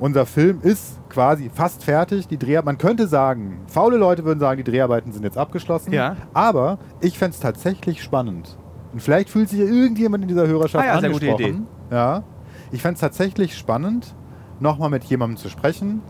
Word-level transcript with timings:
unser 0.00 0.26
Film 0.26 0.60
ist 0.62 1.00
quasi 1.08 1.50
fast 1.52 1.84
fertig. 1.84 2.28
Die 2.28 2.38
Dreh 2.38 2.60
man 2.62 2.78
könnte 2.78 3.06
sagen, 3.06 3.60
faule 3.66 3.96
Leute 3.96 4.24
würden 4.24 4.40
sagen, 4.40 4.62
die 4.62 4.70
Dreharbeiten 4.70 5.12
sind 5.12 5.24
jetzt 5.24 5.38
abgeschlossen. 5.38 5.92
Ja. 5.92 6.16
Aber 6.34 6.78
ich 7.00 7.18
fände 7.18 7.34
es 7.34 7.40
tatsächlich 7.40 8.02
spannend. 8.02 8.56
Und 8.92 9.02
vielleicht 9.02 9.28
fühlt 9.28 9.48
sich 9.48 9.60
ja 9.60 9.66
irgendjemand 9.66 10.22
in 10.22 10.28
dieser 10.28 10.46
Hörerschaft 10.46 10.84
Ah 10.84 10.94
ja, 10.94 11.00
sehr 11.00 11.10
gute 11.10 11.30
angesprochen. 11.30 11.66
Ja. 11.90 12.22
Ich 12.70 12.82
fände 12.82 12.94
es 12.94 13.00
tatsächlich 13.00 13.56
spannend, 13.56 14.14
nochmal 14.60 14.90
mit 14.90 15.04
jemandem 15.04 15.36
zu 15.36 15.48
sprechen, 15.48 16.02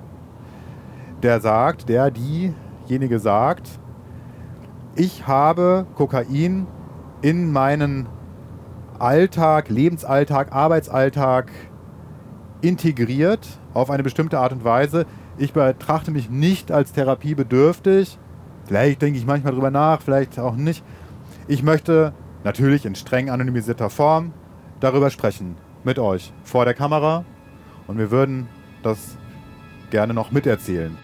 der 1.22 1.40
sagt, 1.40 1.88
der 1.88 2.10
diejenige 2.10 3.18
sagt, 3.18 3.68
ich 4.94 5.26
habe 5.26 5.86
Kokain 5.94 6.66
in 7.22 7.52
meinen 7.52 8.08
Alltag, 8.98 9.68
Lebensalltag, 9.68 10.52
Arbeitsalltag 10.52 11.50
integriert 12.60 13.46
auf 13.74 13.90
eine 13.90 14.02
bestimmte 14.02 14.38
Art 14.38 14.52
und 14.52 14.64
Weise. 14.64 15.06
Ich 15.36 15.52
betrachte 15.52 16.10
mich 16.10 16.30
nicht 16.30 16.72
als 16.72 16.92
therapiebedürftig. 16.92 18.18
Vielleicht 18.66 19.02
denke 19.02 19.18
ich 19.18 19.26
manchmal 19.26 19.52
drüber 19.52 19.70
nach, 19.70 20.02
vielleicht 20.02 20.38
auch 20.38 20.56
nicht. 20.56 20.84
Ich 21.46 21.62
möchte 21.62 22.12
natürlich 22.44 22.84
in 22.84 22.94
streng 22.94 23.30
anonymisierter 23.30 23.90
Form 23.90 24.32
darüber 24.80 25.10
sprechen 25.10 25.56
mit 25.84 25.98
euch 25.98 26.32
vor 26.44 26.64
der 26.64 26.74
Kamera 26.74 27.24
und 27.86 27.98
wir 27.98 28.10
würden 28.10 28.48
das 28.82 29.16
gerne 29.90 30.12
noch 30.12 30.30
miterzählen. 30.30 30.96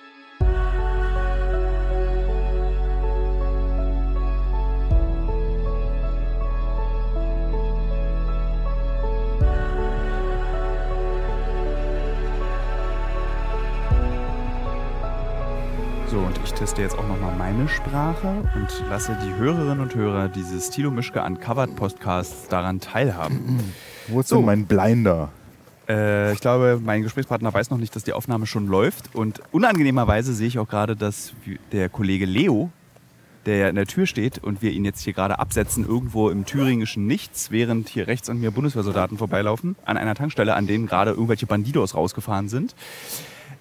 Teste 16.65 16.81
jetzt 16.81 16.97
auch 16.97 17.07
nochmal 17.07 17.37
meine 17.37 17.69
Sprache 17.69 18.43
und 18.55 18.89
lasse 18.89 19.15
die 19.23 19.35
Hörerinnen 19.35 19.81
und 19.81 19.95
Hörer 19.95 20.31
dieses 20.31 20.71
Tilo 20.71 20.91
Mischke 20.91 21.23
Uncovered 21.23 21.77
Podcasts 21.77 22.49
daran 22.49 22.81
teilhaben. 22.81 23.61
Wo 24.09 24.21
ist 24.21 24.31
So. 24.31 24.37
denn 24.37 24.47
mein 24.47 24.65
Blinder? 24.65 25.29
Äh, 25.87 26.33
ich 26.33 26.41
glaube, 26.41 26.81
mein 26.83 27.03
Gesprächspartner 27.03 27.53
weiß 27.53 27.69
noch 27.69 27.77
nicht, 27.77 27.95
dass 27.95 28.05
die 28.05 28.15
Aufnahme 28.15 28.47
schon 28.47 28.67
läuft. 28.67 29.15
Und 29.15 29.43
unangenehmerweise 29.53 30.33
sehe 30.33 30.47
ich 30.49 30.59
auch 30.59 30.67
gerade, 30.67 30.97
dass 30.97 31.35
der 31.71 31.91
Kollege 31.91 32.25
Leo, 32.25 32.71
der 33.45 33.59
ja 33.59 33.69
in 33.69 33.77
der 33.77 33.85
Tür 33.85 34.07
steht 34.07 34.43
und 34.43 34.63
wir 34.63 34.71
ihn 34.71 34.87
jetzt 34.87 35.03
hier 35.03 35.13
gerade 35.13 35.39
absetzen, 35.39 35.87
irgendwo 35.87 36.31
im 36.31 36.47
thüringischen 36.47 37.07
Nichts, 37.07 37.51
während 37.51 37.91
hier 37.91 38.07
rechts 38.07 38.31
an 38.31 38.41
mir 38.41 38.51
Bundeswehrsoldaten 38.51 39.19
vorbeilaufen, 39.19 39.77
an 39.85 39.99
einer 39.99 40.15
Tankstelle, 40.15 40.55
an 40.55 40.67
denen 40.67 40.87
gerade 40.87 41.11
irgendwelche 41.11 41.45
Bandidos 41.45 41.95
rausgefahren 41.95 42.49
sind. 42.49 42.75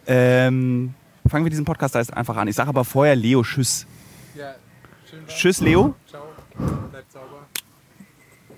Ähm, 0.07 0.93
fangen 1.27 1.45
wir 1.45 1.49
diesen 1.49 1.65
Podcast 1.65 1.95
da 1.95 1.99
jetzt 1.99 2.13
einfach 2.13 2.35
an. 2.37 2.47
Ich 2.47 2.55
sage 2.55 2.69
aber 2.69 2.85
vorher 2.85 3.15
Leo 3.15 3.43
Tschüss. 3.43 3.85
Ja. 4.35 4.55
Tschüss, 5.27 5.61
Leo. 5.61 5.95
Ciao. 6.07 6.23
Bleibt 6.91 7.11
sauber. 7.11 7.47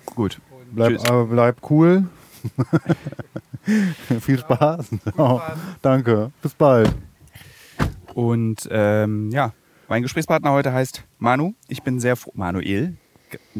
Gut. 0.06 0.40
Bleib, 0.72 1.00
aber 1.08 1.26
bleib 1.26 1.70
cool. 1.70 2.06
Viel 4.20 4.38
Spaß. 4.38 4.90
Oh, 5.16 5.40
danke. 5.82 6.30
Bis 6.42 6.54
bald. 6.54 6.94
Und 8.14 8.68
ähm, 8.70 9.30
ja, 9.30 9.52
mein 9.88 10.02
Gesprächspartner 10.02 10.52
heute 10.52 10.72
heißt 10.72 11.04
Manu. 11.18 11.54
Ich 11.68 11.82
bin 11.82 12.00
sehr 12.00 12.16
froh. 12.16 12.32
Manuel 12.34 12.96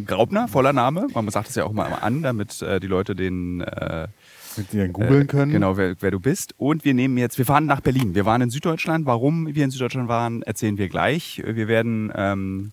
Graubner, 0.07 0.49
voller 0.49 0.73
Name. 0.73 1.09
Man 1.13 1.29
sagt 1.29 1.49
es 1.49 1.55
ja 1.57 1.65
auch 1.65 1.73
mal 1.73 1.93
an, 1.93 2.23
damit 2.23 2.63
äh, 2.63 2.81
die 2.81 2.87
Leute 2.87 3.15
den 3.15 3.61
äh, 3.61 4.09
Mit 4.57 4.73
dir 4.73 4.89
googeln 4.89 5.23
äh, 5.23 5.27
können. 5.27 5.53
Genau, 5.53 5.77
wer, 5.77 5.97
wer 6.01 6.11
du 6.11 6.21
bist. 6.21 6.55
Und 6.59 6.85
wir 6.85 6.95
nehmen 6.95 7.19
jetzt, 7.19 7.39
wir 7.39 7.47
fahren 7.47 7.67
nach 7.67 7.81
Berlin. 7.81 8.15
Wir 8.15 8.25
waren 8.25 8.43
in 8.43 8.51
Süddeutschland. 8.51 9.07
Warum 9.07 9.55
wir 9.55 9.65
in 9.65 9.71
Süddeutschland 9.71 10.09
waren, 10.09 10.43
erzählen 10.43 10.79
wir 10.79 10.89
gleich. 10.89 11.43
Wir 11.45 11.69
werden 11.69 12.13
ähm, 12.15 12.73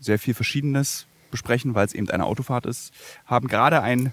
sehr 0.00 0.18
viel 0.18 0.34
Verschiedenes 0.34 1.06
besprechen, 1.30 1.74
weil 1.74 1.86
es 1.86 1.94
eben 1.94 2.08
eine 2.10 2.24
Autofahrt 2.24 2.66
ist. 2.66 2.92
Haben 3.26 3.48
gerade 3.48 3.82
ein 3.82 4.12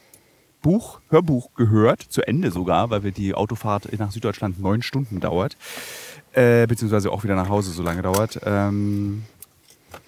Buch, 0.62 1.00
Hörbuch 1.10 1.54
gehört, 1.54 2.02
zu 2.02 2.28
Ende 2.28 2.52
sogar, 2.52 2.90
weil 2.90 3.04
wir 3.04 3.12
die 3.12 3.36
Autofahrt 3.36 3.88
nach 4.00 4.12
Süddeutschland 4.12 4.60
neun 4.60 4.82
Stunden 4.82 5.20
dauert. 5.20 5.58
Äh, 6.34 6.66
beziehungsweise 6.68 7.12
auch 7.12 7.24
wieder 7.24 7.36
nach 7.36 7.50
Hause 7.50 7.72
so 7.72 7.84
lange 7.84 8.02
dauert. 8.02 8.40
Ähm, 8.44 9.24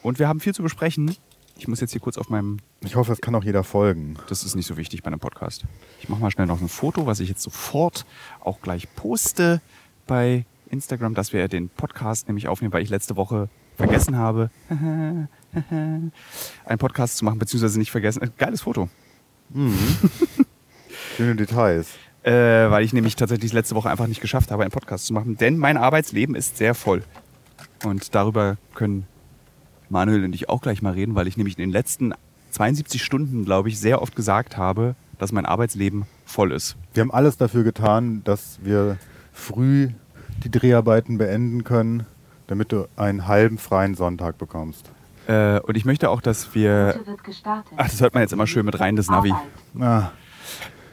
und 0.02 0.20
wir 0.20 0.28
haben 0.28 0.40
viel 0.40 0.54
zu 0.54 0.64
besprechen. 0.64 1.16
Ich 1.58 1.68
muss 1.68 1.82
jetzt 1.82 1.92
hier 1.92 2.02
kurz 2.02 2.18
auf 2.18 2.30
meinem 2.30 2.58
Ich 2.82 2.96
hoffe, 2.96 3.12
es 3.12 3.22
kann 3.22 3.34
auch 3.36 3.44
jeder 3.44 3.64
folgen. 3.64 4.16
das 4.30 4.44
ist 4.44 4.56
nicht 4.56 4.68
so 4.68 4.78
wichtig 4.78 5.02
bei 5.04 5.08
einem 5.08 5.20
Podcast. 5.20 5.66
Ich 6.00 6.08
mache 6.08 6.22
mal 6.22 6.32
schnell 6.32 6.48
noch 6.48 6.62
ein 6.62 6.70
Foto, 6.70 7.06
was 7.08 7.20
ich 7.20 7.30
jetzt 7.30 7.42
sofort 7.42 8.06
auch 8.42 8.62
gleich 8.62 8.88
poste 8.96 9.62
bei 10.06 10.46
Instagram, 10.70 11.14
dass 11.14 11.34
wir 11.34 11.48
den 11.48 11.70
Podcast 11.70 12.28
nämlich 12.28 12.48
aufnehmen, 12.48 12.74
weil 12.74 12.84
ich 12.84 12.90
letzte 12.90 13.16
Woche 13.16 13.50
vergessen 13.76 14.18
habe, 14.18 14.50
einen 14.70 16.12
Podcast 16.78 17.18
zu 17.18 17.26
machen, 17.26 17.40
beziehungsweise 17.40 17.80
nicht 17.80 17.92
vergessen. 17.92 18.22
Äh, 18.22 18.30
Geiles 18.38 18.62
Foto. 18.62 18.90
Schöne 21.18 21.36
Details. 21.36 21.90
Äh, 22.24 22.32
weil 22.70 22.84
ich 22.84 22.92
nämlich 22.94 23.16
tatsächlich 23.16 23.54
letzte 23.54 23.76
Woche 23.76 23.90
einfach 23.90 24.08
nicht 24.08 24.20
geschafft 24.22 24.52
habe, 24.52 24.64
einen 24.64 24.72
Podcast 24.72 25.06
zu 25.06 25.14
machen. 25.14 25.38
Denn 25.38 25.58
mein 25.58 25.78
Arbeitsleben 25.78 26.36
ist 26.36 26.58
sehr 26.58 26.76
voll. 26.76 27.04
Und 27.86 28.14
darüber 28.16 28.58
können 28.76 29.08
Manuel 29.90 30.24
und 30.24 30.34
ich 30.34 30.50
auch 30.50 30.62
gleich 30.62 30.82
mal 30.82 30.94
reden, 30.94 31.16
weil 31.16 31.28
ich 31.28 31.38
nämlich 31.38 31.58
in 31.58 31.62
den 31.62 31.72
letzten 31.72 32.14
72 32.52 33.04
Stunden, 33.04 33.46
glaube 33.46 33.70
ich, 33.70 33.80
sehr 33.80 34.02
oft 34.02 34.16
gesagt 34.16 34.58
habe, 34.58 34.96
dass 35.20 35.32
mein 35.32 35.46
Arbeitsleben 35.46 36.06
voll 36.26 36.52
ist. 36.52 36.76
Wir 36.94 37.02
haben 37.02 37.12
alles 37.12 37.38
dafür 37.38 37.64
getan, 37.64 38.22
dass 38.24 38.60
wir 38.64 38.98
früh 39.34 39.90
die 40.44 40.52
Dreharbeiten 40.52 41.18
beenden 41.18 41.64
können, 41.64 42.06
damit 42.48 42.72
du 42.72 42.88
einen 42.96 43.28
halben 43.28 43.58
freien 43.58 43.96
Sonntag 43.96 44.38
bekommst. 44.38 44.92
Äh, 45.28 45.60
und 45.62 45.76
ich 45.76 45.86
möchte 45.86 46.10
auch, 46.10 46.22
dass 46.22 46.56
wir. 46.56 46.94
Route 46.98 47.08
wird 47.08 47.24
gestartet. 47.24 47.74
Ach, 47.76 47.90
das 47.90 48.00
hört 48.02 48.14
man 48.14 48.22
jetzt 48.22 48.34
immer 48.34 48.48
schön 48.48 48.66
mit 48.66 48.80
rein, 48.80 48.96
das 48.96 49.10
Navi. 49.10 49.34
Ah, 49.80 50.12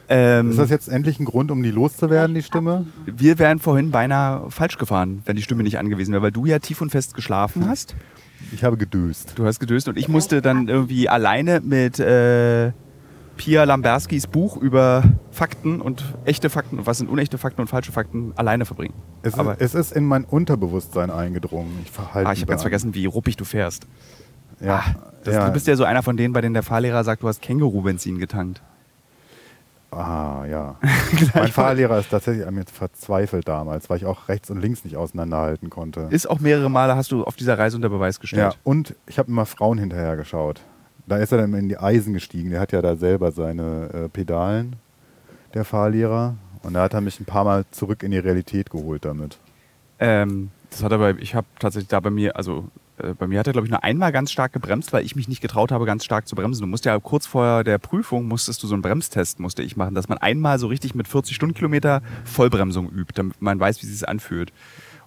Ähm, 0.07 0.51
ist 0.51 0.59
das 0.59 0.69
jetzt 0.69 0.87
endlich 0.87 1.19
ein 1.19 1.25
Grund, 1.25 1.49
um 1.49 1.63
die 1.63 1.71
loszuwerden, 1.71 2.35
die 2.35 2.43
Stimme? 2.43 2.85
wir 3.05 3.39
wären 3.39 3.57
vorhin 3.59 3.89
beinahe 3.91 4.51
falsch 4.51 4.77
gefahren, 4.77 5.23
wenn 5.25 5.35
die 5.35 5.41
Stimme 5.41 5.63
nicht 5.63 5.79
angewiesen 5.79 6.11
wäre, 6.11 6.21
weil 6.21 6.31
du 6.31 6.45
ja 6.45 6.59
tief 6.59 6.81
und 6.81 6.91
fest 6.91 7.15
geschlafen 7.15 7.67
hast. 7.67 7.95
Ich 8.53 8.63
habe 8.63 8.77
gedöst. 8.77 9.33
Du 9.35 9.45
hast 9.45 9.59
gedöst 9.59 9.87
und 9.87 9.97
ich 9.97 10.07
musste 10.07 10.41
dann 10.41 10.67
irgendwie 10.67 11.09
alleine 11.09 11.61
mit 11.61 11.99
äh, 11.99 12.71
Pia 13.37 13.63
Lamberskis 13.63 14.27
Buch 14.27 14.57
über 14.57 15.03
Fakten 15.31 15.81
und 15.81 16.03
echte 16.25 16.49
Fakten 16.49 16.79
und 16.79 16.87
was 16.87 16.99
sind 16.99 17.09
unechte 17.09 17.37
Fakten 17.37 17.61
und 17.61 17.67
falsche 17.67 17.91
Fakten 17.91 18.33
alleine 18.35 18.65
verbringen. 18.65 18.93
Es 19.23 19.33
ist, 19.33 19.39
Aber 19.39 19.57
es 19.59 19.75
ist 19.75 19.91
in 19.91 20.05
mein 20.05 20.23
Unterbewusstsein 20.23 21.11
eingedrungen. 21.11 21.79
Ich 21.83 21.91
verhalte 21.91 22.29
ah, 22.29 22.33
ich 22.33 22.41
habe 22.41 22.49
ganz 22.49 22.61
vergessen, 22.61 22.93
wie 22.95 23.05
ruppig 23.05 23.35
du 23.35 23.45
fährst. 23.45 23.87
Ja, 24.61 24.83
Das, 25.23 25.33
ja. 25.35 25.47
Du 25.47 25.53
bist 25.53 25.67
ja 25.67 25.75
so 25.75 25.83
einer 25.83 26.01
von 26.01 26.15
denen, 26.15 26.33
bei 26.33 26.41
denen 26.41 26.53
der 26.53 26.63
Fahrlehrer 26.63 27.03
sagt, 27.03 27.23
du 27.23 27.27
hast 27.27 27.41
Känguru-Benzin 27.41 28.19
getankt. 28.19 28.61
Ah, 29.95 30.45
ja. 30.45 30.75
mein 31.33 31.47
Fahrlehrer 31.51 31.99
ist 31.99 32.09
tatsächlich 32.09 32.45
an 32.45 32.55
mir 32.55 32.65
verzweifelt 32.65 33.47
damals, 33.47 33.89
weil 33.89 33.97
ich 33.97 34.05
auch 34.05 34.27
rechts 34.27 34.49
und 34.49 34.59
links 34.61 34.83
nicht 34.83 34.97
auseinanderhalten 34.97 35.69
konnte. 35.69 36.07
Ist 36.09 36.29
auch 36.29 36.39
mehrere 36.39 36.69
Male 36.69 36.95
hast 36.95 37.11
du 37.11 37.23
auf 37.23 37.35
dieser 37.35 37.57
Reise 37.57 37.77
unter 37.77 37.89
Beweis 37.89 38.17
Ja, 38.17 38.21
gestellt. 38.21 38.59
und 38.63 38.95
ich 39.07 39.17
habe 39.19 39.29
immer 39.31 39.45
Frauen 39.45 39.77
hinterher 39.77 40.15
geschaut. 40.17 40.61
Da 41.07 41.17
ist 41.17 41.31
er 41.31 41.37
dann 41.37 41.53
in 41.53 41.69
die 41.69 41.77
Eisen 41.77 42.13
gestiegen. 42.13 42.49
Der 42.49 42.59
hat 42.59 42.71
ja 42.71 42.81
da 42.81 42.95
selber 42.95 43.31
seine 43.31 43.89
äh, 43.93 44.09
Pedalen, 44.09 44.75
der 45.53 45.63
Fahrlehrer. 45.63 46.35
Und 46.63 46.73
da 46.73 46.81
hat 46.83 46.93
er 46.95 47.01
mich 47.01 47.19
ein 47.19 47.25
paar 47.25 47.43
Mal 47.43 47.63
zurück 47.71 48.01
in 48.01 48.09
die 48.11 48.17
Realität 48.17 48.71
geholt 48.71 49.05
damit. 49.05 49.37
Ähm, 49.99 50.49
das 50.71 50.83
hat 50.83 50.91
aber, 50.91 51.11
ich 51.19 51.35
habe 51.35 51.45
tatsächlich 51.59 51.89
da 51.89 51.99
bei 51.99 52.09
mir, 52.09 52.35
also 52.35 52.65
bei 53.17 53.27
mir 53.27 53.39
hat 53.39 53.47
er, 53.47 53.53
glaube 53.53 53.67
ich, 53.67 53.71
nur 53.71 53.83
einmal 53.83 54.11
ganz 54.11 54.31
stark 54.31 54.53
gebremst, 54.53 54.93
weil 54.93 55.05
ich 55.05 55.15
mich 55.15 55.27
nicht 55.27 55.41
getraut 55.41 55.71
habe, 55.71 55.85
ganz 55.85 56.05
stark 56.05 56.27
zu 56.27 56.35
bremsen. 56.35 56.61
Du 56.61 56.67
musst 56.67 56.85
ja 56.85 56.97
kurz 56.99 57.25
vor 57.27 57.63
der 57.63 57.77
Prüfung, 57.77 58.27
musstest 58.27 58.63
du 58.63 58.67
so 58.67 58.73
einen 58.73 58.81
Bremstest, 58.81 59.39
musste 59.39 59.63
ich 59.63 59.75
machen, 59.75 59.95
dass 59.95 60.07
man 60.07 60.17
einmal 60.17 60.59
so 60.59 60.67
richtig 60.67 60.95
mit 60.95 61.07
40 61.07 61.35
Stundenkilometer 61.35 62.01
Vollbremsung 62.23 62.89
übt, 62.89 63.13
damit 63.15 63.41
man 63.41 63.59
weiß, 63.59 63.81
wie 63.81 63.87
es 63.87 63.99
sich 63.99 64.07
anfühlt. 64.07 64.53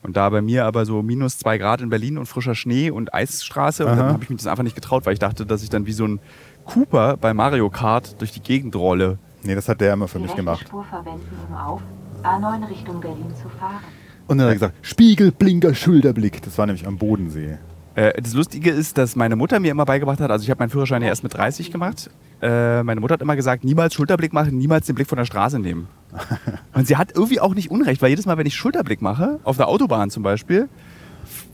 Und 0.02 0.16
da 0.16 0.28
bei 0.28 0.42
mir 0.42 0.64
aber 0.64 0.86
so 0.86 1.02
minus 1.02 1.38
zwei 1.38 1.58
Grad 1.58 1.80
in 1.80 1.88
Berlin 1.88 2.18
und 2.18 2.26
frischer 2.26 2.54
Schnee 2.54 2.90
und 2.90 3.14
Eisstraße, 3.14 3.84
und 3.84 3.96
dann 3.96 4.12
habe 4.12 4.22
ich 4.22 4.30
mich 4.30 4.38
das 4.38 4.46
einfach 4.46 4.62
nicht 4.62 4.76
getraut, 4.76 5.06
weil 5.06 5.14
ich 5.14 5.18
dachte, 5.18 5.44
dass 5.44 5.62
ich 5.62 5.70
dann 5.70 5.86
wie 5.86 5.92
so 5.92 6.06
ein 6.06 6.20
Cooper 6.66 7.16
bei 7.16 7.34
Mario 7.34 7.70
Kart 7.70 8.20
durch 8.20 8.32
die 8.32 8.40
Gegend 8.40 8.76
rolle. 8.76 9.18
Nee, 9.42 9.54
das 9.54 9.68
hat 9.68 9.80
der 9.80 9.94
immer 9.94 10.06
für 10.08 10.18
Die 10.18 10.24
mich 10.24 10.36
gemacht. 10.36 10.60
Spur 10.60 10.84
verwenden, 10.84 11.26
um 11.48 11.54
auf 11.56 11.82
A9 12.22 12.68
Richtung 12.68 13.00
Berlin 13.00 13.34
zu 13.42 13.48
fahren. 13.48 13.78
Und 14.26 14.38
dann 14.38 14.46
hat 14.46 14.50
er 14.50 14.54
gesagt, 14.54 14.86
Spiegel, 14.86 15.32
Blinker, 15.32 15.74
Schulterblick. 15.74 16.42
Das 16.42 16.58
war 16.58 16.66
nämlich 16.66 16.86
am 16.86 16.98
Bodensee. 16.98 17.58
Äh, 17.98 18.22
das 18.22 18.32
Lustige 18.32 18.70
ist, 18.70 18.96
dass 18.96 19.16
meine 19.16 19.34
Mutter 19.34 19.58
mir 19.58 19.72
immer 19.72 19.84
beigebracht 19.84 20.20
hat, 20.20 20.30
also 20.30 20.44
ich 20.44 20.50
habe 20.50 20.60
meinen 20.60 20.70
Führerschein 20.70 21.02
ja 21.02 21.08
erst 21.08 21.24
mit 21.24 21.34
30 21.34 21.72
gemacht. 21.72 22.08
Äh, 22.40 22.84
meine 22.84 23.00
Mutter 23.00 23.14
hat 23.14 23.22
immer 23.22 23.34
gesagt, 23.34 23.64
niemals 23.64 23.92
Schulterblick 23.94 24.32
machen, 24.32 24.56
niemals 24.56 24.86
den 24.86 24.94
Blick 24.94 25.08
von 25.08 25.18
der 25.18 25.24
Straße 25.24 25.58
nehmen. 25.58 25.88
Und 26.74 26.86
sie 26.86 26.96
hat 26.96 27.16
irgendwie 27.16 27.40
auch 27.40 27.56
nicht 27.56 27.72
unrecht, 27.72 28.00
weil 28.00 28.10
jedes 28.10 28.24
Mal, 28.24 28.38
wenn 28.38 28.46
ich 28.46 28.54
Schulterblick 28.54 29.02
mache, 29.02 29.40
auf 29.42 29.56
der 29.56 29.66
Autobahn 29.66 30.10
zum 30.10 30.22
Beispiel, 30.22 30.68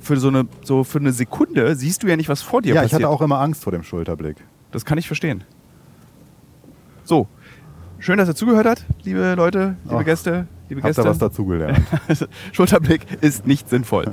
für 0.00 0.18
so 0.18 0.28
eine, 0.28 0.46
so 0.62 0.84
für 0.84 0.98
eine 0.98 1.12
Sekunde 1.12 1.76
siehst 1.76 2.02
du 2.02 2.08
ja 2.08 2.16
nicht, 2.16 2.28
was 2.28 2.42
vor 2.42 2.60
dir 2.60 2.74
Ja, 2.74 2.82
ich 2.82 2.90
passiert. 2.90 3.04
hatte 3.04 3.08
auch 3.08 3.22
immer 3.22 3.40
Angst 3.40 3.62
vor 3.64 3.72
dem 3.72 3.82
Schulterblick. 3.82 4.36
Das 4.70 4.84
kann 4.84 4.98
ich 4.98 5.06
verstehen. 5.06 5.44
So, 7.04 7.26
schön, 7.98 8.18
dass 8.18 8.28
ihr 8.28 8.34
zugehört 8.34 8.66
habt, 8.66 8.84
liebe 9.02 9.34
Leute, 9.34 9.76
liebe 9.84 9.96
Ach. 10.00 10.04
Gäste. 10.04 10.46
Liebe 10.68 10.82
Habt 10.82 10.88
Gäste. 10.88 11.02
ihr 11.02 11.10
was 11.10 11.18
dazugelernt? 11.18 11.80
Schulterblick 12.52 13.06
ist 13.20 13.46
nicht 13.46 13.68
sinnvoll. 13.68 14.06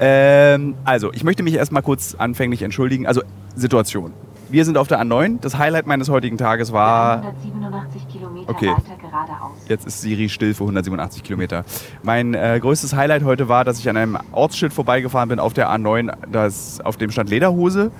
ähm, 0.00 0.74
also, 0.84 1.12
ich 1.12 1.24
möchte 1.24 1.42
mich 1.42 1.54
erstmal 1.54 1.82
kurz 1.82 2.14
anfänglich 2.14 2.62
entschuldigen. 2.62 3.06
Also, 3.06 3.22
Situation. 3.54 4.12
Wir 4.48 4.64
sind 4.64 4.76
auf 4.76 4.88
der 4.88 5.00
A9. 5.00 5.38
Das 5.40 5.58
Highlight 5.58 5.86
meines 5.86 6.08
heutigen 6.08 6.36
Tages 6.36 6.72
war 6.72 7.18
187 7.22 8.08
Kilometer 8.08 8.50
Okay. 8.50 8.66
weiter 8.68 8.96
geradeaus. 9.00 9.52
Jetzt 9.68 9.86
ist 9.86 10.00
Siri 10.00 10.28
still 10.28 10.54
für 10.54 10.64
187 10.64 11.22
Kilometer. 11.22 11.64
Mein 12.02 12.34
äh, 12.34 12.58
größtes 12.60 12.96
Highlight 12.96 13.22
heute 13.22 13.48
war, 13.48 13.64
dass 13.64 13.78
ich 13.78 13.88
an 13.88 13.96
einem 13.96 14.18
Ortsschild 14.32 14.72
vorbeigefahren 14.72 15.28
bin 15.28 15.38
auf 15.38 15.52
der 15.52 15.70
A9, 15.70 16.12
das, 16.32 16.80
auf 16.80 16.96
dem 16.96 17.12
stand 17.12 17.30
Lederhose. 17.30 17.92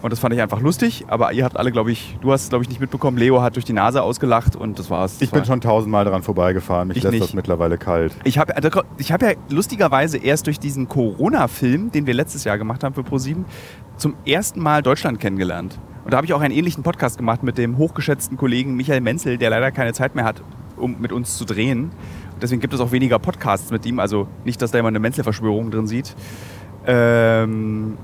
Und 0.00 0.12
das 0.12 0.20
fand 0.20 0.32
ich 0.32 0.40
einfach 0.40 0.60
lustig. 0.60 1.04
Aber 1.08 1.32
ihr 1.32 1.44
habt 1.44 1.56
alle, 1.56 1.72
glaube 1.72 1.90
ich, 1.90 2.16
du 2.20 2.30
hast 2.32 2.44
es, 2.44 2.48
glaube 2.50 2.62
ich, 2.62 2.68
nicht 2.68 2.80
mitbekommen. 2.80 3.18
Leo 3.18 3.42
hat 3.42 3.56
durch 3.56 3.64
die 3.64 3.72
Nase 3.72 4.02
ausgelacht 4.02 4.54
und 4.54 4.78
das 4.78 4.90
war's. 4.90 5.16
Ich 5.20 5.30
bin 5.32 5.44
schon 5.44 5.60
tausendmal 5.60 6.04
daran 6.04 6.22
vorbeigefahren. 6.22 6.88
Mich 6.88 6.98
Ich 6.98 7.02
lässt 7.02 7.12
nicht. 7.14 7.24
das 7.24 7.34
mittlerweile 7.34 7.78
kalt. 7.78 8.14
Ich 8.24 8.38
habe 8.38 8.54
ich 8.98 9.12
hab 9.12 9.22
ja 9.22 9.32
lustigerweise 9.48 10.18
erst 10.18 10.46
durch 10.46 10.60
diesen 10.60 10.88
Corona-Film, 10.88 11.90
den 11.90 12.06
wir 12.06 12.14
letztes 12.14 12.44
Jahr 12.44 12.58
gemacht 12.58 12.84
haben 12.84 12.94
für 12.94 13.02
ProSieben, 13.02 13.44
zum 13.96 14.14
ersten 14.24 14.60
Mal 14.60 14.82
Deutschland 14.82 15.18
kennengelernt. 15.18 15.78
Und 16.04 16.12
da 16.12 16.16
habe 16.18 16.26
ich 16.26 16.32
auch 16.32 16.40
einen 16.40 16.54
ähnlichen 16.54 16.82
Podcast 16.84 17.18
gemacht 17.18 17.42
mit 17.42 17.58
dem 17.58 17.76
hochgeschätzten 17.76 18.36
Kollegen 18.36 18.76
Michael 18.76 19.00
Menzel, 19.00 19.36
der 19.36 19.50
leider 19.50 19.70
keine 19.72 19.92
Zeit 19.92 20.14
mehr 20.14 20.24
hat, 20.24 20.42
um 20.76 20.96
mit 21.00 21.12
uns 21.12 21.36
zu 21.36 21.44
drehen. 21.44 21.90
Und 22.34 22.42
deswegen 22.42 22.60
gibt 22.60 22.72
es 22.72 22.80
auch 22.80 22.92
weniger 22.92 23.18
Podcasts 23.18 23.70
mit 23.72 23.84
ihm. 23.84 23.98
Also 23.98 24.28
nicht, 24.44 24.62
dass 24.62 24.70
da 24.70 24.78
jemand 24.78 24.92
eine 24.92 25.00
Menzel-Verschwörung 25.00 25.70
drin 25.72 25.86
sieht. 25.88 26.14
Ähm, 26.86 27.98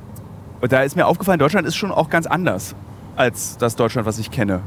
und 0.64 0.72
da 0.72 0.80
ist 0.82 0.96
mir 0.96 1.06
aufgefallen, 1.06 1.38
Deutschland 1.38 1.66
ist 1.68 1.76
schon 1.76 1.92
auch 1.92 2.08
ganz 2.08 2.26
anders 2.26 2.74
als 3.16 3.58
das 3.58 3.76
Deutschland, 3.76 4.06
was 4.06 4.18
ich 4.18 4.30
kenne. 4.30 4.62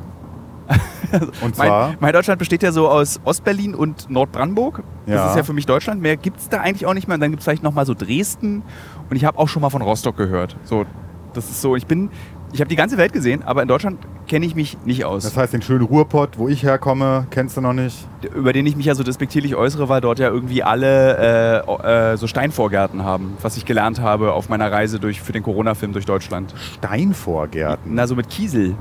Und 1.41 1.55
zwar, 1.55 1.88
Mein, 1.88 1.97
mein 1.99 2.13
Deutschland 2.13 2.38
besteht 2.38 2.61
ja 2.61 2.71
so 2.71 2.88
aus 2.88 3.19
Ostberlin 3.23 3.73
und 3.73 4.09
Nordbrandenburg. 4.11 4.83
Das 5.07 5.15
Ja. 5.15 5.29
ist 5.31 5.35
ja 5.38 5.44
für 5.44 5.53
mich 5.53 5.65
Deutschland. 5.65 6.01
Mehr 6.01 6.17
gibt 6.17 6.39
es 6.39 6.49
da 6.49 6.59
eigentlich 6.59 6.85
auch 6.85 6.94
nicht 6.94 7.07
mehr. 7.07 7.15
Und 7.15 7.21
dann 7.21 7.31
gibt 7.31 7.39
es 7.39 7.45
vielleicht 7.45 7.63
noch 7.63 7.73
mal 7.73 7.85
so 7.88 7.94
Dresden. 7.95 8.61
Und 9.09 9.15
ich 9.15 9.25
habe 9.25 9.39
auch 9.39 9.47
schon 9.47 9.61
mal 9.63 9.69
von 9.71 9.81
Rostock 9.81 10.17
gehört. 10.17 10.55
So, 10.65 10.85
das 11.33 11.49
ist 11.49 11.61
so. 11.61 11.75
Ich 11.75 11.88
bin, 11.88 12.09
ich 12.53 12.59
habe 12.61 12.69
die 12.69 12.75
ganze 12.75 12.97
Welt 12.97 13.11
gesehen, 13.13 13.44
aber 13.44 13.61
in 13.61 13.67
Deutschland 13.67 13.99
kenne 14.27 14.45
ich 14.45 14.55
mich 14.55 14.77
nicht 14.85 15.05
aus. 15.05 15.23
das 15.23 15.35
heißt, 15.38 15.53
den 15.53 15.61
schönen 15.61 15.85
Ruhrpott, 15.85 16.38
wo 16.38 16.47
ich 16.47 16.63
herkomme, 16.63 17.27
kennst 17.29 17.57
du 17.57 17.61
noch 17.61 17.73
nicht? 17.73 18.07
über 18.35 18.51
den 18.53 18.65
ich 18.65 18.75
mich 18.75 18.85
ja 18.88 18.95
so 18.95 19.03
despektierlich 19.03 19.55
äußere, 19.55 19.89
weil 19.89 20.01
dort 20.01 20.19
ja 20.19 20.29
irgendwie 20.29 20.63
alle 20.63 21.63
äh, 21.65 22.13
äh, 22.13 22.17
so 22.17 22.27
Steinvorgärten 22.27 23.03
haben, 23.03 23.33
was 23.41 23.57
ich 23.57 23.65
gelernt 23.65 24.01
habe 24.01 24.33
auf 24.33 24.49
meiner 24.49 24.71
Reise 24.71 24.99
durch, 24.99 25.21
für 25.21 25.33
den 25.33 25.44
Corona-Film 25.44 25.94
durch 25.94 26.05
Deutschland. 26.05 26.53
Steinvorgärten. 26.75 27.94
Na, 27.95 28.07
so 28.07 28.15
mit 28.15 28.29
Kiesel. 28.29 28.75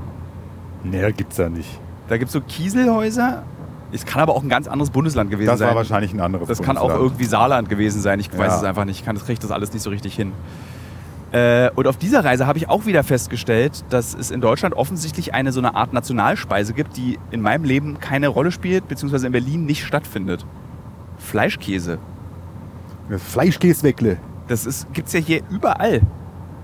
Nee, 0.83 1.01
das 1.01 1.15
gibt's 1.15 1.37
ja 1.37 1.49
nicht. 1.49 1.69
Da 2.07 2.17
gibt 2.17 2.27
es 2.29 2.33
so 2.33 2.41
Kieselhäuser. 2.41 3.43
Es 3.91 4.05
kann 4.05 4.21
aber 4.21 4.33
auch 4.35 4.43
ein 4.43 4.49
ganz 4.49 4.67
anderes 4.67 4.89
Bundesland 4.89 5.29
gewesen 5.29 5.47
Das 5.47 5.59
sein. 5.59 5.69
war 5.69 5.75
wahrscheinlich 5.75 6.13
ein 6.13 6.19
anderes 6.19 6.47
Das 6.47 6.61
kann 6.61 6.77
auch 6.77 6.81
Bundesland. 6.83 7.05
irgendwie 7.11 7.25
Saarland 7.25 7.69
gewesen 7.69 8.01
sein. 8.01 8.19
Ich 8.19 8.31
weiß 8.31 8.47
Ja. 8.51 8.57
es 8.57 8.63
einfach 8.63 8.85
nicht. 8.85 8.99
Ich 8.99 9.05
kann 9.05 9.15
das 9.15 9.25
kriege 9.25 9.39
das 9.39 9.51
alles 9.51 9.71
nicht 9.73 9.81
so 9.83 9.89
richtig 9.89 10.13
hin. 10.15 10.33
Äh, 11.37 11.69
und 11.75 11.87
auf 11.87 11.97
dieser 11.97 12.25
Reise 12.25 12.47
habe 12.47 12.57
ich 12.57 12.67
auch 12.67 12.85
wieder 12.85 13.03
festgestellt, 13.03 13.85
dass 13.89 14.15
es 14.15 14.31
in 14.31 14.41
Deutschland 14.41 14.73
offensichtlich 14.75 15.33
eine 15.33 15.51
so 15.51 15.59
eine 15.59 15.75
Art 15.75 15.93
Nationalspeise 15.93 16.73
gibt, 16.73 16.97
die 16.97 17.19
in 17.29 17.41
meinem 17.41 17.63
Leben 17.63 17.99
keine 17.99 18.27
Rolle 18.27 18.51
spielt, 18.51 18.87
beziehungsweise 18.87 19.27
in 19.27 19.33
Berlin 19.33 19.65
nicht 19.65 19.85
stattfindet. 19.85 20.45
Fleischkäse. 21.17 21.99
Das 23.09 23.21
Fleischkäseweckle. 23.21 24.17
Das 24.47 24.87
gibt 24.93 25.07
es 25.07 25.13
ja 25.13 25.19
hier 25.19 25.41
überall. 25.49 26.01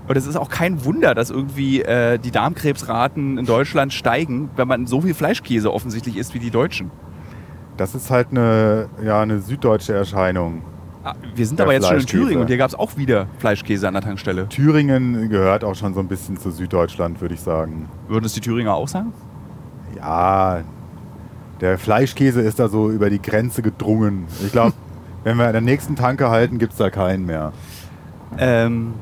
Und 0.08 0.16
es 0.16 0.26
ist 0.26 0.36
auch 0.36 0.50
kein 0.50 0.84
Wunder, 0.84 1.14
dass 1.14 1.30
irgendwie 1.30 1.82
äh, 1.82 2.18
die 2.18 2.30
Darmkrebsraten 2.30 3.38
in 3.38 3.46
Deutschland 3.46 3.92
steigen, 3.92 4.50
wenn 4.56 4.66
man 4.66 4.86
so 4.86 5.02
viel 5.02 5.14
Fleischkäse 5.14 5.72
offensichtlich 5.72 6.16
isst 6.16 6.34
wie 6.34 6.40
die 6.40 6.50
Deutschen. 6.50 6.90
Das 7.76 7.94
ist 7.94 8.10
halt 8.10 8.28
eine, 8.30 8.88
ja, 9.02 9.20
eine 9.22 9.40
süddeutsche 9.40 9.94
Erscheinung. 9.94 10.62
Ah, 11.04 11.14
Wir 11.34 11.46
sind 11.46 11.58
Der 11.58 11.66
aber 11.66 11.74
jetzt 11.74 11.86
schon 11.86 11.98
in. 11.98 12.06
Thüringen 12.06 12.40
und 12.40 12.46
hier 12.46 12.56
gab 12.56 12.68
es 12.68 12.74
auch 12.74 12.96
wieder 12.96 13.26
Fleischkäse 13.38 13.86
an 13.86 13.92
der 13.92 14.02
Tankstelle. 14.02 14.48
Thüringen 14.48 15.28
gehört 15.28 15.62
auch 15.62 15.74
schon 15.74 15.92
so 15.92 16.00
ein 16.00 16.08
bisschen 16.08 16.38
zu 16.38 16.50
Süddeutschland, 16.50 17.20
würde 17.20 17.34
ich 17.34 17.40
sagen. 17.40 17.88
Würden 18.08 18.24
es 18.24 18.32
die 18.32 18.40
Thüringer 18.40 18.74
auch 18.74 18.88
sagen? 18.88 19.12
Ja, 19.96 20.62
der 21.60 21.78
Fleischkäse 21.78 22.40
ist 22.40 22.58
da 22.58 22.68
so 22.68 22.90
über 22.90 23.10
die 23.10 23.20
Grenze 23.20 23.60
gedrungen. 23.60 24.26
Ich 24.44 24.52
glaube, 24.52 24.72
wenn 25.24 25.36
wir 25.36 25.46
an 25.46 25.52
der 25.52 25.60
nächsten 25.60 25.94
Tanke 25.94 26.30
halten, 26.30 26.58
gibt 26.58 26.72
es 26.72 26.78
da 26.78 26.88
keinen 26.88 27.26
mehr. 27.26 27.52
Ähm, 28.38 28.94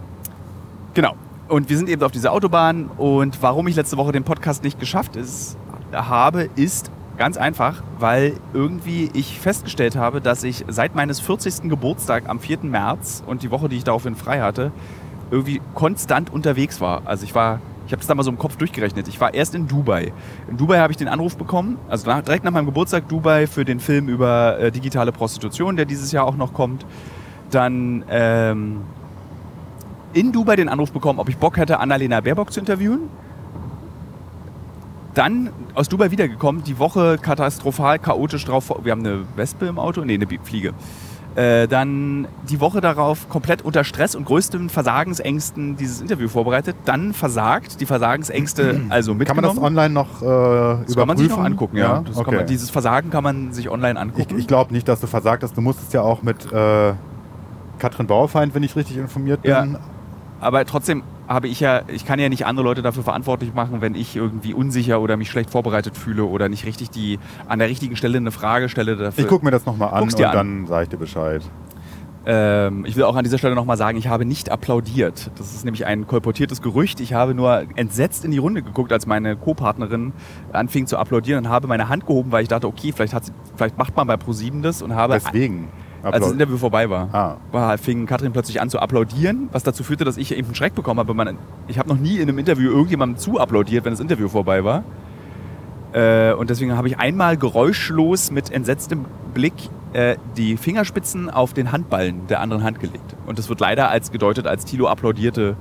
genau. 0.95 1.15
Und 1.49 1.69
wir 1.69 1.77
sind 1.77 1.89
eben 1.89 2.03
auf 2.03 2.13
dieser 2.13 2.33
Autobahn 2.33 2.87
und 2.97 3.43
warum 3.43 3.69
ich 3.69 3.77
letzte 3.77 3.97
Woche 3.97 4.11
den 4.11 4.25
Podcast 4.25 4.65
nicht 4.65 4.81
geschafft 4.81 5.17
ist, 5.17 5.57
habe, 5.93 6.49
ist 6.57 6.91
ganz 7.19 7.37
einfach, 7.37 7.83
weil 7.99 8.35
irgendwie 8.53 9.11
ich 9.15 9.39
festgestellt 9.39 9.97
habe, 9.97 10.21
dass 10.21 10.45
ich 10.45 10.65
seit 10.69 10.95
meines 10.95 11.21
40. 11.21 11.69
Geburtstag 11.69 12.29
am 12.29 12.41
4. 12.41 12.59
März 12.63 13.23
und 13.27 13.43
die 13.43 13.51
Woche, 13.51 13.69
die 13.69 13.77
ich 13.77 13.85
daraufhin 13.85 14.17
frei 14.17 14.41
hatte, 14.41 14.73
irgendwie 15.31 15.61
konstant 15.75 16.33
unterwegs 16.33 16.81
war. 16.81 17.03
Also 17.05 17.25
ich 17.25 17.35
war, 17.35 17.61
ich 17.87 17.93
habe 17.93 18.01
das 18.01 18.07
da 18.07 18.15
mal 18.15 18.23
so 18.23 18.31
im 18.31 18.39
Kopf 18.39 18.57
durchgerechnet. 18.57 19.09
Ich 19.09 19.21
war 19.21 19.35
erst 19.35 19.55
in 19.55 19.67
Dubai. 19.67 20.13
In 20.49 20.57
Dubai 20.57 20.79
habe 20.79 20.93
ich 20.93 20.97
den 20.97 21.09
Anruf 21.09 21.37
bekommen, 21.37 21.79
also 21.89 22.09
nach, 22.09 22.23
direkt 22.23 22.45
nach 22.45 22.53
meinem 22.53 22.67
Geburtstag 22.67 23.09
Dubai 23.09 23.47
für 23.47 23.65
den 23.65 23.81
Film 23.81 24.09
über 24.09 24.59
äh, 24.59 24.71
digitale 24.71 25.13
Prostitution, 25.13 25.77
der 25.77 25.85
dieses 25.85 26.13
Jahr 26.13 26.27
auch 26.27 26.37
noch 26.37 26.53
kommt. 26.53 26.85
Dann 27.51 28.05
ähm, 28.11 28.83
in 30.13 30.33
Dubai 30.33 30.57
den 30.57 30.69
Anruf 30.69 30.93
bekommen, 30.93 31.19
ob 31.19 31.29
ich 31.29 31.37
Bock 31.37 31.57
hätte, 31.57 31.79
Annalena 31.81 32.21
Baerbock 32.21 32.53
zu 32.53 32.61
interviewen. 32.61 33.09
Dann 35.15 35.51
aus 35.75 35.89
Dubai 35.89 36.11
wiedergekommen, 36.11 36.65
die 36.65 36.79
Woche 36.79 37.19
katastrophal, 37.19 37.99
chaotisch 37.99 38.45
drauf. 38.45 38.73
Wir 38.83 38.93
haben 38.93 39.05
eine 39.05 39.25
Wespe 39.37 39.67
im 39.67 39.79
Auto, 39.79 40.05
nee, 40.05 40.15
eine 40.15 40.27
Fliege. 40.43 40.73
Äh, 41.35 41.67
dann 41.67 42.29
die 42.51 42.61
Woche 42.61 42.83
darauf 42.83 43.29
komplett 43.31 43.63
unter 43.63 43.85
Stress 43.85 44.15
und 44.15 44.27
größten 44.27 44.69
Versagensängsten 44.69 45.77
dieses 45.77 46.03
Interview 46.03 46.29
vorbereitet. 46.29 46.77
Dann 46.85 47.15
versagt, 47.15 47.81
die 47.81 47.87
Versagensängste 47.87 48.83
also 48.91 49.13
Kann 49.13 49.19
mitgenommen. 49.19 49.47
man 49.47 49.57
das 49.57 49.65
online 49.65 49.95
noch 49.95 50.21
äh, 50.21 50.85
Das 50.85 50.93
überprüfen? 50.93 50.97
kann 50.97 51.09
man 51.09 51.17
sich 51.17 51.29
noch 51.31 51.39
angucken, 51.39 51.77
ja. 51.79 52.03
Das 52.07 52.17
okay. 52.17 52.25
kann 52.25 52.35
man, 52.37 52.47
dieses 52.47 52.69
Versagen 52.69 53.11
kann 53.11 53.25
man 53.25 53.53
sich 53.55 53.71
online 53.71 53.95
ich 53.95 54.01
angucken. 54.01 54.39
ich 54.39 54.47
glaube 54.47 54.75
nicht, 54.75 54.87
dass 54.89 55.01
du 55.01 55.07
versagt 55.07 55.43
hast. 55.43 55.57
Du 55.57 55.63
musstest 55.63 55.95
ja 55.95 56.03
auch 56.03 56.23
mit 56.23 56.53
äh, 56.53 56.93
Katrin 57.79 58.07
Bauerfeind, 58.07 58.55
wenn 58.55 58.63
ich 58.63 58.77
richtig 58.77 58.99
informiert 58.99 59.43
bin. 59.43 59.51
Ja. 59.51 59.67
Aber 60.41 60.65
trotzdem 60.67 61.03
habe 61.29 61.49
ich 61.49 61.61
ja, 61.61 61.83
ich 61.89 62.05
kann 62.05 62.19
ja 62.19 62.29
nicht 62.29 62.47
andere 62.47 62.65
Leute 62.65 62.83
dafür 62.83 63.03
verantwortlich 63.03 63.55
machen, 63.55 63.81
wenn 63.81 63.95
ich 63.95 64.17
irgendwie 64.17 64.55
unsicher 64.55 65.01
oder 65.01 65.17
mich 65.17 65.31
schlecht 65.31 65.51
vorbereitet 65.51 65.97
fühle 65.97 66.25
oder 66.25 66.49
nicht 66.49 66.67
richtig 66.67 66.91
die 66.91 67.19
an 67.49 67.59
der 67.59 67.69
richtigen 67.69 67.97
Stelle 67.97 68.19
eine 68.19 68.31
Frage 68.31 68.69
stelle 68.69 68.97
dafür. 68.97 69.25
Ich 69.25 69.31
gucke 69.31 69.45
mir 69.45 69.51
das 69.51 69.67
nochmal 69.67 69.91
an 69.95 70.03
und 70.05 70.23
an. 70.23 70.33
dann 70.33 70.67
sage 70.67 70.85
ich 70.85 70.89
dir 70.89 70.99
Bescheid. 70.99 71.43
Ähm, 72.25 72.85
ich 72.85 72.95
will 72.95 73.03
auch 73.03 73.17
an 73.17 73.25
dieser 73.25 73.39
Stelle 73.39 73.55
nochmal 73.55 73.77
sagen, 73.77 73.99
ich 73.99 74.07
habe 74.07 74.25
nicht 74.25 74.51
applaudiert. 74.51 75.31
Das 75.37 75.55
ist 75.55 75.65
nämlich 75.65 75.87
ein 75.87 76.07
kolportiertes 76.07 76.63
Gerücht. 76.63 77.01
Ich 77.01 77.15
habe 77.15 77.35
nur 77.35 77.65
entsetzt 77.75 78.25
in 78.25 78.31
die 78.31 78.39
Runde 78.39 78.63
geguckt, 78.63 78.93
als 78.93 79.07
meine 79.07 79.37
Co-Partnerin 79.37 80.13
anfing 80.53 80.87
zu 80.87 80.99
applaudieren 80.99 81.47
und 81.47 81.51
habe 81.51 81.67
meine 81.67 81.89
Hand 81.89 82.07
gehoben, 82.07 82.31
weil 82.31 82.43
ich 82.43 82.49
dachte, 82.49 82.69
okay, 82.69 82.93
vielleicht, 82.93 83.13
hat 83.13 83.25
sie, 83.25 83.33
vielleicht 83.57 83.77
macht 83.77 83.97
man 83.97 84.07
bei 84.07 84.17
ProSieben 84.17 84.63
das 84.63 84.83
und 84.83 84.95
habe, 84.95 85.15
Deswegen. 85.15 85.69
Als 86.11 86.21
das. 86.25 86.33
Interview 86.33 86.57
vorbei 86.57 86.91
war, 86.91 87.09
Ah. 87.13 87.37
war, 87.53 87.79
fing 87.79 88.07
Katrin 88.07 88.33
plötzlich 88.33 88.61
an 88.61 88.69
zu 88.71 88.79
applaudieren, 88.81 89.49
was 89.53 89.63
dazu 89.63 89.85
führte, 89.85 90.05
dass 90.05 90.17
ich 90.17 90.33
eben 90.33 90.47
einen 90.49 90.55
Schreck 90.55 90.75
bekommen 90.75 90.99
habe. 91.01 91.15
Man, 91.15 91.39
ich 91.69 91.79
habe 91.79 91.89
noch 91.89 91.99
nie 91.99 92.17
in 92.17 92.23
einem 92.29 92.39
Interview 92.39 92.71
irgendjemandem 92.71 93.19
zu 93.19 93.39
applaudiert, 93.39 93.85
wenn 93.85 93.93
das 93.93 94.01
Interview 94.01 94.29
vorbei 94.29 94.65
war. 94.65 94.85
Äh, 95.93 96.33
und 96.33 96.51
deswegen 96.51 96.77
habe 96.77 96.89
ich 96.89 96.99
einmal 96.99 97.37
geräuschlos 97.37 98.31
mit 98.31 98.51
entsetztem 98.51 99.05
Blick 99.35 99.53
äh, 99.93 100.17
die 100.37 100.57
Fingerspitzen 100.57 101.29
auf 101.29 101.53
den 101.53 101.71
Handballen 101.71 102.27
der 102.29 102.41
anderen 102.41 102.65
Hand 102.65 102.81
gelegt. 102.81 103.15
Und 103.27 103.39
das 103.39 103.49
wird 103.49 103.61
leider 103.61 103.91
als 103.91 104.11
gedeutet 104.11 104.47
als 104.47 104.65
Thilo 104.65 104.89
applaudierte 104.89 105.57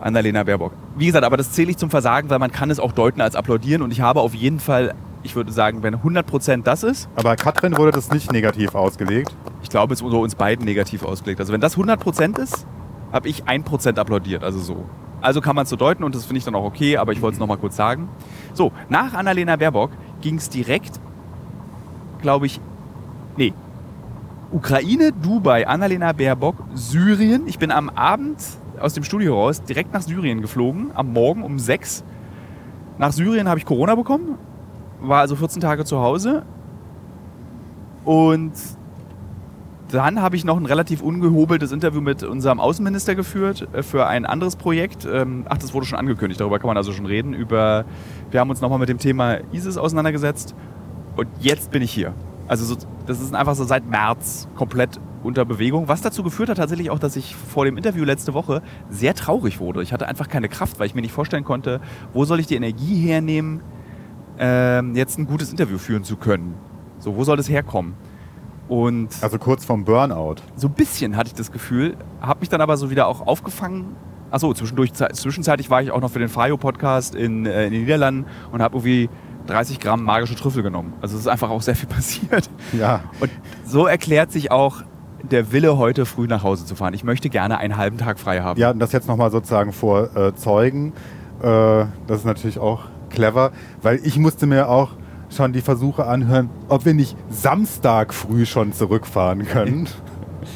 Annalena 0.00 0.42
Baerbock. 0.42 0.72
Wie 0.96 1.06
gesagt, 1.06 1.24
aber 1.24 1.36
das 1.36 1.52
zähle 1.52 1.70
ich 1.70 1.76
zum 1.76 1.88
Versagen, 1.90 2.28
weil 2.28 2.40
man 2.40 2.50
kann 2.50 2.70
es 2.70 2.80
auch 2.80 2.90
deuten 2.90 3.20
als 3.20 3.36
applaudieren. 3.36 3.82
Und 3.82 3.92
ich 3.92 4.00
habe 4.00 4.20
auf 4.20 4.34
jeden 4.34 4.58
Fall, 4.58 4.94
ich 5.22 5.36
würde 5.36 5.52
sagen, 5.52 5.82
wenn 5.82 5.96
100% 5.96 6.62
das 6.62 6.82
ist, 6.82 7.08
Aber 7.16 7.36
Katrin 7.36 7.76
wurde 7.76 7.92
das 7.92 8.10
nicht 8.10 8.32
negativ 8.32 8.74
ausgelegt. 8.74 9.34
ich 9.62 9.68
glaube, 9.68 9.94
es 9.94 10.02
wurde 10.02 10.16
uns 10.16 10.34
beiden 10.34 10.64
negativ 10.64 11.04
ausgelegt. 11.04 11.40
Also 11.40 11.52
wenn 11.52 11.60
das 11.60 11.76
100% 11.76 12.38
ist, 12.38 12.66
habe 13.12 13.28
ich 13.28 13.44
1% 13.44 13.98
applaudiert, 13.98 14.42
also 14.42 14.58
so. 14.58 14.84
Also 15.20 15.40
kann 15.40 15.54
man 15.54 15.64
es 15.64 15.70
so 15.70 15.76
deuten 15.76 16.02
und 16.02 16.14
das 16.14 16.24
finde 16.24 16.38
ich 16.38 16.44
dann 16.44 16.54
auch 16.54 16.64
okay, 16.64 16.96
aber 16.96 17.12
ich 17.12 17.22
wollte 17.22 17.34
es 17.34 17.40
nochmal 17.40 17.58
kurz 17.58 17.76
sagen. 17.76 18.08
So, 18.54 18.72
nach 18.88 19.14
Annalena 19.14 19.56
Baerbock 19.56 19.90
ging 20.20 20.36
es 20.36 20.48
direkt, 20.48 20.98
glaube 22.20 22.46
ich, 22.46 22.60
nee, 23.36 23.52
Ukraine, 24.50 25.12
Dubai, 25.12 25.66
Annalena 25.66 26.12
Baerbock, 26.12 26.56
Syrien. 26.74 27.46
Ich 27.46 27.58
bin 27.58 27.70
am 27.70 27.88
Abend 27.90 28.42
aus 28.80 28.94
dem 28.94 29.04
Studio 29.04 29.34
raus 29.34 29.62
direkt 29.62 29.92
nach 29.92 30.02
Syrien 30.02 30.42
geflogen, 30.42 30.90
am 30.94 31.12
Morgen 31.12 31.44
um 31.44 31.58
6. 31.58 32.02
Nach 32.98 33.12
Syrien 33.12 33.48
habe 33.48 33.58
ich 33.60 33.64
Corona 33.64 33.94
bekommen, 33.94 34.38
war 35.02 35.20
also 35.20 35.36
14 35.36 35.60
Tage 35.60 35.84
zu 35.84 36.00
Hause 36.00 36.44
und 38.04 38.52
dann 39.92 40.22
habe 40.22 40.36
ich 40.36 40.44
noch 40.44 40.56
ein 40.56 40.64
relativ 40.64 41.02
ungehobeltes 41.02 41.70
Interview 41.70 42.00
mit 42.00 42.22
unserem 42.22 42.60
Außenminister 42.60 43.14
geführt 43.14 43.68
äh, 43.72 43.82
für 43.82 44.06
ein 44.06 44.24
anderes 44.24 44.56
Projekt. 44.56 45.06
Ähm, 45.10 45.44
Ach, 45.48 45.58
das 45.58 45.74
wurde 45.74 45.86
schon 45.86 45.98
angekündigt, 45.98 46.40
darüber 46.40 46.58
kann 46.58 46.68
man 46.68 46.76
also 46.76 46.92
schon 46.92 47.06
reden. 47.06 47.34
Über, 47.34 47.84
wir 48.30 48.40
haben 48.40 48.50
uns 48.50 48.60
nochmal 48.60 48.78
mit 48.78 48.88
dem 48.88 48.98
Thema 48.98 49.38
ISIS 49.52 49.76
auseinandergesetzt 49.76 50.54
und 51.16 51.28
jetzt 51.40 51.70
bin 51.70 51.82
ich 51.82 51.92
hier. 51.92 52.14
Also 52.48 52.64
so, 52.64 52.76
das 53.06 53.20
ist 53.20 53.34
einfach 53.34 53.54
so 53.54 53.64
seit 53.64 53.88
März 53.88 54.48
komplett 54.56 54.98
unter 55.22 55.44
Bewegung, 55.44 55.88
was 55.88 56.00
dazu 56.00 56.22
geführt 56.22 56.48
hat 56.48 56.56
tatsächlich 56.56 56.90
auch, 56.90 56.98
dass 56.98 57.14
ich 57.14 57.36
vor 57.36 57.64
dem 57.64 57.76
Interview 57.76 58.04
letzte 58.04 58.34
Woche 58.34 58.62
sehr 58.90 59.14
traurig 59.14 59.60
wurde. 59.60 59.82
Ich 59.82 59.92
hatte 59.92 60.08
einfach 60.08 60.28
keine 60.28 60.48
Kraft, 60.48 60.80
weil 60.80 60.86
ich 60.86 60.94
mir 60.94 61.02
nicht 61.02 61.12
vorstellen 61.12 61.44
konnte, 61.44 61.80
wo 62.12 62.24
soll 62.24 62.40
ich 62.40 62.46
die 62.46 62.56
Energie 62.56 62.96
hernehmen, 62.96 63.60
ähm, 64.42 64.94
jetzt 64.96 65.18
ein 65.18 65.26
gutes 65.26 65.50
Interview 65.50 65.78
führen 65.78 66.04
zu 66.04 66.16
können. 66.16 66.54
So, 66.98 67.16
wo 67.16 67.24
soll 67.24 67.36
das 67.36 67.48
herkommen? 67.48 67.94
Und 68.68 69.08
Also 69.20 69.38
kurz 69.38 69.64
vom 69.64 69.84
Burnout. 69.84 70.36
so 70.56 70.68
ein 70.68 70.74
bisschen 70.74 71.16
hatte 71.16 71.28
ich 71.28 71.34
das 71.34 71.52
Gefühl, 71.52 71.96
habe 72.20 72.40
mich 72.40 72.48
dann 72.48 72.60
aber 72.60 72.76
so 72.76 72.90
wieder 72.90 73.06
auch 73.06 73.26
aufgefangen. 73.26 73.96
Achso, 74.30 74.52
zwischendurch, 74.54 74.92
zwischenzeitlich 74.94 75.68
war 75.68 75.82
ich 75.82 75.90
auch 75.90 76.00
noch 76.00 76.10
für 76.10 76.18
den 76.18 76.28
Fayo-Podcast 76.28 77.14
in, 77.14 77.44
äh, 77.44 77.66
in 77.66 77.72
den 77.72 77.82
Niederlanden 77.82 78.26
und 78.50 78.62
habe 78.62 78.76
irgendwie 78.76 79.10
30 79.46 79.78
Gramm 79.78 80.04
magische 80.04 80.34
Trüffel 80.36 80.62
genommen. 80.62 80.94
Also 81.02 81.16
es 81.16 81.22
ist 81.22 81.28
einfach 81.28 81.50
auch 81.50 81.60
sehr 81.62 81.76
viel 81.76 81.88
passiert. 81.94 82.48
Ja. 82.72 83.02
Und 83.20 83.30
so 83.66 83.86
erklärt 83.86 84.32
sich 84.32 84.50
auch 84.50 84.82
der 85.22 85.52
Wille, 85.52 85.76
heute 85.76 86.06
früh 86.06 86.26
nach 86.26 86.42
Hause 86.42 86.64
zu 86.64 86.74
fahren. 86.74 86.94
Ich 86.94 87.04
möchte 87.04 87.28
gerne 87.28 87.58
einen 87.58 87.76
halben 87.76 87.98
Tag 87.98 88.18
frei 88.18 88.40
haben. 88.40 88.58
Ja, 88.58 88.70
und 88.70 88.78
das 88.78 88.92
jetzt 88.92 89.06
nochmal 89.06 89.30
sozusagen 89.30 89.72
vor 89.72 90.16
äh, 90.16 90.34
Zeugen. 90.34 90.92
Äh, 91.42 91.84
das 92.06 92.18
ist 92.20 92.24
natürlich 92.24 92.58
auch 92.58 92.84
clever, 93.12 93.52
weil 93.82 94.00
ich 94.02 94.18
musste 94.18 94.46
mir 94.46 94.68
auch 94.68 94.90
schon 95.30 95.52
die 95.52 95.60
Versuche 95.60 96.06
anhören, 96.06 96.50
ob 96.68 96.84
wir 96.84 96.94
nicht 96.94 97.16
Samstag 97.30 98.12
früh 98.12 98.46
schon 98.46 98.72
zurückfahren 98.72 99.46
können. 99.46 99.88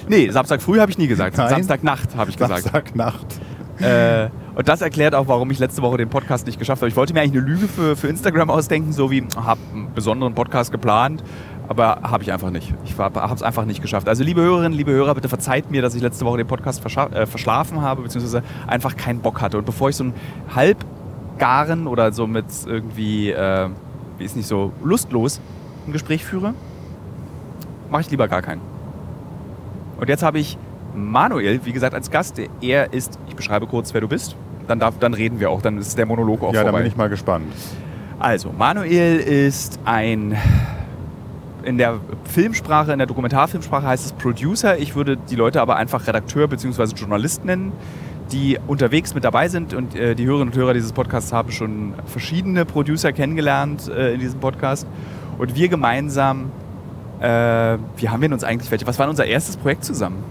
Nee, 0.09 0.29
Samstag 0.31 0.63
früh 0.63 0.81
habe 0.81 0.91
ich 0.91 0.99
nie 0.99 1.07
gesagt. 1.07 1.37
Nein. 1.37 1.49
Samstagnacht 1.49 2.17
habe 2.17 2.31
ich 2.31 2.37
gesagt. 2.37 2.63
Samstagnacht. 2.63 3.27
Äh, 3.81 4.31
und 4.55 4.69
das 4.69 4.81
erklärt 4.81 5.15
auch, 5.15 5.29
warum 5.29 5.51
ich 5.51 5.59
letzte 5.59 5.83
Woche 5.83 5.99
den 5.99 6.09
Podcast 6.09 6.47
nicht 6.47 6.59
geschafft 6.59 6.81
habe. 6.81 6.89
Ich 6.89 6.97
wollte 6.97 7.13
mir 7.13 7.21
eigentlich 7.21 7.43
eine 7.43 7.51
Lüge 7.51 7.69
für, 7.69 7.95
für 7.95 8.09
Instagram 8.09 8.51
ausdenken, 8.51 8.93
so 8.93 9.11
wie, 9.11 9.25
habe 9.37 9.61
einen 9.73 9.93
besonderen 9.95 10.35
Podcast 10.35 10.73
geplant, 10.73 11.23
aber 11.69 12.01
habe 12.03 12.23
ich 12.23 12.33
einfach 12.33 12.51
nicht. 12.51 12.73
Ich 12.85 12.97
habe 12.99 13.35
es 13.35 13.43
einfach 13.43 13.65
nicht 13.65 13.83
geschafft. 13.83 14.09
Also 14.09 14.25
liebe 14.25 14.41
Hörerinnen, 14.41 14.73
liebe 14.73 14.93
Hörer, 14.93 15.15
bitte 15.15 15.29
verzeiht 15.29 15.71
mir, 15.71 15.83
dass 15.83 15.95
ich 15.95 16.03
letzte 16.03 16.25
Woche 16.25 16.39
den 16.39 16.47
Podcast 16.47 16.83
äh, 16.85 17.27
verschlafen 17.27 17.83
habe, 17.83 18.03
beziehungsweise 18.03 18.43
einfach 18.67 18.97
keinen 18.97 19.21
Bock 19.21 19.41
hatte. 19.41 19.59
Und 19.59 19.67
bevor 19.67 19.91
ich 19.91 19.97
so 19.97 20.05
einen 20.05 20.15
halbgaren 21.37 21.87
oder 21.87 22.13
so 22.13 22.27
mit 22.27 22.47
irgendwie, 22.67 23.31
äh, 23.31 23.69
wie 24.19 24.25
ist 24.25 24.37
nicht 24.37 24.49
so, 24.49 24.73
lustlos 24.83 25.41
ein 25.87 25.93
Gespräch 25.93 26.25
führe, 26.25 26.55
mache 27.91 28.03
ich 28.03 28.11
lieber 28.11 28.29
gar 28.29 28.43
keinen. 28.43 28.61
Und 30.01 30.09
jetzt 30.09 30.23
habe 30.23 30.39
ich 30.39 30.59
Manuel, 30.95 31.61
wie 31.65 31.73
gesagt, 31.73 31.95
als 31.95 32.11
Gast. 32.11 32.41
Er 32.61 32.93
ist, 32.93 33.19
ich 33.29 33.37
beschreibe 33.37 33.67
kurz, 33.67 33.95
wer 33.95 34.01
du 34.01 34.09
bist. 34.09 34.35
Dann, 34.67 34.81
darf, 34.81 34.99
dann 34.99 35.15
reden 35.15 35.39
wir 35.39 35.51
auch, 35.51 35.63
dann 35.63 35.79
ist 35.79 35.97
der 35.97 36.07
Monolog 36.07 36.43
auch 36.43 36.53
Ja, 36.53 36.61
da 36.61 36.71
vorbei. 36.71 36.79
bin 36.79 36.89
ich 36.89 36.97
mal 36.97 37.09
gespannt. 37.09 37.53
Also, 38.19 38.51
Manuel 38.57 39.19
ist 39.19 39.79
ein. 39.85 40.37
In 41.63 41.79
der 41.79 41.99
Filmsprache, 42.25 42.93
in 42.93 42.99
der 42.99 43.07
Dokumentarfilmsprache 43.07 43.87
heißt 43.87 44.07
es 44.07 44.13
Producer. 44.13 44.79
Ich 44.79 44.95
würde 44.97 45.17
die 45.17 45.35
Leute 45.37 45.61
aber 45.61 45.77
einfach 45.77 46.07
Redakteur 46.07 46.49
bzw. 46.49 46.95
Journalist 46.97 47.45
nennen, 47.45 47.73
die 48.33 48.59
unterwegs 48.67 49.15
mit 49.15 49.25
dabei 49.25 49.49
sind. 49.49 49.75
Und 49.75 49.95
äh, 49.95 50.15
die 50.15 50.27
Hörerinnen 50.27 50.53
und 50.53 50.59
Hörer 50.59 50.75
dieses 50.75 50.93
Podcasts 50.93 51.33
haben 51.33 51.51
schon 51.53 51.95
verschiedene 52.07 52.65
Producer 52.65 53.13
kennengelernt 53.13 53.89
äh, 53.89 54.15
in 54.15 54.21
diesem 54.21 54.41
Podcast. 54.41 54.87
Und 55.39 55.55
wir 55.55 55.69
gemeinsam, 55.69 56.51
äh, 57.21 57.27
wie 57.97 58.09
haben 58.09 58.23
wir 58.23 58.33
uns 58.33 58.45
eigentlich, 58.45 58.71
welche, 58.71 58.87
was 58.87 58.99
war 58.99 59.09
unser 59.09 59.27
erstes 59.27 59.57
Projekt 59.57 59.85
zusammen? 59.85 60.23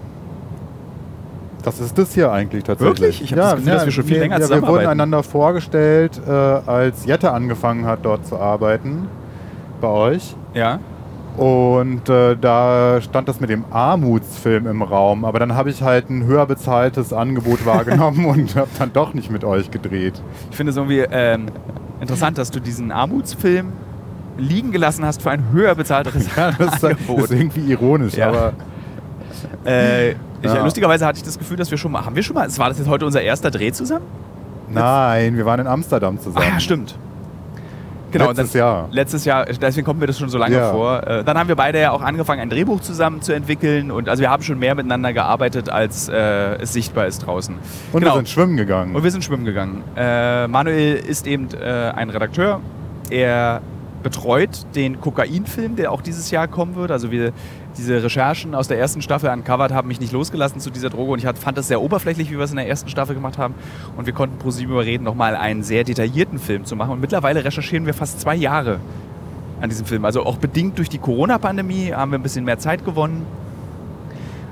Das 1.64 1.80
ist 1.80 1.98
das 1.98 2.14
hier 2.14 2.32
eigentlich 2.32 2.64
tatsächlich. 2.64 3.02
Wirklich? 3.02 3.22
Ich 3.24 3.32
hab 3.32 3.40
das 3.40 3.56
Gefühl, 3.56 3.74
dass 3.74 3.86
wir 3.86 3.92
schon 3.92 4.04
viel 4.04 4.20
länger 4.20 4.40
ja, 4.40 4.50
Wir 4.50 4.68
wurden 4.68 4.86
einander 4.86 5.24
vorgestellt, 5.24 6.22
äh, 6.28 6.32
als 6.32 7.06
Jette 7.06 7.32
angefangen 7.32 7.86
hat, 7.86 8.00
dort 8.04 8.28
zu 8.28 8.38
arbeiten. 8.38 9.08
Bei 9.82 9.88
euch. 9.88 10.36
Ja. 10.54 10.80
Und 11.38 12.08
äh, 12.08 12.38
da 12.38 13.00
stand 13.02 13.28
das 13.28 13.40
mit 13.42 13.50
dem 13.50 13.66
Armutsfilm 13.72 14.68
im 14.68 14.82
Raum. 14.82 15.26
Aber 15.26 15.40
dann 15.40 15.54
habe 15.56 15.70
ich 15.70 15.82
halt 15.82 16.10
ein 16.10 16.24
höher 16.26 16.46
bezahltes 16.46 17.12
Angebot 17.12 17.66
wahrgenommen 17.66 18.26
und 18.26 18.56
habe 18.56 18.70
dann 18.80 18.94
doch 18.94 19.14
nicht 19.14 19.30
mit 19.32 19.44
euch 19.44 19.70
gedreht. 19.72 20.22
Ich 20.52 20.56
finde 20.58 20.72
es 20.72 20.78
irgendwie 20.78 21.00
ähm, 21.12 21.48
interessant, 22.00 22.38
dass 22.38 22.52
du 22.52 22.60
diesen 22.62 22.92
Armutsfilm 22.92 23.74
liegen 24.38 24.72
gelassen 24.72 25.06
hast 25.06 25.22
für 25.22 25.32
ein 25.32 25.52
höher 25.52 25.76
bezahlteres 25.76 26.28
Ja, 26.36 26.52
das 26.52 26.76
ist, 26.76 26.86
Angebot. 26.86 27.24
ist 27.26 27.32
irgendwie 27.32 27.72
ironisch, 27.72 28.16
Ja. 28.16 28.30
aber 28.30 28.54
Äh, 29.66 30.12
ich, 30.12 30.18
Ja. 30.44 30.64
Lustigerweise 30.64 31.06
hatte 31.06 31.18
ich 31.18 31.24
das 31.24 31.38
Gefühl, 31.40 31.58
dass 31.58 31.72
wir 31.72 31.78
schon 31.78 31.92
mal, 31.92 32.06
haben 32.06 32.16
wir 32.16 32.24
schon 32.24 32.34
mal, 32.36 32.48
war 32.58 32.70
das 32.70 32.78
jetzt 32.78 32.88
heute 32.90 33.06
unser 33.06 33.22
erster 33.22 33.52
Dreh 33.52 33.72
zusammen? 33.72 34.06
nein, 34.70 35.38
wir 35.38 35.46
waren 35.46 35.60
in 35.62 35.68
Amsterdam 35.68 36.20
zusammen. 36.20 36.46
Ah, 36.50 36.54
ja, 36.56 36.60
stimmt. 36.60 36.98
Genau, 38.18 38.30
Letztes 38.32 38.52
dann, 38.54 38.60
Jahr. 38.60 38.88
Letztes 38.92 39.26
Jahr, 39.26 39.46
deswegen 39.46 39.86
kommt 39.86 40.00
mir 40.00 40.08
das 40.08 40.18
schon 40.18 40.30
so 40.30 40.38
lange 40.38 40.56
Ja. 40.56 40.72
vor. 40.72 41.06
Äh, 41.06 41.24
dann 41.24 41.38
haben 41.38 41.48
wir 41.50 41.56
beide 41.56 41.80
ja 41.82 41.92
auch 41.92 42.02
angefangen, 42.02 42.42
ein 42.42 42.50
Drehbuch 42.50 42.82
zusammen 42.82 43.22
zu 43.22 43.34
entwickeln. 43.34 43.92
Und 43.92 44.08
also 44.10 44.22
wir 44.22 44.30
haben 44.30 44.44
schon 44.44 44.58
mehr 44.60 44.74
miteinander 44.76 45.12
gearbeitet, 45.14 45.70
als 45.70 46.08
äh, 46.10 46.56
es 46.62 46.74
sichtbar 46.74 47.08
ist 47.08 47.20
draußen. 47.26 47.56
Und 47.92 48.00
Genau. 48.00 48.14
wir 48.14 48.18
sind 48.18 48.30
schwimmen 48.30 48.56
gegangen. 48.58 48.96
Und 48.96 49.04
wir 49.04 49.12
sind 49.12 49.24
schwimmen 49.24 49.46
gegangen. 49.46 49.84
Äh, 49.98 50.48
Manuel 50.48 50.96
ist 50.96 51.28
eben 51.28 51.48
äh, 51.54 51.92
ein 51.96 52.10
Redakteur. 52.10 52.62
Er 53.10 53.62
betreut 54.04 54.66
den 54.76 55.02
Kokainfilm, 55.02 55.76
der 55.76 55.92
auch 55.92 56.02
dieses 56.02 56.30
Jahr 56.32 56.48
kommen 56.48 56.76
wird. 56.76 56.92
Also 56.92 57.12
wir, 57.12 57.32
diese 57.78 58.02
Recherchen 58.04 58.56
aus 58.56 58.68
der 58.68 58.80
ersten 58.80 59.02
Staffel 59.02 59.30
uncovered 59.30 59.74
haben 59.74 59.88
mich 59.88 60.00
nicht 60.00 60.14
losgelassen 60.14 60.60
zu 60.60 60.70
dieser 60.70 60.90
Droge 60.90 61.12
und 61.12 61.24
ich 61.24 61.40
fand 61.40 61.58
das 61.58 61.68
sehr 61.68 61.82
oberflächlich, 61.82 62.32
wie 62.32 62.38
wir 62.38 62.44
es 62.44 62.52
in 62.52 62.58
der 62.58 62.68
ersten 62.68 62.90
Staffel 62.90 63.16
gemacht 63.16 63.38
haben. 63.38 63.56
Und 63.98 64.06
wir 64.06 64.14
konnten 64.14 64.38
ProSieben 64.38 64.74
überreden, 64.74 65.04
nochmal 65.04 65.36
einen 65.36 65.64
sehr 65.64 65.84
detaillierten 65.84 66.40
Film 66.40 66.66
zu 66.66 66.76
machen. 66.76 66.92
Und 66.92 67.02
mittlerweile 67.02 67.44
recherchieren 67.44 67.86
wir 67.86 67.94
fast 67.94 68.22
zwei 68.22 68.36
Jahre 68.36 68.80
an 69.62 69.70
diesem 69.70 69.86
Film. 69.86 70.06
Also 70.06 70.26
auch 70.26 70.38
bedingt 70.38 70.78
durch 70.78 70.90
die 70.90 70.98
Corona-Pandemie 70.98 71.94
haben 71.94 72.12
wir 72.12 72.20
ein 72.20 72.24
bisschen 72.24 72.46
mehr 72.46 72.60
Zeit 72.60 72.86
gewonnen. 72.86 73.26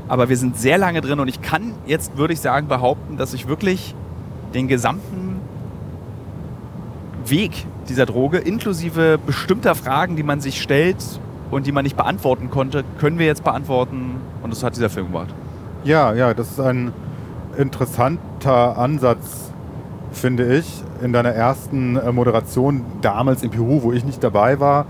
Aber 0.07 0.29
wir 0.29 0.37
sind 0.37 0.57
sehr 0.57 0.77
lange 0.77 1.01
drin 1.01 1.19
und 1.19 1.27
ich 1.27 1.41
kann 1.41 1.73
jetzt, 1.85 2.17
würde 2.17 2.33
ich 2.33 2.41
sagen, 2.41 2.67
behaupten, 2.67 3.17
dass 3.17 3.33
ich 3.33 3.47
wirklich 3.47 3.95
den 4.53 4.67
gesamten 4.67 5.39
Weg 7.25 7.65
dieser 7.89 8.05
Droge, 8.05 8.37
inklusive 8.37 9.17
bestimmter 9.25 9.75
Fragen, 9.75 10.15
die 10.15 10.23
man 10.23 10.41
sich 10.41 10.61
stellt 10.61 10.97
und 11.53 11.67
die 11.67 11.71
man 11.71 11.83
nicht 11.83 11.97
beantworten 11.97 12.49
konnte, 12.49 12.83
können 12.99 13.19
wir 13.19 13.25
jetzt 13.25 13.43
beantworten. 13.43 14.15
Und 14.41 14.51
das 14.51 14.63
hat 14.63 14.75
dieser 14.75 14.89
Film 14.89 15.07
gemacht. 15.07 15.33
Ja, 15.83 16.13
ja, 16.13 16.33
das 16.33 16.51
ist 16.51 16.59
ein 16.59 16.93
interessanter 17.57 18.77
Ansatz, 18.77 19.51
finde 20.11 20.55
ich. 20.57 20.83
In 21.01 21.13
deiner 21.13 21.29
ersten 21.31 21.97
äh, 21.97 22.11
Moderation 22.11 22.85
damals 23.01 23.43
in 23.43 23.49
Peru, 23.49 23.83
wo 23.83 23.91
ich 23.91 24.05
nicht 24.05 24.23
dabei 24.23 24.59
war, 24.59 24.85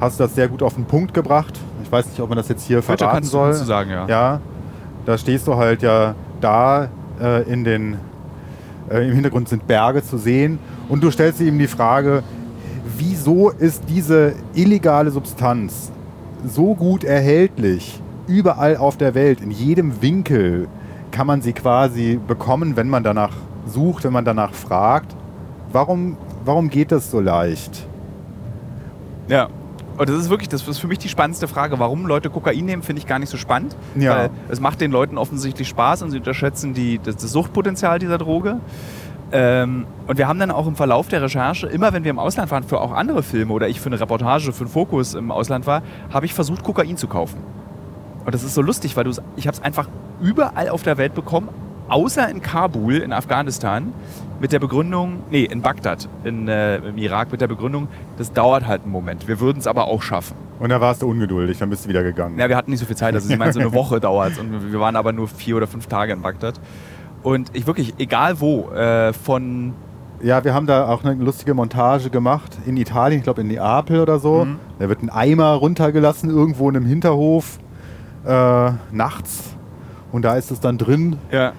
hast 0.00 0.18
du 0.20 0.24
das 0.24 0.34
sehr 0.34 0.48
gut 0.48 0.62
auf 0.62 0.74
den 0.74 0.84
Punkt 0.84 1.14
gebracht. 1.14 1.58
Ich 1.82 1.90
weiß 1.90 2.06
nicht, 2.06 2.20
ob 2.20 2.28
man 2.28 2.36
das 2.36 2.48
jetzt 2.48 2.64
hier 2.66 2.80
Bitte 2.80 2.98
verraten 2.98 3.22
du 3.22 3.28
soll. 3.28 3.52
dazu 3.52 3.64
sagen, 3.64 3.90
ja. 3.90 4.06
Ja, 4.06 4.40
da 5.04 5.18
stehst 5.18 5.46
du 5.46 5.56
halt 5.56 5.82
ja 5.82 6.14
da 6.40 6.88
äh, 7.20 7.42
in 7.50 7.64
den 7.64 7.96
äh, 8.90 9.06
im 9.06 9.14
Hintergrund 9.14 9.48
sind 9.48 9.66
Berge 9.66 10.02
zu 10.02 10.18
sehen 10.18 10.58
und 10.88 11.02
du 11.02 11.10
stellst 11.10 11.40
dir 11.40 11.46
eben 11.46 11.58
die 11.58 11.66
Frage, 11.66 12.22
wieso 12.96 13.50
ist 13.50 13.84
diese 13.88 14.34
illegale 14.54 15.10
Substanz 15.10 15.90
so 16.46 16.74
gut 16.74 17.04
erhältlich 17.04 18.00
überall 18.26 18.76
auf 18.76 18.96
der 18.96 19.14
Welt, 19.14 19.40
in 19.40 19.50
jedem 19.50 20.02
Winkel 20.02 20.68
kann 21.10 21.26
man 21.26 21.42
sie 21.42 21.52
quasi 21.52 22.18
bekommen, 22.26 22.76
wenn 22.76 22.88
man 22.88 23.04
danach 23.04 23.32
sucht, 23.66 24.04
wenn 24.04 24.12
man 24.12 24.24
danach 24.24 24.52
fragt. 24.52 25.14
Warum, 25.72 26.16
warum 26.44 26.68
geht 26.70 26.92
das 26.92 27.10
so 27.10 27.20
leicht? 27.20 27.86
Ja. 29.28 29.48
Und 29.96 30.10
das 30.10 30.16
ist 30.16 30.28
wirklich, 30.28 30.50
das 30.50 30.68
ist 30.68 30.78
für 30.78 30.88
mich 30.88 30.98
die 30.98 31.08
spannendste 31.08 31.48
Frage. 31.48 31.78
Warum 31.78 32.06
Leute 32.06 32.28
Kokain 32.28 32.66
nehmen, 32.66 32.82
finde 32.82 33.00
ich 33.00 33.06
gar 33.06 33.18
nicht 33.18 33.30
so 33.30 33.38
spannend. 33.38 33.74
Ja. 33.94 34.16
Weil 34.16 34.30
es 34.50 34.60
macht 34.60 34.82
den 34.82 34.90
Leuten 34.90 35.16
offensichtlich 35.16 35.68
Spaß 35.68 36.02
und 36.02 36.10
sie 36.10 36.18
unterschätzen 36.18 36.74
die, 36.74 36.98
das, 36.98 37.16
das 37.16 37.32
Suchtpotenzial 37.32 37.98
dieser 37.98 38.18
Droge. 38.18 38.60
Ähm, 39.32 39.86
und 40.06 40.18
wir 40.18 40.28
haben 40.28 40.38
dann 40.38 40.50
auch 40.50 40.66
im 40.66 40.76
Verlauf 40.76 41.08
der 41.08 41.20
Recherche, 41.22 41.66
immer 41.66 41.92
wenn 41.92 42.04
wir 42.04 42.10
im 42.10 42.18
Ausland 42.18 42.50
waren, 42.50 42.62
für 42.64 42.80
auch 42.80 42.92
andere 42.92 43.22
Filme 43.22 43.52
oder 43.52 43.68
ich 43.68 43.80
für 43.80 43.86
eine 43.86 44.00
Reportage, 44.00 44.52
für 44.52 44.64
einen 44.64 44.70
Fokus 44.70 45.14
im 45.14 45.30
Ausland 45.30 45.66
war, 45.66 45.82
habe 46.12 46.26
ich 46.26 46.34
versucht, 46.34 46.62
Kokain 46.62 46.96
zu 46.96 47.08
kaufen. 47.08 47.38
Und 48.24 48.34
das 48.34 48.42
ist 48.42 48.54
so 48.54 48.62
lustig, 48.62 48.96
weil 48.96 49.04
du, 49.04 49.12
ich 49.36 49.46
habe 49.46 49.56
es 49.56 49.62
einfach 49.62 49.88
überall 50.20 50.68
auf 50.68 50.82
der 50.82 50.96
Welt 50.96 51.14
bekommen, 51.14 51.48
außer 51.88 52.28
in 52.28 52.42
Kabul 52.42 52.96
in 52.96 53.12
Afghanistan 53.12 53.92
mit 54.40 54.52
der 54.52 54.58
Begründung, 54.58 55.20
nee, 55.30 55.44
in 55.44 55.62
Bagdad 55.62 56.08
in, 56.24 56.48
äh, 56.48 56.76
im 56.76 56.98
Irak 56.98 57.32
mit 57.32 57.40
der 57.40 57.48
Begründung, 57.48 57.88
das 58.18 58.32
dauert 58.32 58.66
halt 58.66 58.82
einen 58.82 58.92
Moment. 58.92 59.28
Wir 59.28 59.40
würden 59.40 59.58
es 59.58 59.66
aber 59.66 59.86
auch 59.86 60.02
schaffen. 60.02 60.36
Und 60.58 60.70
da 60.70 60.80
warst 60.80 61.02
du 61.02 61.08
ungeduldig, 61.08 61.58
dann 61.58 61.70
bist 61.70 61.84
du 61.84 61.88
wieder 61.88 62.02
gegangen. 62.02 62.38
Ja, 62.38 62.48
wir 62.48 62.56
hatten 62.56 62.70
nicht 62.70 62.80
so 62.80 62.86
viel 62.86 62.96
Zeit, 62.96 63.14
also 63.14 63.28
sie 63.28 63.36
meinen, 63.36 63.52
so 63.52 63.60
eine 63.60 63.72
Woche 63.72 64.00
dauert 64.00 64.38
und 64.38 64.72
wir 64.72 64.80
waren 64.80 64.96
aber 64.96 65.12
nur 65.12 65.28
vier 65.28 65.56
oder 65.56 65.66
fünf 65.66 65.86
Tage 65.86 66.12
in 66.12 66.22
Bagdad. 66.22 66.60
Und 67.26 67.50
ich 67.54 67.66
wirklich, 67.66 67.94
egal 67.98 68.40
wo, 68.40 68.70
äh, 68.70 69.12
von 69.12 69.74
Ja, 70.22 70.44
wir 70.44 70.54
haben 70.54 70.68
da 70.68 70.86
auch 70.86 71.02
eine 71.02 71.20
lustige 71.20 71.54
Montage 71.54 72.08
gemacht 72.08 72.56
in 72.66 72.76
Italien, 72.76 73.18
ich 73.18 73.24
glaube 73.24 73.40
in 73.40 73.48
Neapel 73.48 74.00
oder 74.00 74.20
so. 74.20 74.44
Mhm. 74.44 74.60
Da 74.78 74.88
wird 74.88 75.02
ein 75.02 75.10
Eimer 75.10 75.54
runtergelassen 75.54 76.30
irgendwo 76.30 76.70
in 76.70 76.76
einem 76.76 76.86
Hinterhof 76.86 77.58
äh, 78.24 78.70
nachts 78.92 79.56
und 80.12 80.24
da 80.24 80.36
ist 80.36 80.52
es 80.52 80.60
dann 80.60 80.78
drin 80.78 81.16
ja, 81.32 81.52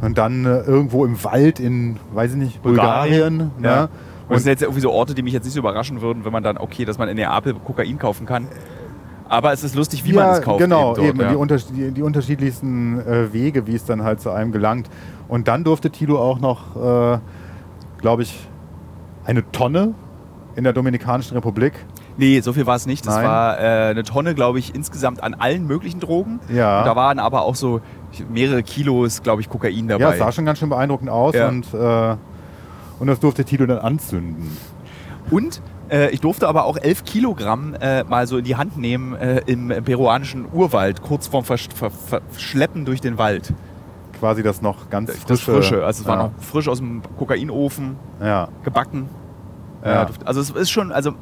und 0.00 0.16
dann 0.16 0.46
äh, 0.46 0.60
irgendwo 0.60 1.04
im 1.04 1.22
Wald 1.22 1.60
in, 1.60 1.98
weiß 2.14 2.30
ich 2.30 2.38
nicht, 2.38 2.62
Bulgarien. 2.62 3.50
Ja. 3.62 3.82
ne? 3.82 3.88
Und 4.26 4.36
das 4.36 4.44
sind 4.44 4.52
jetzt 4.52 4.62
irgendwie 4.62 4.80
so 4.80 4.90
Orte, 4.90 5.14
die 5.14 5.22
mich 5.22 5.34
jetzt 5.34 5.44
nicht 5.44 5.52
so 5.52 5.60
überraschen 5.60 6.00
würden, 6.00 6.24
wenn 6.24 6.32
man 6.32 6.42
dann, 6.42 6.56
okay, 6.56 6.86
dass 6.86 6.96
man 6.96 7.10
in 7.10 7.16
Neapel 7.16 7.52
Kokain 7.52 7.98
kaufen 7.98 8.24
kann. 8.24 8.48
Aber 9.30 9.52
es 9.52 9.62
ist 9.62 9.76
lustig, 9.76 10.04
wie 10.04 10.12
man 10.12 10.28
es 10.30 10.42
kauft. 10.42 10.58
Genau, 10.58 10.90
eben, 10.90 10.96
dort, 10.96 11.08
eben 11.08 11.20
ja. 11.20 11.28
die, 11.30 11.36
unters 11.36 11.66
die, 11.68 11.92
die 11.92 12.02
unterschiedlichsten 12.02 12.98
äh, 12.98 13.32
Wege, 13.32 13.66
wie 13.68 13.76
es 13.76 13.84
dann 13.84 14.02
halt 14.02 14.20
zu 14.20 14.30
einem 14.30 14.50
gelangt. 14.50 14.90
Und 15.28 15.46
dann 15.46 15.62
durfte 15.62 15.90
Tilo 15.90 16.18
auch 16.18 16.40
noch, 16.40 16.74
äh, 17.14 17.18
glaube 17.98 18.22
ich, 18.24 18.48
eine 19.24 19.48
Tonne 19.52 19.94
in 20.56 20.64
der 20.64 20.72
Dominikanischen 20.72 21.36
Republik. 21.36 21.74
Nee, 22.16 22.40
so 22.40 22.52
viel 22.52 22.66
war 22.66 22.74
es 22.74 22.86
nicht. 22.86 23.06
Das 23.06 23.14
Nein. 23.14 23.24
war 23.24 23.60
äh, 23.60 23.90
eine 23.90 24.02
Tonne, 24.02 24.34
glaube 24.34 24.58
ich, 24.58 24.74
insgesamt 24.74 25.22
an 25.22 25.34
allen 25.34 25.64
möglichen 25.64 26.00
Drogen. 26.00 26.40
Ja. 26.52 26.80
Und 26.80 26.86
da 26.86 26.96
waren 26.96 27.20
aber 27.20 27.42
auch 27.42 27.54
so 27.54 27.80
mehrere 28.28 28.64
Kilos, 28.64 29.22
glaube 29.22 29.42
ich, 29.42 29.48
Kokain 29.48 29.86
dabei. 29.86 30.02
Ja, 30.02 30.10
es 30.10 30.18
sah 30.18 30.32
schon 30.32 30.44
ganz 30.44 30.58
schön 30.58 30.70
beeindruckend 30.70 31.08
aus 31.08 31.36
Ja. 31.36 31.48
und, 31.48 31.72
äh, 31.72 32.16
und 32.98 33.06
das 33.06 33.20
durfte 33.20 33.44
Tilo 33.44 33.64
dann 33.66 33.78
anzünden. 33.78 34.56
Und 35.30 35.62
äh, 35.90 36.10
ich 36.10 36.20
durfte 36.20 36.48
aber 36.48 36.64
auch 36.64 36.76
11 36.76 37.04
Kilogramm 37.04 37.74
äh, 37.80 38.04
mal 38.04 38.26
so 38.26 38.38
in 38.38 38.44
die 38.44 38.56
Hand 38.56 38.76
nehmen 38.76 39.14
äh, 39.14 39.42
im 39.46 39.68
peruanischen 39.84 40.46
Urwald, 40.52 41.02
kurz 41.02 41.26
vorm 41.26 41.44
Versch 41.44 41.68
Ver 41.74 41.90
Verschleppen 42.30 42.84
durch 42.84 43.00
den 43.00 43.18
Wald. 43.18 43.52
Quasi 44.18 44.42
das 44.42 44.60
noch 44.62 44.90
ganz 44.90 45.10
frische. 45.10 45.26
Das 45.26 45.40
Frische. 45.40 45.84
Also 45.84 46.02
es 46.02 46.08
war 46.08 46.16
ja. 46.16 46.22
noch 46.24 46.32
frisch 46.42 46.68
aus 46.68 46.78
dem 46.78 47.02
Kokainofen 47.18 47.96
Ja. 48.20 48.48
gebacken. 48.62 49.08
Ja. 49.84 50.08
Also 50.26 50.40
es 50.40 50.50
ist 50.50 50.70
schon, 50.70 50.92
also 50.92 51.12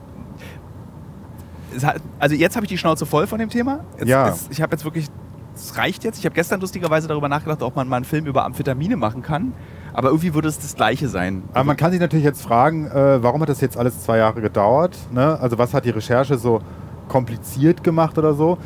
hat, 1.83 2.01
also 2.19 2.35
jetzt 2.35 2.57
habe 2.57 2.67
ich 2.67 2.71
die 2.71 2.79
Schnauze 2.79 3.07
voll 3.07 3.27
von 3.27 3.39
dem 3.39 3.51
Thema. 3.51 3.81
Jetzt, 3.99 4.09
Ja. 4.09 4.29
jetzt, 4.29 4.49
ich 4.51 4.61
habe 4.63 4.73
jetzt 4.73 4.85
wirklich, 4.85 5.07
es 5.55 5.77
reicht 5.77 6.05
jetzt. 6.05 6.19
Ich 6.19 6.25
habe 6.25 6.35
gestern 6.35 6.61
lustigerweise 6.61 7.09
darüber 7.09 7.29
nachgedacht, 7.29 7.63
ob 7.63 7.77
man 7.77 7.89
mal 7.89 7.97
einen 7.97 8.05
Film 8.05 8.27
über 8.27 8.45
Amphetamine 8.45 8.97
machen 8.97 9.23
kann. 9.23 9.53
Aber 9.99 10.11
irgendwie 10.11 10.33
würde 10.33 10.47
es 10.47 10.61
das 10.61 10.77
Gleiche 10.77 11.09
sein. 11.09 11.43
Aber 11.53 11.65
man 11.65 11.77
kann 11.77 11.91
sich 11.91 11.99
natürlich 11.99 12.25
jetzt 12.25 12.41
fragen, 12.41 12.87
äh, 12.87 13.21
warum 13.21 13.43
hat 13.43 13.49
das 13.49 13.61
jetzt 13.61 13.77
alles 13.77 14.01
zwei 14.01 14.19
Jahre 14.19 14.41
gedauert? 14.41 14.97
Ne? 15.11 15.37
Also 15.41 15.59
was 15.59 15.75
hat 15.75 15.85
die 15.87 15.91
Recherche 15.91 16.39
so 16.39 16.61
kompliziert 17.09 17.83
gemacht 17.83 18.17
oder 18.17 18.35
so? 18.35 18.59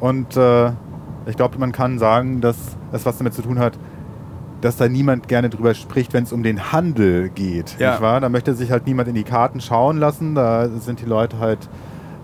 Und 0.00 0.36
äh, 0.36 0.70
ich 1.26 1.36
glaube, 1.36 1.58
man 1.58 1.70
kann 1.70 2.00
sagen, 2.00 2.40
dass 2.40 2.56
es 2.90 3.06
was 3.06 3.18
damit 3.18 3.34
zu 3.34 3.42
tun 3.42 3.60
hat, 3.60 3.78
dass 4.62 4.78
da 4.78 4.88
niemand 4.88 5.28
gerne 5.28 5.48
drüber 5.48 5.74
spricht, 5.74 6.12
wenn 6.12 6.24
es 6.24 6.32
um 6.32 6.42
den 6.42 6.72
Handel 6.72 7.28
geht. 7.28 7.78
Ja. 7.78 7.92
Nicht 7.92 8.02
wahr? 8.02 8.20
Da 8.20 8.28
möchte 8.28 8.54
sich 8.54 8.72
halt 8.72 8.88
niemand 8.88 9.08
in 9.08 9.14
die 9.14 9.22
Karten 9.22 9.60
schauen 9.60 9.96
lassen. 9.98 10.34
Da 10.34 10.68
sind 10.70 11.00
die 11.00 11.06
Leute 11.06 11.38
halt 11.38 11.68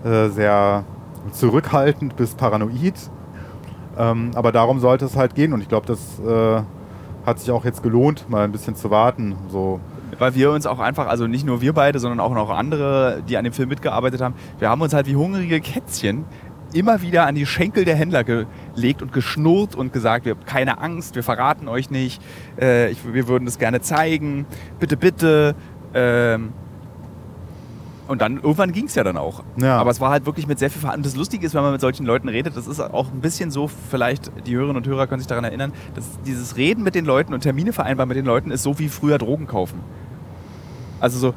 äh, 0.03 0.27
sehr 0.27 0.83
zurückhaltend 1.31 2.17
bis 2.17 2.35
paranoid. 2.35 2.95
Ähm, 3.97 4.31
aber 4.35 4.51
darum 4.51 4.81
sollte 4.81 5.05
es 5.05 5.15
halt 5.15 5.35
gehen. 5.35 5.53
Und 5.53 5.61
ich 5.61 5.69
glaube, 5.69 5.87
das 5.87 6.19
äh, 6.19 6.63
hat 7.27 7.41
sich 7.41 7.51
auch 7.51 7.65
jetzt 7.65 7.83
gelohnt, 7.83 8.29
mal 8.29 8.45
ein 8.45 8.53
bisschen 8.53 8.75
zu 8.75 8.89
warten. 8.89 9.35
So 9.49 9.81
Weil 10.17 10.33
wir 10.33 10.49
uns 10.49 10.65
auch 10.65 10.79
einfach, 10.79 11.07
also 11.07 11.27
nicht 11.27 11.45
nur 11.45 11.61
wir 11.61 11.73
beide, 11.73 11.99
sondern 11.99 12.21
auch 12.21 12.33
noch 12.33 12.49
andere, 12.49 13.21
die 13.27 13.35
an 13.35 13.43
dem 13.43 13.51
Film 13.51 13.67
mitgearbeitet 13.67 14.21
haben, 14.21 14.33
wir 14.59 14.69
haben 14.69 14.81
uns 14.81 14.93
halt 14.93 15.07
wie 15.07 15.17
hungrige 15.17 15.59
Kätzchen 15.59 16.23
immer 16.73 17.01
wieder 17.01 17.25
an 17.27 17.35
die 17.35 17.45
Schenkel 17.45 17.83
der 17.83 17.95
Händler 17.95 18.23
gelegt 18.23 19.01
und 19.01 19.11
geschnurrt 19.11 19.75
und 19.75 19.91
gesagt, 19.91 20.25
wir 20.25 20.35
haben 20.35 20.45
keine 20.45 20.79
Angst, 20.79 21.15
wir 21.15 21.23
verraten 21.23 21.67
euch 21.67 21.89
nicht, 21.89 22.21
äh, 22.59 22.91
ich, 22.91 22.99
wir 23.13 23.27
würden 23.27 23.45
das 23.45 23.57
gerne 23.57 23.81
zeigen, 23.81 24.45
bitte, 24.79 24.95
bitte. 24.95 25.55
Ähm, 25.93 26.53
und 28.07 28.21
dann 28.21 28.37
irgendwann 28.37 28.71
ging 28.71 28.85
es 28.85 28.95
ja 28.95 29.03
dann 29.03 29.17
auch. 29.17 29.43
Ja. 29.57 29.77
Aber 29.77 29.91
es 29.91 29.99
war 30.01 30.09
halt 30.11 30.25
wirklich 30.25 30.47
mit 30.47 30.59
sehr 30.59 30.69
viel 30.69 30.81
Verhandlung. 30.81 31.03
Das 31.03 31.15
Lustige 31.15 31.45
ist, 31.45 31.53
wenn 31.53 31.61
man 31.63 31.71
mit 31.71 31.81
solchen 31.81 32.05
Leuten 32.05 32.29
redet, 32.29 32.55
das 32.55 32.67
ist 32.67 32.79
auch 32.79 33.11
ein 33.11 33.21
bisschen 33.21 33.51
so, 33.51 33.67
vielleicht 33.67 34.31
die 34.45 34.55
Hörerinnen 34.55 34.77
und 34.77 34.87
Hörer 34.87 35.07
können 35.07 35.19
sich 35.19 35.27
daran 35.27 35.43
erinnern, 35.43 35.71
dass 35.95 36.05
dieses 36.25 36.57
Reden 36.57 36.83
mit 36.83 36.95
den 36.95 37.05
Leuten 37.05 37.33
und 37.33 37.41
Termine 37.41 37.73
vereinbaren 37.73 38.07
mit 38.07 38.17
den 38.17 38.25
Leuten 38.25 38.51
ist 38.51 38.63
so 38.63 38.79
wie 38.79 38.89
früher 38.89 39.17
Drogen 39.17 39.47
kaufen. 39.47 39.79
Also 40.99 41.19
so 41.19 41.33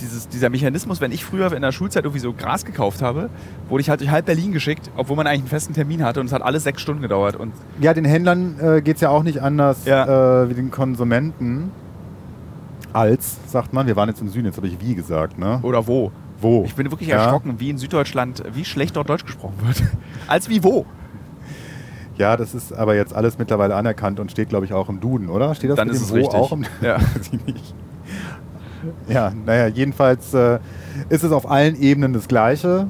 dieses, 0.00 0.28
dieser 0.28 0.48
Mechanismus, 0.48 1.00
wenn 1.00 1.10
ich 1.12 1.24
früher 1.24 1.52
in 1.52 1.62
der 1.62 1.72
Schulzeit 1.72 2.04
irgendwie 2.04 2.20
so 2.20 2.32
Gras 2.32 2.64
gekauft 2.64 3.02
habe, 3.02 3.30
wurde 3.68 3.80
ich 3.80 3.90
halt 3.90 4.00
durch 4.00 4.10
halb 4.10 4.26
Berlin 4.26 4.52
geschickt, 4.52 4.90
obwohl 4.96 5.16
man 5.16 5.26
eigentlich 5.26 5.40
einen 5.40 5.48
festen 5.48 5.74
Termin 5.74 6.04
hatte 6.04 6.20
und 6.20 6.26
es 6.26 6.32
hat 6.32 6.42
alles 6.42 6.64
sechs 6.64 6.80
Stunden 6.82 7.02
gedauert. 7.02 7.36
Und 7.36 7.52
Ja, 7.80 7.94
den 7.94 8.04
Händlern 8.04 8.56
äh, 8.60 8.80
geht 8.82 8.96
es 8.96 9.00
ja 9.02 9.10
auch 9.10 9.22
nicht 9.22 9.42
anders 9.42 9.84
Ja. 9.86 10.42
äh, 10.44 10.50
wie 10.50 10.54
den 10.54 10.70
Konsumenten. 10.70 11.72
Als, 12.92 13.36
sagt 13.46 13.72
man, 13.72 13.86
wir 13.86 13.96
waren 13.96 14.08
jetzt 14.08 14.20
im 14.20 14.28
Süden, 14.28 14.46
jetzt 14.46 14.56
habe 14.56 14.66
ich 14.66 14.80
wie 14.80 14.94
gesagt, 14.94 15.38
ne? 15.38 15.58
oder 15.62 15.86
wo? 15.86 16.10
Wo? 16.40 16.62
Ich 16.64 16.74
bin 16.74 16.90
wirklich 16.90 17.08
Ja. 17.08 17.16
erschrocken, 17.24 17.58
wie 17.58 17.70
in 17.70 17.78
Süddeutschland, 17.78 18.42
wie 18.54 18.64
schlecht 18.64 18.96
dort 18.96 19.08
Deutsch 19.08 19.24
gesprochen 19.24 19.54
wird. 19.64 19.82
Als 20.26 20.48
wie 20.48 20.62
wo? 20.62 20.86
Ja, 22.16 22.36
das 22.36 22.54
ist 22.54 22.72
aber 22.72 22.94
jetzt 22.96 23.14
alles 23.14 23.38
mittlerweile 23.38 23.74
anerkannt 23.76 24.18
und 24.20 24.30
steht, 24.30 24.48
glaube 24.48 24.64
ich, 24.66 24.72
auch 24.72 24.88
im 24.88 25.00
Duden, 25.00 25.28
oder? 25.28 25.54
Steht 25.54 25.70
das 25.70 25.76
Dann 25.76 25.88
mit 25.88 25.96
ist 25.96 26.02
dem 26.02 26.04
es 26.06 26.12
Wo 26.12 26.16
richtig. 26.16 26.40
auch 26.40 26.52
im 26.52 26.64
Ja. 26.80 26.98
Ja, 29.08 29.32
naja, 29.44 29.66
jedenfalls 29.66 30.32
äh, 30.34 30.60
ist 31.08 31.24
es 31.24 31.32
auf 31.32 31.50
allen 31.50 31.74
Ebenen 31.80 32.12
das 32.12 32.28
Gleiche. 32.28 32.86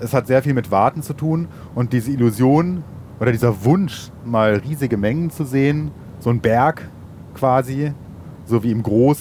Es 0.00 0.12
hat 0.12 0.26
sehr 0.26 0.42
viel 0.42 0.52
mit 0.54 0.70
Warten 0.70 1.02
zu 1.02 1.14
tun 1.14 1.48
und 1.74 1.92
diese 1.92 2.10
Illusion 2.10 2.84
oder 3.20 3.32
dieser 3.32 3.64
Wunsch, 3.64 4.10
mal 4.24 4.54
riesige 4.56 4.96
Mengen 4.98 5.30
zu 5.30 5.44
sehen, 5.44 5.90
so 6.20 6.28
ein 6.30 6.40
Berg 6.40 6.88
quasi, 7.34 7.92
so 8.46 8.62
wie 8.62 8.70
im 8.70 8.82
Groß 8.82 9.18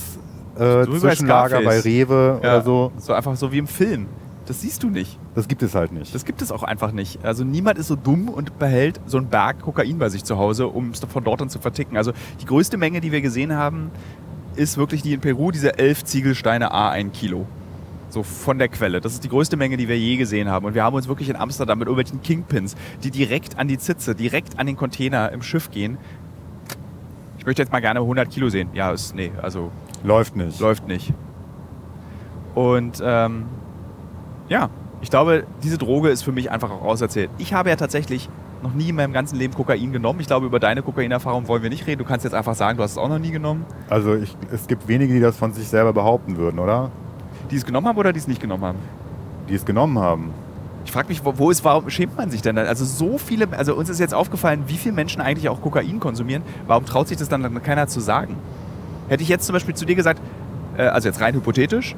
äh, 0.58 0.84
So 0.86 0.92
bei 0.92 1.00
Zwischenlager 1.00 1.58
bei 1.58 1.80
Scarface. 1.80 1.86
Rewe 1.86 2.38
oder 2.40 2.62
so, 2.62 2.92
So 2.98 3.14
einfach 3.14 3.36
so 3.36 3.52
wie 3.52 3.58
im 3.60 3.68
Film. 3.68 4.08
Das 4.48 4.62
siehst 4.62 4.84
du 4.84 4.90
nicht. 4.90 5.18
das 5.36 5.48
gibt 5.48 5.62
es 5.64 5.76
halt 5.76 5.92
nicht. 5.94 6.14
Das 6.14 6.26
gibt 6.26 6.42
es 6.42 6.52
auch 6.52 6.64
einfach 6.64 6.92
nicht. 6.92 7.24
Also 7.24 7.44
niemand 7.44 7.78
ist 7.78 7.88
so 7.88 7.96
dumm 7.96 8.28
und 8.28 8.58
behält 8.60 9.00
so 9.06 9.18
einen 9.18 9.28
Berg 9.28 9.62
Kokain 9.62 9.98
bei 9.98 10.10
sich 10.10 10.24
zu 10.24 10.38
Hause, 10.38 10.68
um 10.68 10.90
es 10.90 11.00
von 11.00 11.24
dort 11.24 11.40
dann 11.42 11.50
zu 11.50 11.60
verticken. 11.60 11.96
Also 11.96 12.12
die 12.42 12.46
größte 12.46 12.76
Menge, 12.78 13.00
die 13.02 13.12
wir 13.12 13.22
gesehen 13.22 13.56
haben, 13.56 13.92
ist 14.56 14.78
wirklich 14.78 15.04
die 15.04 15.14
in 15.14 15.22
Peru, 15.22 15.52
diese 15.52 15.78
elf 15.80 16.04
Ziegelsteine 16.04 16.72
A 16.72 16.90
1 16.90 17.18
Kilo. 17.18 17.46
So 18.10 18.24
von 18.24 18.58
der 18.58 18.68
Quelle. 18.68 19.00
Das 19.00 19.14
ist 19.14 19.24
die 19.24 19.30
größte 19.30 19.56
Menge, 19.56 19.78
die 19.78 19.88
wir 19.88 19.98
je 19.98 20.18
gesehen 20.18 20.50
haben. 20.50 20.66
Und 20.66 20.74
wir 20.76 20.84
haben 20.84 20.96
uns 20.96 21.08
wirklich 21.08 21.30
in 21.30 21.38
Amsterdam 21.38 21.80
mit 21.80 21.88
irgendwelchen 21.88 22.22
Kingpins, 22.22 22.76
die 23.04 23.12
direkt 23.12 23.58
an 23.58 23.70
die 23.70 23.78
Zitze, 23.78 24.16
direkt 24.16 24.60
an 24.60 24.68
den 24.68 24.76
Container 24.76 25.32
im 25.32 25.42
Schiff 25.44 25.72
gehen. 25.72 25.98
Ich 27.42 27.46
möchte 27.48 27.64
jetzt 27.64 27.72
mal 27.72 27.80
gerne 27.82 28.02
100 28.02 28.30
Kilo 28.30 28.50
sehen. 28.50 28.70
Ja, 28.76 28.92
ist, 28.92 29.16
nee, 29.16 29.32
also 29.42 29.72
Läuft 30.04 30.36
nicht. 30.36 30.60
läuft 30.60 30.88
nicht. 30.88 31.12
Und 32.54 33.02
ähm, 33.04 33.46
ja, 34.48 34.70
ich 35.02 35.10
glaube, 35.10 35.46
diese 35.64 35.80
Droge 35.80 36.10
ist 36.10 36.22
für 36.22 36.32
mich 36.32 36.52
einfach 36.52 36.70
auch 36.70 36.84
auserzählt. 36.84 37.32
Ich 37.40 37.56
habe 37.56 37.70
ja 37.70 37.76
tatsächlich 37.78 38.30
noch 38.62 38.76
nie 38.76 38.90
in 38.90 38.96
meinem 38.96 39.12
ganzen 39.12 39.38
Leben 39.38 39.56
Kokain 39.56 39.92
genommen. 39.92 40.20
Ich 40.20 40.28
glaube, 40.28 40.46
über 40.46 40.60
deine 40.60 40.84
Kokainerfahrung 40.84 41.48
wollen 41.48 41.64
wir 41.64 41.72
nicht 41.72 41.88
reden. 41.88 41.98
Du 41.98 42.06
kannst 42.06 42.26
jetzt 42.26 42.36
einfach 42.36 42.54
sagen, 42.54 42.78
du 42.78 42.84
hast 42.84 42.92
es 42.92 42.98
auch 43.00 43.10
noch 43.10 43.18
nie 43.18 43.32
genommen. 43.32 43.66
Also 43.90 44.14
ich, 44.14 44.38
es 44.52 44.68
gibt 44.68 44.88
wenige, 44.88 45.12
die 45.12 45.20
das 45.20 45.36
von 45.36 45.52
sich 45.52 45.68
selber 45.68 45.94
behaupten 45.94 46.38
würden, 46.38 46.60
oder? 46.60 46.92
Die 47.50 47.56
es 47.56 47.66
genommen 47.66 47.88
haben 47.88 47.98
oder 47.98 48.14
die 48.14 48.20
es 48.20 48.28
nicht 48.28 48.40
genommen 48.40 48.66
haben? 48.66 48.78
Die 49.50 49.56
es 49.56 49.66
genommen 49.66 49.98
haben. 49.98 50.32
Ich 50.86 50.92
frage 50.92 51.10
mich, 51.10 51.24
wo, 51.24 51.38
wo 51.38 51.52
ist, 51.52 51.64
warum 51.64 51.90
schämt 51.90 52.18
man 52.18 52.32
sich 52.32 52.42
denn 52.42 52.56
dann? 52.56 52.68
Also 52.68 52.86
so 52.86 53.18
viele, 53.18 53.48
also 53.58 53.76
uns 53.76 53.90
ist 53.90 54.00
jetzt 54.00 54.14
aufgefallen, 54.14 54.64
wie 54.68 54.78
viele 54.78 54.96
Menschen 54.96 55.22
eigentlich 55.22 55.50
auch 55.50 55.62
Kokain 55.62 56.00
konsumieren. 56.00 56.44
Warum 56.68 56.86
traut 56.86 57.08
sich 57.08 57.18
das 57.18 57.30
dann 57.30 57.62
keiner 57.64 57.88
zu 57.88 58.00
sagen? 58.00 58.36
Hätte 59.08 59.24
ich 59.24 59.30
jetzt 59.30 59.46
zum 59.46 59.54
Beispiel 59.54 59.76
zu 59.76 59.86
dir 59.86 59.96
gesagt, 59.96 60.22
äh, 60.78 60.84
also 60.84 61.08
jetzt 61.08 61.22
rein 61.22 61.36
hypothetisch, 61.36 61.96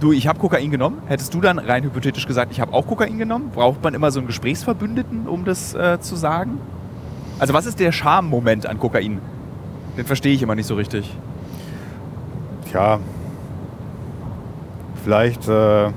du, 0.00 0.12
ich 0.12 0.26
habe 0.26 0.38
Kokain 0.38 0.70
genommen, 0.70 0.98
hättest 1.06 1.32
du 1.34 1.40
dann 1.40 1.58
rein 1.58 1.84
hypothetisch 1.84 2.26
gesagt, 2.26 2.52
ich 2.52 2.60
habe 2.60 2.72
auch 2.74 2.86
Kokain 2.86 3.18
genommen? 3.18 3.50
Braucht 3.54 3.82
man 3.82 3.94
immer 3.94 4.10
so 4.10 4.20
einen 4.20 4.26
Gesprächsverbündeten, 4.26 5.26
um 5.26 5.44
das 5.44 5.74
äh, 5.74 5.98
zu 6.00 6.16
sagen? 6.16 6.58
Also 7.38 7.54
was 7.54 7.66
ist 7.66 7.80
der 7.80 7.92
Charme-Moment 7.92 8.66
an 8.66 8.78
Kokain? 8.78 9.20
Den 9.96 10.04
verstehe 10.04 10.34
ich 10.34 10.42
immer 10.42 10.54
nicht 10.54 10.66
so 10.66 10.74
richtig. 10.74 11.14
Tja, 12.70 12.98
vielleicht 15.02 15.48
äh, 15.48 15.90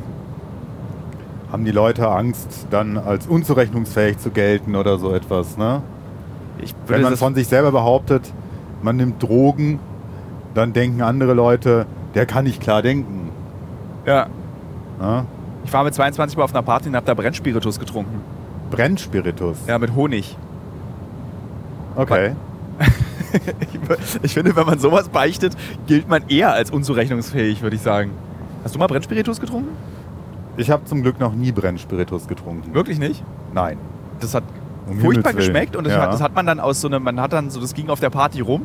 haben 1.52 1.66
die 1.66 1.72
Leute 1.72 2.08
Angst, 2.10 2.68
dann 2.70 2.98
als 2.98 3.28
unzurechnungsfähig 3.28 4.18
zu 4.20 4.30
gelten 4.30 4.76
oder 4.76 4.98
so 5.00 5.14
etwas. 5.14 5.58
Ne? 5.58 5.82
Wenn 6.88 7.02
man 7.02 7.16
von 7.18 7.34
sich 7.36 7.48
selber 7.48 7.72
behauptet, 7.72 8.32
man 8.82 8.98
nimmt 8.98 9.22
Drogen, 9.22 9.80
dann 10.54 10.74
denken 10.74 11.02
andere 11.02 11.34
Leute, 11.34 11.86
der 12.16 12.26
kann 12.26 12.44
nicht 12.46 12.62
klar 12.62 12.82
denken. 12.82 13.32
ja, 14.06 14.28
Ne? 15.00 15.26
ich 15.64 15.72
war 15.72 15.84
mit 15.86 15.94
22 15.94 16.38
mal 16.38 16.44
auf 16.44 16.54
einer 16.54 16.62
Party 16.64 16.90
und 16.90 16.96
habe 16.96 17.06
da 17.06 17.14
Brennspiritus 17.14 17.80
getrunken. 17.80 18.22
Brennspiritus. 18.72 19.58
Ja, 19.66 19.78
mit 19.80 19.96
Honig. 19.96 20.36
Okay. 21.96 22.34
Ich, 23.32 24.20
ich 24.24 24.34
finde, 24.34 24.56
wenn 24.56 24.66
man 24.66 24.80
sowas 24.80 25.10
beichtet, 25.10 25.56
gilt 25.88 26.10
man 26.10 26.24
eher 26.28 26.54
als 26.54 26.72
unzurechnungsfähig, 26.72 27.62
würde 27.62 27.76
ich 27.76 27.82
sagen. 27.82 28.12
Hast 28.64 28.76
du 28.76 28.80
mal 28.80 28.88
Brennspiritus 28.88 29.40
getrunken? 29.40 29.70
Ich 30.60 30.70
habe 30.70 30.84
zum 30.86 31.02
Glück 31.04 31.20
noch 31.20 31.34
nie 31.34 31.52
Brennspiritus 31.54 32.28
getrunken. 32.28 32.74
Wirklich 32.74 33.00
nicht? 33.00 33.24
Nein. 33.54 33.78
Das 34.20 34.34
hat 34.36 34.44
Um 34.90 35.00
furchtbar 35.00 35.32
geschmeckt 35.34 35.76
und 35.78 35.86
das, 35.86 35.94
Ja. 35.94 36.02
hat, 36.02 36.14
das 36.14 36.22
hat 36.22 36.36
man 36.36 36.46
dann 36.46 36.60
aus 36.60 36.82
so 36.82 36.88
einem, 36.90 37.02
man 37.04 37.20
hat 37.22 37.32
dann 37.32 37.50
so, 37.50 37.62
das 37.62 37.74
ging 37.74 37.90
auf 37.90 38.00
der 38.02 38.10
Party 38.10 38.42
rum. 38.42 38.64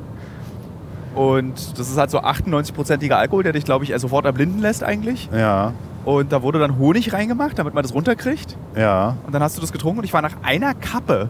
Und 1.14 1.78
das 1.78 1.88
ist 1.90 1.96
halt 1.96 2.10
so 2.10 2.18
98-prozentiger 2.20 3.16
Alkohol, 3.16 3.44
der 3.44 3.52
dich, 3.52 3.64
glaube 3.64 3.84
ich, 3.84 3.94
sofort 3.98 4.24
erblinden 4.24 4.60
lässt 4.60 4.82
eigentlich. 4.82 5.28
Ja, 5.32 5.72
Und 6.04 6.32
da 6.32 6.42
wurde 6.42 6.58
dann 6.58 6.78
Honig 6.78 7.12
reingemacht, 7.12 7.56
damit 7.58 7.72
man 7.74 7.82
das 7.84 7.94
runterkriegt. 7.94 8.56
ja. 8.74 9.16
Und 9.24 9.32
dann 9.32 9.42
hast 9.42 9.56
du 9.56 9.60
das 9.60 9.70
getrunken 9.70 9.98
und 10.00 10.04
ich 10.04 10.12
war 10.12 10.22
nach 10.22 10.34
einer 10.42 10.74
Kappe 10.74 11.28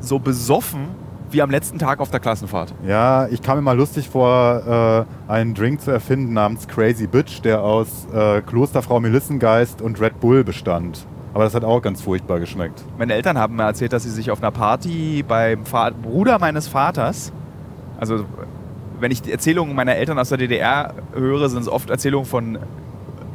so 0.00 0.18
besoffen 0.18 0.88
wie 1.30 1.42
am 1.42 1.50
letzten 1.50 1.78
Tag 1.78 2.00
auf 2.00 2.10
der 2.10 2.20
Klassenfahrt. 2.20 2.74
Ja, 2.86 3.28
ich 3.28 3.42
kam 3.42 3.58
mir 3.58 3.62
mal 3.62 3.76
lustig 3.76 4.08
vor, 4.08 5.06
äh, 5.28 5.30
einen 5.32 5.54
Drink 5.54 5.80
zu 5.80 5.90
erfinden 5.90 6.32
namens 6.32 6.68
Crazy 6.68 7.06
Bitch, 7.06 7.42
der 7.42 7.62
aus 7.62 8.06
äh, 8.12 8.42
Klosterfrau 8.42 9.00
Melissengeist 9.00 9.82
und 9.82 10.00
Red 10.00 10.20
Bull 10.20 10.44
bestand. 10.44 11.06
Aber 11.34 11.44
das 11.44 11.54
hat 11.54 11.64
auch 11.64 11.82
ganz 11.82 12.00
furchtbar 12.00 12.40
geschmeckt. 12.40 12.82
Meine 12.96 13.14
Eltern 13.14 13.36
haben 13.36 13.56
mir 13.56 13.64
erzählt, 13.64 13.92
dass 13.92 14.04
sie 14.04 14.10
sich 14.10 14.30
auf 14.30 14.42
einer 14.42 14.50
Party 14.50 15.22
beim 15.26 15.66
Fa 15.66 15.90
Bruder 15.90 16.38
meines 16.38 16.66
Vaters, 16.66 17.32
also 17.98 18.24
wenn 18.98 19.10
ich 19.10 19.22
die 19.22 19.32
Erzählungen 19.32 19.76
meiner 19.76 19.96
Eltern 19.96 20.18
aus 20.18 20.30
der 20.30 20.38
DDR 20.38 20.94
höre, 21.12 21.48
sind 21.48 21.60
es 21.60 21.68
oft 21.68 21.90
Erzählungen 21.90 22.26
von 22.26 22.58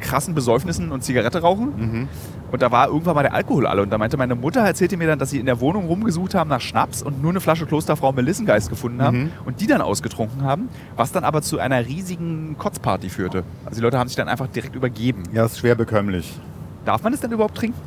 krassen 0.02 0.34
Besäufnissen 0.34 0.92
und 0.92 1.02
Zigarette 1.02 1.40
rauchen. 1.40 1.68
Mhm. 1.76 2.08
Und 2.50 2.60
da 2.60 2.70
war 2.70 2.88
irgendwann 2.88 3.14
mal 3.14 3.22
der 3.22 3.32
Alkohol 3.32 3.66
alle. 3.66 3.80
Und 3.82 3.88
da 3.90 3.96
meinte 3.96 4.18
meine 4.18 4.34
Mutter, 4.34 4.60
erzählte 4.60 4.98
mir 4.98 5.06
dann, 5.06 5.18
dass 5.18 5.30
sie 5.30 5.38
in 5.38 5.46
der 5.46 5.60
Wohnung 5.60 5.86
rumgesucht 5.86 6.34
haben 6.34 6.50
nach 6.50 6.60
Schnaps 6.60 7.02
und 7.02 7.22
nur 7.22 7.30
eine 7.30 7.40
Flasche 7.40 7.64
Klosterfrau 7.64 8.12
Melissengeist 8.12 8.68
gefunden 8.68 9.00
haben 9.00 9.18
Mhm. 9.24 9.30
und 9.46 9.60
die 9.62 9.66
dann 9.66 9.80
ausgetrunken 9.80 10.42
haben, 10.44 10.68
was 10.96 11.12
dann 11.12 11.24
aber 11.24 11.40
zu 11.40 11.58
einer 11.58 11.86
riesigen 11.86 12.56
Kotzparty 12.58 13.08
führte. 13.08 13.44
Also 13.64 13.76
die 13.76 13.82
Leute 13.82 13.98
haben 13.98 14.08
sich 14.08 14.16
dann 14.16 14.28
einfach 14.28 14.48
direkt 14.48 14.74
übergeben. 14.76 15.22
Ja, 15.32 15.46
ist 15.46 15.58
schwer 15.58 15.74
bekömmlich. 15.74 16.38
Darf 16.84 17.02
man 17.02 17.14
es 17.14 17.20
denn 17.20 17.32
überhaupt 17.32 17.56
trinken? 17.56 17.78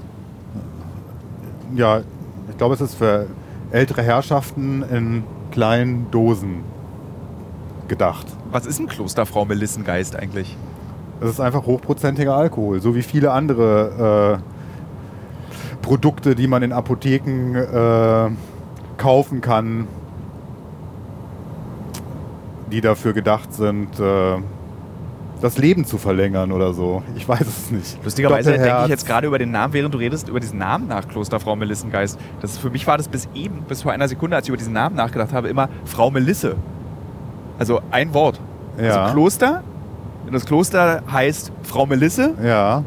Ja, 1.75 2.01
ich 2.49 2.58
glaube, 2.58 2.73
es 2.75 2.82
ist 2.82 2.95
für 2.95 3.28
ältere 3.71 4.01
Herrschaften 4.01 4.84
in 4.84 5.23
kleinen 5.51 6.10
Dosen 6.12 6.63
gedacht. 7.88 8.25
Was 8.51 8.65
ist 8.65 8.80
ein 8.80 8.88
Klosterfrau 8.88 9.45
Melissengeist 9.45 10.15
eigentlich? 10.15 10.56
Es 11.21 11.30
ist 11.30 11.39
einfach 11.39 11.65
hochprozentiger 11.65 12.36
Alkohol, 12.36 12.82
so 12.82 12.95
wie 12.95 13.01
viele 13.01 13.32
andere 13.32 14.41
äh, 14.41 15.78
Produkte, 15.82 16.36
die 16.36 16.47
man 16.47 16.63
in 16.63 16.73
Apotheken 16.73 17.56
äh, 17.56 18.30
kaufen 18.97 19.41
kann, 19.41 19.88
die 22.71 22.82
dafür 22.82 23.13
gedacht 23.13 23.54
sind, 23.54 23.99
äh, 23.99 24.38
das 25.41 25.58
Leben 25.58 25.86
zu 25.86 25.97
verlängern 25.97 26.51
oder 26.51 26.73
so. 26.73 27.04
Ich 27.15 27.28
weiß 27.28 27.41
es 27.41 27.71
nicht. 27.71 28.04
Lustigerweise 28.04 28.54
denke 28.54 28.82
ich 28.84 28.89
jetzt 28.89 29.06
gerade 29.06 29.28
über 29.28 29.38
den 29.38 29.51
Namen, 29.51 29.73
während 29.73 29.93
du 29.93 29.97
redest, 29.97 30.30
über 30.30 30.39
diesen 30.39 30.60
Namen 30.60 30.88
nach 30.88 31.08
Klosterfrau 31.08 31.56
Melissengeist. 31.56 32.19
Das 32.41 32.54
ist, 32.54 32.60
für 32.60 32.69
mich 32.69 32.88
war 32.88 32.97
das 32.97 33.08
bis 33.08 33.28
eben, 33.36 33.62
bis 33.67 33.84
vor 33.84 33.91
einer 33.91 34.08
Sekunde, 34.08 34.36
als 34.36 34.45
ich 34.45 34.49
über 34.49 34.58
diesen 34.58 34.73
Namen 34.73 34.95
nachgedacht 34.95 35.34
habe, 35.34 35.49
immer 35.49 35.69
Frau 35.86 36.10
Melisse. 36.10 36.56
Also 37.60 37.82
ein 37.91 38.13
Wort. 38.13 38.39
Ja. 38.82 39.04
Also 39.04 39.13
Kloster. 39.13 39.63
Und 40.25 40.33
das 40.33 40.45
Kloster 40.45 41.03
heißt 41.11 41.51
Frau 41.63 41.85
Melisse 41.85 42.33
Ja, 42.43 42.83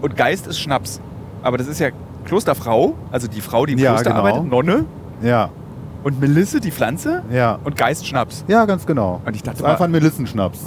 und 0.00 0.16
Geist 0.16 0.46
ist 0.46 0.58
Schnaps. 0.60 1.00
Aber 1.42 1.58
das 1.58 1.66
ist 1.66 1.78
ja 1.80 1.88
Klosterfrau, 2.24 2.94
also 3.12 3.28
die 3.28 3.40
Frau, 3.40 3.66
die 3.66 3.74
im 3.74 3.78
Ja, 3.78 3.90
Kloster 3.92 4.10
genau. 4.10 4.22
arbeitet, 4.24 4.48
Nonne. 4.50 4.84
ja, 5.22 5.50
Und 6.02 6.20
Melisse, 6.20 6.60
die 6.60 6.70
Pflanze. 6.70 7.22
ja. 7.30 7.58
Und 7.64 7.76
Geist 7.76 8.06
Schnaps. 8.06 8.44
Ja, 8.48 8.64
ganz 8.64 8.86
genau. 8.86 9.20
Und 9.24 9.34
ich 9.36 9.42
dachte 9.42 9.58
das 9.58 9.66
ist 9.66 9.70
einfach 9.72 9.84
ein 9.84 9.90
Melissenschnaps. 9.90 10.58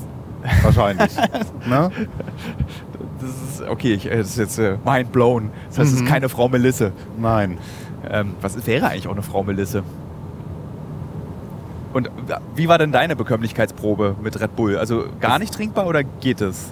Wahrscheinlich. 0.62 1.12
ne? 1.68 1.90
Das 3.22 3.30
ist, 3.30 3.70
okay, 3.70 3.94
ich, 3.94 4.06
äh, 4.12 4.18
das 4.18 4.30
ist 4.32 4.38
jetzt 4.38 4.60
äh, 4.60 4.78
mind 4.86 5.12
blown. 5.12 5.52
Das 5.70 5.80
heißt, 5.80 5.94
es 5.94 6.00
Mhm. 6.00 6.06
ist 6.06 6.12
keine 6.12 6.30
Frau 6.30 6.50
Melisse. 6.50 6.92
Nein. 7.18 7.58
Ähm, 8.12 8.34
was 8.42 8.68
wäre 8.68 8.88
eigentlich 8.90 9.08
auch 9.08 9.14
eine 9.14 9.22
Frau 9.24 9.44
Melisse? 9.44 9.84
Und 11.94 12.08
äh, 12.08 12.12
wie 12.56 12.68
war 12.68 12.78
denn 12.78 12.92
deine 12.92 13.16
Bekömmlichkeitsprobe 13.16 14.16
mit 14.22 14.40
Red 14.42 14.56
Bull? 14.56 14.78
Also 14.78 15.06
gar 15.22 15.40
nicht 15.40 15.54
trinkbar 15.54 15.88
oder 15.88 16.04
geht 16.04 16.42
es? 16.42 16.72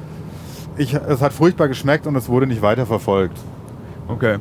Ich, 0.77 0.93
es 0.93 1.21
hat 1.21 1.31
furchtbar 1.31 1.67
geschmeckt 1.67 2.07
und 2.07 2.15
es 2.15 2.27
wurde 2.27 2.47
nicht 2.47 2.61
weiter 2.61 2.85
verfolgt. 2.85 3.37
Okay. 4.07 4.37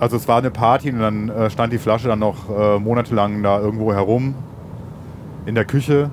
Also 0.00 0.16
es 0.16 0.26
war 0.26 0.38
eine 0.38 0.50
Party 0.50 0.90
und 0.90 0.98
dann 0.98 1.28
äh, 1.28 1.48
stand 1.48 1.72
die 1.72 1.78
Flasche 1.78 2.08
dann 2.08 2.18
noch 2.18 2.50
äh, 2.50 2.78
monatelang 2.78 3.42
da 3.42 3.60
irgendwo 3.60 3.94
herum 3.94 4.34
in 5.46 5.54
der 5.54 5.64
Küche 5.64 6.10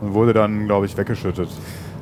und 0.00 0.14
wurde 0.14 0.32
dann, 0.32 0.66
glaube 0.66 0.86
ich, 0.86 0.96
weggeschüttet. 0.96 1.48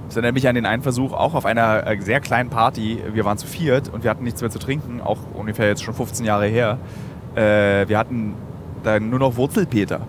Das 0.07 0.17
erinnert 0.17 0.35
mich 0.35 0.49
an 0.49 0.55
den 0.55 0.67
einen 0.67 0.83
Versuch, 0.83 1.13
auch 1.13 1.35
auf 1.35 1.45
einer 1.45 1.85
sehr 2.01 2.21
kleinen 2.21 2.49
Party. 2.49 3.03
Wir 3.13 3.25
waren 3.25 3.39
zu 3.39 3.47
viert 3.47 3.93
und 3.93 4.03
wir 4.05 4.11
hatten 4.11 4.25
nichts 4.25 4.41
mehr 4.41 4.51
zu 4.51 4.59
trinken, 4.59 5.01
auch 5.03 5.19
ungefähr 5.35 5.69
jetzt 5.69 5.83
schon 5.83 5.95
15 5.95 6.25
Jahre 6.25 6.47
her. 6.47 6.79
Äh, 7.35 7.89
wir 7.89 7.99
hatten 7.99 8.35
dann 8.83 9.11
nur 9.11 9.19
noch 9.19 9.37
Wurzelpeter. 9.37 10.01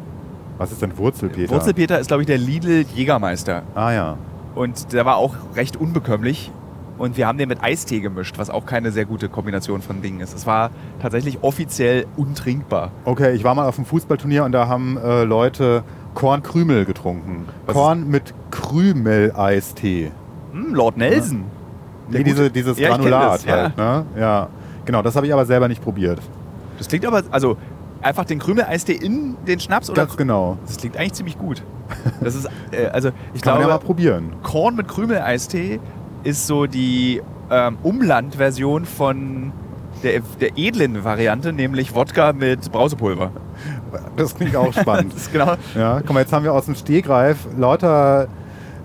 Was 0.58 0.72
ist 0.72 0.82
denn 0.82 0.98
Wurzelpeter? 0.98 1.54
Wurzelpeter 1.54 2.00
ist, 2.00 2.08
glaube 2.08 2.24
ich, 2.24 2.28
der 2.28 2.38
Lidl 2.38 2.86
Jägermeister. 2.96 3.64
Ah 3.76 3.92
ja. 3.92 4.18
Und 4.56 4.92
der 4.94 5.06
war 5.06 5.18
auch 5.18 5.36
recht 5.56 5.78
unbekömmlich. 5.78 6.52
Und 6.98 7.16
wir 7.16 7.28
haben 7.28 7.38
den 7.38 7.48
mit 7.48 7.62
Eistee 7.64 8.00
gemischt, 8.00 8.40
was 8.40 8.50
auch 8.50 8.66
keine 8.66 8.92
sehr 8.92 9.06
gute 9.06 9.30
Kombination 9.30 9.84
von 9.84 10.02
Dingen 10.02 10.20
ist. 10.20 10.34
Es 10.34 10.48
war 10.48 10.72
tatsächlich 11.00 11.44
offiziell 11.44 12.08
untrinkbar. 12.18 12.90
Okay, 13.06 13.34
ich 13.36 13.44
war 13.44 13.54
mal 13.54 13.68
auf 13.68 13.78
einem 13.78 13.86
Fußballturnier 13.86 14.44
und 14.44 14.52
da 14.52 14.68
haben 14.68 14.98
äh, 14.98 15.24
Leute 15.24 15.84
Kornkrümel 16.16 16.86
getrunken. 16.86 17.46
Was 17.68 17.76
Korn 17.76 18.10
mit 18.10 18.34
Krümel-Eistee. 18.50 20.12
Hm, 20.54 20.74
Lord 20.74 20.98
Nelson. 20.98 21.44
Der 22.12 22.20
Nee, 22.20 22.24
diese, 22.24 22.50
dieses 22.50 22.80
Ja, 22.80 22.90
Granulat 22.90 23.36
das, 23.36 23.46
ja. 23.46 23.52
halt. 23.56 23.78
Ne? 23.78 24.06
Ja. 24.18 24.48
Genau, 24.86 25.04
das 25.04 25.16
habe 25.16 25.28
ich 25.28 25.34
aber 25.34 25.46
selber 25.46 25.68
nicht 25.68 25.84
probiert. 25.84 26.20
Das 26.80 26.88
klingt 26.88 27.06
aber, 27.06 27.22
also 27.30 27.58
einfach 28.02 28.26
den 28.26 28.40
Krümel-Eistee 28.40 28.94
in 28.94 29.36
den 29.46 29.60
Schnaps 29.60 29.90
oder? 29.90 30.04
Ganz 30.04 30.18
genau. 30.18 30.58
Das 30.66 30.78
klingt 30.78 30.98
eigentlich 30.98 31.14
ziemlich 31.14 31.38
gut. 31.38 31.64
Das 32.22 32.36
ist, 32.36 32.50
äh, 32.72 32.88
also 32.88 33.12
ich 33.34 33.42
Kann 33.42 33.54
man 33.54 33.62
ja 33.62 33.68
mal 33.68 33.74
glaube, 33.74 33.86
probieren. 33.86 34.34
Korn 34.44 34.76
mit 34.76 34.88
Krümel-Eistee 34.88 35.80
ist 36.24 36.48
so 36.48 36.66
die 36.66 37.22
ähm, 37.50 37.78
Umlandversion 37.84 38.86
von 38.86 39.52
der, 40.04 40.22
der 40.40 40.58
edlen 40.58 41.04
Variante, 41.04 41.54
nämlich 41.54 41.96
Wodka 41.96 42.34
mit 42.34 42.72
Brausepulver. 42.72 43.32
Das 44.16 44.36
klingt 44.36 44.56
auch 44.56 44.74
spannend. 44.80 45.14
Das 45.14 45.24
ist 45.24 45.32
genau. 45.32 45.56
Ja, 45.76 46.02
guck 46.02 46.14
mal, 46.14 46.22
jetzt 46.22 46.34
haben 46.34 46.44
wir 46.44 46.54
aus 46.54 46.66
dem 46.66 46.76
Stehgreif 46.76 47.48
lauter 47.58 48.28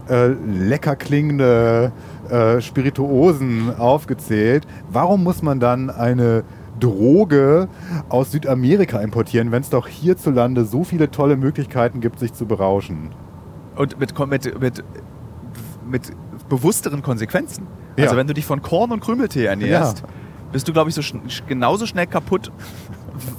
äh, 0.08 0.28
lecker 0.28 0.96
klingende 0.96 1.92
äh, 2.30 2.60
Spirituosen 2.60 3.76
aufgezählt. 3.76 4.66
Warum 4.90 5.22
muss 5.22 5.42
man 5.42 5.60
dann 5.60 5.90
eine 5.90 6.44
Droge 6.80 7.68
aus 8.08 8.32
Südamerika 8.32 8.98
importieren, 9.00 9.52
wenn 9.52 9.62
es 9.62 9.70
doch 9.70 9.86
hierzulande 9.88 10.64
so 10.64 10.84
viele 10.84 11.10
tolle 11.10 11.36
Möglichkeiten 11.36 12.00
gibt, 12.00 12.18
sich 12.18 12.32
zu 12.32 12.46
berauschen? 12.46 13.10
Und 13.76 13.98
mit, 13.98 14.18
mit, 14.28 14.60
mit, 14.60 14.84
mit 15.88 16.02
bewussteren 16.48 17.02
Konsequenzen. 17.02 17.66
Ja. 17.96 18.04
Also 18.04 18.16
wenn 18.16 18.26
du 18.26 18.34
dich 18.34 18.46
von 18.46 18.62
Korn 18.62 18.90
und 18.90 19.00
Krümeltee 19.00 19.44
ernährst, 19.44 20.00
Ja. 20.00 20.04
bist 20.52 20.66
du, 20.68 20.72
glaube 20.72 20.88
ich, 20.90 20.94
so 20.94 21.02
schn 21.02 21.20
genauso 21.46 21.86
schnell 21.86 22.06
kaputt, 22.06 22.50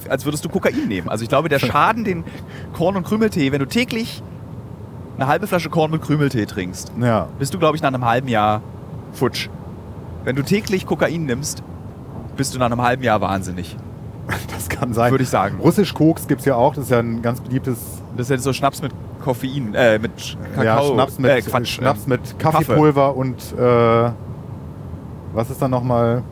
als 0.10 0.26
würdest 0.26 0.46
du 0.46 0.50
Kokain 0.50 0.88
nehmen. 0.88 1.10
Also 1.10 1.24
ich 1.24 1.30
glaube, 1.30 1.50
der 1.50 1.60
Schaden, 1.60 2.04
den 2.04 2.24
Korn 2.74 2.96
und 2.96 3.04
Krümeltee, 3.06 3.52
wenn 3.52 3.60
du 3.60 3.68
täglich 3.68 4.22
eine 5.18 5.28
halbe 5.28 5.48
Flasche 5.48 5.70
Korn 5.70 5.92
mit 5.92 6.02
Krümeltee 6.02 6.46
trinkst, 6.46 6.92
Ja, 7.00 7.28
bist 7.40 7.54
du, 7.54 7.60
glaube 7.60 7.76
ich, 7.76 7.82
nach 7.82 7.90
einem 7.94 8.06
halben 8.06 8.28
Jahr 8.28 8.62
futsch. 9.12 9.50
Wenn 10.24 10.36
du 10.36 10.44
täglich 10.44 10.86
Kokain 10.86 11.26
nimmst, 11.26 11.62
bist 12.36 12.54
du 12.54 12.60
nach 12.60 12.68
einem 12.68 12.82
halben 12.82 13.04
Jahr 13.04 13.22
wahnsinnig. 13.22 13.76
das 14.54 14.70
kann 14.70 14.94
sein. 14.94 15.12
Würde 15.12 15.24
ich 15.24 15.30
sagen. 15.30 15.60
Russisch 15.62 15.94
Koks 15.94 16.28
gibt 16.28 16.40
es 16.42 16.46
ja 16.46 16.56
auch, 16.56 16.74
das 16.76 16.86
ist 16.86 16.90
ja 16.92 17.00
ein 17.00 17.22
ganz 17.22 17.42
beliebtes 17.42 18.02
Das 18.16 18.28
ist 18.28 18.30
ja 18.30 18.38
so 18.38 18.54
Schnaps 18.54 18.82
mit 18.82 18.92
Koffein, 19.24 19.74
äh, 19.76 20.00
mit 20.00 20.38
Kakao. 20.56 20.64
ja, 20.64 20.94
Schnaps 20.94 21.20
mit, 21.20 21.32
äh, 21.32 21.42
Quatsch, 21.42 21.68
Schnaps 21.68 22.04
ähm, 22.04 22.10
mit 22.10 22.40
Kaffeepulver 22.40 23.16
und 23.16 23.38
äh, 23.58 24.12
was 25.34 25.50
ist 25.50 25.62
dann 25.62 25.72
nochmal? 25.72 26.24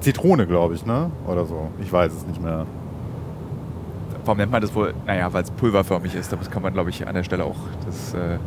Zitrone, 0.00 0.46
glaube 0.46 0.74
ich, 0.74 0.84
ne? 0.84 1.10
Oder 1.26 1.46
so. 1.46 1.68
Ich 1.80 1.90
weiß 1.90 2.12
es 2.12 2.26
nicht 2.26 2.42
mehr. 2.42 2.66
Warum 4.24 4.38
nennt 4.38 4.52
man 4.52 4.60
das 4.60 4.74
wohl? 4.74 4.94
Naja, 5.06 5.32
weil 5.32 5.42
es 5.42 5.50
pulverförmig 5.50 6.14
ist. 6.14 6.32
Das 6.32 6.50
kann 6.50 6.62
man, 6.62 6.72
glaube 6.72 6.90
ich, 6.90 7.06
an 7.06 7.14
der 7.14 7.24
Stelle 7.24 7.44
auch. 7.44 7.56
Das 7.86 8.14
äh, 8.14 8.38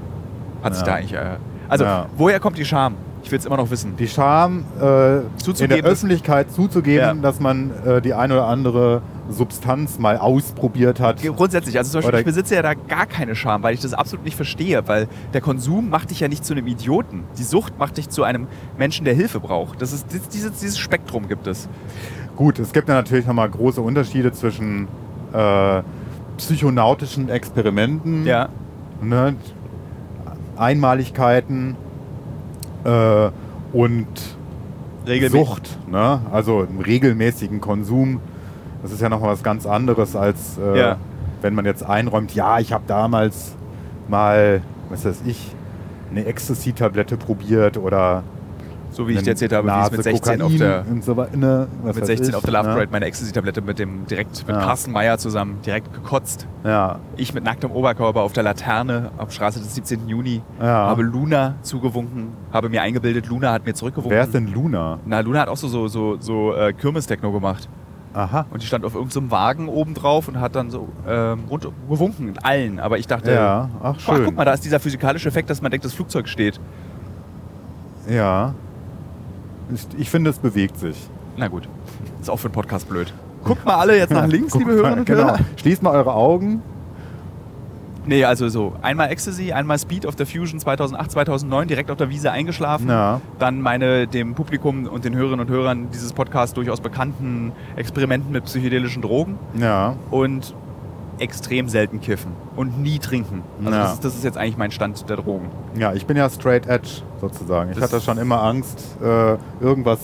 hat 0.64 0.76
sich 0.76 0.86
Ja. 0.86 0.88
da 0.92 0.96
eigentlich. 0.96 1.14
Äh, 1.14 1.38
also, 1.70 1.84
Ja. 1.86 2.06
woher 2.16 2.40
kommt 2.40 2.58
die 2.58 2.66
Scham? 2.66 2.96
Ich 3.28 3.32
will 3.34 3.40
es 3.40 3.46
immer 3.46 3.58
noch 3.58 3.70
wissen. 3.72 3.98
Die 3.98 4.08
Scham, 4.08 4.64
äh, 4.82 5.18
in 5.18 5.70
der 5.70 5.84
Öffentlichkeit 5.84 6.50
zuzugeben, 6.50 6.98
Ja. 7.06 7.14
dass 7.14 7.42
man 7.42 7.72
äh, 7.86 8.02
die 8.02 8.14
ein 8.14 8.32
oder 8.32 8.48
andere 8.48 9.02
Substanz 9.30 10.00
mal 10.00 10.16
ausprobiert 10.18 11.02
hat. 11.02 11.22
Grundsätzlich, 11.22 11.78
also 11.78 11.92
zum 11.92 11.98
Beispiel, 11.98 12.10
Oder- 12.12 12.20
ich 12.20 12.26
besitze 12.26 12.56
ja 12.56 12.62
da 12.62 12.74
gar 12.74 13.06
keine 13.06 13.36
Scham, 13.36 13.64
weil 13.64 13.74
ich 13.74 13.82
das 13.82 13.94
absolut 13.94 14.24
nicht 14.24 14.38
verstehe, 14.38 14.88
weil 14.88 15.10
der 15.34 15.42
Konsum 15.42 15.90
macht 15.90 16.10
dich 16.12 16.22
ja 16.22 16.30
nicht 16.30 16.46
zu 16.46 16.54
einem 16.54 16.68
Idioten. 16.68 17.26
Die 17.38 17.44
Sucht 17.44 17.78
macht 17.78 17.98
dich 17.98 18.08
zu 18.08 18.24
einem 18.24 18.48
Menschen, 18.78 19.04
der 19.04 19.14
Hilfe 19.14 19.42
braucht. 19.42 19.82
Das 19.82 19.92
ist, 19.92 20.10
dieses- 20.14 20.30
dieses, 20.30 20.52
dieses 20.62 20.78
Spektrum 20.78 21.28
gibt 21.28 21.48
es. 21.48 21.68
Gut, 22.38 22.60
es 22.60 22.72
gibt 22.72 22.88
ja 22.88 22.96
natürlich 22.96 23.26
nochmal 23.28 23.50
große 23.50 23.82
Unterschiede 23.82 24.32
zwischen 24.32 24.88
äh, 25.34 25.82
psychonautischen 26.38 27.28
Experimenten, 27.28 28.26
Ja. 28.26 28.48
ne, 29.02 29.36
Einmaligkeiten 30.56 31.76
äh, 32.88 33.30
und 33.78 34.08
Regelmäßig. 35.06 35.48
Sucht, 35.48 35.78
ne? 35.90 36.22
also 36.32 36.64
im 36.64 36.80
regelmäßigen 36.80 37.62
Konsum. 37.62 38.20
Das 38.82 38.92
ist 38.92 39.02
ja 39.02 39.10
nochmal 39.10 39.32
was 39.32 39.44
ganz 39.44 39.66
anderes, 39.66 40.16
als 40.16 40.58
äh, 40.58 40.78
Ja. 40.80 40.98
wenn 41.42 41.54
man 41.56 41.66
jetzt 41.66 41.84
einräumt, 41.86 42.34
ja, 42.36 42.60
ich 42.60 42.74
habe 42.74 42.84
damals 42.88 43.56
mal, 44.08 44.62
was 44.90 45.06
weiß 45.06 45.22
ich, 45.26 45.54
eine 46.12 46.26
Ecstasy-Tablette 46.26 47.18
probiert 47.18 47.78
oder 47.78 48.24
So 48.98 49.08
wie 49.08 49.14
ich 49.14 49.22
dir 49.22 49.30
erzählt 49.30 49.54
habe, 49.54 49.68
wie 49.68 49.86
ich 49.86 49.92
mit 49.92 50.02
16 50.04 50.42
auf 50.42 50.56
der 50.58 50.84
so 51.02 51.14
ne, 51.14 51.68
was 51.84 51.94
mit 51.96 52.02
weiß 52.02 52.08
16 52.08 52.30
ich, 52.30 52.36
auf 52.36 52.42
der 52.44 52.52
Love 52.54 52.64
ne? 52.68 52.74
Parade 52.74 52.92
meine 52.92 53.06
Ecstasy-Tablette 53.06 53.62
mit 53.62 53.78
dem 53.78 54.08
direkt 54.08 54.48
mit 54.48 54.56
Ja. 54.56 54.64
Carsten 54.64 54.92
Meyer 54.92 55.20
zusammen 55.20 55.60
direkt 55.64 55.94
gekotzt. 55.94 56.48
Ja, 56.64 56.98
Ich 57.16 57.32
mit 57.32 57.44
nacktem 57.44 57.70
Oberkörper 57.70 58.22
auf 58.22 58.34
der 58.34 58.42
Laterne 58.42 59.12
auf 59.20 59.32
Straße 59.32 59.60
des 59.60 59.76
17. 59.76 60.08
Juni 60.10 60.42
Ja. 60.60 60.66
habe 60.66 61.04
Luna 61.04 61.58
zugewunken, 61.62 62.30
habe 62.52 62.70
mir 62.70 62.82
eingebildet, 62.82 63.28
Luna 63.28 63.52
hat 63.54 63.68
mir 63.68 63.76
zurückgewunken. 63.76 64.18
wer 64.18 64.24
ist 64.24 64.34
denn 64.34 64.52
Luna? 64.52 64.98
Na, 65.06 65.20
Luna 65.20 65.42
hat 65.42 65.50
auch 65.50 65.58
so, 65.58 65.68
so, 65.68 65.88
so, 65.88 66.18
so 66.20 66.56
äh, 66.56 66.74
Kirmes-Techno 66.74 67.32
gemacht. 67.32 67.70
Aha. 68.16 68.48
Und 68.50 68.64
die 68.64 68.66
stand 68.66 68.84
auf 68.84 68.96
irgendeinem 68.96 69.30
Wagen 69.30 69.70
oben 69.70 69.94
drauf 69.94 70.28
und 70.28 70.40
hat 70.40 70.56
dann 70.56 70.72
so 70.72 70.90
ähm, 71.08 71.42
rund 71.52 71.68
gewunken 71.88 72.30
in 72.30 72.40
allen. 72.40 72.80
Aber 72.80 72.98
ich 72.98 73.06
dachte, 73.06 73.32
Ja, 73.32 73.70
ach 73.84 74.00
schön. 74.00 74.26
guck 74.26 74.36
mal, 74.36 74.46
da 74.46 74.54
ist 74.54 74.66
dieser 74.66 74.80
physikalische 74.80 75.30
Effekt, 75.30 75.52
dass 75.52 75.62
man 75.62 75.70
denkt, 75.70 75.86
das 75.86 75.94
Flugzeug 75.94 76.28
steht. 76.28 76.60
Ja. 78.10 78.56
Ich, 79.74 79.88
ich 79.98 80.10
finde, 80.10 80.30
es 80.30 80.40
bewegt 80.40 80.80
sich. 80.80 80.96
Na 81.38 81.48
gut, 81.48 81.68
ist 82.22 82.30
auch 82.30 82.38
für 82.38 82.48
einen 82.48 82.54
Podcast 82.54 82.90
blöd. 82.90 83.14
Guckt 83.44 83.66
mal 83.66 83.76
alle 83.76 83.98
jetzt 83.98 84.12
nach 84.12 84.28
links, 84.28 84.56
liebe 84.56 84.72
Hörerinnen 84.72 85.00
und 85.00 85.06
genau. 85.06 85.24
Hörer. 85.28 85.40
Schließt 85.58 85.84
mal 85.84 85.92
eure 85.92 86.14
Augen. 86.14 86.62
Nee, 88.06 88.24
also 88.24 88.48
so, 88.48 88.74
einmal 88.82 89.10
Ecstasy, 89.12 89.52
einmal 89.52 89.78
Speed 89.78 90.06
auf 90.06 90.16
der 90.16 90.26
Fusion 90.26 90.62
2008, 90.62 91.12
2009, 91.12 91.68
direkt 91.68 91.92
auf 91.92 91.98
der 91.98 92.10
Wiese 92.10 92.32
eingeschlafen. 92.32 92.88
Ja. 92.88 93.20
Dann 93.38 93.62
meine 93.62 94.08
dem 94.08 94.34
Publikum 94.34 94.86
und 94.88 95.04
den 95.04 95.14
Hörerinnen 95.14 95.46
und 95.46 95.50
Hörern 95.52 95.90
dieses 95.94 96.14
Podcasts 96.14 96.54
durchaus 96.54 96.80
bekannten 96.80 97.52
Experimenten 97.76 98.32
mit 98.32 98.46
psychedelischen 98.46 99.02
Drogen 99.02 99.38
Ja. 99.60 99.96
und 100.10 100.56
extrem 101.20 101.70
selten 101.70 102.00
kiffen 102.02 102.32
und 102.56 102.80
nie 102.82 103.00
trinken. 103.00 103.44
Also 103.64 103.72
Ja. 103.78 103.84
das, 103.84 103.94
ist, 103.94 104.06
das 104.06 104.16
ist 104.16 104.24
jetzt 104.24 104.38
eigentlich 104.38 104.58
mein 104.58 104.72
Stand 104.72 105.10
der 105.10 105.18
Drogen. 105.18 105.50
Ja, 105.78 105.94
ich 105.94 106.06
bin 106.06 106.18
ja 106.18 106.30
straight 106.30 106.68
edge 106.68 106.90
sozusagen. 107.22 107.72
Ich 107.72 107.78
Das- 107.80 107.92
hatte 107.92 108.04
schon 108.04 108.18
immer 108.18 108.42
Angst, 108.44 108.80
äh, 109.04 109.38
irgendwas 109.64 110.00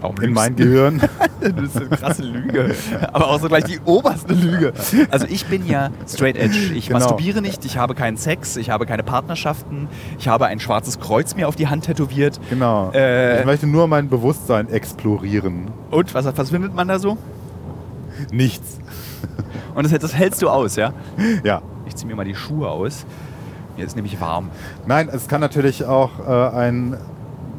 Warum 0.00 0.16
in 0.20 0.32
mein? 0.34 0.54
Gehirn. 0.56 1.00
Das 1.40 1.52
ist 1.64 1.76
eine 1.76 1.88
krasse 1.88 2.22
Lüge. 2.22 2.74
Aber 3.12 3.28
auch 3.28 3.38
so 3.38 3.48
gleich 3.48 3.64
die 3.64 3.78
oberste 3.84 4.32
Lüge. 4.32 4.72
Also 5.10 5.26
ich 5.28 5.44
bin 5.46 5.66
ja 5.66 5.90
straight 6.08 6.36
edge. 6.36 6.72
Ich 6.74 6.86
Genau. 6.86 7.00
masturbiere 7.00 7.42
nicht, 7.42 7.64
ich 7.66 7.76
habe 7.76 7.94
keinen 7.94 8.16
Sex, 8.16 8.56
ich 8.56 8.70
habe 8.70 8.86
keine 8.86 9.02
Partnerschaften, 9.02 9.88
ich 10.18 10.26
habe 10.28 10.46
ein 10.46 10.58
schwarzes 10.58 11.00
Kreuz 11.00 11.34
mir 11.34 11.46
auf 11.46 11.56
die 11.56 11.66
Hand 11.68 11.84
tätowiert. 11.84 12.40
genau. 12.48 12.90
Äh. 12.94 13.40
ich 13.40 13.44
möchte 13.46 13.66
nur 13.66 13.88
mein 13.88 14.08
Bewusstsein 14.08 14.70
explorieren. 14.70 15.70
Und 15.90 16.14
was, 16.14 16.24
was 16.34 16.48
findet 16.50 16.74
man 16.74 16.88
da 16.88 16.98
so? 16.98 17.18
Nichts. 18.30 18.78
Und 19.74 19.90
das, 19.90 19.98
das 20.00 20.14
hältst 20.14 20.40
du 20.42 20.48
aus, 20.48 20.76
ja? 20.76 20.92
Ja. 21.42 21.62
Ich 21.86 21.96
ziehe 21.96 22.08
mir 22.08 22.16
mal 22.16 22.24
die 22.24 22.34
Schuhe 22.34 22.68
aus. 22.68 23.04
Mir 23.76 23.84
ist 23.84 23.96
nämlich 23.96 24.20
warm. 24.20 24.50
Nein, 24.86 25.08
es 25.12 25.26
kann 25.28 25.40
natürlich 25.40 25.84
auch 25.84 26.10
äh, 26.20 26.56
einen 26.56 26.96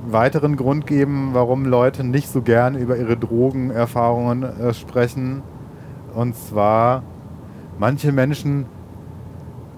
weiteren 0.07 0.55
Grund 0.55 0.87
geben, 0.87 1.31
warum 1.33 1.65
Leute 1.65 2.03
nicht 2.03 2.29
so 2.29 2.41
gern 2.41 2.75
über 2.75 2.95
ihre 2.97 3.17
Drogenerfahrungen 3.17 4.43
äh, 4.43 4.73
sprechen. 4.73 5.41
Und 6.13 6.35
zwar, 6.37 7.03
manche 7.79 8.11
Menschen 8.11 8.65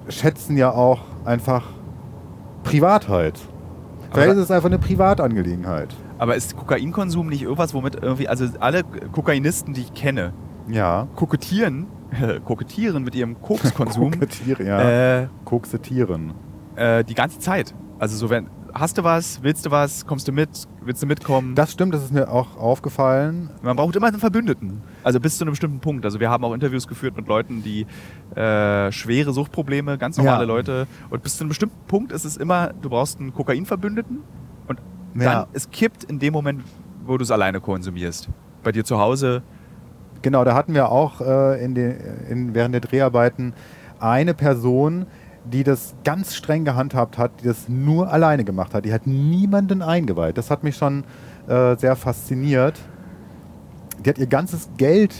schätzen 0.10 0.58
ja 0.58 0.72
auch 0.72 1.00
einfach 1.26 1.64
Privatheit. 2.64 3.40
Vielleicht 4.12 4.32
ist 4.34 4.38
es 4.38 4.52
einfach 4.52 4.70
eine 4.70 4.80
Privatangelegenheit. 4.80 5.94
Aber 6.18 6.36
ist 6.36 6.56
Kokainkonsum 6.56 7.28
nicht 7.28 7.44
irgendwas, 7.44 7.74
womit 7.74 7.96
irgendwie, 8.02 8.28
also 8.28 8.46
alle 8.60 8.84
Kokainisten, 8.84 9.74
die 9.74 9.82
ich 9.82 9.94
kenne, 9.94 10.34
Ja. 10.68 11.08
kokettieren, 11.16 11.88
kokettieren 12.46 13.04
mit 13.04 13.16
ihrem 13.16 13.42
Kokskonsum 13.42 14.12
Kokettieren, 14.12 14.66
ja. 14.66 15.22
äh, 15.24 15.28
Koksetieren. 15.46 16.34
äh, 16.76 17.04
die 17.04 17.14
ganze 17.16 17.40
Zeit. 17.40 17.74
Also 18.00 18.16
so 18.16 18.30
wenn, 18.30 18.48
hast 18.74 18.98
du 18.98 19.04
was, 19.04 19.42
willst 19.42 19.66
du 19.66 19.72
was, 19.72 20.06
kommst 20.06 20.28
du 20.28 20.32
mit, 20.32 20.50
willst 20.84 21.02
du 21.02 21.08
mitkommen? 21.08 21.56
Das 21.56 21.72
stimmt, 21.72 21.94
das 21.94 22.04
ist 22.04 22.14
mir 22.14 22.30
auch 22.30 22.58
aufgefallen. 22.58 23.50
Man 23.64 23.76
braucht 23.76 23.96
immer 23.96 24.08
einen 24.08 24.20
Verbündeten. 24.20 24.82
Also 25.04 25.20
bis 25.20 25.38
zu 25.38 25.44
einem 25.44 25.52
bestimmten 25.54 25.80
Punkt. 25.80 26.06
Also 26.06 26.20
wir 26.20 26.30
haben 26.30 26.44
auch 26.44 26.54
Interviews 26.54 26.88
geführt 26.88 27.16
mit 27.18 27.28
Leuten, 27.28 27.64
die 27.64 27.88
äh, 28.36 28.92
schwere 28.92 29.34
Suchtprobleme, 29.34 29.98
ganz 29.98 30.18
normale 30.18 30.42
Ja. 30.44 30.48
Leute. 30.48 30.88
Und 31.10 31.24
bis 31.24 31.38
zu 31.38 31.44
einem 31.44 31.50
bestimmten 31.50 31.78
Punkt 31.88 32.12
ist 32.12 32.24
es 32.26 32.38
immer, 32.38 32.72
du 32.82 32.90
brauchst 32.90 33.20
einen 33.20 33.34
Kokainverbündeten 33.34 34.20
und 34.68 34.80
dann, 35.16 35.24
Ja. 35.24 35.48
es 35.54 35.70
kippt 35.72 36.04
in 36.04 36.20
dem 36.20 36.34
Moment, 36.34 36.64
wo 37.06 37.18
du 37.18 37.24
es 37.24 37.32
alleine 37.32 37.60
konsumierst. 37.60 38.30
Bei 38.64 38.72
dir 38.72 38.84
zu 38.84 39.00
Hause. 39.00 39.42
Genau, 40.22 40.44
da 40.44 40.56
hatten 40.56 40.74
wir 40.74 40.90
auch 40.90 41.22
äh, 41.22 41.64
in 41.64 41.76
den, 41.76 41.96
in, 42.30 42.54
während 42.56 42.74
der 42.74 42.82
Dreharbeiten 42.82 43.54
eine 44.00 44.34
Person, 44.34 45.06
die 45.46 45.64
das 45.64 45.96
ganz 46.04 46.36
streng 46.36 46.66
gehandhabt 46.66 47.18
hat, 47.18 47.32
die 47.42 47.46
das 47.46 47.70
nur 47.70 48.12
alleine 48.12 48.44
gemacht 48.44 48.74
hat. 48.74 48.86
Die 48.86 48.94
hat 48.94 49.08
niemanden 49.08 49.82
eingeweiht. 49.82 50.38
Das 50.38 50.52
hat 50.52 50.64
mich 50.64 50.76
schon 50.76 51.04
äh, 51.48 51.76
sehr 51.78 51.96
fasziniert. 51.96 52.80
Die 54.04 54.10
hat 54.10 54.18
ihr 54.18 54.28
ganzes 54.28 54.70
Geld 54.78 55.16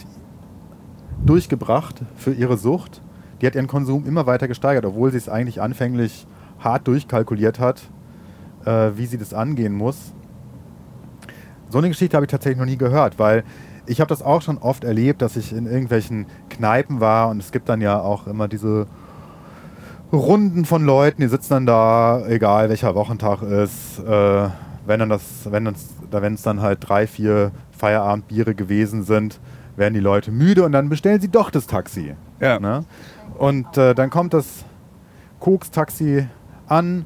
durchgebracht 1.26 2.02
für 2.16 2.34
ihre 2.34 2.58
Sucht. 2.58 3.02
Die 3.42 3.48
hat 3.48 3.56
ihren 3.56 3.68
Konsum 3.68 4.06
immer 4.06 4.26
weiter 4.26 4.48
gesteigert, 4.48 4.86
obwohl 4.86 5.12
sie 5.12 5.18
es 5.18 5.30
eigentlich 5.30 5.62
anfänglich 5.62 6.28
hart 6.60 6.88
durchkalkuliert 6.88 7.60
hat, 7.60 7.82
äh, 8.66 8.92
wie 8.96 9.06
sie 9.06 9.18
das 9.18 9.34
angehen 9.34 9.74
muss. 9.74 10.14
So 11.70 11.78
eine 11.78 11.90
Geschichte 11.90 12.16
habe 12.16 12.26
ich 12.26 12.32
tatsächlich 12.32 12.58
noch 12.58 12.66
nie 12.66 12.78
gehört, 12.78 13.20
weil 13.20 13.44
ich 13.88 14.02
habe 14.02 14.10
das 14.10 14.22
auch 14.22 14.42
schon 14.42 14.58
oft 14.58 14.84
erlebt, 14.84 15.22
dass 15.22 15.36
ich 15.36 15.54
in 15.54 15.66
irgendwelchen 15.66 16.28
Kneipen 16.50 17.00
war 17.00 17.30
und 17.30 17.42
es 17.42 17.52
gibt 17.52 17.70
dann 17.70 17.82
ja 17.82 18.00
auch 18.00 18.28
immer 18.28 18.48
diese 18.48 18.88
Runden 20.12 20.66
von 20.66 20.86
Leuten, 20.86 21.22
die 21.22 21.28
sitzen 21.28 21.54
dann 21.54 21.66
da, 21.66 22.26
egal 22.28 22.70
welcher 22.70 22.96
Wochentag 22.96 23.42
ist, 23.42 24.00
äh, 24.00 24.50
wenn 24.86 25.00
dann 25.00 25.10
das, 25.10 25.24
wenn 25.52 25.68
es 25.68 25.90
da 26.10 26.22
wenn 26.22 26.36
es 26.36 26.42
dann 26.42 26.62
halt 26.62 26.80
drei, 26.88 27.08
vier 27.08 27.52
Feierabendbiere 27.72 28.56
gewesen 28.56 29.04
sind, 29.04 29.40
werden 29.76 29.94
die 29.94 30.00
Leute 30.00 30.32
müde 30.32 30.64
und 30.64 30.72
dann 30.72 30.90
bestellen 30.90 31.20
sie 31.20 31.28
doch 31.28 31.52
das 31.52 31.68
Taxi. 31.68 32.16
Ja. 32.40 32.60
Ne? 32.60 32.86
Und 33.38 33.78
äh, 33.78 33.94
dann 33.94 34.10
kommt 34.10 34.34
das 34.34 34.66
Koks-Taxi 35.40 36.28
an 36.68 37.06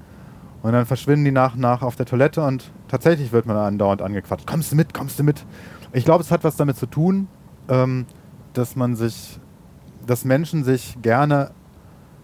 und 0.62 0.72
dann 0.72 0.86
verschwinden 0.86 1.26
die 1.26 1.32
nach 1.32 1.56
und 1.56 1.62
nach 1.62 1.82
auf 1.82 1.96
der 1.96 2.06
Toilette 2.06 2.44
und 2.46 2.72
tatsächlich 2.88 3.32
wird 3.32 3.46
man 3.46 3.58
andauernd 3.58 4.02
angequatscht. 4.02 4.48
Kommst 4.48 4.72
du 4.72 4.76
mit, 4.76 4.94
kommst 4.94 5.20
du 5.20 5.24
mit? 5.24 5.44
Ich 5.94 6.06
glaube, 6.06 6.24
es 6.24 6.32
hat 6.32 6.44
was 6.44 6.56
damit 6.56 6.78
zu 6.78 6.86
tun, 6.86 7.28
ähm, 7.70 8.06
dass 8.54 8.76
man 8.76 8.96
sich, 8.96 9.40
dass 10.06 10.26
Menschen 10.26 10.64
sich 10.64 10.98
gerne 11.02 11.52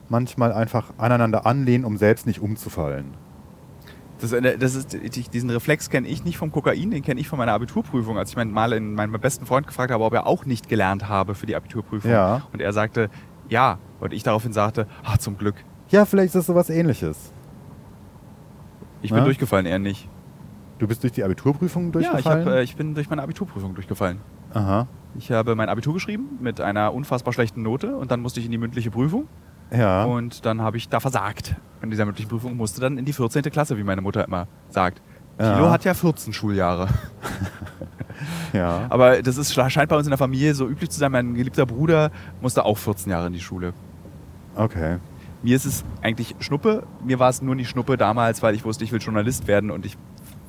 manchmal 0.09 0.53
einfach 0.53 0.93
aneinander 0.97 1.45
anlehnen, 1.45 1.83
um 1.85 1.97
selbst 1.97 2.25
nicht 2.27 2.39
umzufallen. 2.41 3.13
Das, 4.19 4.33
eine- 4.33 4.57
das 4.57 4.73
ist, 4.73 4.97
diesen 5.33 5.49
Reflex 5.49 5.89
kenne 5.89 6.07
ich 6.07 6.23
nicht 6.23 6.37
vom 6.37 6.51
Kokain, 6.51 6.89
den 6.91 7.03
kenne 7.03 7.19
ich 7.19 7.27
von 7.27 7.37
meiner 7.37 7.51
Abiturprüfung. 7.53 8.17
Als 8.17 8.31
ich 8.31 8.35
meinen, 8.35 8.51
mal 8.51 8.73
in 8.73 8.93
meinen 8.95 9.11
besten 9.19 9.45
Freund 9.45 9.67
gefragt 9.67 9.91
habe, 9.91 10.03
ob 10.03 10.13
er 10.13 10.25
auch 10.25 10.45
nicht 10.45 10.69
gelernt 10.69 11.07
habe 11.07 11.35
für 11.35 11.45
die 11.45 11.55
Abiturprüfung. 11.55 12.09
Ja. 12.09 12.41
Und 12.51 12.61
er 12.61 12.73
sagte, 12.73 13.09
ja. 13.49 13.77
Und 13.99 14.13
ich 14.13 14.23
daraufhin 14.23 14.53
sagte, 14.53 14.87
ach 15.03 15.17
zum 15.19 15.37
Glück. 15.37 15.55
Ja, 15.89 16.05
vielleicht 16.05 16.27
ist 16.27 16.35
das 16.35 16.45
sowas 16.47 16.69
ähnliches. 16.69 17.31
Ich 19.01 19.11
bin 19.11 19.19
Ja? 19.19 19.25
durchgefallen, 19.25 19.65
er 19.67 19.77
nicht. 19.79 20.09
Du 20.79 20.87
bist 20.87 21.01
durch 21.03 21.13
die 21.13 21.23
Abiturprüfung 21.23 21.91
Ja, 21.93 21.99
ich, 21.99 22.07
durchgefallen? 22.09 22.45
hab, 22.45 22.53
äh, 22.53 22.63
ich 22.63 22.75
bin 22.75 22.93
durch 22.93 23.09
meine 23.09 23.23
Abiturprüfung 23.23 23.73
durchgefallen. 23.73 24.19
Aha. 24.53 24.87
Ich 25.17 25.31
habe 25.31 25.55
mein 25.55 25.69
Abitur 25.69 25.93
geschrieben 25.95 26.37
mit 26.41 26.61
einer 26.61 26.93
unfassbar 26.93 27.33
schlechten 27.33 27.63
Note 27.63 27.95
und 27.95 28.11
dann 28.11 28.19
musste 28.21 28.39
ich 28.39 28.45
in 28.45 28.51
die 28.51 28.57
mündliche 28.59 28.91
Prüfung 28.91 29.27
Ja. 29.71 30.03
und 30.05 30.45
dann 30.45 30.61
habe 30.61 30.77
ich 30.77 30.89
da 30.89 30.99
versagt. 30.99 31.55
In 31.81 31.89
dieser 31.89 32.05
mündlichen 32.05 32.29
Prüfung 32.29 32.55
musste 32.55 32.79
dann 32.81 32.97
in 32.97 33.05
die 33.05 33.13
14. 33.13 33.41
Klasse, 33.43 33.77
wie 33.77 33.83
meine 33.83 34.01
Mutter 34.01 34.25
immer 34.25 34.47
sagt. 34.69 35.01
Ja. 35.39 35.53
Kilo 35.55 35.69
hat 35.69 35.83
ja 35.85 35.93
14 35.93 36.33
Schuljahre. 36.33 36.87
ja. 38.53 38.85
Aber 38.89 39.21
das 39.21 39.37
ist, 39.37 39.53
scheint 39.53 39.89
bei 39.89 39.95
uns 39.95 40.05
in 40.07 40.11
der 40.11 40.17
Familie 40.17 40.53
so 40.53 40.67
üblich 40.67 40.89
zu 40.89 40.99
sein. 40.99 41.11
Mein 41.11 41.33
geliebter 41.35 41.65
Bruder 41.65 42.11
musste 42.41 42.65
auch 42.65 42.77
14 42.77 43.11
Jahre 43.11 43.27
in 43.27 43.33
die 43.33 43.39
Schule. 43.39 43.73
Okay. 44.55 44.97
Mir 45.43 45.55
ist 45.55 45.65
es 45.65 45.83
eigentlich 46.01 46.35
Schnuppe. 46.39 46.83
Mir 47.05 47.19
war 47.19 47.29
es 47.29 47.41
nur 47.41 47.53
nicht 47.55 47.69
Schnuppe 47.69 47.97
damals, 47.97 48.41
weil 48.41 48.55
ich 48.55 48.65
wusste, 48.65 48.83
ich 48.83 48.91
will 48.91 48.99
Journalist 49.01 49.47
werden 49.47 49.69
und 49.69 49.85
ich, 49.85 49.97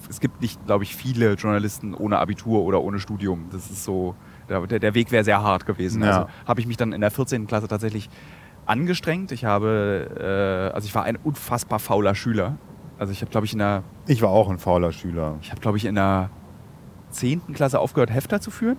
es 0.09 0.21
gibt 0.21 0.41
nicht, 0.41 0.65
glaube 0.67 0.85
ich, 0.85 0.97
viele 0.97 1.35
Journalisten 1.35 1.95
ohne 1.95 2.19
Abitur 2.19 2.63
oder 2.63 2.83
ohne 2.83 2.99
Studium. 2.99 3.47
Das 3.51 3.71
ist 3.71 3.85
so, 3.85 4.15
der, 4.49 4.67
der 4.67 4.95
Weg 4.95 5.11
wäre 5.13 5.25
sehr 5.25 5.43
hart 5.43 5.67
gewesen. 5.67 6.03
Ja. 6.03 6.09
Also 6.09 6.29
habe 6.47 6.61
ich 6.61 6.67
mich 6.67 6.77
dann 6.77 6.93
in 6.93 7.01
der 7.01 7.11
14. 7.11 7.47
Klasse 7.47 7.69
tatsächlich 7.69 8.09
angestrengt. 8.67 9.33
Ich 9.33 9.45
habe, 9.45 10.71
äh, 10.71 10.75
also 10.75 10.87
ich 10.87 10.95
war 10.95 11.05
ein 11.05 11.17
unfassbar 11.17 11.79
fauler 11.79 12.15
Schüler. 12.15 12.57
Also 12.99 13.13
ich 13.13 13.21
habe, 13.21 13.31
glaube 13.31 13.47
ich, 13.47 13.53
in 13.53 13.59
der, 13.61 13.83
Ich 14.07 14.23
war 14.23 14.31
auch 14.31 14.51
ein 14.51 14.59
fauler 14.59 14.93
Schüler. 14.93 15.37
ich 15.41 15.51
habe, 15.51 15.61
glaube 15.61 15.77
ich, 15.77 15.85
in 15.85 15.95
der 15.95 16.31
10. 17.11 17.55
Klasse 17.55 17.79
aufgehört, 17.79 18.11
Hefter 18.11 18.41
zu 18.41 18.51
führen, 18.51 18.77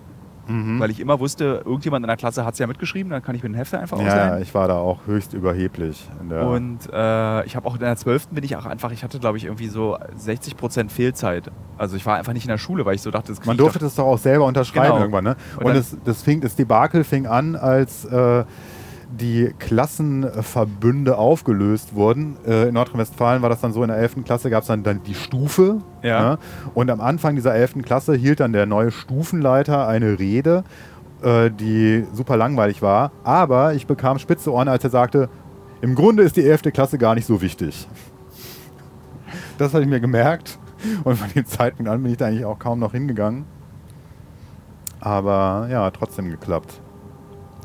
Mhm. 0.50 0.80
weil 0.80 0.90
ich 0.92 1.00
immer 1.00 1.20
wusste, 1.20 1.62
irgendjemand 1.66 2.04
in 2.04 2.08
der 2.08 2.18
Klasse 2.18 2.44
hat 2.46 2.54
es 2.54 2.60
ja 2.60 2.68
mitgeschrieben, 2.68 3.12
dann 3.12 3.22
kann 3.22 3.36
ich 3.36 3.44
mir 3.44 3.50
den 3.50 3.56
Hefter 3.56 3.80
einfach 3.80 4.00
ja, 4.00 4.08
ausleihen. 4.08 4.42
ich 4.42 4.54
war 4.54 4.68
da 4.68 4.78
auch 4.78 5.06
höchst 5.06 5.34
überheblich. 5.34 6.08
Und 6.20 6.80
äh, 6.92 7.46
ich 7.46 7.56
habe 7.56 7.68
auch 7.68 7.76
in 7.76 7.80
der 7.80 7.96
12. 7.96 8.28
bin 8.30 8.44
ich 8.44 8.56
auch 8.56 8.66
einfach, 8.66 8.92
ich 8.92 9.04
hatte 9.04 9.20
glaube 9.20 9.38
ich 9.38 9.46
irgendwie 9.46 9.68
so 9.68 9.98
60 10.16 10.58
Prozent 10.58 10.92
Fehlzeit. 10.92 11.52
Also 11.78 11.96
ich 11.96 12.06
war 12.06 12.18
einfach 12.18 12.34
nicht 12.34 12.44
in 12.46 12.50
der 12.50 12.58
Schule, 12.58 12.86
weil 12.86 12.96
ich 12.96 13.02
so 13.02 13.12
dachte, 13.12 13.32
das 13.34 13.46
Man 13.46 13.58
durfte 13.58 13.80
doch. 13.80 13.86
das 13.86 13.96
doch 13.96 14.06
auch 14.06 14.18
selber 14.18 14.46
unterschreiben 14.46 14.88
Genau. 14.90 15.00
irgendwann, 15.00 15.24
ne? 15.24 15.36
Und 15.58 15.66
Und, 15.68 15.76
das, 15.76 15.96
das, 16.04 16.22
fing, 16.24 16.42
das 16.42 16.56
Debakel 16.56 17.04
fing 17.04 17.26
an, 17.28 17.56
als 17.56 18.06
äh, 18.06 18.44
die 19.12 19.54
Klassenverbünde 19.58 21.18
aufgelöst 21.18 21.96
wurden. 21.96 22.38
Äh, 22.46 22.68
in 22.68 22.74
Nordrhein-Westfalen 22.74 23.42
war 23.42 23.50
das 23.50 23.62
dann 23.62 23.74
so, 23.74 23.82
in 23.82 23.90
der 23.90 23.98
11. 23.98 24.24
Klasse 24.24 24.50
gab 24.50 24.62
es 24.62 24.68
dann, 24.68 24.84
dann 24.84 25.02
die 25.04 25.16
Stufe. 25.16 25.80
Ja. 26.04 26.22
ne? 26.22 26.40
Und 26.74 26.90
am 26.90 27.02
Anfang 27.02 27.36
dieser 27.36 27.56
11. 27.56 27.82
Klasse 27.84 28.14
hielt 28.16 28.40
dann 28.40 28.54
der 28.54 28.66
neue 28.66 28.92
Stufenleiter 28.92 29.88
eine 29.88 30.20
Rede, 30.20 30.64
äh, 31.24 31.50
die 31.50 32.06
super 32.14 32.38
langweilig 32.38 32.82
war. 32.82 33.12
Aber 33.24 33.74
ich 33.74 33.88
bekam 33.88 34.20
spitze 34.20 34.54
Ohren, 34.54 34.68
als 34.68 34.84
er 34.84 34.90
sagte, 34.92 35.30
im 35.82 35.96
Grunde 35.96 36.24
ist 36.24 36.36
die 36.36 36.46
11. 36.46 36.72
Klasse 36.74 36.98
gar 36.98 37.16
nicht 37.16 37.26
so 37.26 37.42
wichtig. 37.42 37.88
Das 39.58 39.74
habe 39.74 39.84
ich 39.84 39.90
mir 39.90 40.00
gemerkt. 40.00 40.60
Und 41.04 41.18
von 41.18 41.30
dem 41.34 41.46
Zeitpunkt 41.46 41.92
an 41.92 42.02
bin 42.04 42.12
ich 42.12 42.18
da 42.18 42.28
eigentlich 42.28 42.46
auch 42.46 42.60
kaum 42.60 42.80
noch 42.80 42.92
hingegangen. 42.92 43.46
Aber 45.02 45.68
ja, 45.70 45.90
trotzdem 45.92 46.30
geklappt. 46.30 46.82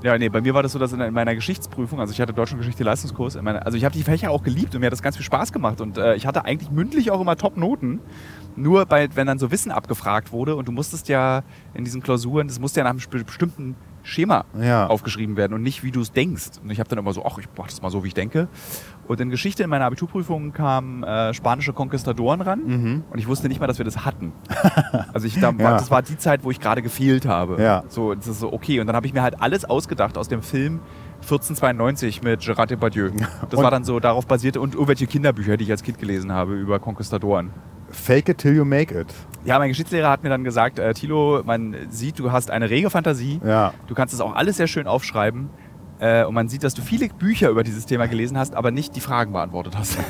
Ja, 0.04 0.18
nee, 0.18 0.28
bei 0.28 0.42
mir 0.42 0.52
war 0.52 0.62
das 0.62 0.72
so, 0.72 0.78
dass 0.78 0.92
in 0.92 1.00
in 1.00 1.14
meiner 1.14 1.34
Geschichtsprüfung, 1.34 1.98
also 1.98 2.12
ich 2.12 2.20
hatte 2.20 2.34
Deutsch 2.34 2.52
und 2.52 2.58
Geschichte 2.58 2.84
Leistungskurs, 2.84 3.36
in 3.36 3.44
meiner, 3.44 3.64
also 3.64 3.78
ich 3.78 3.86
habe 3.86 3.94
die 3.94 4.02
Fächer 4.02 4.30
auch 4.30 4.42
geliebt 4.42 4.74
und 4.74 4.80
mir 4.80 4.86
hat 4.88 4.92
das 4.92 5.00
ganz 5.02 5.16
viel 5.16 5.24
Spaß 5.24 5.50
gemacht 5.50 5.80
und 5.80 5.96
äh, 5.96 6.14
ich 6.14 6.26
hatte 6.26 6.44
eigentlich 6.44 6.70
mündlich 6.70 7.10
auch 7.10 7.22
immer 7.22 7.36
Top-Noten. 7.36 8.00
Nur 8.54 8.84
bei, 8.84 9.08
wenn 9.16 9.26
dann 9.26 9.38
so 9.38 9.50
Wissen 9.50 9.72
abgefragt 9.72 10.30
wurde 10.30 10.56
und 10.56 10.68
du 10.68 10.72
musstest 10.72 11.08
ja 11.08 11.42
in 11.72 11.84
diesen 11.84 12.02
Klausuren, 12.02 12.48
das 12.48 12.60
musste 12.60 12.80
ja 12.80 12.84
nach 12.84 12.90
einem 12.90 13.24
bestimmten 13.26 13.76
Schema 14.02 14.44
Ja. 14.60 14.86
aufgeschrieben 14.88 15.38
werden 15.38 15.54
und 15.54 15.62
nicht 15.62 15.82
wie 15.82 15.90
du 15.90 16.02
es 16.02 16.12
denkst. 16.12 16.58
Und 16.62 16.68
ich 16.70 16.78
habe 16.80 16.88
dann 16.90 16.98
immer 16.98 17.14
so, 17.14 17.24
ach, 17.24 17.38
ich 17.38 17.48
mach 17.56 17.66
das 17.68 17.80
mal 17.80 17.90
so, 17.90 18.04
wie 18.04 18.08
ich 18.08 18.14
denke. 18.14 18.48
Und 19.06 19.20
in 19.20 19.28
Geschichte 19.30 19.62
in 19.62 19.70
meiner 19.70 19.84
Abiturprüfung 19.86 20.52
kamen 20.52 21.02
äh, 21.02 21.34
spanische 21.34 21.72
Konquistadoren 21.72 22.40
ran 22.40 22.60
Mhm. 22.64 23.04
und 23.10 23.18
ich 23.18 23.26
wusste 23.28 23.48
nicht 23.48 23.60
mal, 23.60 23.66
dass 23.66 23.78
wir 23.78 23.84
das 23.84 24.04
hatten. 24.04 24.32
Also 25.12 25.26
ich, 25.26 25.38
da, 25.40 25.48
war, 25.56 25.60
Ja. 25.60 25.70
das 25.72 25.90
war 25.90 26.02
die 26.02 26.16
Zeit, 26.18 26.42
wo 26.44 26.50
ich 26.50 26.58
gerade 26.60 26.82
gefehlt 26.82 27.26
habe. 27.26 27.62
Ja. 27.62 27.84
So, 27.88 28.14
das 28.14 28.26
ist 28.26 28.40
so, 28.40 28.52
okay. 28.52 28.80
Und 28.80 28.86
dann 28.88 28.96
habe 28.96 29.06
ich 29.06 29.12
mir 29.14 29.22
halt 29.22 29.40
alles 29.40 29.64
ausgedacht 29.64 30.16
aus 30.18 30.28
dem 30.28 30.42
Film 30.42 30.80
1492 31.22 32.22
mit 32.22 32.40
Gerard 32.40 32.70
Depardieu. 32.70 33.10
Das 33.50 33.58
Und- 33.58 33.64
war 33.64 33.70
dann 33.70 33.84
so 33.84 34.00
darauf 34.00 34.26
basiert 34.26 34.56
und 34.56 34.74
irgendwelche 34.74 35.06
Kinderbücher, 35.06 35.56
die 35.56 35.64
ich 35.64 35.70
als 35.70 35.82
Kind 35.82 35.98
gelesen 35.98 36.32
habe 36.32 36.54
über 36.54 36.78
Konquistadoren. 36.78 37.50
Fake 37.90 38.28
it 38.28 38.38
till 38.38 38.54
you 38.56 38.64
make 38.64 38.98
it. 38.98 39.06
Ja, 39.44 39.58
mein 39.58 39.68
Geschichtslehrer 39.68 40.10
hat 40.10 40.22
mir 40.24 40.28
dann 40.30 40.42
gesagt, 40.42 40.78
äh, 40.78 40.92
Thilo, 40.94 41.42
man 41.44 41.76
sieht, 41.90 42.18
du 42.18 42.32
hast 42.32 42.50
eine 42.50 42.68
rege 42.70 42.90
Fantasie. 42.90 43.40
Ja. 43.44 43.72
Du 43.86 43.94
kannst 43.94 44.12
es 44.14 44.20
auch 44.20 44.34
alles 44.34 44.56
sehr 44.56 44.66
schön 44.66 44.86
aufschreiben. 44.86 45.50
Äh, 46.00 46.24
und 46.24 46.34
man 46.34 46.48
sieht, 46.48 46.64
dass 46.64 46.74
du 46.74 46.82
viele 46.82 47.08
Bücher 47.08 47.48
über 47.50 47.62
dieses 47.62 47.86
Thema 47.86 48.06
gelesen 48.06 48.36
hast, 48.36 48.54
aber 48.54 48.70
nicht 48.70 48.96
die 48.96 49.00
Fragen 49.00 49.32
beantwortet 49.32 49.76
hast. 49.76 49.98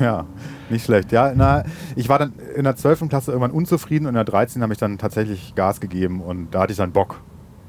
Ja, 0.00 0.24
nicht 0.68 0.84
schlecht. 0.84 1.12
Ja, 1.12 1.32
na, 1.34 1.62
ich 1.94 2.08
war 2.08 2.18
dann 2.18 2.32
in 2.56 2.64
der 2.64 2.74
12. 2.74 3.08
Klasse 3.08 3.30
irgendwann 3.32 3.50
unzufrieden 3.50 4.06
und 4.06 4.10
in 4.10 4.14
der 4.14 4.24
13. 4.24 4.62
habe 4.62 4.72
ich 4.72 4.78
dann 4.78 4.98
tatsächlich 4.98 5.54
Gas 5.54 5.80
gegeben 5.80 6.20
und 6.20 6.52
da 6.54 6.62
hatte 6.62 6.72
ich 6.72 6.78
dann 6.78 6.92
Bock. 6.92 7.20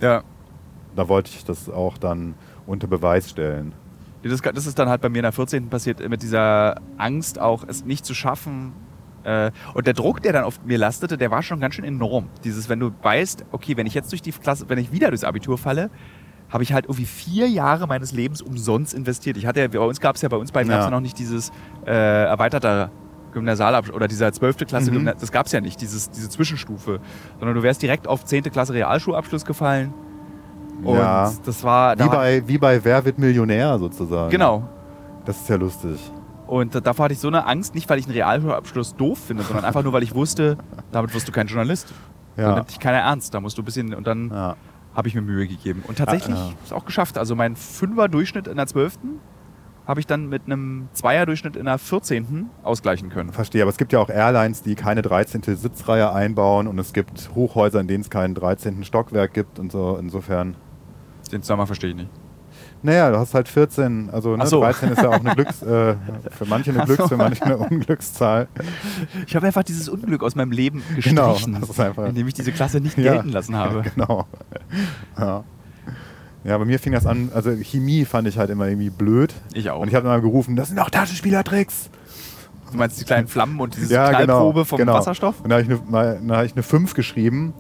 ja. 0.02 0.24
Da 0.96 1.08
wollte 1.08 1.32
ich 1.34 1.46
das 1.46 1.70
auch 1.70 1.98
dann 1.98 2.34
unter 2.66 2.86
Beweis 2.88 3.30
stellen. 3.30 3.74
Das, 4.24 4.42
das 4.42 4.66
ist 4.66 4.78
dann 4.78 4.90
halt 4.90 5.02
bei 5.02 5.10
mir 5.10 5.20
in 5.20 5.24
der 5.24 5.32
14. 5.32 5.70
passiert, 5.70 6.08
mit 6.10 6.22
dieser 6.22 6.82
Angst 6.98 7.40
auch, 7.40 7.64
es 7.68 7.86
nicht 7.86 8.06
zu 8.06 8.14
schaffen. 8.14 8.74
Äh, 9.24 9.52
und 9.74 9.88
der 9.88 9.94
Druck, 9.94 10.22
der 10.22 10.34
dann 10.34 10.44
auf 10.44 10.64
mir 10.66 10.78
lastete, 10.78 11.18
der 11.18 11.32
war 11.32 11.44
schon 11.44 11.60
ganz 11.60 11.76
schön 11.76 11.86
enorm. 11.86 12.28
Dieses, 12.44 12.68
wenn 12.68 12.80
du 12.80 12.92
weißt, 13.02 13.46
okay, 13.52 13.78
wenn 13.78 13.88
ich 13.88 13.94
jetzt 13.94 14.12
durch 14.12 14.22
die 14.22 14.32
Klasse, 14.32 14.66
wenn 14.68 14.80
ich 14.80 14.92
wieder 14.92 15.10
durchs 15.10 15.24
Abitur 15.24 15.58
falle, 15.58 15.90
habe 16.52 16.64
ich 16.64 16.74
halt 16.74 16.86
irgendwie 16.86 17.06
vier 17.06 17.48
Jahre 17.50 17.88
meines 17.88 18.12
Lebens 18.12 18.42
umsonst 18.42 18.94
investiert. 18.94 19.38
Ich 19.38 19.46
hatte 19.46 19.62
ja, 19.62 19.68
bei 19.68 19.80
uns 19.80 20.00
gab 20.00 20.16
es 20.16 20.22
ja, 20.22 20.30
bei 20.30 20.38
uns 20.38 20.52
beiden 20.52 20.70
Ja. 20.70 20.78
gab 20.78 20.82
es 20.82 20.88
ja 20.88 20.92
noch 20.92 21.00
nicht 21.02 21.18
dieses 21.18 21.52
äh, 21.86 21.92
erweiterte 22.26 22.90
Gymnasialabschluss 23.34 23.96
oder 23.96 24.08
dieser 24.10 24.32
12. 24.34 24.58
Klasse, 24.68 24.92
Mhm. 24.92 25.06
Das 25.20 25.32
gab 25.32 25.46
es 25.46 25.52
ja 25.54 25.62
nicht, 25.62 25.80
dieses, 25.80 26.10
diese 26.10 26.30
Zwischenstufe. 26.30 27.00
Sondern 27.40 27.56
du 27.56 27.64
wärst 27.64 27.82
direkt 27.82 28.08
auf 28.08 28.26
10. 28.26 28.44
Klasse 28.52 28.74
Realschulabschluss 28.74 29.46
gefallen. 29.46 29.94
Und 30.84 30.98
Ja. 30.98 31.32
das 31.46 31.64
war. 31.64 31.96
da 31.96 32.06
Wie 32.06 32.10
bei, 32.10 32.48
wie 32.48 32.58
bei 32.58 32.84
Wer 32.84 33.06
wird 33.06 33.18
Millionär 33.20 33.78
sozusagen. 33.80 34.30
Genau. 34.32 34.68
Das 35.26 35.38
ist 35.40 35.48
ja 35.50 35.56
lustig. 35.56 36.00
Und 36.48 36.76
da- 36.76 36.82
davor 36.82 37.06
hatte 37.06 37.14
ich 37.14 37.20
so 37.20 37.28
eine 37.30 37.46
Angst, 37.46 37.76
nicht 37.76 37.90
weil 37.90 38.00
ich 38.00 38.06
einen 38.06 38.14
Realschulabschluss 38.16 38.96
doof 38.96 39.20
finde, 39.28 39.44
sondern 39.44 39.64
einfach 39.64 39.84
nur, 39.84 39.94
weil 39.94 40.04
ich 40.04 40.14
wusste, 40.14 40.58
damit 40.92 41.14
wirst 41.14 41.28
du 41.28 41.32
kein 41.32 41.48
Journalist. 41.48 41.94
Da 42.36 42.44
Ja. 42.44 42.56
nimmt 42.56 42.70
dich 42.70 42.80
keiner 42.80 42.98
ernst. 42.98 43.34
Da 43.34 43.40
musst 43.40 43.58
du 43.58 43.62
ein 43.62 43.66
bisschen, 43.66 43.94
und 43.94 44.06
dann 44.08 44.30
ja. 44.30 44.56
Habe 44.96 45.08
ich 45.08 45.16
mir 45.16 45.22
Mühe 45.22 45.48
gegeben. 45.48 45.84
Und 45.88 45.98
tatsächlich 45.98 46.36
Ah, 46.36 46.48
ja. 46.50 46.54
ist 46.64 46.74
auch 46.74 46.86
geschafft. 46.86 47.18
Also 47.18 47.36
mein 47.36 47.56
Fünfer-Durchschnitt 47.56 48.48
in 48.48 48.58
der 48.58 48.68
12. 48.68 48.98
habe 49.88 50.00
ich 50.00 50.08
dann 50.08 50.28
mit 50.28 50.46
einem 50.46 50.90
Zweier-Durchschnitt 50.94 51.56
in 51.56 51.66
der 51.66 51.78
14. 51.78 52.50
ausgleichen 52.64 53.10
können. 53.10 53.32
Verstehe, 53.32 53.62
aber 53.64 53.70
es 53.72 53.78
gibt 53.78 53.94
ja 53.94 54.00
auch 54.00 54.10
Airlines, 54.10 54.62
die 54.62 54.76
keine 54.76 55.02
13. 55.02 55.42
Sitzreihe 55.56 56.12
einbauen 56.14 56.68
und 56.68 56.78
es 56.80 56.94
gibt 56.94 57.32
Hochhäuser, 57.36 57.80
in 57.80 57.88
denen 57.88 58.02
es 58.02 58.10
keinen 58.10 58.36
13. 58.36 58.84
Stockwerk 58.84 59.34
gibt 59.34 59.60
und 59.60 59.72
so. 59.72 59.98
Insofern. 59.98 60.56
Den 61.32 61.42
Zusammenhang 61.42 61.68
verstehe 61.68 61.92
ich 61.92 61.96
nicht. 61.96 62.10
Naja, 62.84 63.12
du 63.12 63.18
hast 63.18 63.34
halt 63.36 63.48
14, 63.48 64.10
also 64.12 64.36
ne, 64.36 64.48
so. 64.48 64.62
13 64.62 64.90
ist 64.94 65.02
ja 65.04 65.10
auch 65.10 65.14
eine 65.24 65.36
Glücks, 65.36 65.62
äh, 65.62 65.96
für 66.32 66.46
manche 66.48 66.72
eine. 66.72 66.84
Glücks, 66.86 67.08
für 67.08 67.18
manche 67.18 67.44
eine 67.46 67.58
Unglückszahl. 67.58 68.48
Ich 69.28 69.36
habe 69.36 69.46
einfach 69.46 69.64
dieses 69.64 69.88
Unglück 69.88 70.24
aus 70.24 70.34
meinem 70.36 70.52
Leben 70.52 70.82
Genau, 71.00 71.34
gestrichen, 71.34 71.56
einfach- 71.56 72.06
indem 72.08 72.28
ich 72.28 72.34
diese 72.34 72.52
Klasse 72.52 72.80
nicht 72.80 72.98
Ja. 72.98 73.14
gelten 73.14 73.30
lassen 73.30 73.56
habe. 73.56 73.84
Genau. 73.96 74.26
Ja. 75.18 75.44
ja, 76.44 76.58
bei 76.58 76.66
mir 76.66 76.80
fing 76.80 76.94
das 76.94 77.06
an, 77.06 77.30
also 77.36 77.52
Chemie 77.62 78.06
fand 78.06 78.28
ich 78.28 78.38
halt 78.40 78.50
immer 78.50 78.68
irgendwie 78.68 78.90
blöd. 78.90 79.34
Ich 79.54 79.70
auch. 79.70 79.80
Und 79.82 79.88
ich 79.90 79.96
habe 79.96 80.08
immer 80.08 80.20
gerufen, 80.22 80.56
das 80.56 80.70
sind 80.70 80.78
doch 80.80 80.90
Taschenspielertricks. 80.90 81.90
Du 82.72 82.78
meinst 82.78 83.00
die 83.00 83.06
kleinen 83.06 83.28
Flammen 83.28 83.60
und 83.60 83.76
diese 83.76 83.94
Ja, 83.94 84.08
genau. 84.08 84.24
Knallprobe 84.24 84.66
vom 84.66 84.78
genau. 84.78 84.94
Wasserstoff? 84.94 85.42
Und 85.42 85.50
da 85.50 85.58
habe 85.58 85.64
ich, 85.66 85.70
eine- 85.94 86.38
hab 86.38 86.46
ich 86.46 86.54
eine 86.54 86.64
5 86.64 86.94
geschrieben. 86.94 87.54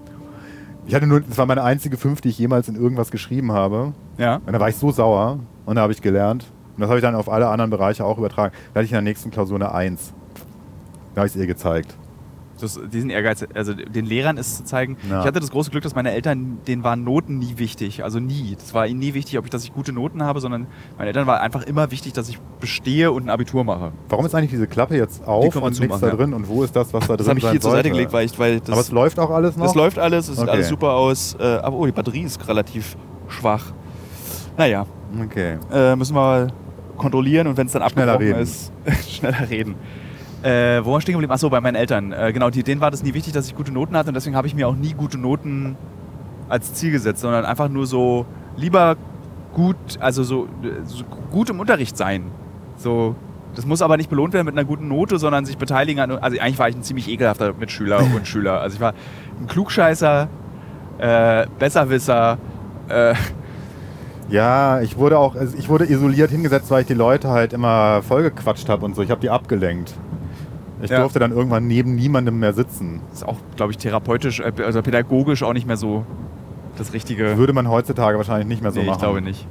Ich 0.87 0.95
hatte 0.95 1.07
nur, 1.07 1.21
das 1.21 1.37
war 1.37 1.45
meine 1.45 1.63
einzige 1.63 1.97
5, 1.97 2.21
die 2.21 2.29
ich 2.29 2.39
jemals 2.39 2.67
in 2.67 2.75
irgendwas 2.75 3.11
geschrieben 3.11 3.51
habe. 3.51 3.93
Ja. 4.17 4.41
Und 4.45 4.51
da 4.51 4.59
war 4.59 4.69
ich 4.69 4.75
so 4.75 4.91
sauer 4.91 5.39
und 5.65 5.75
da 5.75 5.81
habe 5.81 5.93
ich 5.93 6.01
gelernt. 6.01 6.51
Und 6.75 6.81
das 6.81 6.89
habe 6.89 6.99
ich 6.99 7.03
dann 7.03 7.15
auf 7.15 7.29
alle 7.29 7.49
anderen 7.49 7.69
Bereiche 7.69 8.03
auch 8.03 8.17
übertragen. 8.17 8.53
Da 8.73 8.79
hatte 8.79 8.85
ich 8.85 8.91
in 8.91 8.95
der 8.95 9.01
nächsten 9.01 9.31
Klausur 9.31 9.57
eine 9.57 9.73
1. 9.73 10.13
Da 11.13 11.21
habe 11.21 11.27
ich 11.27 11.35
es 11.35 11.39
ihr 11.39 11.47
gezeigt. 11.47 11.95
Das, 12.61 12.79
diesen 12.91 13.09
Ehrgeiz, 13.09 13.45
also 13.53 13.73
den 13.73 14.05
Lehrern 14.05 14.37
ist 14.37 14.57
zu 14.57 14.63
zeigen. 14.63 14.97
Ja. 15.09 15.19
Ich 15.21 15.25
hatte 15.25 15.39
das 15.39 15.51
große 15.51 15.71
Glück, 15.71 15.83
dass 15.83 15.95
meine 15.95 16.11
Eltern, 16.11 16.59
denen 16.67 16.83
waren 16.83 17.03
Noten 17.03 17.39
nie 17.39 17.57
wichtig. 17.57 18.03
Also 18.03 18.19
nie. 18.19 18.55
Das 18.57 18.73
war 18.73 18.87
ihnen 18.87 18.99
nie 18.99 19.13
wichtig, 19.13 19.37
ob 19.37 19.45
ich, 19.45 19.51
dass 19.51 19.63
ich 19.63 19.73
gute 19.73 19.91
Noten 19.91 20.23
habe, 20.23 20.39
sondern 20.39 20.67
meinen 20.97 21.07
Eltern 21.07 21.27
war 21.27 21.41
einfach 21.41 21.63
immer 21.63 21.91
wichtig, 21.91 22.13
dass 22.13 22.29
ich 22.29 22.39
bestehe 22.59 23.11
und 23.11 23.23
ein 23.23 23.29
Abitur 23.29 23.63
mache. 23.63 23.91
Warum 24.09 24.25
ist 24.25 24.35
eigentlich 24.35 24.51
diese 24.51 24.67
Klappe 24.67 24.95
jetzt 24.95 25.27
auf 25.27 25.55
und 25.55 25.63
nichts 25.63 25.77
zumachen, 25.79 26.01
da 26.01 26.07
ja. 26.07 26.15
drin? 26.15 26.33
Und 26.33 26.47
wo 26.47 26.63
ist 26.63 26.75
das, 26.75 26.93
was 26.93 27.01
da 27.07 27.15
drin 27.15 27.17
Das 27.17 27.27
habe 27.29 27.39
ich 27.39 27.49
hier 27.49 27.59
zur 27.61 27.71
Seite 27.71 27.83
sollte? 27.83 27.89
gelegt, 27.91 28.13
weil 28.13 28.25
ich, 28.25 28.37
weil 28.39 28.59
das, 28.59 28.69
Aber 28.69 28.81
es 28.81 28.91
läuft 28.91 29.19
auch 29.19 29.31
alles 29.31 29.57
noch? 29.57 29.65
das 29.65 29.75
läuft 29.75 29.99
alles, 29.99 30.27
es 30.27 30.35
sieht 30.35 30.43
Okay. 30.43 30.51
alles 30.51 30.67
super 30.69 30.93
aus. 30.93 31.35
Äh, 31.39 31.43
aber 31.43 31.75
oh, 31.77 31.85
die 31.85 31.91
Batterie 31.91 32.21
ist 32.23 32.47
relativ 32.47 32.95
schwach. 33.27 33.73
Naja, 34.57 34.85
Okay. 35.23 35.57
äh, 35.73 35.95
müssen 35.95 36.15
wir 36.15 36.19
mal 36.21 36.47
kontrollieren 36.97 37.47
und 37.47 37.57
wenn 37.57 37.65
es 37.67 37.73
dann 37.73 37.87
Schneller 37.89 38.13
abgebrochen 38.13 38.41
reden. 38.41 38.43
ist, 38.43 38.71
schneller 39.17 39.49
reden. 39.49 39.75
Äh, 40.43 40.83
wo 40.83 40.91
war 40.91 40.97
ich 40.97 41.03
stehen 41.03 41.13
geblieben? 41.13 41.31
Achso, 41.31 41.49
bei 41.49 41.61
meinen 41.61 41.75
Eltern. 41.75 42.11
Äh, 42.11 42.33
genau, 42.33 42.49
die, 42.49 42.63
denen 42.63 42.81
war 42.81 42.89
das 42.91 43.03
nie 43.03 43.13
wichtig, 43.13 43.33
dass 43.33 43.47
ich 43.47 43.55
gute 43.55 43.71
Noten 43.71 43.95
hatte 43.95 44.09
und 44.09 44.15
deswegen 44.15 44.35
habe 44.35 44.47
ich 44.47 44.55
mir 44.55 44.67
auch 44.67 44.75
nie 44.75 44.93
gute 44.93 45.17
Noten 45.17 45.77
als 46.49 46.73
Ziel 46.73 46.91
gesetzt, 46.91 47.21
sondern 47.21 47.45
einfach 47.45 47.69
nur 47.69 47.85
so 47.85 48.25
lieber 48.57 48.97
gut, 49.53 49.77
also 49.99 50.23
so, 50.23 50.45
äh, 50.63 50.83
so 50.85 51.03
gut 51.31 51.49
im 51.49 51.59
Unterricht 51.59 51.95
sein. 51.95 52.31
So, 52.75 53.15
das 53.55 53.65
muss 53.65 53.81
aber 53.81 53.97
nicht 53.97 54.09
belohnt 54.09 54.33
werden 54.33 54.45
mit 54.45 54.57
einer 54.57 54.65
guten 54.65 54.87
Note, 54.87 55.19
sondern 55.19 55.45
sich 55.45 55.57
beteiligen 55.57 56.01
an. 56.01 56.11
Also 56.11 56.39
eigentlich 56.39 56.59
war 56.59 56.69
ich 56.69 56.75
ein 56.75 56.83
ziemlich 56.83 57.07
ekelhafter 57.07 57.53
Mitschüler 57.53 57.99
und 57.99 58.27
Schüler. 58.27 58.61
Also 58.61 58.75
ich 58.75 58.81
war 58.81 58.93
ein 59.39 59.47
Klugscheißer, 59.47 60.27
äh, 60.97 61.45
Besserwisser, 61.59 62.37
äh, 62.89 63.13
Ja, 64.29 64.81
ich 64.81 64.97
wurde 64.97 65.19
auch, 65.19 65.35
also 65.35 65.57
ich 65.57 65.67
wurde 65.67 65.85
isoliert 65.85 66.31
hingesetzt, 66.31 66.71
weil 66.71 66.81
ich 66.81 66.87
die 66.87 66.93
Leute 66.93 67.29
halt 67.29 67.51
immer 67.53 68.01
vollgequatscht 68.01 68.69
habe 68.69 68.85
und 68.85 68.95
so. 68.95 69.01
Ich 69.01 69.11
habe 69.11 69.19
die 69.19 69.29
abgelenkt. 69.29 69.93
Ich 70.81 70.89
Ja. 70.89 70.99
durfte 70.99 71.19
dann 71.19 71.31
irgendwann 71.31 71.67
neben 71.67 71.95
niemandem 71.95 72.39
mehr 72.39 72.53
sitzen. 72.53 73.01
ist 73.13 73.25
auch, 73.27 73.37
glaube 73.55 73.71
ich, 73.71 73.77
therapeutisch, 73.77 74.39
äh, 74.39 74.51
also 74.65 74.81
pädagogisch 74.81 75.43
auch 75.43 75.53
nicht 75.53 75.67
mehr 75.67 75.77
so 75.77 76.05
das 76.77 76.93
Richtige. 76.93 77.37
Würde 77.37 77.53
man 77.53 77.69
heutzutage 77.69 78.17
wahrscheinlich 78.17 78.47
nicht 78.47 78.61
mehr 78.61 78.71
so 78.71 78.79
nee, 78.79 78.85
machen. 78.87 78.95
ich 78.97 79.01
glaube 79.03 79.21
nicht. 79.21 79.47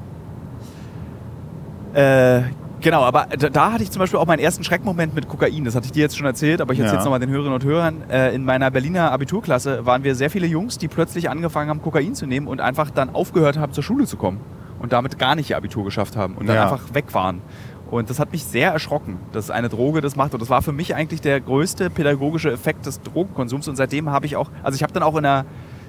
Äh, 1.95 2.43
genau, 2.81 3.03
aber 3.03 3.27
da, 3.39 3.49
da 3.49 3.73
hatte 3.73 3.83
ich 3.83 3.91
zum 3.91 4.01
Beispiel 4.01 4.19
auch 4.19 4.27
meinen 4.27 4.39
ersten 4.39 4.63
Schreckmoment 4.65 5.15
mit 5.15 5.29
Kokain. 5.29 5.65
Das 5.65 5.75
hatte 5.75 5.87
ich 5.87 5.93
dir 5.93 6.01
jetzt 6.03 6.17
schon 6.17 6.27
erzählt, 6.27 6.61
aber 6.61 6.73
ich 6.73 6.79
erzähle 6.79 6.95
Ja. 6.97 7.01
es 7.01 7.05
nochmal 7.05 7.21
den 7.21 7.31
Hörerinnen 7.31 7.55
und 7.55 7.65
Hörern. 7.65 8.03
Äh, 8.11 8.35
in 8.35 8.45
meiner 8.45 8.71
Berliner 8.71 9.13
Abiturklasse 9.13 9.87
waren 9.87 10.05
wir 10.05 10.15
sehr 10.15 10.31
viele 10.31 10.47
Jungs, 10.47 10.79
die 10.79 10.89
plötzlich 10.89 11.29
angefangen 11.31 11.69
haben, 11.71 11.83
Kokain 11.83 12.15
zu 12.15 12.27
nehmen 12.27 12.47
und 12.47 12.61
einfach 12.61 12.91
dann 12.91 13.11
aufgehört 13.15 13.59
haben, 13.59 13.73
zur 13.73 13.83
Schule 13.85 14.07
zu 14.07 14.17
kommen. 14.17 14.41
Und 14.79 14.93
damit 14.93 15.19
gar 15.19 15.35
nicht 15.35 15.51
ihr 15.51 15.59
Abitur 15.59 15.85
geschafft 15.85 16.17
haben 16.17 16.37
und 16.37 16.47
dann 16.49 16.57
Ja. 16.57 16.63
einfach 16.63 16.95
weg 16.95 17.13
waren. 17.13 17.43
Und 17.91 18.09
das 18.09 18.19
hat 18.21 18.31
mich 18.33 18.45
sehr 18.45 18.71
erschrocken, 18.73 19.19
dass 19.33 19.51
eine 19.51 19.69
Droge 19.69 20.01
das 20.01 20.15
macht. 20.17 20.33
Und 20.33 20.41
das 20.41 20.49
war 20.51 20.63
für 20.63 20.73
mich 20.73 20.95
eigentlich 20.95 21.21
der 21.21 21.41
größte 21.41 21.91
pädagogische 21.91 22.51
Effekt 22.53 22.87
des 22.87 23.01
Drogenkonsums. 23.03 23.67
Und 23.69 23.77
seitdem 23.77 24.11
habe 24.11 24.27
ich 24.27 24.37
auch, 24.37 24.51
also 24.63 24.77
ich 24.77 24.83
habe 24.83 24.93
dann 24.93 25.03
auch 25.03 25.17
in 25.17 25.25
der 25.25 25.45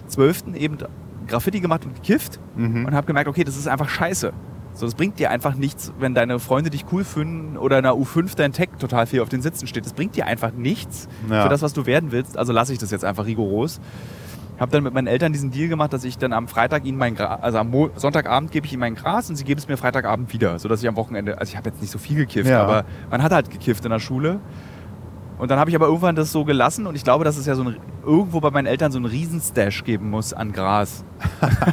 12. 0.07 0.55
eben 0.55 0.77
Graffiti 1.27 1.59
gemacht 1.59 1.85
und 1.85 1.95
gekifft 1.95 2.39
Mhm. 2.55 2.85
und 2.85 2.93
habe 2.95 3.05
gemerkt, 3.07 3.29
okay, 3.29 3.43
das 3.43 3.55
ist 3.55 3.67
einfach 3.67 3.87
scheiße. 3.89 4.33
So, 4.73 4.85
das 4.85 4.95
bringt 4.95 5.19
dir 5.19 5.29
einfach 5.31 5.53
nichts, 5.55 5.91
wenn 5.99 6.15
deine 6.15 6.39
Freunde 6.39 6.69
dich 6.69 6.85
cool 6.91 7.03
finden 7.03 7.57
oder 7.57 7.77
in 7.77 7.83
der 7.83 7.93
U5 7.93 8.35
dein 8.35 8.53
Tech 8.53 8.69
total 8.79 9.05
viel 9.05 9.19
auf 9.21 9.29
den 9.29 9.41
Sitzen 9.41 9.67
steht. 9.67 9.85
Das 9.85 9.93
bringt 9.93 10.15
dir 10.15 10.25
einfach 10.25 10.53
nichts 10.53 11.07
Ja. 11.29 11.43
für 11.43 11.49
das, 11.49 11.61
was 11.61 11.73
du 11.73 11.85
werden 11.85 12.11
willst. 12.11 12.37
Also 12.37 12.51
lasse 12.53 12.71
ich 12.73 12.79
das 12.79 12.89
jetzt 12.89 13.03
einfach 13.05 13.25
rigoros. 13.25 13.79
Habe 14.61 14.71
dann 14.71 14.83
mit 14.83 14.93
meinen 14.93 15.07
Eltern 15.07 15.33
diesen 15.33 15.49
Deal 15.49 15.69
gemacht, 15.69 15.91
dass 15.91 16.03
ich 16.03 16.19
dann 16.19 16.33
am 16.33 16.47
Freitag 16.47 16.85
ihnen 16.85 16.99
mein 16.99 17.15
Gras, 17.15 17.41
also 17.41 17.57
am 17.57 17.71
Mo 17.71 17.89
Sonntagabend 17.95 18.51
gebe 18.51 18.67
ich 18.67 18.73
ihnen 18.73 18.79
mein 18.81 18.93
Gras 18.93 19.27
und 19.27 19.35
sie 19.35 19.43
geben 19.43 19.57
es 19.57 19.67
mir 19.67 19.75
Freitagabend 19.75 20.31
wieder, 20.31 20.59
sodass 20.59 20.83
ich 20.83 20.87
am 20.87 20.95
Wochenende, 20.95 21.39
also 21.39 21.49
ich 21.49 21.57
habe 21.57 21.69
jetzt 21.71 21.81
nicht 21.81 21.89
so 21.89 21.97
viel 21.97 22.15
gekifft, 22.15 22.47
Ja. 22.47 22.61
aber 22.61 22.85
man 23.09 23.23
hat 23.23 23.31
halt 23.31 23.49
gekifft 23.49 23.83
in 23.85 23.89
der 23.91 23.97
Schule. 23.97 24.39
Und 25.41 25.49
dann 25.49 25.57
habe 25.57 25.71
ich 25.71 25.75
aber 25.75 25.87
irgendwann 25.87 26.15
das 26.15 26.31
so 26.31 26.45
gelassen 26.45 26.85
und 26.85 26.93
ich 26.93 27.03
glaube, 27.03 27.23
dass 27.23 27.35
es 27.35 27.47
ja 27.47 27.55
so 27.55 27.63
ein, 27.63 27.77
irgendwo 28.05 28.39
bei 28.41 28.51
meinen 28.51 28.67
Eltern 28.67 28.91
so 28.91 28.99
einen 28.99 29.07
Riesenstash 29.07 29.83
geben 29.83 30.11
muss 30.11 30.33
an 30.33 30.51
Gras. 30.51 31.03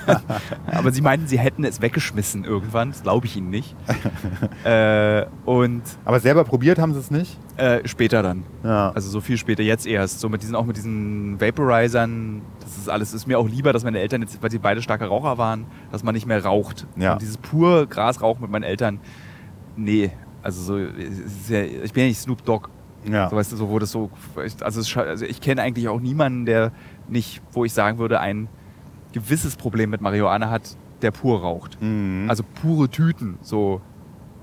aber 0.73 0.91
sie 0.91 1.03
meinten, 1.03 1.27
sie 1.27 1.39
hätten 1.39 1.65
es 1.65 1.83
weggeschmissen 1.83 2.45
irgendwann, 2.45 2.93
das 2.93 3.03
glaube 3.03 3.27
ich 3.27 3.37
ihnen 3.37 3.51
nicht. 3.51 3.77
äh, 4.65 5.27
und 5.45 5.83
Aber 6.07 6.19
selber 6.19 6.45
probiert 6.45 6.79
haben 6.79 6.95
sie 6.95 7.01
es 7.01 7.11
nicht? 7.11 7.39
äh, 7.59 7.87
später 7.87 8.23
dann. 8.23 8.45
Ja. 8.65 8.91
Also 8.93 9.11
so 9.11 9.21
viel 9.21 9.37
später, 9.37 9.63
jetzt 9.63 9.87
erst. 9.87 10.21
So 10.21 10.31
mit 10.31 10.41
diesen, 10.43 10.55
auch 10.55 10.65
mit 10.65 10.79
diesen 10.79 11.39
Vaporizern, 11.39 12.41
das 12.61 12.79
ist 12.79 12.89
alles, 12.89 13.13
ist 13.13 13.27
mir 13.27 13.39
auch 13.39 13.49
lieber, 13.49 13.75
dass 13.75 13.85
meine 13.85 13.99
Eltern 13.99 14.23
jetzt, 14.23 14.43
weil 14.43 14.51
sie 14.51 14.59
beide 14.59 14.81
starke 14.81 15.05
Raucher 15.05 15.37
waren, 15.37 15.67
dass 15.93 16.03
man 16.03 16.15
nicht 16.15 16.27
mehr 16.27 16.43
raucht. 16.43 16.87
Ja. 16.97 17.13
Und 17.13 17.21
dieses 17.23 17.37
pur 17.37 17.87
Grasrauchen 17.87 18.41
mit 18.41 18.51
meinen 18.51 18.63
Eltern, 18.63 19.01
nee. 19.77 20.11
Also 20.41 20.63
so, 20.63 20.79
ja, 20.79 21.63
ich 21.63 21.93
bin 21.93 22.05
ja 22.05 22.09
nicht 22.09 22.21
Snoop 22.21 22.45
Dogg. 22.47 22.71
Ja. 23.11 23.29
So, 23.31 23.37
weißt 23.37 23.53
du, 23.53 23.57
so, 23.57 23.69
wo 23.69 23.79
das 23.79 23.91
so, 23.91 24.11
also, 24.61 24.81
es, 24.81 24.97
also 24.97 25.25
ich 25.25 25.41
kenne 25.41 25.63
eigentlich 25.63 25.89
auch 25.89 26.01
niemanden, 26.01 26.45
der 26.47 26.73
nicht, 27.09 27.43
wo 27.53 27.65
ich 27.65 27.73
sagen 27.73 27.99
würde, 27.99 28.21
ein 28.21 28.49
gewisses 29.13 29.57
Problem 29.57 29.91
mit 29.91 30.01
Marihuana 30.01 30.51
hat, 30.51 30.77
der 31.03 31.11
pur 31.11 31.41
raucht. 31.41 31.81
Mhm. 31.81 32.27
Also 32.29 32.43
pure 32.63 32.89
Tüten. 32.89 33.39
So, 33.41 33.81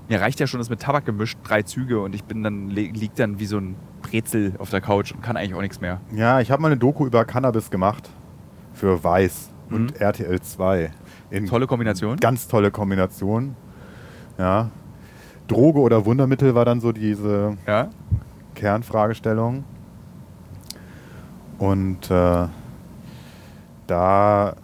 mir 0.08 0.20
reicht 0.20 0.40
ja 0.40 0.46
schon 0.46 0.58
das 0.58 0.70
mit 0.70 0.80
Tabak 0.80 1.04
gemischt, 1.04 1.38
drei 1.44 1.62
Züge 1.62 2.00
und 2.00 2.14
ich 2.14 2.24
bin 2.24 2.42
dann, 2.42 2.68
li- 2.70 2.90
lieg 2.94 3.14
dann 3.16 3.38
wie 3.38 3.46
so 3.46 3.58
ein 3.58 3.76
Brezel 4.02 4.54
auf 4.58 4.70
der 4.70 4.80
Couch 4.80 5.12
und 5.12 5.20
kann 5.22 5.36
eigentlich 5.36 5.54
auch 5.54 5.60
nichts 5.60 5.80
mehr. 5.80 6.00
Ja, 6.12 6.40
ich 6.40 6.50
habe 6.50 6.62
mal 6.62 6.68
eine 6.68 6.76
Doku 6.76 7.06
über 7.06 7.24
Cannabis 7.24 7.70
gemacht. 7.70 8.08
Für 8.72 9.02
Weiß 9.02 9.50
und 9.70 9.94
Mhm. 9.94 10.00
RTL 10.00 10.40
2. 10.40 10.90
In 11.30 11.46
Tolle 11.46 11.66
Kombination. 11.66 12.16
Ganz 12.18 12.46
tolle 12.46 12.70
Kombination. 12.70 13.56
Ja. 14.38 14.70
Droge 15.48 15.78
oder 15.80 16.04
Wundermittel 16.04 16.54
war 16.54 16.64
dann 16.64 16.80
so 16.80 16.92
diese 16.92 17.56
Ja. 17.66 17.88
Kernfragestellung. 18.56 19.62
Und 21.58 22.10
äh, 22.10 22.48
da 23.86 24.56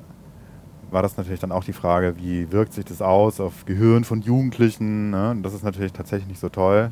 war 0.91 1.03
das 1.03 1.17
natürlich 1.17 1.41
dann 1.41 1.53
auch 1.53 1.65
die 1.65 1.73
Frage, 1.73 2.17
wie 2.19 2.53
wirkt 2.53 2.73
sich 2.75 2.85
das 2.85 3.01
aus 3.01 3.41
auf 3.41 3.65
Gehirn 3.65 4.05
von 4.05 4.21
Jugendlichen. 4.21 5.11
Ne? 5.11 5.31
Und 5.31 5.43
Das 5.43 5.55
ist 5.55 5.63
natürlich 5.63 5.93
tatsächlich 5.93 6.29
nicht 6.29 6.41
so 6.41 6.49
toll. 6.49 6.91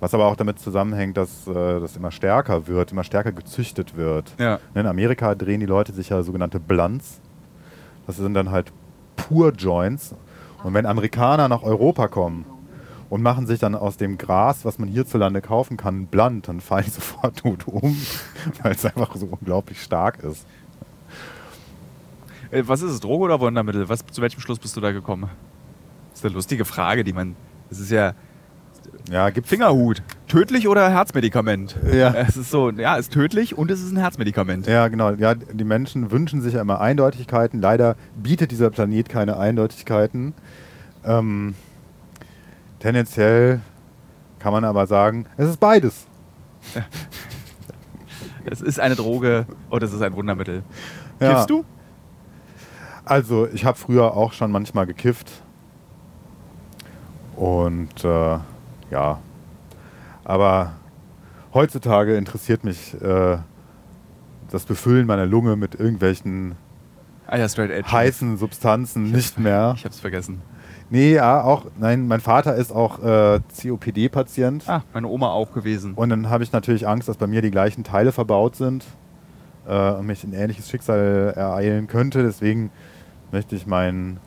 Was 0.00 0.14
aber 0.14 0.26
auch 0.26 0.36
damit 0.36 0.60
zusammenhängt, 0.60 1.16
dass 1.16 1.46
äh, 1.46 1.52
das 1.80 1.96
immer 1.96 2.10
stärker 2.10 2.66
wird, 2.68 2.92
immer 2.92 3.04
stärker 3.04 3.32
gezüchtet 3.32 3.96
wird. 3.96 4.34
Ja. 4.38 4.60
In 4.74 4.86
Amerika 4.86 5.34
drehen 5.34 5.60
die 5.60 5.66
Leute 5.66 5.92
sich 5.92 6.08
ja 6.08 6.22
sogenannte 6.22 6.60
Blunts. 6.60 7.20
Das 8.06 8.16
sind 8.16 8.34
dann 8.34 8.50
halt 8.50 8.72
pur 9.16 9.52
Joints. 9.52 10.14
Und 10.62 10.74
wenn 10.74 10.86
Amerikaner 10.86 11.48
nach 11.48 11.62
Europa 11.62 12.08
kommen 12.08 12.44
und 13.10 13.22
machen 13.22 13.46
sich 13.46 13.58
dann 13.58 13.74
aus 13.74 13.96
dem 13.96 14.18
Gras, 14.18 14.64
was 14.64 14.78
man 14.78 14.88
hierzulande 14.88 15.40
kaufen 15.40 15.76
kann, 15.76 16.06
Blunt, 16.06 16.48
dann 16.48 16.60
fallen 16.60 16.84
die 16.84 16.90
sofort 17.00 17.38
tot 17.38 17.66
um, 17.66 17.96
weil 18.62 18.72
es 18.72 18.84
einfach 18.84 19.14
so 19.16 19.26
unglaublich 19.26 19.82
stark 19.82 20.22
ist. 20.22 20.46
Äh, 22.50 22.62
Was 22.66 22.82
ist 22.82 22.92
es, 22.92 23.00
Droge 23.00 23.24
oder 23.24 23.40
Wundermittel? 23.40 23.88
Was, 23.88 24.04
zu 24.06 24.22
welchem 24.22 24.40
Schluss 24.40 24.58
bist 24.58 24.76
du 24.76 24.80
da 24.80 24.92
gekommen? 24.92 25.30
Das 26.10 26.20
ist 26.20 26.24
eine 26.24 26.34
lustige 26.34 26.64
Frage, 26.64 27.04
die 27.04 27.12
man. 27.12 27.36
Das 27.70 27.78
ist 27.78 27.90
ja 27.90 28.14
Ja, 29.10 29.30
gibt's 29.30 29.50
Fingerhut. 29.50 30.02
Tödlich 30.26 30.66
oder 30.68 30.90
Herzmedikament? 30.90 31.76
Ja. 31.92 32.12
Es 32.14 32.36
ist 32.36 32.50
so, 32.50 32.70
ja, 32.70 32.96
ist 32.96 33.12
tödlich 33.12 33.56
und 33.56 33.70
es 33.70 33.82
ist 33.82 33.92
ein 33.92 33.98
Herzmedikament. 33.98 34.66
Ja, 34.66 34.88
genau. 34.88 35.12
Ja, 35.12 35.34
die 35.34 35.64
Menschen 35.64 36.10
wünschen 36.10 36.42
sich 36.42 36.54
ja 36.54 36.60
immer 36.60 36.80
Eindeutigkeiten. 36.80 37.60
Leider 37.60 37.96
bietet 38.16 38.50
dieser 38.50 38.70
Planet 38.70 39.08
keine 39.08 39.36
Eindeutigkeiten. 39.38 40.34
Ähm, 41.04 41.54
tendenziell 42.78 43.60
kann 44.38 44.52
man 44.52 44.64
aber 44.64 44.86
sagen, 44.86 45.26
es 45.36 45.48
ist 45.48 45.60
beides. 45.60 46.06
Es 48.50 48.62
ist 48.62 48.80
eine 48.80 48.96
Droge 48.96 49.44
und 49.68 49.82
es 49.82 49.92
ist 49.92 50.00
ein 50.00 50.14
Wundermittel. 50.14 50.62
Ja. 51.20 51.34
Kiffst 51.34 51.50
du? 51.50 51.66
Also, 53.04 53.46
ich 53.48 53.64
habe 53.66 53.76
früher 53.76 54.16
auch 54.16 54.32
schon 54.32 54.50
manchmal 54.50 54.86
gekifft. 54.86 55.30
Und 57.36 58.04
äh, 58.04 58.38
ja. 58.90 59.18
Aber 60.24 60.72
heutzutage 61.54 62.16
interessiert 62.16 62.64
mich 62.64 62.94
äh, 63.00 63.38
das 64.50 64.64
Befüllen 64.64 65.06
meiner 65.06 65.26
Lunge 65.26 65.56
mit 65.56 65.74
irgendwelchen 65.74 66.56
Ah 67.26 67.36
ja, 67.36 67.46
heißen 67.46 68.38
Substanzen 68.38 69.10
nicht 69.10 69.38
mehr. 69.38 69.74
Ich 69.76 69.84
hab's 69.84 70.00
vergessen. 70.00 70.40
Nee, 70.90 71.14
ja, 71.14 71.42
auch, 71.42 71.66
nein, 71.78 72.06
mein 72.06 72.20
Vater 72.20 72.54
ist 72.54 72.72
auch 72.72 73.02
äh, 73.02 73.40
COPD-Patient. 73.62 74.68
Ah, 74.68 74.82
meine 74.94 75.08
Oma 75.08 75.30
auch 75.30 75.52
gewesen. 75.52 75.92
Und 75.94 76.08
dann 76.08 76.30
habe 76.30 76.44
ich 76.44 76.52
natürlich 76.52 76.88
Angst, 76.88 77.08
dass 77.08 77.18
bei 77.18 77.26
mir 77.26 77.42
die 77.42 77.50
gleichen 77.50 77.84
Teile 77.84 78.10
verbaut 78.10 78.56
sind 78.56 78.84
äh, 79.66 79.90
und 79.92 80.06
mich 80.06 80.24
ein 80.24 80.32
ähnliches 80.32 80.70
Schicksal 80.70 81.34
ereilen 81.36 81.88
könnte. 81.88 82.22
Deswegen 82.22 82.70
möchte 83.32 83.54
ich 83.54 83.66
mein, 83.66 84.18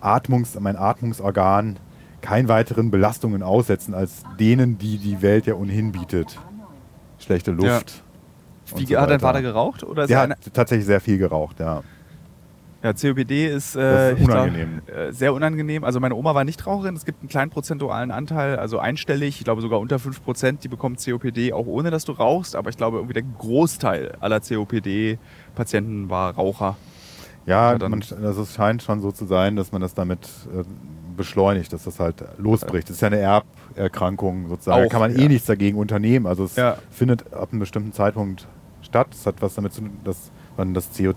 Atmungs-, 0.00 0.58
mein 0.60 0.76
Atmungsorgan 0.76 1.78
keinen 2.20 2.48
weiteren 2.48 2.90
Belastungen 2.90 3.42
aussetzen 3.42 3.94
als 3.94 4.22
denen, 4.38 4.78
die 4.78 4.98
die 4.98 5.22
Welt 5.22 5.46
ja 5.46 5.54
ohnehin 5.54 5.92
bietet. 5.92 6.38
Schlechte 7.18 7.52
Luft. 7.52 8.02
und 8.72 8.80
Wie 8.80 8.86
so 8.86 9.00
hat 9.00 9.10
dein. 9.10 9.20
Vater 9.20 9.42
geraucht? 9.42 9.84
Oder 9.84 10.02
ist 10.04 10.10
Der 10.10 10.22
er 10.22 10.28
hat 10.30 10.38
tatsächlich 10.52 10.86
sehr 10.86 11.00
viel 11.00 11.18
geraucht, 11.18 11.60
ja. 11.60 11.82
Ja, 12.84 12.92
COPD 12.92 13.46
ist, 13.48 13.74
äh, 13.74 14.12
ist 14.12 14.20
ich 14.20 14.26
glaub, 14.26 14.42
unangenehm. 14.44 14.82
äh, 14.86 15.10
sehr 15.10 15.32
unangenehm. 15.34 15.82
Also 15.84 15.98
meine 16.00 16.14
Oma 16.14 16.34
war 16.34 16.44
nicht 16.44 16.64
Raucherin. 16.66 16.94
Es 16.94 17.04
gibt 17.04 17.20
einen 17.22 17.28
kleinen 17.30 17.50
prozentualen 17.50 18.10
Anteil, 18.10 18.56
also 18.58 18.78
einstellig, 18.78 19.38
ich 19.38 19.44
glaube 19.44 19.62
sogar 19.62 19.80
unter 19.80 19.96
5%, 19.96 20.58
die 20.60 20.68
bekommen 20.68 20.96
COPD, 20.96 21.52
auch 21.54 21.66
ohne 21.66 21.90
dass 21.90 22.04
du 22.04 22.12
rauchst. 22.12 22.54
Aber 22.54 22.70
ich 22.70 22.76
glaube, 22.76 22.98
irgendwie 22.98 23.14
der 23.14 23.22
Großteil 23.38 24.12
aller 24.20 24.40
COPD-Patienten 24.40 26.10
war 26.10 26.34
Raucher. 26.34 26.76
Ja, 27.46 27.72
Ja, 27.76 27.88
man, 27.88 28.02
also 28.22 28.42
es 28.42 28.54
scheint 28.54 28.82
schon 28.82 29.00
so 29.00 29.12
zu 29.12 29.26
sein, 29.26 29.56
dass 29.56 29.72
man 29.72 29.80
das 29.82 29.94
damit 29.94 30.28
äh, 30.54 30.64
beschleunigt, 31.16 31.72
dass 31.72 31.84
das 31.84 32.00
halt 32.00 32.24
losbricht. 32.38 32.88
Das 32.88 32.96
ist 32.96 33.00
ja 33.02 33.08
eine 33.08 33.18
Erberkrankung 33.18 34.48
sozusagen. 34.48 34.80
da 34.80 34.86
Auch, 34.86 34.90
kann 34.90 35.00
man 35.00 35.16
eh 35.16 35.22
ja. 35.22 35.28
nichts 35.28 35.46
dagegen 35.46 35.76
unternehmen. 35.78 36.26
Also 36.26 36.44
es 36.44 36.56
Ja. 36.56 36.76
findet 36.90 37.32
ab 37.32 37.48
einem 37.52 37.60
bestimmten 37.60 37.92
Zeitpunkt 37.92 38.48
statt. 38.82 39.08
Es 39.12 39.26
hat 39.26 39.36
was 39.40 39.54
damit 39.54 39.72
zu 39.74 39.82
tun, 39.82 39.90
dass 40.04 40.30
man 40.56 40.72
das, 40.74 40.88
CO, 40.96 41.12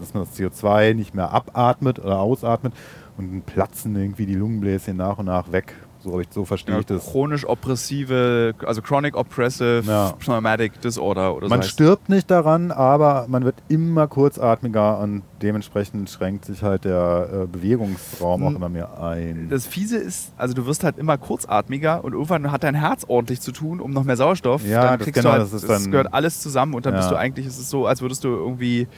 dass 0.00 0.14
man 0.14 0.24
das 0.24 0.38
CO2 0.38 0.94
nicht 0.94 1.14
mehr 1.14 1.30
abatmet 1.32 1.98
oder 1.98 2.18
ausatmet 2.20 2.72
und 3.16 3.30
dann 3.32 3.42
platzen 3.42 3.94
irgendwie 3.96 4.26
die 4.26 4.34
Lungenbläschen 4.34 4.96
nach 4.96 5.18
und 5.18 5.26
nach 5.26 5.52
weg. 5.52 5.74
So, 6.00 6.18
ich, 6.18 6.26
so 6.32 6.44
verstehe 6.44 6.74
Ja, 6.74 6.80
ich 6.80 6.86
das. 6.86 7.12
chronisch 7.12 7.46
oppressive, 7.46 8.54
also 8.66 8.82
chronic 8.82 9.16
oppressive 9.16 9.84
Ja. 9.86 10.12
pneumatic 10.18 10.80
disorder 10.80 11.32
oder 11.36 11.46
so. 11.46 11.50
Man 11.50 11.60
heißt. 11.60 11.70
stirbt 11.70 12.08
nicht 12.08 12.28
daran, 12.28 12.72
aber 12.72 13.26
man 13.28 13.44
wird 13.44 13.54
immer 13.68 14.08
kurzatmiger 14.08 14.98
und 14.98 15.22
dementsprechend 15.42 16.10
schränkt 16.10 16.44
sich 16.46 16.64
halt 16.64 16.84
der 16.86 17.28
äh, 17.44 17.46
Bewegungsraum 17.46 18.42
auch 18.44 18.50
immer 18.56 18.68
mehr 18.68 19.00
ein. 19.00 19.46
Das 19.48 19.66
Fiese 19.68 19.96
ist, 19.98 20.32
also 20.36 20.54
du 20.54 20.66
wirst 20.66 20.82
halt 20.82 20.98
immer 20.98 21.18
kurzatmiger 21.18 22.02
und 22.02 22.14
irgendwann 22.14 22.50
hat 22.50 22.64
dein 22.64 22.74
Herz 22.74 23.04
ordentlich 23.06 23.40
zu 23.40 23.52
tun, 23.52 23.78
um 23.80 23.92
noch 23.92 24.02
mehr 24.02 24.16
Sauerstoff. 24.16 24.66
Ja, 24.66 24.82
dann 24.82 24.98
das 24.98 25.04
kriegst 25.04 25.20
genau, 25.20 25.34
du 25.34 25.40
halt, 25.40 25.42
das 25.42 25.52
ist 25.52 25.68
das 25.68 25.82
dann- 25.82 25.90
gehört 25.92 26.12
alles 26.12 26.40
zusammen 26.40 26.74
und 26.74 26.84
dann 26.84 26.94
Ja. 26.94 26.98
bist 27.00 27.12
du 27.12 27.16
eigentlich, 27.16 27.46
ist 27.46 27.58
es 27.60 27.70
so, 27.70 27.86
als 27.86 28.02
würdest 28.02 28.24
du 28.24 28.28
irgendwie 28.28 28.88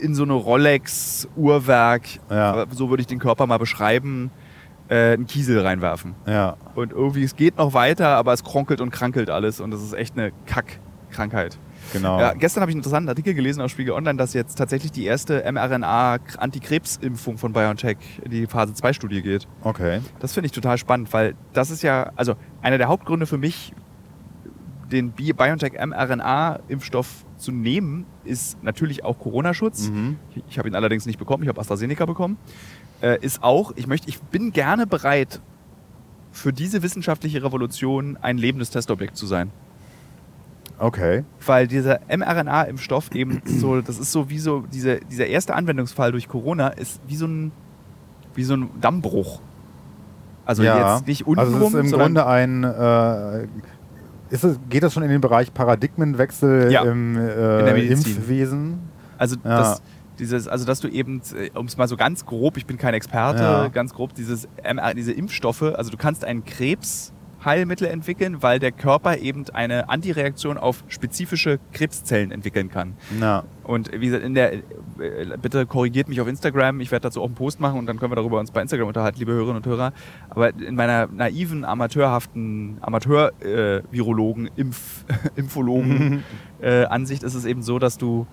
in 0.00 0.14
so 0.14 0.24
eine 0.24 0.32
Rolex-Uhrwerk, 0.34 2.02
Ja. 2.30 2.66
so 2.70 2.90
würde 2.90 3.00
ich 3.02 3.06
den 3.06 3.18
Körper 3.18 3.46
mal 3.46 3.58
beschreiben, 3.58 4.30
äh, 4.88 5.12
einen 5.14 5.26
Kiesel 5.26 5.60
reinwerfen. 5.60 6.14
ja. 6.26 6.56
Und 6.74 6.92
irgendwie, 6.92 7.22
es 7.24 7.36
geht 7.36 7.56
noch 7.58 7.74
weiter, 7.74 8.08
aber 8.08 8.32
es 8.32 8.44
kronkelt 8.44 8.80
und 8.80 8.90
krankelt 8.90 9.30
alles 9.30 9.60
und 9.60 9.70
das 9.70 9.82
ist 9.82 9.92
echt 9.94 10.16
eine 10.18 10.32
Kack-Krankheit. 10.46 11.58
Genau. 11.92 12.18
Ja, 12.18 12.32
gestern 12.32 12.62
habe 12.62 12.70
ich 12.70 12.74
einen 12.74 12.80
interessanten 12.80 13.08
Artikel 13.08 13.32
gelesen 13.34 13.60
auf 13.60 13.70
Spiegel 13.70 13.92
Online, 13.94 14.16
dass 14.18 14.32
jetzt 14.34 14.56
tatsächlich 14.56 14.90
die 14.92 15.04
erste 15.04 15.44
mRNA-Antikrebsimpfung 15.50 17.38
von 17.38 17.52
BioNTech 17.52 17.96
in 18.24 18.30
die 18.30 18.46
Phase 18.46 18.72
2-Studie 18.72 19.22
geht. 19.22 19.46
Okay. 19.62 20.00
Das 20.18 20.32
finde 20.34 20.46
ich 20.46 20.52
total 20.52 20.78
spannend, 20.78 21.12
weil 21.12 21.34
das 21.52 21.70
ist 21.70 21.82
ja, 21.82 22.10
also 22.16 22.34
einer 22.62 22.78
der 22.78 22.88
Hauptgründe 22.88 23.26
für 23.26 23.38
mich, 23.38 23.72
den 24.90 25.10
Bi- 25.12 25.32
BioNTech 25.32 25.74
mRNA-Impfstoff 25.74 27.24
zu 27.36 27.52
nehmen, 27.52 28.06
ist 28.24 28.62
natürlich 28.62 29.04
auch 29.04 29.18
Corona-Schutz. 29.18 29.88
Mhm. 29.88 30.16
Ich, 30.34 30.44
ich 30.50 30.58
habe 30.58 30.68
ihn 30.68 30.74
allerdings 30.74 31.06
nicht 31.06 31.18
bekommen, 31.18 31.42
ich 31.42 31.48
habe 31.48 31.60
AstraZeneca 31.60 32.06
bekommen. 32.06 32.38
Äh, 33.00 33.18
ist 33.20 33.42
auch, 33.42 33.72
ich 33.76 33.86
möchte, 33.86 34.08
ich 34.08 34.20
bin 34.20 34.52
gerne 34.52 34.86
bereit, 34.86 35.40
für 36.32 36.52
diese 36.52 36.82
wissenschaftliche 36.82 37.42
Revolution 37.42 38.18
ein 38.20 38.38
lebendes 38.38 38.70
Testobjekt 38.70 39.16
zu 39.16 39.26
sein. 39.26 39.50
Okay. 40.78 41.24
Weil 41.44 41.66
dieser 41.66 42.00
mRNA-Impfstoff 42.08 43.14
eben 43.14 43.40
so, 43.46 43.80
das 43.80 43.98
ist 43.98 44.12
so 44.12 44.28
wie 44.28 44.38
so, 44.38 44.64
diese, 44.72 45.00
dieser 45.10 45.26
erste 45.26 45.54
Anwendungsfall 45.54 46.12
durch 46.12 46.28
Corona 46.28 46.68
ist 46.68 47.00
wie 47.06 47.16
so 47.16 47.26
ein, 47.26 47.52
wie 48.34 48.44
so 48.44 48.54
ein 48.54 48.70
Dammbruch. 48.80 49.40
Also 50.44 50.62
ja. 50.62 50.94
jetzt 50.94 51.06
nicht 51.08 51.26
untenrum, 51.26 51.54
also 51.54 51.78
es 51.78 51.86
ist 51.86 51.92
im 51.92 51.98
Grunde 51.98 52.26
ein 52.26 52.62
äh, 52.62 53.48
ist 54.30 54.44
geht 54.68 54.82
das 54.82 54.92
schon 54.92 55.02
in 55.02 55.10
den 55.10 55.20
Bereich 55.20 55.52
Paradigmenwechsel 55.52 56.70
Ja, 56.72 56.82
im 56.82 57.16
äh. 57.16 57.86
Impfwesen? 57.86 58.78
Also, 59.18 59.36
Ja. 59.44 59.58
das, 59.58 59.82
dieses, 60.18 60.48
also 60.48 60.64
dass 60.64 60.80
du 60.80 60.88
eben, 60.88 61.20
um 61.54 61.66
es 61.66 61.76
mal 61.76 61.88
so 61.88 61.96
ganz 61.96 62.24
grob, 62.24 62.56
ich 62.56 62.66
bin 62.66 62.78
kein 62.78 62.94
Experte, 62.94 63.42
Ja. 63.42 63.68
ganz 63.68 63.92
grob, 63.92 64.14
dieses, 64.14 64.48
diese 64.96 65.12
Impfstoffe, 65.12 65.62
also 65.62 65.90
du 65.90 65.96
kannst 65.96 66.24
ein 66.24 66.44
Krebsheilmittel 67.46 67.86
entwickeln, 67.86 68.42
weil 68.42 68.58
der 68.58 68.72
Körper 68.72 69.18
eben 69.18 69.44
eine 69.52 69.88
Antireaktion 69.88 70.58
auf 70.58 70.82
spezifische 70.88 71.60
Krebszellen 71.72 72.32
entwickeln 72.32 72.68
kann. 72.70 72.94
Ja. 73.20 73.44
Und 73.62 73.92
wie 73.92 74.06
gesagt, 74.06 74.24
in 74.24 74.34
der, 74.34 74.54
äh, 74.54 74.62
bitte 75.40 75.64
korrigiert 75.66 76.08
mich 76.08 76.20
auf 76.20 76.26
Instagram, 76.26 76.80
ich 76.80 76.90
werde 76.90 77.04
dazu 77.04 77.20
auch 77.22 77.26
einen 77.26 77.34
Post 77.36 77.60
machen 77.60 77.78
und 77.78 77.86
dann 77.86 77.98
können 78.00 78.10
wir 78.10 78.16
darüber 78.16 78.40
uns 78.40 78.50
bei 78.50 78.62
Instagram 78.62 78.88
unterhalten, 78.88 79.18
liebe 79.20 79.32
Hörerinnen 79.32 79.56
und 79.58 79.66
Hörer. 79.66 79.92
Aber 80.28 80.54
in 80.54 80.74
meiner 80.74 81.06
naiven, 81.06 81.64
amateurhaften, 81.64 82.78
Amateur-Virologen, 82.80 84.50
Impf, 84.56 85.04
Impfologen 85.36 86.24
äh, 86.60 86.84
Ansicht 86.86 87.22
ist 87.22 87.34
es 87.34 87.44
eben 87.44 87.62
so, 87.62 87.78
dass 87.78 87.96
du 87.96 88.26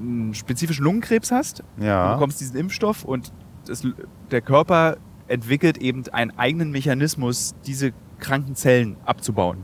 einen 0.00 0.34
spezifischen 0.34 0.84
Lungenkrebs 0.84 1.30
hast, 1.30 1.62
Ja. 1.80 2.08
du 2.08 2.14
bekommst 2.14 2.40
diesen 2.40 2.56
Impfstoff 2.56 3.04
und 3.04 3.32
das, 3.66 3.86
der 4.32 4.40
Körper 4.40 4.96
entwickelt 5.28 5.78
eben 5.78 6.02
einen 6.12 6.36
eigenen 6.38 6.70
Mechanismus, 6.70 7.54
diese 7.66 7.92
kranken 8.18 8.54
Zellen 8.54 8.96
abzubauen. 9.04 9.58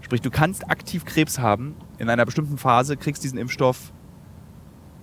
Sprich, 0.00 0.20
du 0.20 0.30
kannst 0.30 0.70
aktiv 0.70 1.04
Krebs 1.04 1.38
haben 1.38 1.74
in 1.98 2.08
einer 2.08 2.24
bestimmten 2.24 2.56
Phase, 2.58 2.96
kriegst 2.96 3.22
diesen 3.22 3.38
Impfstoff 3.38 3.92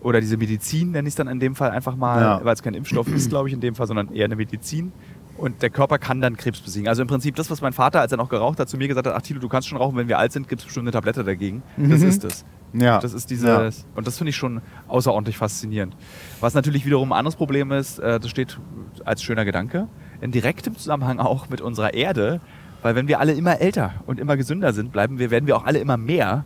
oder 0.02 0.22
diese 0.22 0.38
Medizin, 0.38 0.92
nenne 0.92 1.08
ich 1.08 1.14
es 1.14 1.16
dann 1.16 1.28
in 1.28 1.40
dem 1.40 1.56
Fall 1.56 1.72
einfach 1.72 1.96
mal, 1.96 2.22
Ja. 2.22 2.42
weil 2.46 2.54
es 2.54 2.62
kein 2.64 2.74
Impfstoff 2.74 3.08
ist, 3.08 3.30
glaube 3.30 3.48
ich, 3.50 3.54
in 3.54 3.62
dem 3.62 3.76
Fall, 3.76 3.88
sondern 3.88 4.14
eher 4.14 4.26
eine 4.26 4.36
Medizin. 4.36 4.92
Und 5.38 5.62
der 5.62 5.70
Körper 5.70 6.00
kann 6.00 6.20
dann 6.20 6.36
Krebs 6.36 6.60
besiegen. 6.62 6.88
Also 6.88 7.04
im 7.04 7.08
Prinzip 7.08 7.36
das, 7.36 7.52
was 7.52 7.62
mein 7.62 7.74
Vater, 7.74 8.02
als 8.02 8.12
er 8.12 8.18
noch 8.18 8.30
geraucht 8.30 8.60
hat, 8.60 8.70
zu 8.70 8.78
mir 8.78 8.88
gesagt 8.88 9.06
hat, 9.06 9.14
ach 9.16 9.22
Tilo, 9.22 9.40
du 9.40 9.48
kannst 9.48 9.68
schon 9.68 9.78
rauchen, 9.78 9.96
wenn 9.96 10.08
wir 10.08 10.18
alt 10.18 10.32
sind, 10.32 10.48
gibt 10.50 10.62
es 10.62 10.66
bestimmt 10.66 10.86
eine 10.86 10.92
Tablette 10.92 11.24
dagegen. 11.24 11.62
Das 11.78 12.02
Mhm. 12.02 12.08
ist 12.08 12.24
es. 12.24 12.46
Ja. 12.74 13.00
Das 13.00 13.14
ist 13.14 13.30
dieses, 13.30 13.46
Ja. 13.48 13.86
und 13.96 14.08
das 14.08 14.18
finde 14.18 14.30
ich 14.32 14.36
schon 14.36 14.62
außerordentlich 14.88 15.38
faszinierend. 15.38 15.96
Was 16.42 16.56
natürlich 16.56 16.86
wiederum 16.88 17.12
ein 17.12 17.20
anderes 17.20 17.36
Problem 17.36 17.72
ist, 17.72 18.00
äh, 18.00 18.20
das 18.20 18.30
steht 18.32 18.60
als 19.06 19.22
schöner 19.22 19.46
Gedanke, 19.46 19.88
in 20.22 20.32
direktem 20.32 20.76
Zusammenhang 20.76 21.20
auch 21.20 21.50
mit 21.50 21.62
unserer 21.62 21.94
Erde, 21.94 22.42
weil 22.82 22.96
wenn 22.96 23.08
wir 23.08 23.20
alle 23.20 23.34
immer 23.34 23.60
älter 23.62 23.94
und 24.06 24.20
immer 24.20 24.38
gesünder 24.38 24.74
sind, 24.74 24.92
bleiben 24.92 25.20
wir, 25.20 25.32
werden 25.32 25.48
wir 25.48 25.58
auch 25.58 25.66
alle 25.66 25.80
immer 25.80 25.98
mehr, 25.98 26.46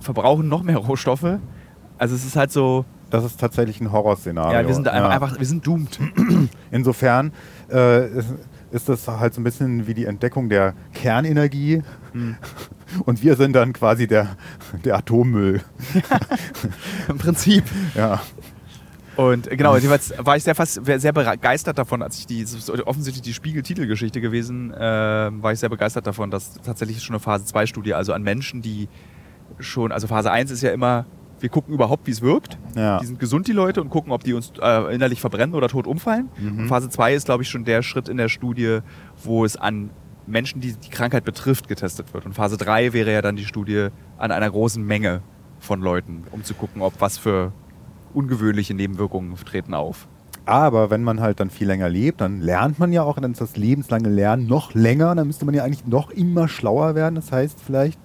verbrauchen 0.00 0.48
noch 0.48 0.62
mehr 0.62 0.76
Rohstoffe. 0.78 1.38
Also 1.98 2.14
es 2.14 2.24
ist 2.24 2.36
halt 2.36 2.50
so, 2.50 2.84
Das 3.10 3.24
ist 3.24 3.38
tatsächlich 3.38 3.80
ein 3.80 3.92
Horrorszenario. 3.92 4.58
ja, 4.60 4.66
wir 4.66 4.74
sind 4.74 4.88
einfach, 4.88 5.08
Ja. 5.10 5.14
einfach 5.14 5.38
wir 5.38 5.46
sind 5.46 5.66
doomed. 5.66 5.98
Insofern 6.70 7.32
äh, 7.70 8.08
ist, 8.18 8.34
ist 8.72 8.88
das 8.88 9.06
halt 9.06 9.34
so 9.34 9.40
ein 9.40 9.44
bisschen 9.44 9.86
wie 9.86 9.94
die 9.94 10.06
Entdeckung 10.06 10.48
der 10.48 10.74
Kernenergie. 10.94 11.82
Hm. 12.12 12.36
Und 13.04 13.22
wir 13.22 13.36
sind 13.36 13.54
dann 13.54 13.72
quasi 13.72 14.06
der, 14.06 14.36
der 14.84 14.96
Atommüll. 14.96 15.60
Im 17.08 17.18
Prinzip. 17.18 17.64
Ja. 17.94 18.20
Und 19.16 19.50
äh, 19.50 19.56
genau, 19.56 19.74
jedenfalls 19.74 20.14
war 20.18 20.36
ich 20.36 20.44
sehr, 20.44 20.54
fast, 20.54 20.80
sehr 20.84 21.12
begeistert 21.12 21.78
davon, 21.78 22.02
als 22.02 22.18
ich 22.18 22.26
die, 22.26 22.44
offensichtlich 22.84 23.22
die 23.22 23.34
Spiegel-Titelgeschichte 23.34 24.20
gewesen, 24.20 24.72
äh, 24.72 24.78
war 24.78 25.52
ich 25.52 25.58
sehr 25.58 25.68
begeistert 25.68 26.06
davon, 26.06 26.30
dass 26.30 26.54
tatsächlich 26.54 27.02
schon 27.02 27.14
eine 27.14 27.20
Phase 27.20 27.44
2-Studie, 27.44 27.94
also 27.94 28.12
an 28.12 28.22
Menschen, 28.22 28.62
die 28.62 28.88
schon, 29.58 29.92
also 29.92 30.06
Phase 30.06 30.30
1 30.30 30.50
ist 30.50 30.62
ja 30.62 30.70
immer, 30.70 31.06
wir 31.40 31.48
gucken 31.48 31.74
überhaupt, 31.74 32.06
wie 32.06 32.12
es 32.12 32.22
wirkt. 32.22 32.56
Ja. 32.76 33.00
Die 33.00 33.06
sind 33.06 33.18
gesund, 33.18 33.48
die 33.48 33.52
Leute, 33.52 33.80
und 33.80 33.90
gucken, 33.90 34.12
ob 34.12 34.22
die 34.22 34.32
uns 34.32 34.52
äh, 34.60 34.94
innerlich 34.94 35.20
verbrennen 35.20 35.54
oder 35.54 35.68
tot 35.68 35.86
umfallen. 35.86 36.28
Mhm. 36.38 36.60
Und 36.60 36.68
Phase 36.68 36.88
2 36.88 37.14
ist, 37.14 37.24
glaube 37.26 37.42
ich, 37.42 37.50
schon 37.50 37.64
der 37.64 37.82
Schritt 37.82 38.08
in 38.08 38.16
der 38.16 38.28
Studie, 38.28 38.78
wo 39.22 39.44
es 39.44 39.56
an 39.56 39.90
Menschen, 40.26 40.60
die 40.60 40.74
die 40.74 40.90
Krankheit 40.90 41.24
betrifft, 41.24 41.68
getestet 41.68 42.14
wird. 42.14 42.26
Und 42.26 42.34
Phase 42.34 42.56
3 42.56 42.92
wäre 42.92 43.12
ja 43.12 43.22
dann 43.22 43.34
die 43.34 43.44
Studie 43.44 43.88
an 44.18 44.30
einer 44.30 44.48
großen 44.48 44.84
Menge 44.84 45.22
von 45.58 45.80
Leuten, 45.80 46.24
um 46.30 46.44
zu 46.44 46.54
gucken, 46.54 46.80
ob 46.80 47.00
was 47.00 47.18
für 47.18 47.52
ungewöhnliche 48.14 48.74
Nebenwirkungen 48.74 49.34
treten 49.44 49.74
auf. 49.74 50.06
Aber 50.44 50.90
wenn 50.90 51.04
man 51.04 51.20
halt 51.20 51.38
dann 51.38 51.50
viel 51.50 51.68
länger 51.68 51.88
lebt, 51.88 52.20
dann 52.20 52.40
lernt 52.40 52.78
man 52.78 52.92
ja 52.92 53.04
auch, 53.04 53.16
dann 53.18 53.32
ist 53.32 53.40
das 53.40 53.56
lebenslange 53.56 54.08
Lernen 54.08 54.46
noch 54.46 54.74
länger. 54.74 55.14
Dann 55.14 55.26
müsste 55.26 55.44
man 55.44 55.54
ja 55.54 55.62
eigentlich 55.62 55.86
noch 55.86 56.10
immer 56.10 56.48
schlauer 56.48 56.94
werden. 56.94 57.14
Das 57.14 57.30
heißt, 57.30 57.60
vielleicht 57.64 58.00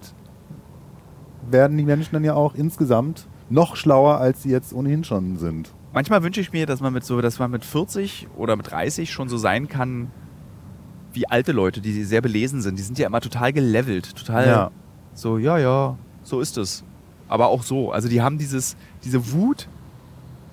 werden 1.50 1.76
die 1.76 1.84
Menschen 1.84 2.12
dann 2.12 2.24
ja 2.24 2.34
auch 2.34 2.54
insgesamt 2.54 3.26
noch 3.50 3.76
schlauer, 3.76 4.18
als 4.18 4.42
sie 4.42 4.50
jetzt 4.50 4.72
ohnehin 4.72 5.02
schon 5.04 5.36
sind. 5.38 5.72
Manchmal 5.92 6.22
wünsche 6.22 6.40
ich 6.40 6.52
mir, 6.52 6.66
dass 6.66 6.80
man 6.80 6.92
mit 6.92 7.04
so, 7.04 7.20
dass 7.20 7.38
man 7.38 7.50
mit 7.50 7.64
40 7.64 8.28
oder 8.36 8.54
mit 8.56 8.70
30 8.70 9.10
schon 9.10 9.28
so 9.28 9.36
sein 9.38 9.68
kann 9.68 10.10
wie 11.12 11.26
alte 11.26 11.52
Leute, 11.52 11.80
die 11.80 12.04
sehr 12.04 12.20
belesen 12.20 12.60
sind. 12.60 12.78
Die 12.78 12.82
sind 12.82 12.98
ja 12.98 13.06
immer 13.06 13.20
total 13.20 13.52
gelevelt, 13.52 14.14
total 14.14 14.46
Ja. 14.46 14.70
so, 15.14 15.38
ja, 15.38 15.58
ja, 15.58 15.96
so 16.22 16.40
ist 16.40 16.58
es. 16.58 16.84
Aber 17.26 17.48
auch 17.48 17.62
so. 17.62 17.90
Also 17.90 18.08
die 18.08 18.22
haben 18.22 18.38
dieses, 18.38 18.76
diese 19.02 19.32
Wut 19.32 19.68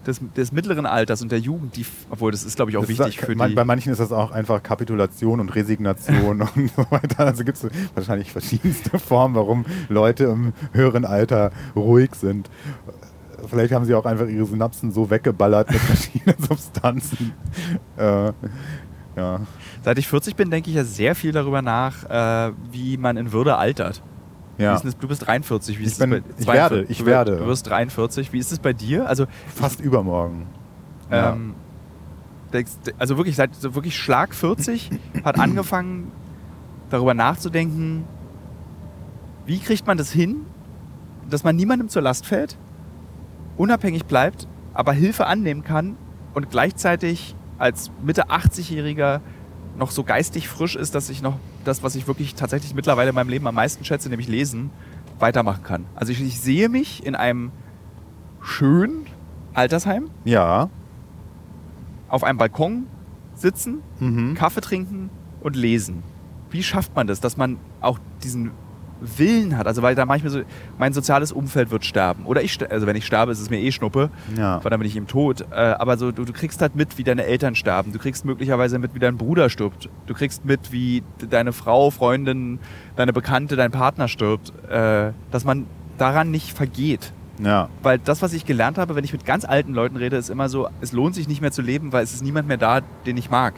des, 0.07 0.21
des 0.35 0.51
mittleren 0.51 0.85
Alters 0.85 1.21
und 1.21 1.31
der 1.31 1.39
Jugend, 1.39 1.75
die, 1.75 1.85
obwohl 2.09 2.31
das 2.31 2.43
ist, 2.43 2.55
glaube 2.55 2.71
ich, 2.71 2.77
auch 2.77 2.81
Das 2.81 2.89
wichtig 2.89 3.17
ist, 3.17 3.25
für 3.25 3.35
man, 3.35 3.49
die. 3.49 3.55
Bei 3.55 3.65
manchen 3.65 3.91
ist 3.91 3.99
das 3.99 4.11
auch 4.11 4.31
einfach 4.31 4.63
Kapitulation 4.63 5.39
und 5.39 5.53
Resignation 5.55 6.41
und 6.55 6.71
so 6.75 6.85
weiter. 6.89 7.19
Also 7.25 7.43
gibt 7.43 7.57
es 7.57 7.67
wahrscheinlich 7.93 8.31
verschiedenste 8.31 8.97
Formen, 8.99 9.35
warum 9.35 9.65
Leute 9.89 10.25
im 10.25 10.53
höheren 10.73 11.05
Alter 11.05 11.51
ruhig 11.75 12.15
sind. 12.15 12.49
Vielleicht 13.47 13.73
haben 13.73 13.85
sie 13.85 13.93
auch 13.93 14.05
einfach 14.05 14.27
ihre 14.27 14.45
Synapsen 14.45 14.91
so 14.91 15.09
weggeballert 15.09 15.69
mit 15.69 15.79
verschiedenen 15.81 16.37
Substanzen. 16.41 17.33
Äh, 17.97 18.31
ja. 19.15 19.41
Seit 19.83 19.97
ich 19.99 20.07
40 20.07 20.35
bin, 20.35 20.49
denke 20.49 20.69
ich 20.69 20.75
ja 20.75 20.83
sehr 20.83 21.15
viel 21.15 21.31
darüber 21.31 21.61
nach, 21.61 22.03
äh, 22.49 22.53
wie 22.71 22.97
man 22.97 23.17
in 23.17 23.31
Würde 23.31 23.55
altert. 23.57 24.01
Wie 24.57 24.63
ja. 24.63 24.75
ist 24.75 24.83
denn 24.83 24.93
du 24.99 25.07
bist 25.07 25.25
43. 25.27 25.77
Wie 25.77 25.81
Ich 25.83 25.87
ist 25.87 25.93
es 25.93 25.99
bin- 25.99 26.09
bei, 26.09 26.21
ich 26.37 26.47
werde, 26.47 26.85
ich 26.87 26.97
du, 26.99 27.05
werde. 27.05 27.37
Du 27.37 27.45
wirst 27.45 27.67
43. 27.67 28.31
Wie 28.33 28.39
ist 28.39 28.51
es 28.51 28.59
bei 28.59 28.73
dir? 28.73 29.07
Also 29.07 29.25
Fast 29.53 29.79
übermorgen. 29.81 30.47
Ja. 31.11 31.33
Ähm, 31.33 31.55
denkst- 32.53 32.93
also 32.97 33.17
wirklich 33.17 33.35
seit 33.35 33.53
so 33.55 33.75
wirklich 33.75 33.97
Schlag 33.97 34.33
40 34.33 34.89
hat 35.23 35.39
angefangen 35.39 36.11
darüber 36.89 37.13
nachzudenken, 37.13 38.05
wie 39.45 39.59
kriegt 39.59 39.85
man 39.87 39.97
das 39.97 40.11
hin, 40.11 40.45
dass 41.29 41.43
man 41.43 41.55
niemandem 41.55 41.89
zur 41.89 42.01
Last 42.01 42.25
fällt, 42.25 42.57
unabhängig 43.57 44.05
bleibt, 44.05 44.47
aber 44.73 44.93
Hilfe 44.93 45.25
annehmen 45.27 45.63
kann 45.63 45.97
und 46.33 46.49
gleichzeitig 46.49 47.35
als 47.57 47.91
Mitte 48.03 48.29
80-Jähriger 48.29 49.21
noch 49.77 49.91
so 49.91 50.03
geistig 50.03 50.47
frisch 50.49 50.75
ist, 50.75 50.95
dass 50.95 51.09
ich 51.09 51.21
noch 51.21 51.37
das, 51.65 51.83
was 51.83 51.95
ich 51.95 52.07
wirklich 52.07 52.35
tatsächlich 52.35 52.73
mittlerweile 52.73 53.09
in 53.09 53.15
meinem 53.15 53.29
Leben 53.29 53.47
am 53.47 53.55
meisten 53.55 53.83
schätze, 53.83 54.09
nämlich 54.09 54.27
lesen, 54.27 54.69
weitermachen 55.19 55.63
kann. 55.63 55.85
Also 55.95 56.11
ich, 56.11 56.21
ich 56.21 56.39
sehe 56.39 56.69
mich 56.69 57.05
in 57.05 57.15
einem 57.15 57.51
schönen 58.41 59.05
Altersheim 59.53 60.09
ja. 60.23 60.69
auf 62.09 62.23
einem 62.23 62.37
Balkon 62.37 62.87
sitzen, 63.33 63.81
Mhm. 63.99 64.33
Kaffee 64.35 64.61
trinken 64.61 65.09
und 65.41 65.55
lesen. 65.55 66.03
Wie 66.49 66.63
schafft 66.63 66.95
man 66.95 67.07
das, 67.07 67.19
dass 67.19 67.37
man 67.37 67.57
auch 67.81 67.99
diesen 68.23 68.51
Willen 69.01 69.57
hat? 69.57 69.67
Also, 69.67 69.81
weil 69.81 69.95
da 69.95 70.05
manchmal 70.05 70.31
so, 70.31 70.41
mein 70.77 70.93
soziales 70.93 71.31
Umfeld 71.31 71.71
wird 71.71 71.85
sterben. 71.85 72.25
Oder 72.25 72.41
ich, 72.43 72.57
also 72.71 72.87
wenn 72.87 72.95
ich 72.95 73.05
sterbe, 73.05 73.31
ist 73.31 73.39
es 73.39 73.49
mir 73.49 73.59
eh 73.59 73.71
Schnuppe, 73.71 74.09
Ja. 74.37 74.63
weil 74.63 74.69
dann 74.69 74.79
bin 74.79 74.87
ich 74.87 74.95
eben 74.95 75.07
tot. 75.07 75.41
Äh, 75.51 75.55
aber 75.55 75.97
so, 75.97 76.11
du, 76.11 76.25
du 76.25 76.33
kriegst 76.33 76.61
halt 76.61 76.75
mit, 76.75 76.97
wie 76.97 77.03
deine 77.03 77.25
Eltern 77.25 77.55
sterben. 77.55 77.91
Du 77.91 77.99
kriegst 77.99 78.25
möglicherweise 78.25 78.79
mit, 78.79 78.95
wie 78.95 78.99
dein 78.99 79.17
Bruder 79.17 79.49
stirbt. 79.49 79.89
Du 80.07 80.13
kriegst 80.13 80.45
mit, 80.45 80.71
wie 80.71 81.03
deine 81.29 81.51
Frau, 81.53 81.91
Freundin, 81.91 82.59
deine 82.95 83.13
Bekannte, 83.13 83.55
dein 83.55 83.71
Partner 83.71 84.07
stirbt. 84.07 84.53
Äh, 84.69 85.11
dass 85.31 85.43
man 85.43 85.65
daran 85.97 86.31
nicht 86.31 86.51
vergeht. 86.55 87.11
Ja. 87.43 87.67
Weil 87.83 87.99
das, 87.99 88.21
was 88.21 88.31
ich 88.33 88.45
gelernt 88.45 88.77
habe, 88.77 88.95
wenn 88.95 89.03
ich 89.03 89.11
mit 89.11 89.25
ganz 89.25 89.43
alten 89.43 89.73
Leuten 89.73 89.97
rede, 89.97 90.15
ist 90.15 90.29
immer 90.29 90.47
so, 90.47 90.69
es 90.79 90.93
lohnt 90.93 91.15
sich 91.15 91.27
nicht 91.27 91.41
mehr 91.41 91.51
zu 91.51 91.61
leben, 91.61 91.91
weil 91.91 92.03
es 92.03 92.13
ist 92.13 92.23
niemand 92.23 92.47
mehr 92.47 92.57
da, 92.57 92.79
den 93.05 93.17
ich 93.17 93.29
mag. 93.29 93.55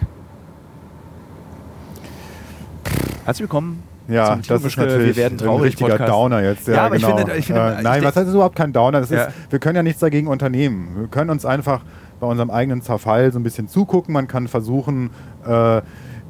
Herzlich 3.26 3.42
willkommen 3.44 3.84
Ja, 4.08 4.36
das 4.38 4.48
Tilo 4.48 4.56
ist 4.60 4.78
natürlich 4.78 5.16
Wir 5.18 5.24
werden 5.24 5.36
ein 5.36 5.46
traurig 5.46 5.64
richtiger 5.66 5.90
Podcast. 5.90 6.10
Downer 6.12 6.42
jetzt. 6.44 6.68
Ja, 6.68 6.74
Ja, 6.76 6.86
aber 6.86 6.96
ich 6.96 7.04
genau. 7.04 7.18
finde- 7.18 7.36
ich 7.38 7.46
finde- 7.48 7.62
äh, 7.62 7.78
ich 7.78 7.84
nein, 7.84 8.04
was 8.04 8.16
heißt 8.16 8.28
das 8.28 8.34
überhaupt 8.34 8.56
kein 8.56 8.72
Downer? 8.74 9.02
Das 9.02 9.10
Ja. 9.10 9.24
ist, 9.26 9.36
wir 9.52 9.60
können 9.60 9.76
ja 9.76 9.84
nichts 9.84 10.00
dagegen 10.00 10.28
unternehmen. 10.28 10.90
Wir 10.98 11.08
können 11.08 11.30
uns 11.30 11.46
einfach 11.46 11.82
bei 12.20 12.28
unserem 12.28 12.50
eigenen 12.50 12.82
Zerfall 12.82 13.32
so 13.32 13.40
ein 13.40 13.44
bisschen 13.44 13.68
zugucken. 13.68 14.14
Man 14.14 14.28
kann 14.28 14.48
versuchen, 14.48 15.10
äh, 15.46 15.82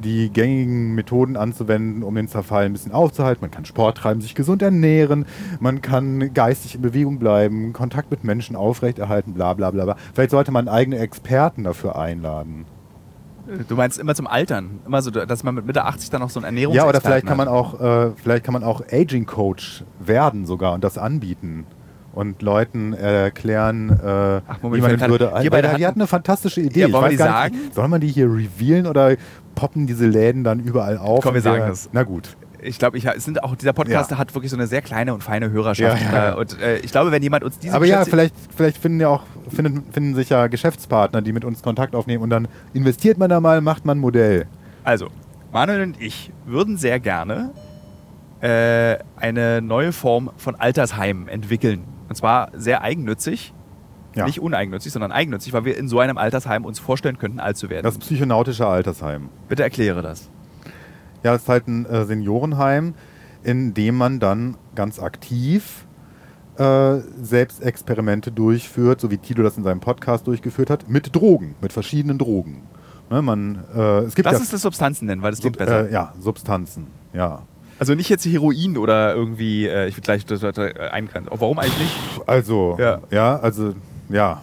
die 0.04 0.30
gängigen 0.32 0.94
Methoden 0.94 1.36
anzuwenden, 1.38 2.04
um 2.04 2.14
den 2.14 2.28
Zerfall 2.28 2.66
ein 2.66 2.74
bisschen 2.74 2.92
aufzuhalten. 2.92 3.42
Man 3.42 3.50
kann 3.52 3.66
Sport 3.66 3.98
treiben, 3.98 4.22
sich 4.22 4.36
gesund 4.36 4.62
ernähren, 4.62 5.26
man 5.60 5.82
kann 5.82 6.34
geistig 6.36 6.76
in 6.76 6.82
Bewegung 6.84 7.18
bleiben, 7.18 7.74
Kontakt 7.74 8.12
mit 8.12 8.24
Menschen 8.24 8.56
aufrechterhalten, 8.56 9.34
bla 9.34 9.54
bla 9.56 9.72
bla. 9.72 9.86
bla. 9.86 9.96
Vielleicht 10.14 10.32
sollte 10.32 10.52
man 10.52 10.68
eigene 10.68 11.00
Experten 11.00 11.64
dafür 11.64 11.98
einladen. 11.98 12.66
Du 13.68 13.76
meinst 13.76 13.98
immer 14.00 14.14
zum 14.16 14.28
Altern, 14.28 14.80
immer 14.86 15.02
so, 15.02 15.10
dass 15.12 15.44
man 15.44 15.56
mit 15.56 15.66
Mitte 15.66 15.84
80 15.86 16.10
dann 16.10 16.22
noch 16.22 16.30
so 16.30 16.40
ein 16.40 16.44
Ernährungs 16.44 16.76
Ja, 16.76 16.86
oder 16.88 17.02
vielleicht 17.02 17.26
kann 17.26 17.38
man 17.38 17.48
auch, 17.48 17.80
äh, 17.80 18.12
vielleicht 18.22 18.44
kann 18.44 18.54
man 18.54 18.64
auch 18.64 18.82
Aging 18.92 19.26
Coach 19.26 19.84
werden 20.00 20.46
sogar 20.46 20.74
und 20.74 20.84
das 20.84 20.98
anbieten 20.98 21.66
und 22.14 22.42
Leuten 22.42 22.94
erklären, 22.94 23.90
äh, 23.90 24.42
Ach, 24.48 24.62
Moment, 24.62 24.84
wie 24.84 24.88
man 24.88 24.98
kann- 24.98 25.12
Würde. 25.12 25.32
wir 25.34 25.44
Ja, 25.80 25.88
hatten- 25.88 26.00
eine 26.02 26.08
fantastische 26.08 26.62
Idee. 26.62 26.82
Ja, 26.82 26.92
wollen 26.92 27.12
wir 27.12 27.18
gar 27.18 27.50
nicht, 27.50 27.74
Soll 27.74 27.88
man 27.88 28.02
die 28.02 28.08
hier 28.08 28.26
revealen 28.26 28.88
oder 28.88 29.16
poppen 29.56 29.88
diese 29.88 30.08
Läden 30.08 30.44
dann 30.44 30.60
überall 30.60 30.98
auf? 30.98 31.22
Komm, 31.24 31.34
wir 31.36 31.42
sagen 31.42 31.64
das. 31.68 31.90
Na 31.94 32.04
gut. 32.04 32.36
ich 32.60 32.80
glaube, 32.80 32.98
ich, 32.98 33.08
sind 33.18 33.44
auch, 33.44 33.56
dieser 33.56 33.72
Podcast 33.72 34.12
Ja. 34.12 34.18
hat 34.18 34.34
wirklich 34.34 34.50
so 34.50 34.58
eine 34.58 34.66
sehr 34.68 34.82
kleine 34.82 35.14
und 35.14 35.24
feine 35.24 35.52
Hörerschaft. 35.52 36.02
Ja, 36.12 36.12
ja. 36.12 36.34
Äh, 36.34 36.36
Und 36.38 36.60
äh, 36.60 36.78
ich 36.80 36.92
glaube, 36.92 37.12
wenn 37.12 37.22
jemand 37.24 37.44
uns 37.44 37.60
diese 37.60 37.74
Aber 37.76 37.86
ja, 37.86 38.00
Geschäfts- 38.00 38.10
vielleicht, 38.10 38.36
vielleicht 38.56 38.78
finden 38.80 39.00
ja 39.00 39.10
auch 39.10 39.24
finden, 39.50 39.92
finden 39.92 40.16
sich 40.16 40.30
ja 40.30 40.48
Geschäftspartner, 40.48 41.22
die 41.22 41.34
mit 41.34 41.46
uns 41.46 41.62
Kontakt 41.62 41.96
aufnehmen 41.96 42.24
und 42.24 42.30
dann 42.30 42.48
investiert 42.74 43.18
man 43.18 43.30
da 43.30 43.40
mal, 43.40 43.62
macht 43.62 43.86
man 43.86 43.98
ein 43.98 44.02
Modell. 44.02 44.48
Also, 44.84 45.08
Manuel 45.52 45.82
und 45.82 46.02
ich 46.02 46.32
würden 46.46 46.78
sehr 46.78 47.00
gerne 47.00 47.52
äh, 48.42 48.98
eine 49.16 49.62
neue 49.62 49.92
Form 49.92 50.32
von 50.38 50.56
Altersheim 50.56 51.28
entwickeln. 51.28 51.84
Und 52.10 52.16
zwar 52.16 52.52
sehr 52.54 52.82
eigennützig. 52.84 53.54
Ja. 54.16 54.26
Nicht 54.26 54.40
uneigennützig, 54.40 54.92
sondern 54.92 55.12
eigennützig, 55.12 55.54
weil 55.54 55.66
wir 55.66 55.78
in 55.78 55.88
so 55.88 56.00
einem 56.00 56.18
Altersheim 56.18 56.66
uns 56.66 56.80
vorstellen 56.80 57.18
könnten, 57.18 57.40
alt 57.40 57.58
zu 57.58 57.70
werden. 57.70 57.84
Das 57.84 57.98
psychonautische 57.98 58.66
Altersheim. 58.66 59.30
Bitte 59.48 59.64
erkläre 59.64 60.02
das. 60.02 60.30
Ja, 61.24 61.36
es 61.36 61.44
ist 61.44 61.50
halt 61.50 61.68
ein 61.68 61.86
äh, 61.86 62.06
Seniorenheim, 62.06 62.94
in 63.44 63.74
dem 63.74 63.96
man 63.96 64.20
dann 64.20 64.58
ganz 64.76 65.00
aktiv 65.00 65.87
äh, 66.58 67.00
Selbstexperimente 67.24 68.32
durchführt, 68.32 69.02
so 69.02 69.12
wie 69.12 69.18
Tilo 69.18 69.44
das 69.44 69.58
in 69.58 69.64
seinem 69.64 69.80
Podcast 69.80 70.26
durchgeführt 70.28 70.70
hat, 70.70 70.90
mit 70.90 71.16
Drogen, 71.16 71.56
mit 71.62 71.72
verschiedenen 71.74 72.18
Drogen. 72.18 72.64
Ne, 73.10 73.22
man, 73.22 73.64
äh, 73.76 74.00
es 74.00 74.16
gibt 74.16 74.26
Lass 74.26 74.34
ja, 74.34 74.40
uns 74.40 74.50
das 74.50 74.62
Substanzen 74.64 75.06
nennen, 75.06 75.22
weil 75.22 75.32
das 75.32 75.40
klingt 75.40 75.58
besser. 75.58 75.88
Äh, 75.90 75.94
ja, 75.94 76.14
Substanzen. 76.20 76.88
Ja. 77.14 77.44
Also 77.80 77.94
nicht 77.94 78.10
jetzt 78.10 78.26
Heroin 78.26 78.76
oder 78.78 79.14
irgendwie, 79.16 79.66
äh, 79.68 79.88
ich 79.88 79.96
will 79.96 80.02
gleich 80.04 80.26
das, 80.26 80.42
äh, 80.44 80.74
eingrenzen. 80.92 81.32
Oh, 81.32 81.38
warum 81.40 81.60
eigentlich 81.60 81.78
nicht? 81.78 81.98
Also, 82.28 82.76
Ja. 82.80 83.00
ja, 83.12 83.38
also, 83.40 83.76
ja. 84.10 84.42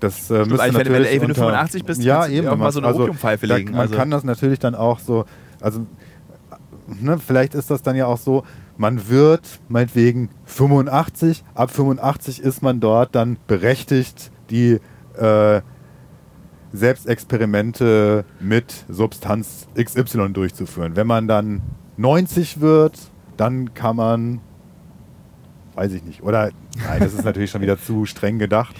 Das 0.00 0.30
äh, 0.30 0.44
müsste 0.44 0.62
eigentlich, 0.62 0.74
wenn- 0.76 0.92
natürlich 0.92 1.08
ey, 1.08 1.14
wenn 1.14 1.28
du 1.28 1.32
unter- 1.32 1.40
85 1.42 1.84
bist, 1.84 2.02
ja, 2.04 2.26
eben, 2.26 2.46
wenn 2.46 2.50
mal 2.50 2.56
man- 2.56 2.72
so 2.72 2.78
eine 2.78 2.86
also, 2.88 3.00
Opiumpfeife 3.02 3.46
da- 3.48 3.56
legen, 3.56 3.72
Man 3.72 3.80
also- 3.80 3.96
kann 3.96 4.10
das 4.10 4.22
natürlich 4.22 4.60
dann 4.60 4.74
auch 4.76 5.00
so, 5.00 5.24
also, 5.60 5.86
ne, 6.86 7.18
vielleicht 7.18 7.54
ist 7.54 7.70
das 7.70 7.82
dann 7.82 7.96
ja 7.96 8.06
auch 8.06 8.18
so, 8.18 8.44
man 8.78 9.08
wird 9.08 9.60
meinetwegen 9.68 10.30
85, 10.46 11.44
ab 11.54 11.70
85 11.70 12.40
ist 12.40 12.62
man 12.62 12.80
dort 12.80 13.14
dann 13.14 13.36
berechtigt, 13.46 14.30
die 14.50 14.80
äh, 15.18 15.60
Selbstexperimente 16.72 18.24
mit 18.40 18.84
Substanz 18.88 19.68
XY 19.76 20.30
durchzuführen. 20.32 20.96
Wenn 20.96 21.06
man 21.06 21.28
dann 21.28 21.60
90 21.96 22.60
wird, 22.60 22.98
dann 23.36 23.74
kann 23.74 23.96
man 23.96 24.40
weiß 25.74 25.92
ich 25.92 26.02
nicht. 26.02 26.24
Oder, 26.24 26.50
nein, 26.88 26.98
das 26.98 27.12
ist 27.14 27.24
natürlich 27.24 27.52
schon 27.52 27.60
wieder 27.62 27.78
zu 27.80 28.04
streng 28.04 28.40
gedacht. 28.40 28.74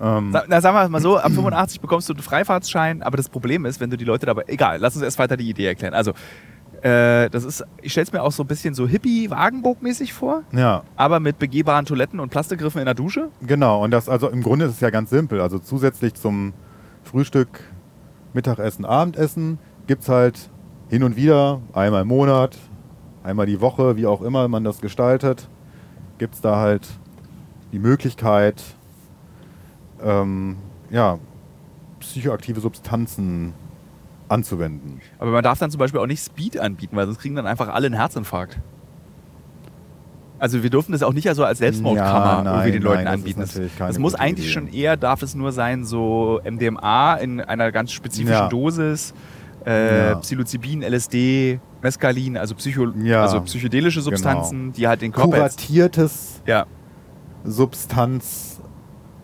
Ähm, 0.00 0.30
Sa- 0.32 0.44
Na, 0.46 0.60
sagen 0.60 0.76
wir 0.76 0.88
mal 0.88 1.00
so, 1.00 1.18
ab 1.18 1.32
85 1.32 1.80
bekommst 1.80 2.08
du 2.08 2.12
einen 2.12 2.22
Freifahrtsschein, 2.22 3.02
aber 3.02 3.16
das 3.16 3.28
Problem 3.28 3.64
ist, 3.66 3.80
wenn 3.80 3.90
du 3.90 3.96
die 3.96 4.04
Leute 4.04 4.26
dabei. 4.26 4.44
Egal, 4.46 4.78
lass 4.78 4.94
uns 4.94 5.02
erst 5.02 5.18
weiter 5.18 5.36
die 5.36 5.48
Idee 5.50 5.66
erklären. 5.66 5.92
Also, 5.92 6.12
äh, 6.82 7.28
das 7.30 7.44
ist, 7.44 7.64
ich 7.82 7.92
stelle 7.92 8.04
es 8.04 8.12
mir 8.12 8.22
auch 8.22 8.32
so 8.32 8.42
ein 8.42 8.46
bisschen 8.46 8.74
so 8.74 8.86
Hippie-Wagenburg-mäßig 8.86 10.12
vor, 10.12 10.42
ja, 10.52 10.82
aber 10.96 11.20
mit 11.20 11.38
begehbaren 11.38 11.84
Toiletten 11.84 12.20
und 12.20 12.30
Plastikgriffen 12.30 12.80
in 12.80 12.86
der 12.86 12.94
Dusche. 12.94 13.28
genau. 13.46 13.82
Und 13.84 13.90
das, 13.90 14.08
also 14.08 14.28
im 14.28 14.42
Grunde 14.42 14.66
ist 14.66 14.72
es 14.72 14.80
ja 14.80 14.90
ganz 14.90 15.10
simpel. 15.10 15.40
Also 15.40 15.58
zusätzlich 15.58 16.14
zum 16.14 16.52
Frühstück, 17.04 17.60
Mittagessen, 18.32 18.84
Abendessen 18.84 19.58
gibt 19.86 20.02
es 20.02 20.08
halt 20.08 20.50
hin 20.88 21.02
und 21.02 21.16
wieder, 21.16 21.60
einmal 21.72 22.02
im 22.02 22.08
Monat, 22.08 22.56
einmal 23.22 23.46
die 23.46 23.60
Woche, 23.60 23.96
wie 23.96 24.06
auch 24.06 24.22
immer 24.22 24.48
man 24.48 24.64
das 24.64 24.80
gestaltet, 24.80 25.48
gibt 26.18 26.34
es 26.34 26.40
da 26.40 26.56
halt 26.56 26.88
die 27.72 27.78
Möglichkeit, 27.78 28.62
ähm, 30.02 30.56
ja, 30.90 31.18
psychoaktive 32.00 32.60
Substanzen 32.60 33.52
anzuwenden. 34.30 35.00
Aber 35.18 35.30
man 35.30 35.42
darf 35.42 35.58
dann 35.58 35.70
zum 35.70 35.78
Beispiel 35.78 36.00
auch 36.00 36.06
nicht 36.06 36.22
Speed 36.24 36.58
anbieten, 36.58 36.96
weil 36.96 37.06
sonst 37.06 37.18
kriegen 37.18 37.34
dann 37.34 37.46
einfach 37.46 37.68
alle 37.68 37.86
einen 37.86 37.96
Herzinfarkt. 37.96 38.58
Also 40.38 40.62
wir 40.62 40.70
dürfen 40.70 40.92
das 40.92 41.02
auch 41.02 41.12
nicht 41.12 41.28
also 41.28 41.44
als 41.44 41.58
Selbstmordkammer 41.58 42.08
Ja, 42.08 42.42
nein, 42.42 42.54
irgendwie 42.54 42.72
den 42.72 42.82
Leuten 42.82 43.04
nein, 43.04 43.14
anbieten. 43.14 43.40
Das, 43.40 43.60
das 43.78 43.98
muss 43.98 44.14
eigentlich 44.14 44.46
Idee. 44.46 44.52
schon 44.54 44.68
eher, 44.72 44.96
darf 44.96 45.22
es 45.22 45.34
nur 45.34 45.52
sein, 45.52 45.84
so 45.84 46.40
MDMA 46.48 47.16
in 47.16 47.40
einer 47.42 47.70
ganz 47.72 47.92
spezifischen 47.92 48.32
Ja. 48.32 48.48
Dosis, 48.48 49.12
äh, 49.66 50.08
Ja. 50.10 50.14
Psilocybin, 50.14 50.82
LSD, 50.82 51.60
Mescalin, 51.82 52.38
also, 52.38 52.54
Psycho 52.54 52.86
also 53.16 53.42
psychedelische 53.42 54.00
Substanzen, 54.00 54.72
die 54.72 54.88
halt 54.88 55.02
den 55.02 55.12
Körper 55.12 55.30
Kuratiertes 55.36 56.40
ja, 56.46 56.64
Substanz 57.44 58.62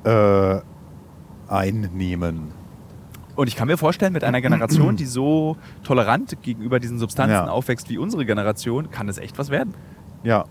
äh, 0.04 0.56
einnehmen. 1.48 2.52
Und 3.36 3.48
ich 3.48 3.54
kann 3.56 3.68
mir 3.68 3.76
vorstellen, 3.76 4.12
mit 4.12 4.24
einer 4.24 4.40
Generation, 4.40 4.96
die 5.02 5.04
so 5.06 5.56
tolerant 5.84 6.36
gegenüber 6.42 6.80
diesen 6.80 6.98
Substanzen 6.98 7.32
Ja. 7.34 7.48
aufwächst 7.48 7.88
wie 7.90 7.98
unsere 7.98 8.24
Generation, 8.26 8.90
kann 8.90 9.08
es 9.08 9.18
echt 9.18 9.38
was 9.38 9.50
werden. 9.50 9.74
Ja, 10.24 10.44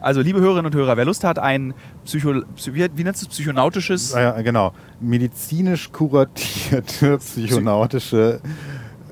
Also, 0.00 0.22
liebe 0.22 0.40
Hörerinnen 0.40 0.66
und 0.66 0.74
Hörer, 0.74 0.96
wer 0.96 1.04
Lust 1.04 1.22
hat, 1.24 1.38
ein 1.38 1.74
Psycho, 2.06 2.30
Psy- 2.56 2.72
wie, 2.72 2.88
wie 2.94 3.04
nennst 3.04 3.20
du 3.22 3.26
es, 3.26 3.32
psychonautisches, 3.34 4.14
äh, 4.14 4.42
genau. 4.42 4.72
Medizinisch 4.98 5.92
kuratierte 5.92 7.18
psychonautische 7.18 8.40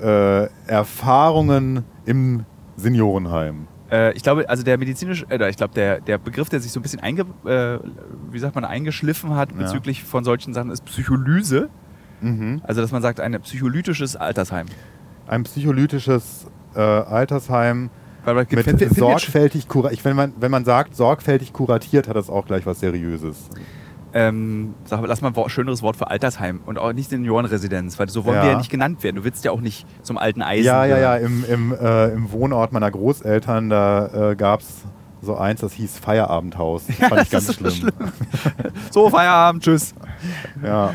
äh, 0.01 0.47
Erfahrungen 0.65 1.83
im 2.05 2.45
Seniorenheim. 2.75 3.67
äh, 3.91 4.13
ich 4.13 4.23
glaube, 4.23 4.49
also 4.49 4.63
der 4.63 4.77
medizinische, 4.79 5.25
äh, 5.29 5.49
ich 5.49 5.57
glaube, 5.57 5.73
der, 5.75 6.01
der 6.01 6.17
Begriff, 6.17 6.49
der 6.49 6.59
sich 6.59 6.71
so 6.71 6.79
ein 6.79 6.83
bisschen 6.83 6.99
einge, 7.01 7.25
äh, 7.45 7.77
wie 8.31 8.39
sagt 8.39 8.55
man, 8.55 8.65
eingeschliffen 8.65 9.35
hat 9.35 9.51
Ja. 9.51 9.57
bezüglich 9.59 10.03
von 10.03 10.23
solchen 10.23 10.53
Sachen, 10.55 10.71
ist 10.71 10.85
Psycholyse. 10.85 11.69
Mhm. 12.21 12.61
Also, 12.63 12.81
dass 12.81 12.91
man 12.91 13.01
sagt, 13.01 13.19
ein 13.19 13.39
psycholytisches 13.41 14.15
Altersheim. 14.15 14.65
Ein 15.27 15.43
psycholytisches 15.43 16.47
äh, 16.75 16.79
Altersheim 16.79 17.89
mit 18.25 18.63
find- 18.63 18.95
sorgfältig 18.95 19.67
kuratiert. 19.67 20.05
Wenn 20.05 20.15
man, 20.15 20.33
wenn 20.39 20.51
man 20.51 20.65
sagt, 20.65 20.95
sorgfältig 20.95 21.53
kuratiert, 21.53 22.07
hat 22.07 22.15
das 22.15 22.29
auch 22.29 22.45
gleich 22.45 22.65
was 22.65 22.79
Seriöses. 22.79 23.49
ähm, 24.13 24.73
sag, 24.85 25.01
lass 25.05 25.21
mal 25.21 25.31
ein 25.35 25.49
schöneres 25.49 25.81
Wort 25.83 25.95
für 25.95 26.09
Altersheim 26.09 26.61
und 26.65 26.77
auch 26.79 26.93
nicht 26.93 27.09
Seniorenresidenz, 27.11 27.97
weil 27.99 28.09
so 28.09 28.25
wollen 28.25 28.37
Ja. 28.37 28.43
wir 28.43 28.51
ja 28.51 28.57
nicht 28.57 28.71
genannt 28.71 29.03
werden. 29.03 29.17
Du 29.17 29.23
willst 29.23 29.45
ja 29.45 29.51
auch 29.51 29.61
nicht 29.61 29.85
zum 30.03 30.17
alten 30.17 30.41
Eisen. 30.41 30.65
Ja, 30.65 30.85
ja, 30.85 30.97
ja. 30.97 31.15
Im, 31.17 31.45
im, 31.47 31.71
äh, 31.73 32.07
Im 32.09 32.31
Wohnort 32.31 32.71
meiner 32.73 32.89
Großeltern, 32.91 33.69
da 33.69 34.31
äh, 34.31 34.35
gab 34.35 34.61
es 34.61 34.83
so 35.21 35.35
eins, 35.37 35.61
das 35.61 35.73
hieß 35.73 35.99
Feierabendhaus. 35.99 36.87
Das 36.87 36.95
fand 37.09 37.11
ich 37.21 37.29
das 37.29 37.45
ganz 37.47 37.49
ist 37.49 37.59
so 37.59 37.69
schlimm. 37.69 37.91
So, 38.91 39.09
Feierabend, 39.09 39.63
tschüss. 39.63 39.93
Ja. 40.63 40.93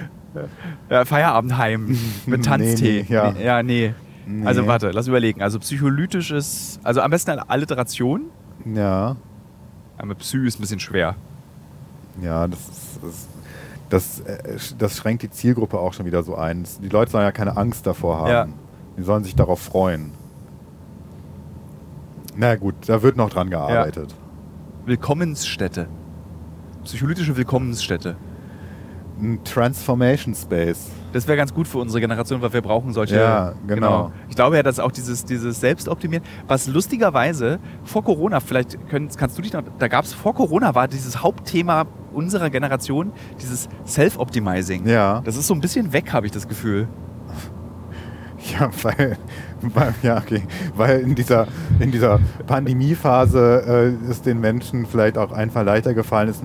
Ja, 0.91 1.05
Feierabendheim 1.05 1.99
mit 2.27 2.45
Tanztee. 2.45 3.03
Nee, 3.03 3.07
nee, 3.09 3.15
ja. 3.15 3.33
Nee, 3.33 3.45
ja, 3.45 3.63
nee. 3.63 3.95
Nee. 4.27 4.47
Also 4.47 4.67
warte, 4.67 4.91
lass 4.91 5.07
überlegen. 5.07 5.43
Also 5.43 5.59
psycholytisches, 5.59 6.81
also 6.83 7.01
am 7.03 7.11
besten 7.11 7.33
eine 7.33 7.51
Alliteration. 7.51 8.23
Ja. 8.65 9.17
Ja, 9.99 10.05
mit 10.05 10.19
Psy 10.19 10.47
ist 10.47 10.59
ein 10.59 10.63
bisschen 10.63 10.81
schwer. 10.81 11.15
Ja, 12.23 12.47
das, 12.49 12.61
ist, 12.61 13.01
das, 13.03 13.29
das, 13.91 14.21
äh, 14.21 14.59
das 14.79 14.97
schränkt 14.97 15.23
die 15.23 15.31
Zielgruppe 15.31 15.79
auch 15.79 15.93
schon 15.93 16.07
wieder 16.07 16.23
so 16.23 16.37
ein. 16.37 16.65
Die 16.83 16.89
Leute 16.89 17.11
sollen 17.11 17.25
ja 17.25 17.33
keine 17.33 17.57
Angst 17.57 17.87
davor 17.87 18.19
haben. 18.21 18.31
Ja. 18.31 18.49
Die 18.97 19.03
sollen 19.03 19.25
sich 19.25 19.35
darauf 19.35 19.61
freuen. 19.61 20.13
Na 22.37 22.57
gut, 22.57 22.75
da 22.87 23.03
wird 23.03 23.17
noch 23.17 23.31
dran 23.31 23.51
gearbeitet. 23.51 24.15
Willkommensstätte. 24.87 25.87
Psycholytische 26.85 27.37
Willkommensstätte. 27.37 28.17
Ein 29.21 29.43
Transformation 29.45 30.35
Space. 30.35 30.91
Das 31.13 31.29
wäre 31.29 31.37
ganz 31.37 31.55
gut 31.55 31.69
für 31.69 31.79
unsere 31.79 32.01
Generation, 32.01 32.43
weil 32.43 32.53
wir 32.53 32.63
brauchen 32.63 32.93
solche. 32.93 33.17
Ja, 33.17 33.55
genau. 33.67 34.11
Ich 34.29 34.35
glaube 34.35 34.57
ja, 34.57 34.65
dass 34.65 34.81
auch 34.81 34.91
dieses, 34.91 35.25
dieses 35.25 35.61
Selbstoptimieren, 35.61 36.25
was 36.49 36.67
lustigerweise 36.67 37.61
vor 37.85 38.03
Corona, 38.03 38.41
vielleicht 38.41 38.89
können, 38.89 39.09
kannst 39.17 39.39
du 39.39 39.43
dich 39.43 39.53
noch, 39.53 39.63
da 39.79 39.87
gab 39.87 40.05
es 40.05 40.13
vor 40.13 40.35
Corona 40.35 40.75
war 40.75 40.89
dieses 40.89 41.23
Hauptthema 41.23 41.87
unserer 42.13 42.51
Generation, 42.51 43.13
dieses 43.41 43.69
Self-Optimizing. 43.87 44.89
Ja. 44.89 45.21
Das 45.25 45.37
ist 45.37 45.47
so 45.47 45.55
ein 45.55 45.61
bisschen 45.61 45.93
weg, 45.93 46.13
habe 46.13 46.27
ich 46.27 46.33
das 46.33 46.49
Gefühl. 46.49 46.89
Ja, 48.61 48.69
weil, 48.83 49.17
weil, 49.63 49.95
ja, 50.03 50.19
okay. 50.19 50.43
weil 50.77 51.01
in 51.01 51.15
dieser, 51.15 51.47
in 51.81 51.91
dieser 51.91 52.21
Pandemiephase 52.47 53.97
äh, 54.07 54.11
ist 54.11 54.27
den 54.27 54.39
Menschen 54.39 54.85
vielleicht 54.85 55.17
auch 55.17 55.33
einfach 55.33 55.65
leichter 55.65 55.95
gefallen 55.95 56.29
ist, 56.29 56.45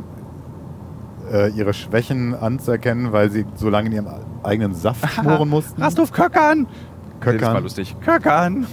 äh, 1.31 1.49
ihre 1.49 1.73
Schwächen 1.73 2.35
anzuerkennen, 2.35 3.11
weil 3.11 3.29
sie 3.29 3.45
so 3.55 3.69
lange 3.69 3.87
in 3.87 3.95
ihrem 3.95 4.07
eigenen 4.43 4.73
Saft 4.73 5.09
schmoren 5.11 5.49
mussten. 5.49 5.81
Rasthof 5.81 6.11
Köckern! 6.11 6.67
Köckern. 7.19 7.41
Das 7.41 7.53
war 7.53 7.61
lustig. 7.61 7.95
Köckern! 8.01 8.67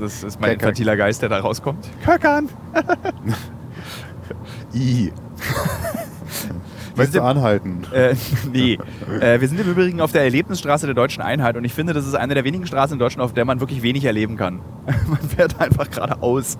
Das 0.00 0.22
ist 0.22 0.40
mein 0.40 0.50
Köckern. 0.50 0.52
infantiler 0.52 0.96
Geist, 0.96 1.22
der 1.22 1.28
da 1.28 1.40
rauskommt. 1.40 1.88
Köckern! 2.04 2.48
I. 4.74 5.12
Möchtest 6.96 7.16
du 7.16 7.22
anhalten? 7.22 7.82
Äh, 7.92 8.14
nee. 8.50 8.78
Äh, 9.20 9.40
wir 9.40 9.48
sind 9.48 9.60
im 9.60 9.70
Übrigen 9.70 10.00
auf 10.00 10.12
der 10.12 10.22
Erlebnisstraße 10.22 10.86
der 10.86 10.94
Deutschen 10.94 11.22
Einheit 11.22 11.56
und 11.56 11.64
ich 11.64 11.74
finde, 11.74 11.92
das 11.92 12.06
ist 12.06 12.14
eine 12.14 12.34
der 12.34 12.44
wenigen 12.44 12.66
Straßen 12.66 12.94
in 12.94 12.98
Deutschland, 12.98 13.24
auf 13.24 13.34
der 13.34 13.44
man 13.44 13.60
wirklich 13.60 13.82
wenig 13.82 14.04
erleben 14.04 14.36
kann. 14.36 14.60
man 15.06 15.20
fährt 15.20 15.60
einfach 15.60 15.90
geradeaus. 15.90 16.56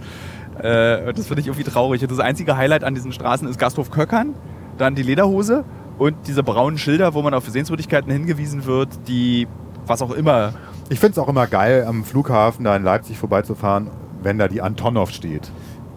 Äh, 0.58 1.12
das 1.14 1.26
finde 1.26 1.40
ich 1.40 1.46
irgendwie 1.46 1.64
traurig. 1.64 2.02
Und 2.02 2.10
das 2.10 2.18
einzige 2.18 2.56
Highlight 2.56 2.84
an 2.84 2.94
diesen 2.94 3.12
Straßen 3.12 3.48
ist 3.48 3.58
Gasthof 3.58 3.90
Köckern, 3.90 4.34
dann 4.82 4.94
die 4.94 5.02
Lederhose 5.02 5.64
und 5.98 6.14
diese 6.26 6.42
braunen 6.42 6.76
Schilder, 6.78 7.14
wo 7.14 7.22
man 7.22 7.32
auf 7.34 7.48
Sehenswürdigkeiten 7.48 8.10
hingewiesen 8.12 8.66
wird, 8.66 8.88
die 9.08 9.46
was 9.86 10.02
auch 10.02 10.10
immer. 10.12 10.52
Ich 10.90 11.00
finde 11.00 11.12
es 11.12 11.18
auch 11.18 11.28
immer 11.28 11.46
geil, 11.46 11.84
am 11.88 12.04
Flughafen 12.04 12.64
da 12.64 12.76
in 12.76 12.82
Leipzig 12.82 13.18
vorbeizufahren, 13.18 13.88
wenn 14.22 14.38
da 14.38 14.48
die 14.48 14.60
Antonov 14.62 15.10
steht. 15.10 15.50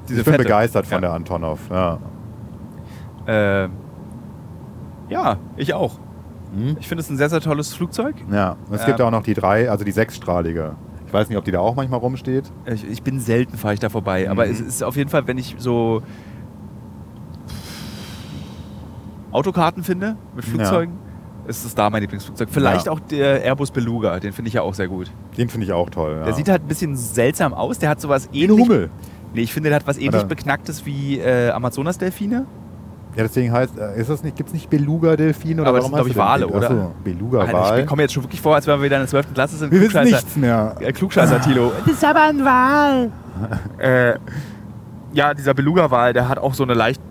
Diese 0.08 0.20
ich 0.20 0.26
bin 0.26 0.34
fette. 0.34 0.44
begeistert 0.44 0.86
von 0.86 0.96
Ja. 0.98 1.02
der 1.02 1.14
Antonov. 1.14 1.60
Ja. 1.70 1.98
Äh, 3.28 3.70
ja, 5.10 5.38
ich 5.58 5.74
auch. 5.74 5.98
Hm? 6.56 6.78
Ich 6.80 6.88
finde 6.88 7.02
es 7.02 7.10
ein 7.10 7.18
sehr, 7.18 7.30
sehr 7.30 7.42
tolles 7.42 7.74
Flugzeug. 7.74 8.16
ja. 8.32 8.56
Es 8.72 8.82
Ähm. 8.82 8.88
gibt 8.88 9.02
auch 9.02 9.12
noch 9.12 9.24
die 9.24 9.34
drei, 9.34 9.70
also 9.70 9.84
die 9.84 9.92
sechsstrahlige. 9.92 10.76
Ich 11.08 11.14
weiß 11.14 11.30
nicht, 11.30 11.38
ob 11.38 11.46
die 11.46 11.52
da 11.52 11.60
auch 11.60 11.76
manchmal 11.76 12.00
rumsteht. 12.00 12.52
Ich, 12.66 12.88
ich 12.90 13.04
bin 13.04 13.20
selten, 13.20 13.58
fahre 13.58 13.74
ich 13.76 13.80
da 13.80 13.90
vorbei. 13.90 14.30
Aber 14.30 14.46
Mhm. 14.46 14.52
es 14.52 14.60
ist 14.62 14.84
auf 14.84 14.96
jeden 14.96 15.10
Fall, 15.10 15.28
wenn 15.28 15.38
ich 15.38 15.56
so 15.58 16.02
Autokarten 19.36 19.84
finde 19.84 20.16
mit 20.36 20.46
Flugzeugen, 20.46 20.96
ist 21.48 21.64
es 21.66 21.76
da 21.76 21.90
mein 21.90 22.02
Lieblingsflugzeug. 22.02 22.50
Vielleicht 22.52 22.88
Ja. 22.88 22.92
auch 22.92 23.00
der 23.00 23.44
Airbus 23.44 23.70
Beluga, 23.72 24.20
den 24.20 24.34
finde 24.34 24.48
ich 24.50 24.56
ja 24.56 24.62
auch 24.64 24.74
sehr 24.74 24.88
gut. 24.88 25.12
Den 25.38 25.50
finde 25.50 25.66
ich 25.68 25.74
auch 25.74 25.90
toll. 25.90 26.16
Ja. 26.20 26.26
Der 26.26 26.34
sieht 26.34 26.50
halt 26.50 26.64
ein 26.64 26.68
bisschen 26.68 26.96
seltsam 26.96 27.54
aus. 27.54 27.78
Der 27.80 27.90
hat 27.90 28.02
sowas 28.02 28.30
ähnlich. 28.34 28.60
Hummel. 28.60 28.90
Nee, 29.34 29.42
ich 29.42 29.54
finde, 29.54 29.70
der 29.70 29.76
hat 29.78 29.86
was 29.88 29.98
ähnlich 29.98 30.16
Oder- 30.22 30.26
Beknacktes 30.26 30.86
wie 30.86 31.20
äh, 31.20 31.52
Amazonas-Delfine. 31.52 32.46
Ja, 33.18 33.24
deswegen 33.24 33.54
heißt, 33.54 33.78
äh, 33.78 34.00
ist 34.00 34.10
das 34.10 34.24
nicht, 34.24 34.36
gibt 34.36 34.48
es 34.50 34.54
nicht 34.54 34.70
Beluga-Delfin 34.70 35.60
oder 35.62 35.70
Aber 35.70 35.78
das 35.80 35.90
warum 35.92 36.04
sind, 36.06 36.14
glaub 36.16 36.28
heißt 36.28 36.42
ich, 36.42 36.44
Wale, 36.44 36.48
oder? 36.48 36.66
Achso, 36.68 36.74
Alter, 36.82 36.92
ich 36.98 37.04
Beluga-Wal. 37.14 37.86
komme 37.86 38.02
jetzt 38.02 38.14
schon 38.14 38.24
wirklich 38.24 38.42
vor, 38.42 38.56
als 38.56 38.68
wären 38.68 38.80
wir 38.82 38.86
wieder 38.86 38.98
in 38.98 39.04
der 39.04 39.08
12. 39.10 39.34
Klasse 39.34 39.56
sind. 39.56 39.72
Wir 39.72 39.80
wissen 39.82 40.04
nichts 40.04 40.36
mehr. 40.36 40.76
Äh, 40.82 40.92
Klugscheißer 40.92 41.40
Tilo. 41.42 41.72
Das 41.86 41.94
ist 41.96 42.04
aber 42.04 42.24
ein 42.24 42.44
Wal. 42.44 43.12
äh, 43.78 44.16
ja, 45.14 45.34
dieser 45.34 45.54
Beluga-Wal, 45.54 46.12
der 46.12 46.28
hat 46.28 46.40
auch 46.40 46.54
so 46.54 46.64
eine 46.64 46.74
leicht, 46.74 47.02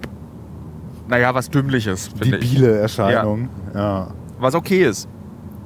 naja, 1.09 1.35
was 1.35 1.51
Dümmliches, 1.51 2.09
finde 2.09 2.39
ich. 2.39 2.51
Debile 2.53 2.79
Erscheinung. 2.79 3.49
Ja. 3.75 4.09
Was 4.39 4.55
okay 4.55 4.85
ist. 4.85 5.09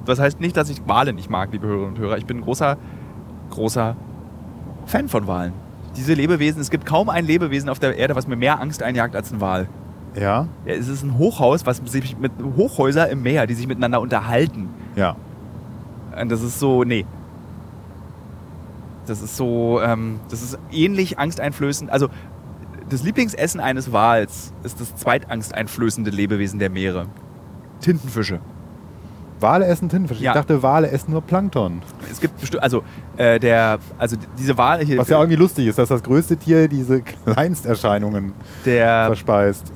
Das 0.05 0.19
heißt 0.19 0.41
nicht, 0.41 0.57
dass 0.57 0.71
ich 0.71 0.87
Wale 0.87 1.13
nicht 1.13 1.31
mag, 1.31 1.53
liebe 1.53 1.67
Hörerinnen 1.67 1.95
und 1.95 1.99
Hörer. 1.99 2.19
Ich 2.19 2.27
bin 2.27 2.39
ein 2.39 2.43
großer, 2.43 2.77
großer 3.51 3.97
Fan 4.87 5.09
von 5.09 5.27
Walen. 5.27 5.53
Diese 5.97 6.15
Lebewesen, 6.15 6.61
es 6.61 6.71
gibt 6.71 6.87
kaum 6.87 7.09
ein 7.09 7.25
Lebewesen 7.27 7.69
auf 7.69 7.79
der 7.79 7.97
Erde, 7.97 8.17
was 8.17 8.27
mir 8.27 8.37
mehr 8.37 8.61
Angst 8.61 8.83
einjagt 8.83 9.15
als 9.15 9.33
ein 9.33 9.41
Wal. 9.41 9.69
Ja. 10.15 10.49
Ja, 10.65 10.75
es 10.75 10.89
ist 10.89 11.03
ein 11.03 11.19
Hochhaus, 11.19 11.67
was 11.67 11.83
sich 11.85 12.19
mit 12.19 12.33
Hochhäuser 12.57 13.09
im 13.11 13.23
Meer, 13.23 13.47
die 13.47 13.55
sich 13.55 13.67
miteinander 13.67 14.01
unterhalten. 14.01 14.71
Ja. 14.97 15.17
Und 16.21 16.31
das 16.31 16.43
ist 16.43 16.59
so, 16.59 16.85
nee. 16.85 17.05
Das 19.07 19.23
ist 19.23 19.37
so, 19.37 19.81
ähm, 19.83 20.21
das 20.31 20.43
ist 20.43 20.59
ähnlich 20.71 21.19
angsteinflößend. 21.19 21.91
Also, 21.91 22.09
das 22.89 23.03
Lieblingsessen 23.03 23.61
eines 23.61 23.93
Wals 23.93 24.53
ist 24.63 24.81
das 24.81 24.95
zweitangsteinflößende 24.97 26.11
Lebewesen 26.11 26.59
der 26.59 26.71
Meere. 26.71 27.07
Tintenfische. 27.81 28.41
Wale 29.41 29.67
essen 29.67 29.89
Tintenfisch. 29.89 30.21
Ja. 30.21 30.33
Ich 30.33 30.35
dachte, 30.35 30.63
Wale 30.63 30.91
essen 30.91 31.13
nur 31.13 31.23
Plankton. 31.23 31.83
Es 32.11 32.21
gibt 32.21 32.41
bestimmt, 32.41 32.63
also, 32.63 32.83
äh, 33.17 33.39
der, 33.39 33.79
also 33.97 34.17
diese 34.37 34.59
Wale 34.59 34.85
hier, 34.85 34.99
Was 34.99 35.09
ja 35.09 35.19
irgendwie 35.19 35.37
lustig 35.37 35.67
ist, 35.67 35.79
dass 35.79 35.89
das 35.89 36.03
größte 36.03 36.37
Tier 36.37 36.67
diese 36.69 37.03
Kleinsterscheinungen 37.03 38.33
der, 38.65 39.07
verspeist. 39.07 39.73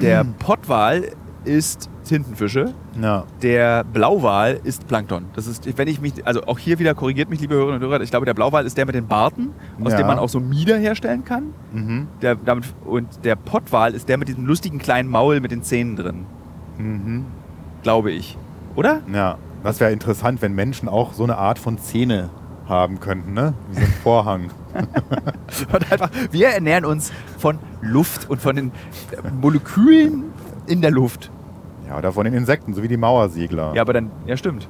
der 0.00 0.24
Pottwal 0.38 1.10
isst 1.44 1.90
Tintenfische, 2.04 2.72
Ja. 3.00 3.24
der 3.42 3.82
Blauwal 3.84 4.60
isst 4.64 4.86
Plankton. 4.86 5.26
Das 5.34 5.46
ist, 5.46 5.76
wenn 5.78 5.88
ich 5.88 6.00
mich, 6.00 6.26
also 6.26 6.42
auch 6.44 6.58
hier 6.58 6.78
wieder 6.78 6.94
korrigiert 6.94 7.28
mich, 7.30 7.40
liebe 7.40 7.54
Hörerinnen 7.54 7.82
und 7.82 7.88
Hörer, 7.88 8.00
ich 8.02 8.10
glaube, 8.10 8.26
der 8.26 8.34
Blauwal 8.34 8.64
ist 8.66 8.76
der 8.78 8.86
mit 8.86 8.94
den 8.94 9.06
Barten, 9.06 9.50
aus 9.82 9.92
Ja. 9.92 9.98
dem 9.98 10.06
man 10.06 10.18
auch 10.18 10.28
so 10.28 10.38
Mieder 10.40 10.76
herstellen 10.76 11.24
kann. 11.24 11.46
Mhm. 11.72 12.06
Der, 12.22 12.36
damit, 12.36 12.66
und 12.84 13.08
der 13.24 13.36
Pottwal 13.36 13.94
ist 13.94 14.08
der 14.08 14.18
mit 14.18 14.28
diesem 14.28 14.46
lustigen 14.46 14.78
kleinen 14.78 15.08
Maul 15.08 15.40
mit 15.40 15.50
den 15.50 15.62
Zähnen 15.62 15.96
drin, 15.96 16.26
Mhm. 16.78 17.24
glaube 17.82 18.10
ich. 18.12 18.36
Oder? 18.76 19.00
Ja. 19.12 19.38
Das 19.62 19.80
wäre 19.80 19.92
interessant, 19.92 20.42
wenn 20.42 20.54
Menschen 20.54 20.88
auch 20.90 21.14
so 21.14 21.24
eine 21.24 21.38
Art 21.38 21.58
von 21.58 21.78
Zähne 21.78 22.28
haben 22.68 23.00
könnten, 23.00 23.32
ne? 23.32 23.54
Wie 23.70 23.76
so 23.76 23.80
ein 23.80 23.92
Vorhang. 24.02 24.50
Einfach, 25.90 26.10
wir 26.30 26.48
ernähren 26.48 26.84
uns 26.84 27.12
von 27.38 27.58
Luft 27.80 28.28
und 28.28 28.40
von 28.40 28.56
den 28.56 28.72
Molekülen 29.40 30.24
in 30.66 30.80
der 30.80 30.90
Luft. 30.90 31.30
Ja, 31.88 31.98
oder 31.98 32.12
von 32.12 32.24
den 32.24 32.34
Insekten, 32.34 32.74
so 32.74 32.82
wie 32.82 32.88
die 32.88 32.96
Mauersegler. 32.96 33.74
Ja, 33.74 33.82
aber 33.82 33.92
dann, 33.92 34.10
ja, 34.26 34.36
stimmt. 34.36 34.66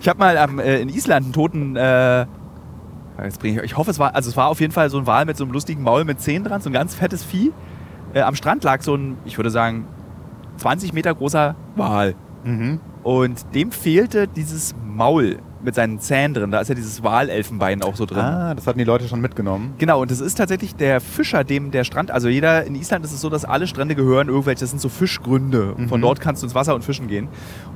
ich 0.00 0.08
habe 0.08 0.18
mal 0.18 0.36
am, 0.38 0.58
äh, 0.58 0.80
in 0.80 0.88
Island 0.88 1.24
einen 1.26 1.32
toten. 1.32 1.76
Äh, 1.76 2.26
jetzt 3.22 3.40
bring 3.40 3.56
ich, 3.56 3.62
ich 3.62 3.76
hoffe, 3.76 3.90
es 3.90 3.98
war, 3.98 4.14
also 4.14 4.30
es 4.30 4.36
war 4.36 4.48
auf 4.48 4.60
jeden 4.60 4.72
Fall 4.72 4.90
so 4.90 4.98
ein 4.98 5.06
Wal 5.06 5.24
mit 5.24 5.36
so 5.36 5.44
einem 5.44 5.52
lustigen 5.52 5.82
Maul 5.82 6.04
mit 6.04 6.20
Zähnen 6.20 6.44
dran, 6.44 6.60
so 6.60 6.70
ein 6.70 6.72
ganz 6.72 6.94
fettes 6.94 7.24
Vieh. 7.24 7.52
Äh, 8.12 8.20
am 8.22 8.34
Strand 8.34 8.64
lag 8.64 8.82
so 8.82 8.94
ein, 8.94 9.16
ich 9.24 9.38
würde 9.38 9.50
sagen, 9.50 9.86
20 10.56 10.92
Meter 10.92 11.14
großer 11.14 11.54
Wal. 11.76 12.14
Mhm. 12.44 12.80
Und 13.02 13.54
dem 13.54 13.72
fehlte 13.72 14.28
dieses 14.28 14.74
Maul 14.84 15.38
mit 15.62 15.74
seinen 15.74 15.98
Zähnen 15.98 16.34
drin. 16.34 16.50
Da 16.50 16.60
ist 16.60 16.68
ja 16.68 16.74
dieses 16.74 17.02
Walelfenbein 17.02 17.82
auch 17.82 17.96
so 17.96 18.06
drin. 18.06 18.18
Ah, 18.20 18.54
das 18.54 18.66
hatten 18.66 18.78
die 18.78 18.84
Leute 18.84 19.08
schon 19.08 19.20
mitgenommen. 19.20 19.74
Genau, 19.78 20.00
und 20.00 20.10
das 20.10 20.20
ist 20.20 20.36
tatsächlich 20.36 20.74
der 20.74 21.00
Fischer, 21.00 21.44
dem 21.44 21.70
der 21.70 21.84
Strand, 21.84 22.10
also 22.10 22.28
jeder, 22.28 22.64
in 22.64 22.74
Island 22.74 23.04
ist 23.04 23.12
es 23.12 23.20
so, 23.20 23.28
dass 23.28 23.44
alle 23.44 23.66
Strände 23.66 23.94
gehören 23.94 24.28
irgendwelche, 24.28 24.60
das 24.60 24.70
sind 24.70 24.80
so 24.80 24.88
Fischgründe. 24.88 25.74
Mhm. 25.76 25.88
Von 25.88 26.00
dort 26.00 26.20
kannst 26.20 26.42
du 26.42 26.46
ins 26.46 26.54
Wasser 26.54 26.74
und 26.74 26.84
fischen 26.84 27.08
gehen. 27.08 27.28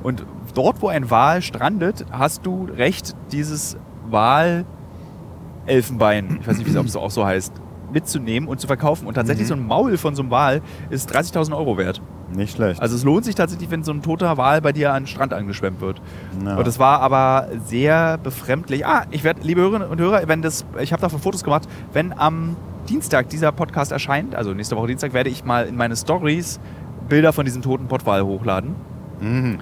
Und 0.03 0.25
dort, 0.55 0.81
wo 0.81 0.87
ein 0.87 1.09
Wal 1.11 1.41
strandet, 1.41 2.05
hast 2.11 2.45
du 2.45 2.67
recht, 2.75 3.15
dieses 3.31 3.77
Walelfenbein, 4.09 6.39
ich 6.41 6.47
weiß 6.47 6.57
nicht, 6.57 6.73
wie 6.73 6.77
es 6.87 6.95
auch 6.95 7.11
so 7.11 7.25
heißt, 7.25 7.53
mitzunehmen 7.93 8.49
und 8.49 8.59
zu 8.59 8.67
verkaufen. 8.67 9.07
Und 9.07 9.13
tatsächlich 9.13 9.45
Mhm. 9.45 9.49
so 9.49 9.53
ein 9.55 9.67
Maul 9.67 9.97
von 9.97 10.15
so 10.15 10.23
einem 10.23 10.31
Wal 10.31 10.61
ist 10.89 11.13
30.000 11.13 11.55
Euro 11.55 11.77
wert. 11.77 12.01
Nicht 12.35 12.55
schlecht. 12.55 12.81
Also 12.81 12.95
es 12.95 13.03
lohnt 13.03 13.25
sich 13.25 13.35
tatsächlich, 13.35 13.71
wenn 13.71 13.83
so 13.83 13.91
ein 13.91 14.01
toter 14.01 14.37
Wal 14.37 14.61
bei 14.61 14.71
dir 14.71 14.93
an 14.93 15.03
den 15.03 15.07
Strand 15.07 15.33
angeschwemmt 15.33 15.81
wird. 15.81 16.01
ja. 16.43 16.55
Und 16.55 16.67
es 16.67 16.79
war 16.79 16.99
aber 17.01 17.47
sehr 17.65 18.17
befremdlich. 18.17 18.85
Ah, 18.85 19.05
ich 19.11 19.23
werde, 19.23 19.41
liebe 19.41 19.61
Hörerinnen 19.61 19.87
und 19.87 19.99
Hörer, 19.99 20.27
wenn 20.27 20.41
das, 20.41 20.65
ich 20.79 20.91
habe 20.91 21.01
davon 21.01 21.19
Fotos 21.19 21.43
gemacht, 21.43 21.67
wenn 21.93 22.17
am 22.17 22.55
Dienstag 22.89 23.29
dieser 23.29 23.51
Podcast 23.51 23.91
erscheint, 23.91 24.35
also 24.35 24.53
nächste 24.53 24.75
Woche 24.75 24.87
Dienstag, 24.87 25.13
werde 25.13 25.29
ich 25.29 25.43
mal 25.45 25.65
in 25.65 25.75
meine 25.75 25.95
Stories 25.95 26.59
Bilder 27.09 27.33
von 27.33 27.45
diesem 27.45 27.61
toten 27.61 27.87
Pottwal 27.87 28.23
hochladen. 28.23 28.75
mhm. 29.21 29.57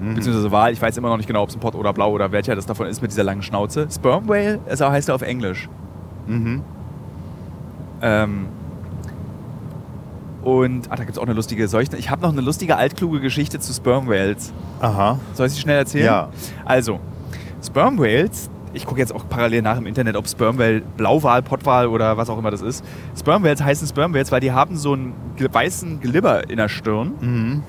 Mhm. 0.00 0.14
Beziehungsweise 0.14 0.50
Wal, 0.50 0.72
ich 0.72 0.82
weiß 0.82 0.96
immer 0.96 1.08
noch 1.08 1.16
nicht 1.16 1.26
genau, 1.26 1.42
ob 1.42 1.50
es 1.50 1.56
ein 1.56 1.60
Pott 1.60 1.74
oder 1.74 1.92
Blau 1.92 2.10
oder 2.10 2.32
welcher 2.32 2.56
das 2.56 2.66
davon 2.66 2.88
ist 2.88 3.00
mit 3.00 3.12
dieser 3.12 3.22
langen 3.22 3.42
Schnauze. 3.42 3.86
Sperm 3.90 4.28
Whale, 4.28 4.58
es 4.66 4.80
heißt 4.80 5.08
er 5.08 5.14
auf 5.14 5.22
Englisch. 5.22 5.68
Mhm. 6.26 6.62
Ähm, 8.02 8.46
und, 10.44 10.90
ah, 10.90 10.96
da 10.96 11.04
gibt 11.04 11.12
es 11.12 11.18
auch 11.18 11.24
eine 11.24 11.32
lustige, 11.32 11.66
soll 11.68 11.82
ich, 11.82 11.92
ich 11.94 12.10
habe 12.10 12.22
noch 12.22 12.32
eine 12.32 12.40
lustige 12.42 12.76
altkluge 12.76 13.20
Geschichte 13.20 13.58
zu 13.58 13.72
Sperm 13.72 14.06
Whales. 14.08 14.52
Aha. 14.80 15.18
Soll 15.32 15.46
ich 15.46 15.54
sie 15.54 15.60
schnell 15.60 15.78
erzählen? 15.78 16.04
Ja. 16.06 16.28
Also, 16.64 17.00
Sperm 17.64 17.98
Whales, 17.98 18.50
ich 18.74 18.84
gucke 18.86 19.00
jetzt 19.00 19.14
auch 19.14 19.28
parallel 19.28 19.62
nach 19.62 19.78
im 19.78 19.86
Internet, 19.86 20.16
ob 20.16 20.28
Sperm 20.28 20.58
Whale, 20.58 20.82
Blauwal, 20.96 21.42
Pottwal 21.42 21.86
oder 21.86 22.16
was 22.16 22.28
auch 22.28 22.38
immer 22.38 22.50
das 22.50 22.60
ist. 22.60 22.84
Sperm 23.18 23.42
Whales 23.42 23.62
heißen 23.62 23.86
Sperm 23.88 24.12
Whales, 24.14 24.30
weil 24.32 24.40
die 24.40 24.52
haben 24.52 24.76
so 24.76 24.92
einen 24.92 25.14
weißen 25.38 26.00
Glibber 26.00 26.48
in 26.50 26.56
der 26.58 26.68
Stirn 26.68 27.12
Mhm. 27.20 27.62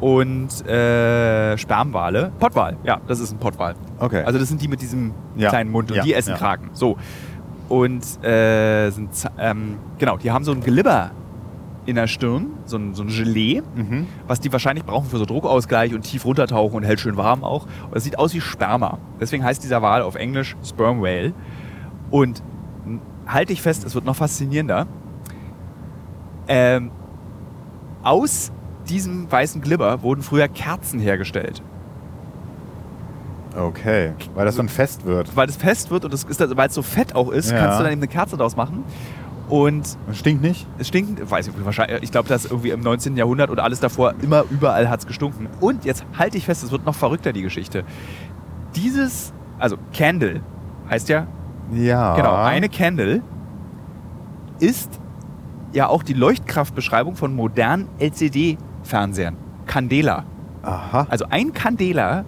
und 0.00 0.66
äh, 0.66 1.56
Spermwale. 1.58 2.32
Pottwal, 2.38 2.76
ja, 2.84 3.00
das 3.06 3.20
ist 3.20 3.32
ein 3.32 3.38
Pottwal. 3.38 3.74
Okay. 3.98 4.22
Also 4.24 4.38
das 4.38 4.48
sind 4.48 4.60
die 4.62 4.68
mit 4.68 4.80
diesem 4.82 5.12
Ja. 5.36 5.48
kleinen 5.50 5.70
Mund 5.70 5.90
und 5.90 5.96
Ja, 5.96 6.02
die 6.02 6.14
essen 6.14 6.30
ja. 6.30 6.36
Kraken. 6.36 6.70
So. 6.72 6.96
Und 7.68 8.02
äh, 8.24 8.90
sind, 8.90 9.10
ähm, 9.38 9.78
genau, 9.98 10.16
die 10.16 10.30
haben 10.30 10.44
so 10.44 10.52
ein 10.52 10.60
Glibber 10.60 11.12
in 11.86 11.96
der 11.96 12.06
Stirn, 12.06 12.46
so 12.64 12.76
ein, 12.76 12.94
so 12.94 13.02
ein 13.02 13.08
Gelee. 13.08 13.62
mhm. 13.74 14.06
was 14.26 14.40
die 14.40 14.52
wahrscheinlich 14.52 14.84
brauchen 14.84 15.08
für 15.08 15.18
so 15.18 15.26
Druckausgleich 15.26 15.94
und 15.94 16.02
tief 16.02 16.24
runtertauchen 16.24 16.76
und 16.76 16.84
hält 16.84 17.00
schön 17.00 17.16
warm 17.16 17.44
auch. 17.44 17.64
Und 17.84 17.94
das 17.94 18.04
sieht 18.04 18.18
aus 18.18 18.34
wie 18.34 18.40
Sperma. 18.40 18.98
Deswegen 19.20 19.44
heißt 19.44 19.62
dieser 19.62 19.82
Wal 19.82 20.02
auf 20.02 20.14
Englisch 20.14 20.56
Sperm 20.64 21.02
Whale. 21.02 21.32
Und 22.10 22.42
halte 23.26 23.52
ich 23.52 23.62
fest, 23.62 23.84
es 23.84 23.94
wird 23.94 24.04
noch 24.04 24.16
faszinierender. 24.16 24.86
Ähm, 26.48 26.90
aus 28.02 28.52
diesem 28.88 29.30
weißen 29.30 29.60
Glibber 29.62 30.02
wurden 30.02 30.22
früher 30.22 30.48
Kerzen 30.48 31.00
hergestellt. 31.00 31.62
Okay. 33.56 34.12
Weil 34.34 34.46
das 34.46 34.56
dann 34.56 34.68
fest 34.68 35.04
wird. 35.04 35.36
Weil 35.36 35.48
es 35.48 35.56
fest 35.56 35.90
wird 35.90 36.04
und 36.04 36.12
es 36.14 36.24
ist, 36.24 36.56
weil 36.56 36.68
es 36.68 36.74
so 36.74 36.82
fett 36.82 37.14
auch 37.14 37.30
ist, 37.30 37.50
Ja. 37.50 37.58
kannst 37.58 37.78
du 37.78 37.84
dann 37.84 37.92
eben 37.92 38.00
eine 38.02 38.08
Kerze 38.08 38.36
draus 38.36 38.56
machen. 38.56 38.84
Und 39.48 39.98
Das 40.06 40.18
stinkt 40.18 40.42
nicht? 40.42 40.66
es 40.78 40.88
stinkt, 40.88 41.30
weiß 41.30 41.48
ich 41.48 41.64
wahrscheinlich, 41.64 42.02
ich 42.02 42.10
glaube, 42.10 42.28
das 42.28 42.46
irgendwie 42.46 42.70
im 42.70 42.80
19. 42.80 43.16
Jahrhundert 43.16 43.50
und 43.50 43.60
alles 43.60 43.78
davor, 43.78 44.14
immer 44.22 44.42
überall 44.50 44.88
hat 44.88 45.00
es 45.00 45.06
gestunken. 45.06 45.48
Und 45.60 45.84
jetzt 45.84 46.04
halte 46.18 46.38
ich 46.38 46.46
fest, 46.46 46.64
es 46.64 46.72
wird 46.72 46.86
noch 46.86 46.94
verrückter, 46.94 47.32
die 47.34 47.42
Geschichte. 47.42 47.84
Dieses, 48.74 49.32
also 49.58 49.76
Candle 49.92 50.40
heißt 50.90 51.08
ja, 51.10 51.26
Ja. 51.72 52.16
genau, 52.16 52.34
eine 52.34 52.68
Candle 52.70 53.20
ist 54.60 54.98
ja 55.72 55.88
auch 55.88 56.02
die 56.02 56.14
Leuchtkraftbeschreibung 56.14 57.14
von 57.16 57.34
modernen 57.34 57.88
LCD-Fernsehern. 57.98 59.36
Candela. 59.66 60.24
Aha. 60.62 61.06
Also 61.10 61.26
ein 61.30 61.52
Candela 61.52 62.24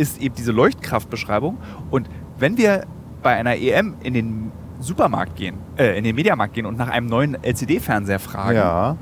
ist 0.00 0.20
eben 0.20 0.34
diese 0.34 0.50
Leuchtkraftbeschreibung. 0.50 1.58
Und 1.90 2.08
wenn 2.38 2.56
wir 2.56 2.86
bei 3.22 3.36
einer 3.36 3.56
EM 3.56 3.96
in 4.02 4.14
den 4.14 4.52
Supermarkt 4.80 5.36
gehen, 5.36 5.58
äh, 5.76 5.98
in 5.98 6.04
den 6.04 6.16
Mediamarkt 6.16 6.54
gehen 6.54 6.64
und 6.64 6.78
nach 6.78 6.88
einem 6.88 7.06
neuen 7.06 7.36
LCD-Fernseher 7.44 8.18
fragen, 8.18 8.56
ja. 8.56 8.96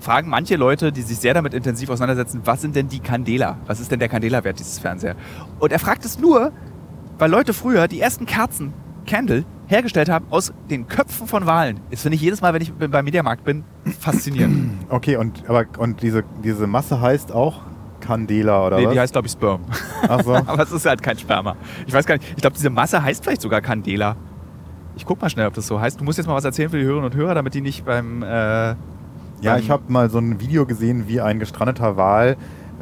fragen 0.00 0.30
manche 0.30 0.56
Leute, 0.56 0.92
die 0.92 1.02
sich 1.02 1.18
sehr 1.18 1.34
damit 1.34 1.52
intensiv 1.52 1.90
auseinandersetzen, 1.90 2.40
was 2.44 2.62
sind 2.62 2.74
denn 2.74 2.88
die 2.88 3.00
Candela? 3.00 3.58
Was 3.66 3.80
ist 3.80 3.92
denn 3.92 3.98
der 3.98 4.08
Candela-Wert 4.08 4.58
dieses 4.58 4.78
Fernseher? 4.78 5.14
Und 5.58 5.72
er 5.72 5.78
fragt 5.78 6.06
es 6.06 6.18
nur, 6.18 6.52
weil 7.18 7.30
Leute 7.30 7.52
früher 7.52 7.86
die 7.86 8.00
ersten 8.00 8.24
Kerzen, 8.24 8.72
Candle, 9.06 9.44
hergestellt 9.66 10.08
haben 10.08 10.26
aus 10.30 10.54
den 10.70 10.88
Köpfen 10.88 11.26
von 11.26 11.44
Walen. 11.44 11.80
Das 11.90 12.02
finde 12.02 12.16
ich 12.16 12.22
jedes 12.22 12.40
Mal, 12.40 12.54
wenn 12.54 12.62
ich 12.62 12.72
beim 12.72 13.04
Mediamarkt 13.04 13.44
bin, 13.44 13.64
faszinierend. 14.00 14.72
Okay, 14.88 15.16
und, 15.16 15.48
aber, 15.48 15.64
und 15.78 16.02
diese, 16.02 16.24
diese 16.42 16.66
Masse 16.66 17.00
heißt 17.00 17.32
auch 17.32 17.62
Candela 18.04 18.66
oder 18.66 18.78
nee, 18.78 18.86
was? 18.86 18.92
die 18.92 19.00
heißt, 19.00 19.12
glaube 19.12 19.26
ich, 19.26 19.32
Sperm. 19.32 19.60
Ach 20.08 20.22
so. 20.22 20.34
Aber 20.46 20.62
es 20.62 20.72
ist 20.72 20.86
halt 20.86 21.02
kein 21.02 21.18
Sperma. 21.18 21.56
Ich 21.86 21.92
weiß 21.92 22.06
gar 22.06 22.16
nicht. 22.16 22.28
Ich 22.30 22.36
glaube, 22.42 22.54
diese 22.56 22.70
Masse 22.70 23.02
heißt 23.02 23.22
vielleicht 23.24 23.40
sogar 23.42 23.60
Candela. 23.60 24.16
Ich 24.96 25.04
guck 25.06 25.20
mal 25.20 25.28
schnell, 25.30 25.46
ob 25.46 25.54
das 25.54 25.66
so 25.66 25.80
heißt. 25.80 26.00
Du 26.00 26.04
musst 26.04 26.18
jetzt 26.18 26.26
mal 26.26 26.34
was 26.34 26.44
erzählen 26.44 26.70
für 26.70 26.78
die 26.78 26.84
Hörerinnen 26.84 27.10
und 27.10 27.16
Hörer, 27.16 27.34
damit 27.34 27.54
die 27.54 27.60
nicht 27.60 27.84
beim. 27.84 28.22
Äh, 28.22 28.26
Ja, 28.26 28.76
beim- 29.42 29.58
ich 29.60 29.70
habe 29.70 29.82
mal 29.88 30.08
so 30.10 30.18
ein 30.18 30.40
Video 30.40 30.66
gesehen, 30.66 31.08
wie 31.08 31.20
ein 31.20 31.38
gestrandeter 31.40 31.96
Wal 31.96 32.36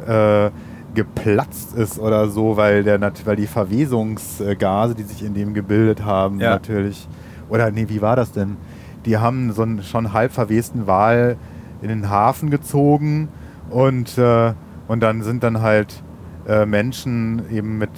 äh, 0.07 0.51
geplatzt 0.93 1.75
ist 1.75 1.97
oder 1.99 2.27
so, 2.29 2.55
weil, 2.55 2.83
der, 2.83 2.99
weil 3.25 3.35
die 3.35 3.47
Verwesungsgase, 3.47 4.95
die 4.95 5.03
sich 5.03 5.23
in 5.23 5.33
dem 5.33 5.53
gebildet 5.53 6.03
haben, 6.05 6.39
Ja. 6.39 6.51
natürlich. 6.51 7.07
Oder 7.49 7.71
nee, 7.71 7.85
wie 7.89 8.01
war 8.01 8.15
das 8.15 8.31
denn? 8.31 8.57
Die 9.05 9.17
haben 9.17 9.51
so 9.51 9.63
einen 9.63 9.83
schon 9.83 10.13
halb 10.13 10.31
verwesten 10.31 10.87
Wal 10.87 11.35
in 11.81 11.89
den 11.89 12.09
Hafen 12.09 12.49
gezogen 12.49 13.27
und, 13.69 14.17
äh, 14.17 14.53
und 14.87 15.01
dann 15.01 15.21
sind 15.23 15.43
dann 15.43 15.61
halt 15.61 16.03
äh, 16.47 16.65
Menschen 16.65 17.43
eben 17.51 17.77
mit, 17.77 17.91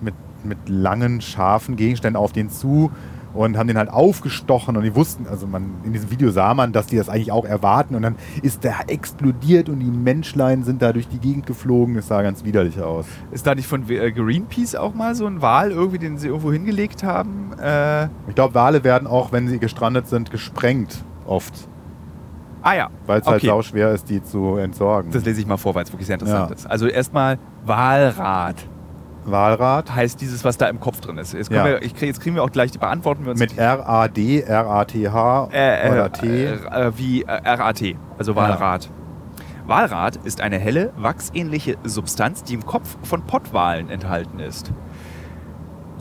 mit, 0.00 0.14
mit 0.44 0.58
langen, 0.68 1.20
scharfen 1.20 1.76
Gegenständen 1.76 2.20
auf 2.20 2.32
den 2.32 2.50
zu 2.50 2.90
und 3.34 3.56
haben 3.56 3.66
den 3.66 3.78
halt 3.78 3.88
aufgestochen 3.90 4.76
und 4.76 4.82
die 4.82 4.94
wussten, 4.94 5.26
also 5.26 5.46
man 5.46 5.70
in 5.84 5.92
diesem 5.92 6.10
Video 6.10 6.30
sah 6.30 6.52
man, 6.54 6.72
dass 6.72 6.86
die 6.86 6.96
das 6.96 7.08
eigentlich 7.08 7.32
auch 7.32 7.44
erwarten 7.44 7.94
und 7.94 8.02
dann 8.02 8.16
ist 8.42 8.64
der 8.64 8.74
explodiert 8.88 9.68
und 9.68 9.80
die 9.80 9.90
Menschlein 9.90 10.64
sind 10.64 10.82
da 10.82 10.92
durch 10.92 11.08
die 11.08 11.18
Gegend 11.18 11.46
geflogen. 11.46 11.96
Es 11.96 12.08
sah 12.08 12.22
ganz 12.22 12.44
widerlich 12.44 12.80
aus. 12.80 13.06
Ist 13.30 13.46
da 13.46 13.54
nicht 13.54 13.66
von 13.66 13.88
äh, 13.88 14.12
Greenpeace 14.12 14.74
auch 14.74 14.94
mal 14.94 15.14
so 15.14 15.26
ein 15.26 15.40
Wal, 15.40 15.70
irgendwie, 15.70 15.98
den 15.98 16.18
sie 16.18 16.28
irgendwo 16.28 16.52
hingelegt 16.52 17.02
haben? 17.02 17.52
Äh, 17.58 18.04
Ich 18.28 18.34
glaube, 18.34 18.54
Wale 18.54 18.84
werden 18.84 19.06
auch, 19.08 19.32
wenn 19.32 19.48
sie 19.48 19.58
gestrandet 19.58 20.08
sind, 20.08 20.30
gesprengt 20.30 21.02
oft, 21.24 21.68
ah 22.62 22.74
ja. 22.74 22.88
weil 23.06 23.20
es 23.20 23.26
halt 23.26 23.36
Okay. 23.38 23.46
sauschwer 23.48 23.90
ist, 23.90 24.08
die 24.08 24.22
zu 24.22 24.56
entsorgen. 24.56 25.10
Das 25.12 25.24
lese 25.24 25.40
ich 25.40 25.46
mal 25.46 25.56
vor, 25.56 25.74
weil 25.74 25.84
es 25.84 25.92
wirklich 25.92 26.06
sehr 26.06 26.14
interessant 26.14 26.50
Ja. 26.50 26.54
ist. 26.54 26.66
Also 26.70 26.86
erstmal 26.86 27.38
Walrad 27.64 28.56
Walrat 29.24 29.94
heißt 29.94 30.20
dieses, 30.20 30.44
was 30.44 30.58
da 30.58 30.66
im 30.66 30.80
Kopf 30.80 31.00
drin 31.00 31.16
ist. 31.16 31.32
Jetzt, 31.32 31.50
Ja. 31.52 31.64
wir, 31.64 31.82
ich 31.82 31.92
jetzt 32.00 32.20
kriegen 32.20 32.34
wir 32.34 32.42
auch 32.42 32.50
gleich, 32.50 32.72
die 32.72 32.78
beantworten 32.78 33.24
wir 33.24 33.30
uns. 33.30 33.38
mit 33.38 33.56
R-A-D, 33.56 34.40
R-A-T-H 34.40 35.48
äh, 35.52 35.88
äh, 35.88 35.92
oder 35.92 36.10
T. 36.12 36.26
Äh, 36.46 36.54
äh, 36.54 36.92
wie 36.98 37.22
äh, 37.22 37.30
RAT, 37.30 37.82
also 38.18 38.34
Walrat. 38.34 38.90
Walrat 39.66 40.16
ist 40.24 40.40
eine 40.40 40.58
helle, 40.58 40.92
wachsähnliche 40.96 41.76
Substanz, 41.84 42.42
die 42.42 42.54
im 42.54 42.66
Kopf 42.66 42.96
von 43.04 43.22
Pottwalen 43.22 43.90
enthalten 43.90 44.40
ist. 44.40 44.72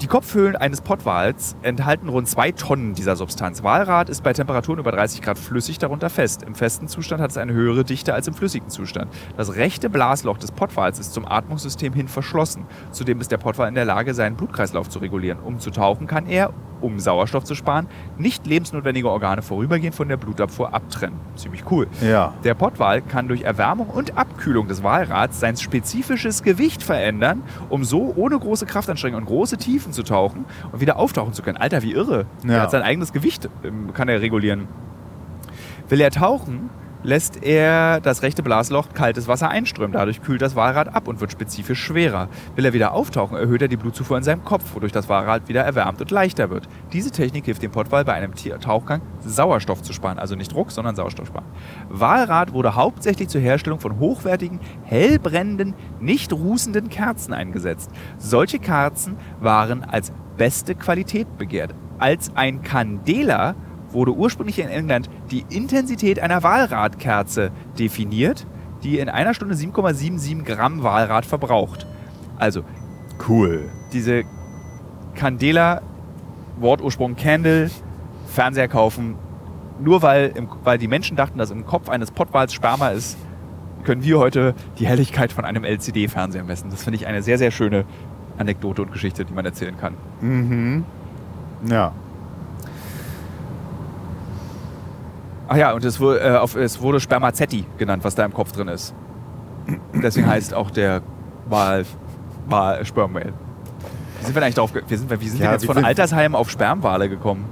Die 0.02 0.08
Kopfhöhlen 0.08 0.56
eines 0.56 0.82
Pottwals 0.82 1.56
enthalten 1.62 2.10
rund 2.10 2.28
zwei 2.28 2.52
Tonnen 2.52 2.96
dieser 2.96 3.16
Substanz. 3.16 3.62
Walrat 3.62 4.10
ist 4.10 4.24
bei 4.24 4.34
Temperaturen 4.34 4.80
über 4.80 4.92
30 4.92 5.22
Grad 5.22 5.38
flüssig 5.38 5.78
darunter 5.78 6.10
fest. 6.10 6.42
Im 6.42 6.56
festen 6.56 6.88
Zustand 6.88 7.22
hat 7.22 7.30
es 7.30 7.38
eine 7.38 7.54
höhere 7.54 7.84
Dichte 7.84 8.16
als 8.16 8.28
im 8.28 8.34
flüssigen 8.34 8.72
Zustand. 8.72 9.14
Das 9.38 9.54
rechte 9.58 9.92
Blasloch 9.92 10.40
des 10.40 10.52
Pottwals 10.54 10.98
ist 10.98 11.14
zum 11.14 11.28
Atmungssystem 11.28 11.94
hin 11.94 12.08
verschlossen. 12.08 12.66
Zudem 12.90 13.22
ist 13.22 13.32
der 13.32 13.38
Pottwal 13.38 13.70
in 13.70 13.76
der 13.76 13.86
Lage, 13.86 14.16
seinen 14.16 14.38
Blutkreislauf 14.38 14.90
zu 14.90 14.98
regulieren. 14.98 15.38
Um 15.38 15.60
zu 15.60 15.70
tauchen 15.70 16.08
kann 16.08 16.26
er, 16.26 16.52
um 16.82 17.00
Sauerstoff 17.00 17.44
zu 17.44 17.56
sparen, 17.56 17.88
nicht 18.18 18.46
lebensnotwendige 18.46 19.10
Organe 19.10 19.42
vorübergehend 19.42 19.96
von 19.96 20.10
der 20.10 20.18
Blutabfuhr 20.18 20.74
abtrennen. 20.74 21.20
Ziemlich 21.36 21.64
cool. 21.72 21.88
Ja. 22.02 22.34
Der 22.44 22.56
Pottwal 22.56 23.02
kann 23.02 23.28
durch 23.28 23.44
Erwärmung 23.44 23.88
und 23.88 24.18
Abkühlung 24.18 24.68
des 24.68 24.84
Walrads 24.84 25.40
sein 25.40 25.58
spezifisches 25.58 26.44
Gewicht 26.44 26.84
verändern, 26.84 27.44
um 27.70 27.84
so 27.84 28.14
ohne 28.16 28.38
große 28.38 28.66
Kraftanstrengung 28.66 29.22
und 29.22 29.28
große 29.28 29.58
Tiefen 29.58 29.91
zu 29.94 30.04
tauchen 30.04 30.46
und 30.72 30.82
wieder 30.82 30.98
auftauchen 30.98 31.34
zu 31.34 31.42
können. 31.42 31.58
Alter, 31.58 31.82
wie 31.84 31.94
irre. 31.94 32.26
Ja. 32.44 32.54
Er 32.54 32.62
hat 32.62 32.72
sein 32.72 32.82
eigenes 32.82 33.14
Gewicht, 33.14 33.50
ähm, 33.64 33.94
kann 33.94 34.10
er 34.10 34.22
regulieren. 34.22 34.68
Will 35.90 36.02
er 36.02 36.12
tauchen, 36.12 36.70
lässt 37.04 37.44
er 37.44 38.00
das 38.00 38.22
rechte 38.22 38.44
Blasloch 38.44 38.90
kaltes 38.94 39.28
Wasser 39.28 39.50
einströmen. 39.50 39.94
Dadurch 39.94 40.22
kühlt 40.22 40.42
das 40.42 40.56
Walrad 40.56 40.94
ab 40.94 41.08
und 41.08 41.20
wird 41.20 41.32
spezifisch 41.32 41.82
schwerer. 41.82 42.30
Will 42.56 42.66
er 42.66 42.74
wieder 42.74 42.94
auftauchen, 42.94 43.38
erhöht 43.38 43.62
er 43.62 43.68
die 43.68 43.78
Blutzufuhr 43.78 44.18
in 44.18 44.24
seinem 44.24 44.44
Kopf, 44.44 44.76
wodurch 44.76 44.92
das 44.92 45.10
Walrad 45.10 45.48
wieder 45.48 45.62
erwärmt 45.62 46.02
und 46.02 46.12
leichter 46.12 46.50
wird. 46.50 46.68
Diese 46.94 47.12
Technik 47.12 47.46
hilft 47.46 47.64
dem 47.64 47.72
Pottwal 47.72 48.06
bei 48.06 48.14
einem 48.14 48.34
Tauchgang 48.36 49.02
Sauerstoff 49.22 49.82
zu 49.82 49.94
sparen. 49.94 50.20
Also 50.20 50.36
nicht 50.36 50.54
Druck, 50.54 50.72
sondern 50.72 50.96
Sauerstoff 50.96 51.28
sparen. 51.28 51.46
Walrad 51.90 52.54
wurde 52.54 52.76
hauptsächlich 52.76 53.30
zur 53.30 53.42
Herstellung 53.42 53.80
von 53.80 54.00
hochwertigen, 54.00 54.60
hellbrennenden, 54.84 55.74
nicht 56.00 56.34
rußenden 56.34 56.90
Kerzen 56.90 57.34
eingesetzt. 57.34 57.92
Solche 58.18 58.60
Kerzen 58.60 59.18
waren 59.40 59.84
als 59.84 60.12
beste 60.38 60.76
Qualität 60.76 61.38
begehrt. 61.38 61.74
Als 62.00 62.36
ein 62.36 62.64
Candela 62.64 63.56
wurde 63.94 64.14
ursprünglich 64.14 64.60
in 64.60 64.70
England 64.70 65.10
die 65.32 65.46
Intensität 65.50 66.20
einer 66.20 66.44
Walradkerze 66.44 67.52
definiert, 67.78 68.46
die 68.84 69.00
in 69.00 69.10
einer 69.10 69.34
Stunde 69.34 69.56
7,77 69.56 70.44
Gramm 70.44 70.84
Walrad 70.84 71.26
verbraucht. 71.26 71.86
Also 72.38 72.64
Cool. 73.28 73.70
diese 73.94 74.24
Candela, 75.16 75.82
Wortursprung 76.60 77.16
Candle, 77.16 77.70
Fernseher 78.28 78.68
kaufen, 78.68 79.16
nur 79.80 80.02
weil, 80.02 80.32
im, 80.36 80.48
weil 80.64 80.78
die 80.78 80.88
Menschen 80.88 81.18
dachten, 81.18 81.38
dass 81.38 81.52
im 81.52 81.66
Kopf 81.66 81.90
eines 81.90 82.12
Pottwals 82.12 82.54
Sperma 82.54 82.90
ist, 82.90 83.18
können 83.84 84.04
wir 84.04 84.20
heute 84.20 84.54
die 84.80 84.86
Helligkeit 84.88 85.32
von 85.32 85.44
einem 85.44 85.64
LCD-Fernseher 85.64 86.44
messen. 86.44 86.70
Das 86.70 86.84
finde 86.84 86.98
ich 86.98 87.08
eine 87.08 87.22
sehr, 87.24 87.38
sehr 87.38 87.52
schöne 87.52 87.86
Anekdote 88.38 88.84
und 88.84 88.92
Geschichte, 88.92 89.26
die 89.26 89.34
man 89.34 89.44
erzählen 89.46 89.76
kann. 89.78 89.96
Mhm. 90.22 90.86
Ja. 91.68 91.92
Ach 95.52 95.58
ja, 95.58 95.74
und 95.74 95.84
es 95.84 96.00
wurde, 96.00 96.22
äh, 96.22 96.38
auf, 96.38 96.56
es 96.56 96.82
wurde 96.82 97.02
Spermazetti 97.02 97.66
genannt, 97.78 98.06
was 98.06 98.16
da 98.16 98.24
im 98.24 98.34
Kopf 98.34 98.54
drin 98.54 98.70
ist. 98.70 98.94
Deswegen 99.94 100.26
heißt 100.26 100.54
auch 100.54 100.72
der 100.72 101.02
Wal, 101.50 101.86
Wal 102.48 102.86
Sperm 102.86 103.14
Whale. 103.14 103.34
Wie 104.20 104.26
sind 104.26 104.34
wir 104.34 104.40
denn 104.40 104.44
eigentlich 104.44 104.56
drauf, 104.56 104.72
wie 104.88 104.96
sind 104.96 105.10
wir, 105.10 105.20
wie 105.20 105.28
sind 105.28 105.42
Ja, 105.42 105.48
wir 105.48 105.52
jetzt 105.54 105.66
von 105.66 105.84
Altersheim 105.84 106.36
auf 106.36 106.50
Spermwale 106.50 107.10
gekommen? 107.10 107.44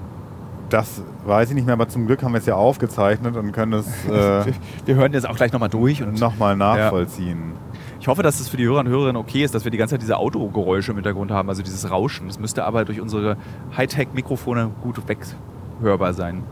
Das 0.69 1.01
weiß 1.25 1.49
ich 1.49 1.55
nicht 1.55 1.65
mehr, 1.65 1.73
aber 1.73 1.89
zum 1.89 2.07
Glück 2.07 2.23
haben 2.23 2.31
wir 2.31 2.37
es 2.37 2.45
ja 2.45 2.55
aufgezeichnet 2.55 3.35
und 3.35 3.51
können 3.51 3.73
es 3.73 3.87
äh, 4.09 4.53
Wir, 4.85 4.95
hören 4.95 5.11
jetzt 5.11 5.27
auch 5.27 5.35
gleich 5.35 5.51
nochmal 5.51 5.67
durch 5.67 6.01
und 6.01 6.21
nochmal 6.21 6.55
nachvollziehen. 6.55 7.51
ich 7.99 8.07
hoffe, 8.07 8.23
dass 8.23 8.39
es 8.39 8.47
für 8.47 8.55
die 8.55 8.65
Hörer 8.65 8.79
und 8.79 8.87
Hörerinnen 8.87 9.17
okay 9.17 9.43
ist, 9.43 9.53
dass 9.53 9.65
wir 9.65 9.71
die 9.71 9.77
ganze 9.77 9.95
Zeit 9.95 10.03
diese 10.03 10.15
Autogeräusche 10.15 10.91
im 10.91 10.97
Hintergrund 10.97 11.31
haben, 11.31 11.49
also 11.49 11.63
dieses 11.63 11.91
Rauschen. 11.91 12.27
Das 12.27 12.39
müsste 12.39 12.63
aber 12.63 12.85
durch 12.85 13.01
unsere 13.01 13.35
Hightech-Mikrofone 13.75 14.71
gut 14.83 15.01
weghörbar 15.05 16.13
sein. 16.13 16.43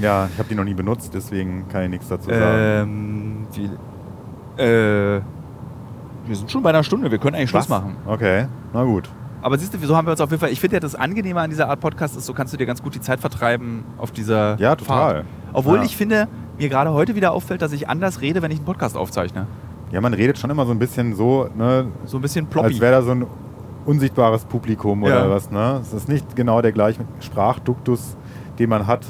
Ja, 0.00 0.28
ich 0.32 0.38
habe 0.38 0.48
die 0.48 0.54
noch 0.54 0.64
nie 0.64 0.74
benutzt, 0.74 1.12
deswegen 1.14 1.68
kann 1.68 1.82
ich 1.84 1.90
nichts 1.90 2.08
dazu 2.08 2.30
sagen. 2.30 2.58
Ähm, 2.58 3.46
wie, 3.54 4.62
äh, 4.62 5.20
wir 6.26 6.36
sind 6.36 6.50
schon 6.50 6.62
bei 6.62 6.70
einer 6.70 6.82
Stunde, 6.82 7.10
wir 7.10 7.18
können 7.18 7.36
eigentlich 7.36 7.50
Schluss 7.50 7.68
machen. 7.68 7.96
Okay, 8.06 8.46
na 8.72 8.84
gut. 8.84 9.08
Aber 9.42 9.56
siehst 9.56 9.72
du, 9.72 9.80
wieso 9.80 9.96
haben 9.96 10.06
wir 10.06 10.12
uns 10.12 10.20
auf 10.20 10.30
jeden 10.30 10.40
Fall. 10.40 10.50
Ich 10.50 10.60
finde 10.60 10.76
ja, 10.76 10.80
das 10.80 10.94
Angenehme 10.94 11.40
an 11.40 11.48
dieser 11.50 11.68
Art 11.68 11.80
Podcast 11.80 12.16
ist, 12.16 12.26
so 12.26 12.34
kannst 12.34 12.52
du 12.52 12.58
dir 12.58 12.66
ganz 12.66 12.82
gut 12.82 12.94
die 12.94 13.00
Zeit 13.00 13.20
vertreiben 13.20 13.84
auf 13.96 14.10
dieser 14.12 14.56
Ja, 14.58 14.76
total. 14.76 15.14
Fahrt. 15.14 15.26
Obwohl 15.54 15.78
Ja. 15.78 15.82
ich 15.84 15.96
finde, 15.96 16.28
mir 16.58 16.68
gerade 16.68 16.92
heute 16.92 17.14
wieder 17.14 17.32
auffällt, 17.32 17.62
dass 17.62 17.72
ich 17.72 17.88
anders 17.88 18.20
rede, 18.20 18.42
wenn 18.42 18.50
ich 18.50 18.58
einen 18.58 18.66
Podcast 18.66 18.96
aufzeichne. 18.98 19.46
Ja, 19.92 20.00
man 20.02 20.12
redet 20.14 20.38
schon 20.38 20.50
immer 20.50 20.66
so 20.66 20.72
ein 20.72 20.78
bisschen 20.78 21.14
so, 21.14 21.48
ne, 21.56 21.86
So 22.04 22.18
ein 22.18 22.20
bisschen 22.20 22.46
ploppy. 22.46 22.66
als 22.68 22.80
wäre 22.80 22.92
da 22.92 23.02
so 23.02 23.12
ein 23.12 23.26
unsichtbares 23.86 24.44
Publikum 24.44 25.02
oder 25.02 25.24
Ja. 25.24 25.30
was. 25.30 25.50
Ne? 25.50 25.78
Es 25.80 25.92
ist 25.94 26.08
nicht 26.08 26.36
genau 26.36 26.60
der 26.60 26.72
gleiche 26.72 27.00
Sprachduktus, 27.20 28.16
den 28.58 28.68
man 28.68 28.86
hat. 28.86 29.06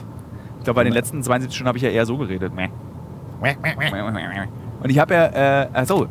Ich 0.60 0.64
glaube, 0.64 0.76
bei 0.76 0.84
den 0.84 0.92
letzten 0.92 1.22
72 1.22 1.54
Stunden 1.56 1.68
habe 1.68 1.78
ich 1.78 1.84
ja 1.84 1.90
eher 1.90 2.06
so 2.06 2.16
geredet. 2.18 2.52
Und 4.82 4.90
ich 4.90 4.98
habe 4.98 5.14
ja, 5.14 5.62
äh, 5.62 5.68
also, 5.72 6.06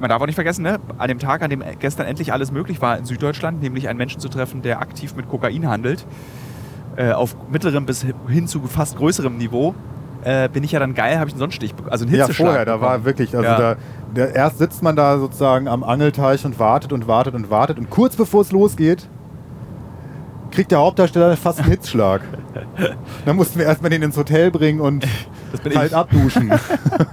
man 0.00 0.08
darf 0.10 0.20
auch 0.20 0.26
nicht 0.26 0.34
vergessen, 0.34 0.62
ne? 0.62 0.78
an 0.98 1.08
dem 1.08 1.18
Tag, 1.18 1.42
an 1.42 1.50
dem 1.50 1.62
gestern 1.78 2.06
endlich 2.06 2.32
alles 2.32 2.50
möglich 2.50 2.82
war 2.82 2.98
in 2.98 3.04
Süddeutschland, 3.04 3.62
nämlich 3.62 3.88
einen 3.88 3.98
Menschen 3.98 4.20
zu 4.20 4.28
treffen, 4.28 4.62
der 4.62 4.80
aktiv 4.80 5.14
mit 5.14 5.28
Kokain 5.28 5.68
handelt, 5.68 6.06
äh, 6.96 7.12
auf 7.12 7.36
mittlerem 7.50 7.86
bis 7.86 8.04
hin 8.28 8.46
zu 8.48 8.60
fast 8.62 8.96
größerem 8.96 9.36
Niveau, 9.36 9.74
äh, 10.24 10.48
bin 10.48 10.64
ich 10.64 10.72
ja 10.72 10.80
dann 10.80 10.94
geil, 10.94 11.18
habe 11.18 11.28
ich 11.28 11.34
einen 11.34 11.40
Sonnenstich, 11.40 11.74
also 11.88 12.04
einen 12.04 12.14
Ja, 12.14 12.26
Hitzeschlag 12.26 12.48
vorher, 12.48 12.64
da 12.64 12.80
war 12.80 12.90
bekommen. 12.90 13.04
wirklich, 13.04 13.36
also 13.36 13.48
Ja. 13.48 13.58
da, 13.58 13.76
der, 14.14 14.34
erst 14.34 14.58
sitzt 14.58 14.82
man 14.82 14.96
da 14.96 15.18
sozusagen 15.18 15.68
am 15.68 15.82
Angelteich 15.84 16.44
und 16.44 16.58
wartet 16.58 16.92
und 16.92 17.06
wartet 17.06 17.34
und 17.34 17.50
wartet 17.50 17.78
und 17.78 17.90
kurz 17.90 18.16
bevor 18.16 18.40
es 18.42 18.50
losgeht, 18.52 19.08
kriegt 20.52 20.70
der 20.70 20.78
Hauptdarsteller 20.78 21.36
fast 21.36 21.58
einen 21.60 21.70
Hitzschlag. 21.70 22.20
Dann 23.26 23.36
mussten 23.36 23.58
wir 23.58 23.66
erstmal 23.66 23.90
den 23.90 24.02
ins 24.02 24.16
Hotel 24.16 24.50
bringen 24.50 24.80
und 24.80 25.04
Das 25.50 25.60
bin 25.60 25.72
kalt 25.72 25.90
ich. 25.90 25.96
abduschen. 25.96 26.52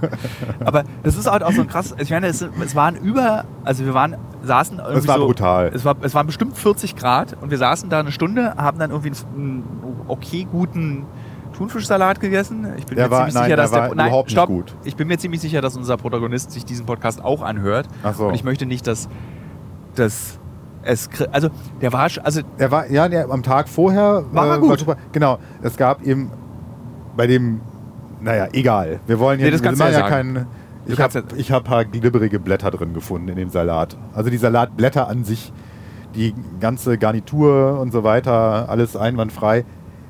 Aber 0.64 0.84
das 1.02 1.16
ist 1.16 1.30
halt 1.30 1.42
auch 1.42 1.52
so 1.52 1.62
ein 1.62 1.66
krass. 1.68 1.94
Ich 1.98 2.10
meine, 2.10 2.26
es, 2.28 2.42
es 2.42 2.74
waren 2.74 2.96
über, 2.96 3.44
also 3.64 3.84
wir 3.84 3.94
waren, 3.94 4.16
saßen 4.42 4.78
irgendwie 4.78 5.08
war 5.08 5.18
so, 5.18 5.26
brutal. 5.26 5.70
Es, 5.74 5.84
war, 5.84 5.96
es 6.02 6.14
waren 6.14 6.26
bestimmt 6.26 6.56
40 6.56 6.96
Grad 6.96 7.36
und 7.40 7.50
wir 7.50 7.58
saßen 7.58 7.88
da 7.90 8.00
eine 8.00 8.12
Stunde, 8.12 8.54
haben 8.56 8.78
dann 8.78 8.90
irgendwie 8.90 9.12
einen, 9.34 9.64
okay 10.08 10.46
guten 10.50 11.06
Thunfischsalat 11.56 12.20
gegessen. 12.20 12.66
Ich 12.78 12.86
bin 12.86 12.96
Der 12.96 13.06
mir 13.06 13.10
war- 13.10 13.18
ziemlich 13.20 13.34
nein, 13.34 13.44
sicher, 13.44 13.56
der 13.56 13.64
dass 13.64 13.72
war 13.72 13.86
der 13.88 13.94
nein, 13.96 14.24
stopp. 14.26 14.48
gut. 14.48 14.74
Ich 14.84 14.96
bin 14.96 15.08
mir 15.08 15.18
ziemlich 15.18 15.40
sicher, 15.40 15.60
dass 15.60 15.76
unser 15.76 15.96
Protagonist 15.96 16.52
sich 16.52 16.64
diesen 16.64 16.86
Podcast 16.86 17.22
auch 17.24 17.42
anhört. 17.42 17.86
Ach 18.02 18.14
so. 18.14 18.26
Und 18.28 18.34
ich 18.34 18.44
möchte 18.44 18.66
nicht, 18.66 18.86
dass, 18.86 19.08
dass 19.94 20.38
es 20.82 21.08
also 21.30 21.48
der 21.80 21.92
war 21.92 22.08
also 22.22 22.40
Er 22.58 22.70
war, 22.70 22.90
ja, 22.90 23.08
der, 23.08 23.30
am 23.30 23.42
Tag 23.42 23.68
vorher 23.68 24.24
äh, 24.30 24.34
War 24.34 24.46
er 24.48 24.58
gut. 24.58 24.78
super. 24.78 24.96
Genau, 25.12 25.38
es 25.62 25.76
gab 25.76 26.02
eben 26.02 26.30
bei 27.16 27.26
dem, 27.26 27.60
naja, 28.20 28.48
egal. 28.52 29.00
Wir 29.06 29.18
wollen 29.18 29.38
Nee, 29.38 29.44
hier 29.44 29.52
das 29.52 29.62
du 29.62 29.70
machen 29.76 29.92
ja 29.92 30.00
ja 30.00 30.08
keinen. 30.08 30.46
Ich 30.86 30.98
habe 30.98 31.22
ich 31.36 31.52
hab 31.52 31.64
paar 31.64 31.84
glibberige 31.84 32.40
Blätter 32.40 32.70
drin 32.70 32.94
gefunden 32.94 33.28
in 33.28 33.36
dem 33.36 33.50
Salat. 33.50 33.96
Also 34.14 34.30
die 34.30 34.38
Salatblätter 34.38 35.08
an 35.08 35.24
sich, 35.24 35.52
die 36.14 36.34
ganze 36.58 36.98
Garnitur 36.98 37.78
und 37.78 37.92
so 37.92 38.02
weiter, 38.02 38.68
alles 38.68 38.96
einwandfrei. 38.96 39.64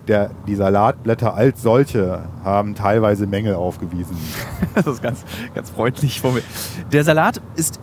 Der, 0.09 0.31
die 0.47 0.55
Salatblätter 0.55 1.35
als 1.35 1.63
solche 1.63 2.21
haben 2.43 2.75
teilweise 2.75 3.27
Mängel 3.27 3.55
aufgewiesen. 3.55 4.17
das 4.75 4.87
ist 4.87 5.03
ganz, 5.03 5.25
ganz 5.55 5.71
freundlich 5.71 6.21
von 6.21 6.35
mir. 6.35 6.43
Der 6.93 7.05
Salat 7.05 7.41
ist 7.57 7.81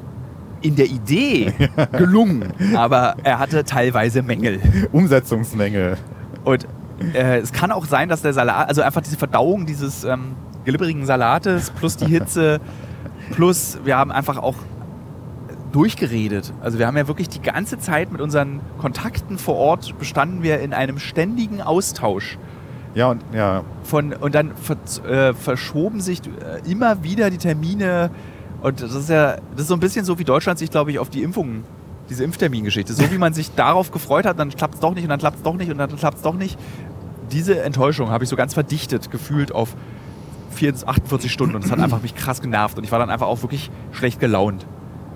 in 0.62 0.76
der 0.76 0.88
Idee 0.88 1.54
gelungen, 1.92 2.54
aber 2.76 3.16
er 3.24 3.40
hatte 3.40 3.64
teilweise 3.64 4.22
Mängel. 4.22 4.60
Umsetzungsmängel. 4.92 5.98
Und 6.44 6.68
äh, 7.14 7.40
es 7.40 7.52
kann 7.52 7.72
auch 7.72 7.86
sein, 7.86 8.10
dass 8.10 8.22
der 8.22 8.34
Salat, 8.34 8.70
also 8.70 8.82
einfach 8.82 9.02
diese 9.02 9.18
Verdauung 9.18 9.66
dieses 9.66 10.04
ähm, 10.04 10.36
glibberigen 10.66 11.06
Salates 11.06 11.72
plus 11.72 11.98
die 11.98 12.08
Hitze, 12.08 12.60
plus 13.32 13.78
wir 13.84 13.98
haben 13.98 14.12
einfach 14.12 14.38
auch 14.38 14.56
durchgeredet. 15.72 16.54
Also 16.62 16.80
wir 16.80 16.88
haben 16.88 16.98
ja 16.98 17.08
wirklich 17.08 17.30
die 17.30 17.42
ganze 17.42 17.78
Zeit 17.78 18.12
mit 18.12 18.22
unseren 18.22 18.62
Kontakten 18.78 19.38
vor 19.38 19.56
Ort 19.56 19.98
bestanden 20.00 20.44
wir 20.44 20.60
in 20.60 20.74
einem 20.74 20.98
ständigen 20.98 21.62
Austausch. 21.62 22.38
Ja, 22.96 23.12
und 23.12 23.22
ja, 23.32 23.64
Von, 23.84 24.14
und 24.14 24.34
dann 24.34 24.54
ver, 24.56 24.78
äh, 25.08 25.34
verschoben 25.34 26.02
sich 26.02 26.22
äh, 26.26 26.72
immer 26.72 27.04
wieder 27.04 27.30
die 27.30 27.38
Termine. 27.38 28.10
Und 28.62 28.82
das 28.82 28.94
ist 28.94 29.10
ja, 29.10 29.38
das 29.52 29.62
ist 29.62 29.68
so 29.68 29.74
ein 29.76 29.80
bisschen 29.80 30.04
so, 30.06 30.18
wie 30.20 30.24
Deutschland 30.24 30.60
sich, 30.60 30.72
glaube 30.72 30.92
ich, 30.92 31.00
auf 31.00 31.10
die 31.10 31.22
Impfungen, 31.24 31.64
diese 32.10 32.24
Impftermingeschichte, 32.24 32.94
so 32.94 33.10
wie 33.12 33.18
man 33.18 33.34
sich 33.34 33.54
darauf 33.56 33.92
gefreut 33.92 34.26
hat, 34.26 34.40
dann 34.40 34.50
klappt 34.50 34.76
es 34.76 34.80
doch 34.80 34.94
nicht 34.94 35.04
und 35.04 35.10
dann 35.10 35.20
klappt 35.20 35.38
es 35.38 35.44
doch 35.44 35.56
nicht 35.56 35.70
und 35.72 35.78
dann 35.78 35.96
klappt 35.96 36.18
es 36.18 36.24
doch 36.24 36.34
nicht. 36.36 36.58
Diese 37.32 37.62
Enttäuschung 37.62 38.10
habe 38.10 38.24
ich 38.24 38.30
so 38.30 38.36
ganz 38.36 38.54
verdichtet 38.54 39.12
gefühlt 39.12 39.52
auf 39.54 39.76
44, 40.52 40.88
48 40.88 41.32
Stunden 41.32 41.56
und 41.56 41.64
das 41.66 41.72
hat 41.72 41.80
einfach 41.80 42.02
mich 42.02 42.16
krass 42.16 42.42
genervt 42.42 42.78
und 42.78 42.84
ich 42.84 42.92
war 42.92 43.00
dann 43.00 43.10
einfach 43.10 43.28
auch 43.28 43.42
wirklich 43.44 43.70
schlecht 43.92 44.20
gelaunt. 44.20 44.66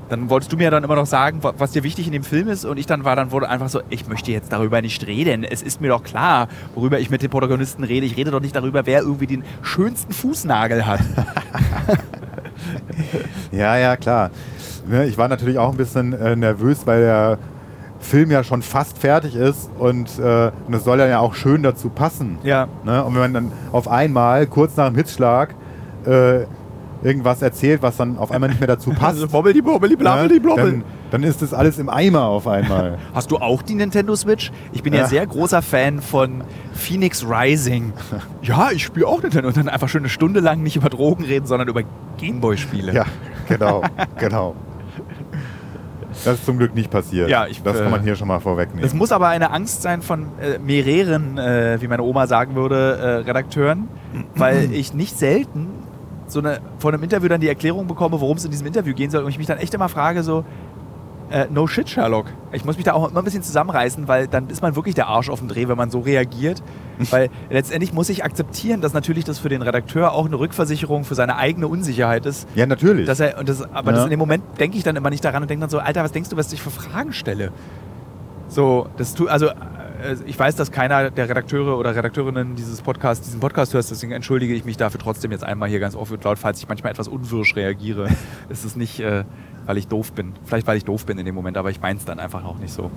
Dann 0.10 0.30
wolltest 0.30 0.52
du 0.52 0.58
mir 0.58 0.70
dann 0.70 0.84
immer 0.84 0.98
noch 0.98 1.06
sagen, 1.06 1.42
wa- 1.42 1.54
was 1.58 1.72
dir 1.72 1.84
wichtig 1.84 2.06
in 2.06 2.12
dem 2.12 2.24
Film 2.26 2.50
ist 2.50 2.66
und 2.66 2.78
ich 2.78 2.86
dann 2.86 3.06
war 3.06 3.16
dann 3.16 3.32
wurde 3.32 3.48
einfach 3.48 3.70
so, 3.70 3.82
ich 3.90 4.08
möchte 4.10 4.32
jetzt 4.34 4.52
darüber 4.52 4.82
nicht 4.82 5.08
reden. 5.08 5.46
Es 5.46 5.62
ist 5.64 5.80
mir 5.80 5.88
doch 5.88 6.04
klar, 6.04 6.50
worüber 6.76 7.00
ich 7.00 7.10
mit 7.10 7.22
den 7.24 7.30
Protagonisten 7.30 7.86
rede. 7.86 8.06
Ich 8.06 8.18
rede 8.18 8.30
doch 8.30 8.42
nicht 8.42 8.54
darüber, 8.56 8.86
wer 8.86 9.00
irgendwie 9.02 9.26
den 9.28 9.44
schönsten 9.62 10.12
Fußnagel 10.12 10.86
hat. 10.86 11.00
Ja, 13.52 13.78
ja, 13.78 13.98
klar. 13.98 14.32
Ne, 14.88 15.06
Ich 15.06 15.18
war 15.18 15.28
natürlich 15.28 15.58
auch 15.58 15.72
ein 15.72 15.78
bisschen 15.78 16.14
äh, 16.14 16.36
nervös, 16.36 16.86
weil 16.86 17.02
der 17.02 17.38
Film 18.00 18.32
ja 18.32 18.44
schon 18.44 18.62
fast 18.62 18.98
fertig 18.98 19.36
ist 19.36 19.70
und, 19.78 20.18
äh, 20.20 20.52
und 20.68 20.74
es 20.74 20.84
soll 20.84 20.98
dann 20.98 21.10
ja 21.10 21.20
auch 21.20 21.36
schön 21.36 21.62
dazu 21.64 21.90
passen. 21.90 22.40
Ja. 22.44 22.68
Ne? 22.84 23.04
Und 23.04 23.14
wenn 23.14 23.22
man 23.22 23.34
dann 23.34 23.52
auf 23.72 23.88
einmal, 23.88 24.48
kurz 24.48 24.76
nach 24.76 24.88
dem 24.88 24.96
Hitzschlag, 24.96 25.54
äh, 26.06 26.46
irgendwas 27.04 27.42
erzählt, 27.42 27.82
was 27.82 27.98
dann 27.98 28.18
auf 28.18 28.32
einmal 28.32 28.50
nicht 28.50 28.60
mehr 28.60 28.68
dazu 28.68 28.90
passt, 28.94 29.16
Also 29.16 29.28
bobbeli 29.28 29.62
bobbeli 29.62 29.96
blabbeli 29.96 30.36
ne, 30.36 30.40
blobbel. 30.40 30.72
dann, 30.72 30.84
dann 31.12 31.24
ist 31.24 31.42
das 31.42 31.54
alles 31.54 31.80
im 31.80 31.90
Eimer 31.90 32.24
auf 32.26 32.48
einmal. 32.48 32.98
Hast 33.14 33.32
du 33.32 33.38
auch 33.38 33.62
die 33.62 33.76
Nintendo 33.76 34.16
Switch? 34.16 34.52
Ich 34.72 34.84
bin 34.84 34.94
ja, 34.94 35.02
Ja. 35.02 35.08
sehr 35.08 35.26
großer 35.26 35.62
Fan 35.62 36.02
von 36.02 36.44
Phoenix 36.74 37.26
Rising. 37.28 37.94
Ja, 38.44 38.70
ich 38.72 38.84
spiele 38.84 39.06
auch 39.08 39.22
Nintendo 39.22 39.48
und 39.50 39.58
dann 39.58 39.70
einfach 39.70 39.88
schon 39.88 40.02
eine 40.02 40.10
Stunde 40.10 40.40
lang 40.40 40.64
nicht 40.64 40.76
über 40.76 40.90
Drogen 40.90 41.24
reden, 41.24 41.46
sondern 41.46 41.68
über 41.68 41.82
Gameboy-Spiele. 42.18 42.92
ja, 42.94 43.06
genau, 43.48 43.84
genau. 44.18 44.56
Das 46.26 46.36
ist 46.36 46.46
zum 46.46 46.58
Glück 46.58 46.76
nicht 46.76 46.92
passiert. 46.92 47.30
Ja, 47.30 47.48
ich, 47.48 47.62
das 47.64 47.78
äh, 47.80 47.84
kann 47.84 47.92
man 47.92 48.02
hier 48.04 48.16
schon 48.16 48.28
mal 48.28 48.40
vorwegnehmen. 48.40 48.84
Es 48.84 48.94
muss 48.94 49.12
aber 49.12 49.28
eine 49.30 49.52
Angst 49.52 49.82
sein 49.82 50.02
von 50.02 50.28
äh, 50.40 50.60
mehreren, 50.60 51.38
äh, 51.38 51.78
wie 51.82 51.88
meine 51.88 52.04
Oma 52.04 52.28
sagen 52.28 52.56
würde, 52.56 52.98
äh, 52.98 53.08
Redakteuren, 53.28 53.88
weil 54.36 54.74
ich 54.74 54.94
nicht 54.94 55.18
selten 55.18 55.68
so 56.32 56.40
eine, 56.40 56.60
von 56.80 56.94
einem 56.94 57.04
Interview 57.04 57.28
dann 57.30 57.42
die 57.42 57.48
Erklärung 57.50 57.88
bekomme, 57.88 58.20
worum 58.22 58.38
es 58.38 58.46
in 58.46 58.52
diesem 58.52 58.68
Interview 58.68 58.94
gehen 58.94 59.12
soll 59.12 59.24
und 59.24 59.30
ich 59.30 59.38
mich 59.38 59.48
dann 59.48 59.58
echt 59.58 59.74
immer 59.74 59.90
frage 59.90 60.24
so, 60.24 60.44
äh, 61.30 61.48
no 61.50 61.66
shit, 61.66 61.90
Sherlock. 61.90 62.26
Ich 62.52 62.66
muss 62.66 62.76
mich 62.76 62.84
da 62.84 62.92
auch 62.92 63.10
immer 63.10 63.20
ein 63.22 63.24
bisschen 63.24 63.42
zusammenreißen, 63.42 64.10
weil 64.10 64.28
dann 64.28 64.50
ist 64.50 64.62
man 64.62 64.76
wirklich 64.76 64.96
der 64.96 65.08
Arsch 65.08 65.30
auf 65.30 65.40
dem 65.40 65.48
Dreh, 65.48 65.70
wenn 65.70 65.78
man 65.78 65.90
so 65.90 66.00
reagiert. 66.02 66.62
weil 67.10 67.30
letztendlich 67.50 67.94
muss 67.94 68.10
ich 68.10 68.26
akzeptieren, 68.26 68.82
dass 68.82 68.94
natürlich 68.94 69.24
das 69.24 69.40
für 69.40 69.48
den 69.48 69.62
Redakteur 69.62 70.12
auch 70.12 70.26
eine 70.26 70.38
Rückversicherung 70.38 71.06
für 71.06 71.16
seine 71.16 71.38
eigene 71.38 71.68
Unsicherheit 71.70 72.26
ist. 72.26 72.48
ja, 72.54 72.66
natürlich. 72.66 73.06
Dass 73.08 73.22
er, 73.22 73.38
und 73.40 73.48
das, 73.48 73.62
aber 73.74 73.92
Ja. 73.92 73.96
das 73.98 74.04
in 74.06 74.10
dem 74.10 74.20
Moment 74.20 74.44
denke 74.60 74.78
ich 74.78 74.84
dann 74.84 74.98
immer 74.98 75.10
nicht 75.10 75.24
daran 75.24 75.42
und 75.42 75.50
denke 75.50 75.62
dann 75.62 75.70
so, 75.70 75.80
Alter, 75.80 76.04
was 76.04 76.12
denkst 76.12 76.30
du, 76.30 76.36
was 76.38 76.52
ich 76.52 76.62
für 76.62 76.70
Fragen 76.70 77.14
stelle? 77.14 77.52
So, 78.50 78.88
das 78.98 79.14
tu, 79.14 79.28
also 79.28 79.48
ich 80.26 80.38
weiß, 80.38 80.56
dass 80.56 80.72
keiner 80.72 81.12
der 81.12 81.30
Redakteure 81.30 81.78
oder 81.78 81.96
Redakteurinnen 81.96 82.56
dieses 82.56 82.82
Podcasts 82.82 83.26
diesen 83.26 83.40
Podcast 83.40 83.74
hört, 83.74 83.90
deswegen 83.90 84.12
entschuldige 84.12 84.54
ich 84.54 84.66
mich 84.66 84.78
dafür 84.78 85.00
trotzdem 85.00 85.32
jetzt 85.32 85.44
einmal 85.44 85.70
hier 85.70 85.80
ganz 85.80 85.96
offen 85.96 86.18
und 86.18 86.24
laut, 86.24 86.40
falls 86.40 86.60
ich 86.60 86.68
manchmal 86.68 86.92
etwas 86.92 87.08
unwirsch 87.08 87.56
reagiere. 87.56 88.10
es 88.50 88.66
ist 88.66 88.78
nicht, 88.78 89.00
äh, 89.00 89.24
weil 89.66 89.78
ich 89.78 89.88
doof 89.88 90.14
bin. 90.14 90.34
Vielleicht, 90.46 90.68
weil 90.68 90.78
ich 90.78 90.86
doof 90.86 91.06
bin 91.06 91.18
in 91.18 91.26
dem 91.26 91.36
Moment, 91.36 91.58
aber 91.58 91.70
ich 91.70 91.82
meine 91.82 92.00
es 92.00 92.06
dann 92.06 92.20
einfach 92.20 92.44
auch 92.44 92.58
nicht 92.58 92.74
so. 92.74 92.90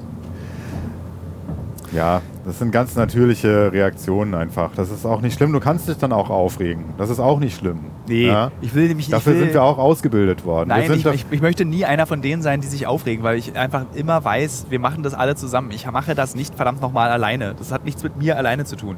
Ja, 1.94 2.22
das 2.44 2.58
sind 2.58 2.72
ganz 2.72 2.96
natürliche 2.96 3.70
Reaktionen 3.72 4.34
einfach. 4.34 4.72
Das 4.74 4.90
ist 4.90 5.06
auch 5.06 5.20
nicht 5.20 5.34
schlimm. 5.36 5.52
Du 5.52 5.60
kannst 5.60 5.88
dich 5.88 5.96
dann 5.96 6.12
auch 6.12 6.28
aufregen. 6.28 6.86
Das 6.98 7.08
ist 7.08 7.20
auch 7.20 7.38
nicht 7.38 7.56
schlimm. 7.56 7.78
Nee, 8.08 8.26
Ja? 8.26 8.50
ich 8.60 8.74
will 8.74 8.88
nämlich 8.88 9.08
Dafür 9.08 9.34
will, 9.34 9.40
sind 9.42 9.54
wir 9.54 9.62
auch 9.62 9.78
ausgebildet 9.78 10.44
worden. 10.44 10.70
Nein, 10.70 10.90
ich, 10.92 11.06
ich, 11.06 11.26
ich 11.30 11.40
möchte 11.40 11.64
nie 11.64 11.84
einer 11.84 12.06
von 12.06 12.20
denen 12.20 12.42
sein, 12.42 12.60
die 12.60 12.66
sich 12.66 12.86
aufregen, 12.88 13.22
weil 13.22 13.38
ich 13.38 13.56
einfach 13.56 13.86
immer 13.94 14.24
weiß, 14.24 14.66
wir 14.70 14.80
machen 14.80 15.02
das 15.04 15.14
alle 15.14 15.36
zusammen. 15.36 15.70
Ich 15.70 15.90
mache 15.90 16.14
das 16.14 16.34
nicht 16.34 16.54
verdammt 16.54 16.80
nochmal 16.82 17.10
alleine. 17.10 17.54
Das 17.56 17.70
hat 17.70 17.84
nichts 17.84 18.02
mit 18.02 18.16
mir 18.16 18.36
alleine 18.36 18.64
zu 18.64 18.74
tun. 18.76 18.96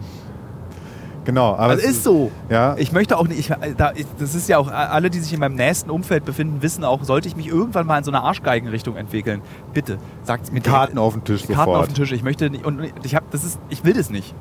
Genau, 1.26 1.54
aber 1.54 1.74
Das 1.74 1.84
es 1.84 1.90
ist 1.90 2.04
so. 2.04 2.30
Ja, 2.48 2.74
Ich 2.78 2.92
möchte 2.92 3.18
auch 3.18 3.28
nicht, 3.28 3.38
ich, 3.38 3.52
da, 3.76 3.92
ich, 3.94 4.06
das 4.18 4.34
ist 4.34 4.48
ja 4.48 4.56
auch, 4.56 4.68
alle, 4.70 5.10
die 5.10 5.18
sich 5.18 5.34
in 5.34 5.40
meinem 5.40 5.56
nächsten 5.56 5.90
Umfeld 5.90 6.24
befinden, 6.24 6.62
wissen 6.62 6.82
auch, 6.84 7.04
sollte 7.04 7.28
ich 7.28 7.36
mich 7.36 7.48
irgendwann 7.48 7.86
mal 7.86 7.98
in 7.98 8.04
so 8.04 8.10
eine 8.10 8.22
Arschgeigenrichtung 8.22 8.96
entwickeln, 8.96 9.42
bitte, 9.74 9.98
sagt 10.22 10.44
es 10.44 10.52
mir. 10.52 10.62
Karten 10.62 10.96
auf 10.96 11.12
den 11.12 11.24
Tisch 11.24 11.42
Karten 11.42 11.54
sofort. 11.56 11.80
auf 11.80 11.86
den 11.88 11.94
Tisch. 11.96 12.12
Ich 12.12 12.22
möchte 12.22 12.48
nicht, 12.48 12.64
und 12.64 12.80
ich 13.02 13.14
habe, 13.14 13.26
das 13.30 13.44
ist, 13.44 13.60
ich 13.68 13.84
will 13.84 13.92
das 13.92 14.08
nicht. 14.08 14.34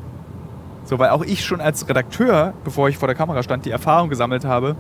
So, 0.85 0.99
weil 0.99 1.09
auch 1.09 1.23
ich 1.23 1.43
schon 1.43 1.59
als 1.61 1.89
Redakteur, 1.89 2.53
bevor 2.63 2.87
ich 2.89 2.97
vor 2.97 3.07
der 3.07 3.15
Kamera 3.15 3.41
stand, 3.43 3.65
die 3.65 3.71
Erfahrung 3.71 4.09
gesammelt 4.09 4.45
habe, 4.45 4.75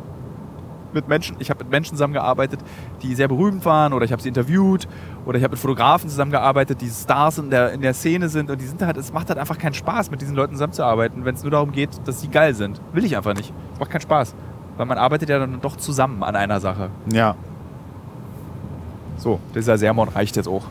mit 0.95 1.07
Menschen, 1.07 1.35
ich 1.39 1.49
habe 1.51 1.63
mit 1.63 1.71
Menschen 1.71 1.91
zusammengearbeitet, 1.95 2.59
die 3.03 3.13
sehr 3.13 3.27
berühmt 3.27 3.63
waren 3.65 3.93
oder 3.93 4.05
ich 4.05 4.11
habe 4.11 4.21
sie 4.21 4.29
interviewt 4.29 4.87
oder 5.25 5.37
ich 5.37 5.43
habe 5.43 5.51
mit 5.51 5.59
Fotografen 5.59 6.09
zusammengearbeitet, 6.09 6.81
die 6.81 6.89
Stars 6.89 7.37
in 7.37 7.49
der, 7.51 7.71
in 7.73 7.81
der 7.81 7.93
Szene 7.93 8.29
sind 8.29 8.49
und 8.49 8.59
die 8.59 8.65
sind 8.65 8.81
halt, 8.81 8.97
es 8.97 9.13
macht 9.13 9.29
halt 9.29 9.37
einfach 9.37 9.57
keinen 9.59 9.73
Spaß, 9.75 10.09
mit 10.09 10.21
diesen 10.21 10.35
Leuten 10.35 10.53
zusammenzuarbeiten, 10.53 11.23
wenn 11.25 11.35
es 11.35 11.43
nur 11.43 11.51
darum 11.51 11.71
geht, 11.71 11.89
dass 12.05 12.21
sie 12.21 12.29
geil 12.29 12.55
sind. 12.55 12.81
Will 12.93 13.05
ich 13.05 13.15
einfach 13.15 13.35
nicht. 13.35 13.53
Es 13.73 13.79
macht 13.79 13.91
keinen 13.91 14.01
Spaß. 14.01 14.33
Weil 14.77 14.85
man 14.87 14.97
arbeitet 14.97 15.29
ja 15.29 15.39
dann 15.39 15.61
doch 15.61 15.77
zusammen 15.77 16.23
an 16.23 16.35
einer 16.35 16.59
Sache. 16.59 16.89
Ja, 17.13 17.35
So, 19.17 19.39
dieser 19.53 19.77
Sermon 19.77 20.09
reicht 20.09 20.35
jetzt 20.35 20.47
auch. 20.47 20.63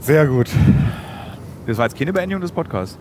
sehr 0.00 0.26
gut. 0.26 0.50
Das 1.66 1.78
war 1.78 1.86
jetzt 1.86 1.96
keine 1.96 2.12
Beendigung 2.12 2.40
des 2.42 2.50
Podcasts. 2.52 2.98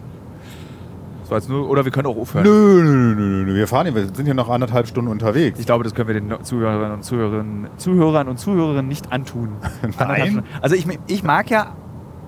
Jetzt 1.31 1.49
nur, 1.49 1.69
oder 1.69 1.85
wir 1.85 1.91
können 1.91 2.07
auch 2.07 2.17
aufhören. 2.17 2.43
Nö, 2.43 2.83
nö, 2.83 2.91
nö, 2.93 3.15
nö, 3.15 3.45
nö. 3.45 3.55
Wir 3.55 3.67
fahren 3.67 3.85
hier, 3.87 3.95
wir 3.95 4.05
sind 4.13 4.25
hier 4.25 4.33
noch 4.33 4.49
anderthalb 4.49 4.87
Stunden 4.87 5.09
unterwegs. 5.09 5.59
Ich 5.59 5.65
glaube, 5.65 5.83
das 5.83 5.93
können 5.95 6.07
wir 6.09 6.15
den 6.19 6.43
Zuhörern 6.43 6.91
und 6.91 7.03
Zuhörerinnen, 7.03 7.67
Zuhörern 7.77 8.27
und 8.27 8.37
Zuhörerinnen 8.37 8.87
nicht 8.87 9.11
antun. 9.11 9.49
Nein. 9.99 10.43
Also 10.61 10.75
ich, 10.75 10.85
ich 11.07 11.23
mag 11.23 11.49
ja, 11.49 11.67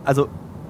also 0.05 0.27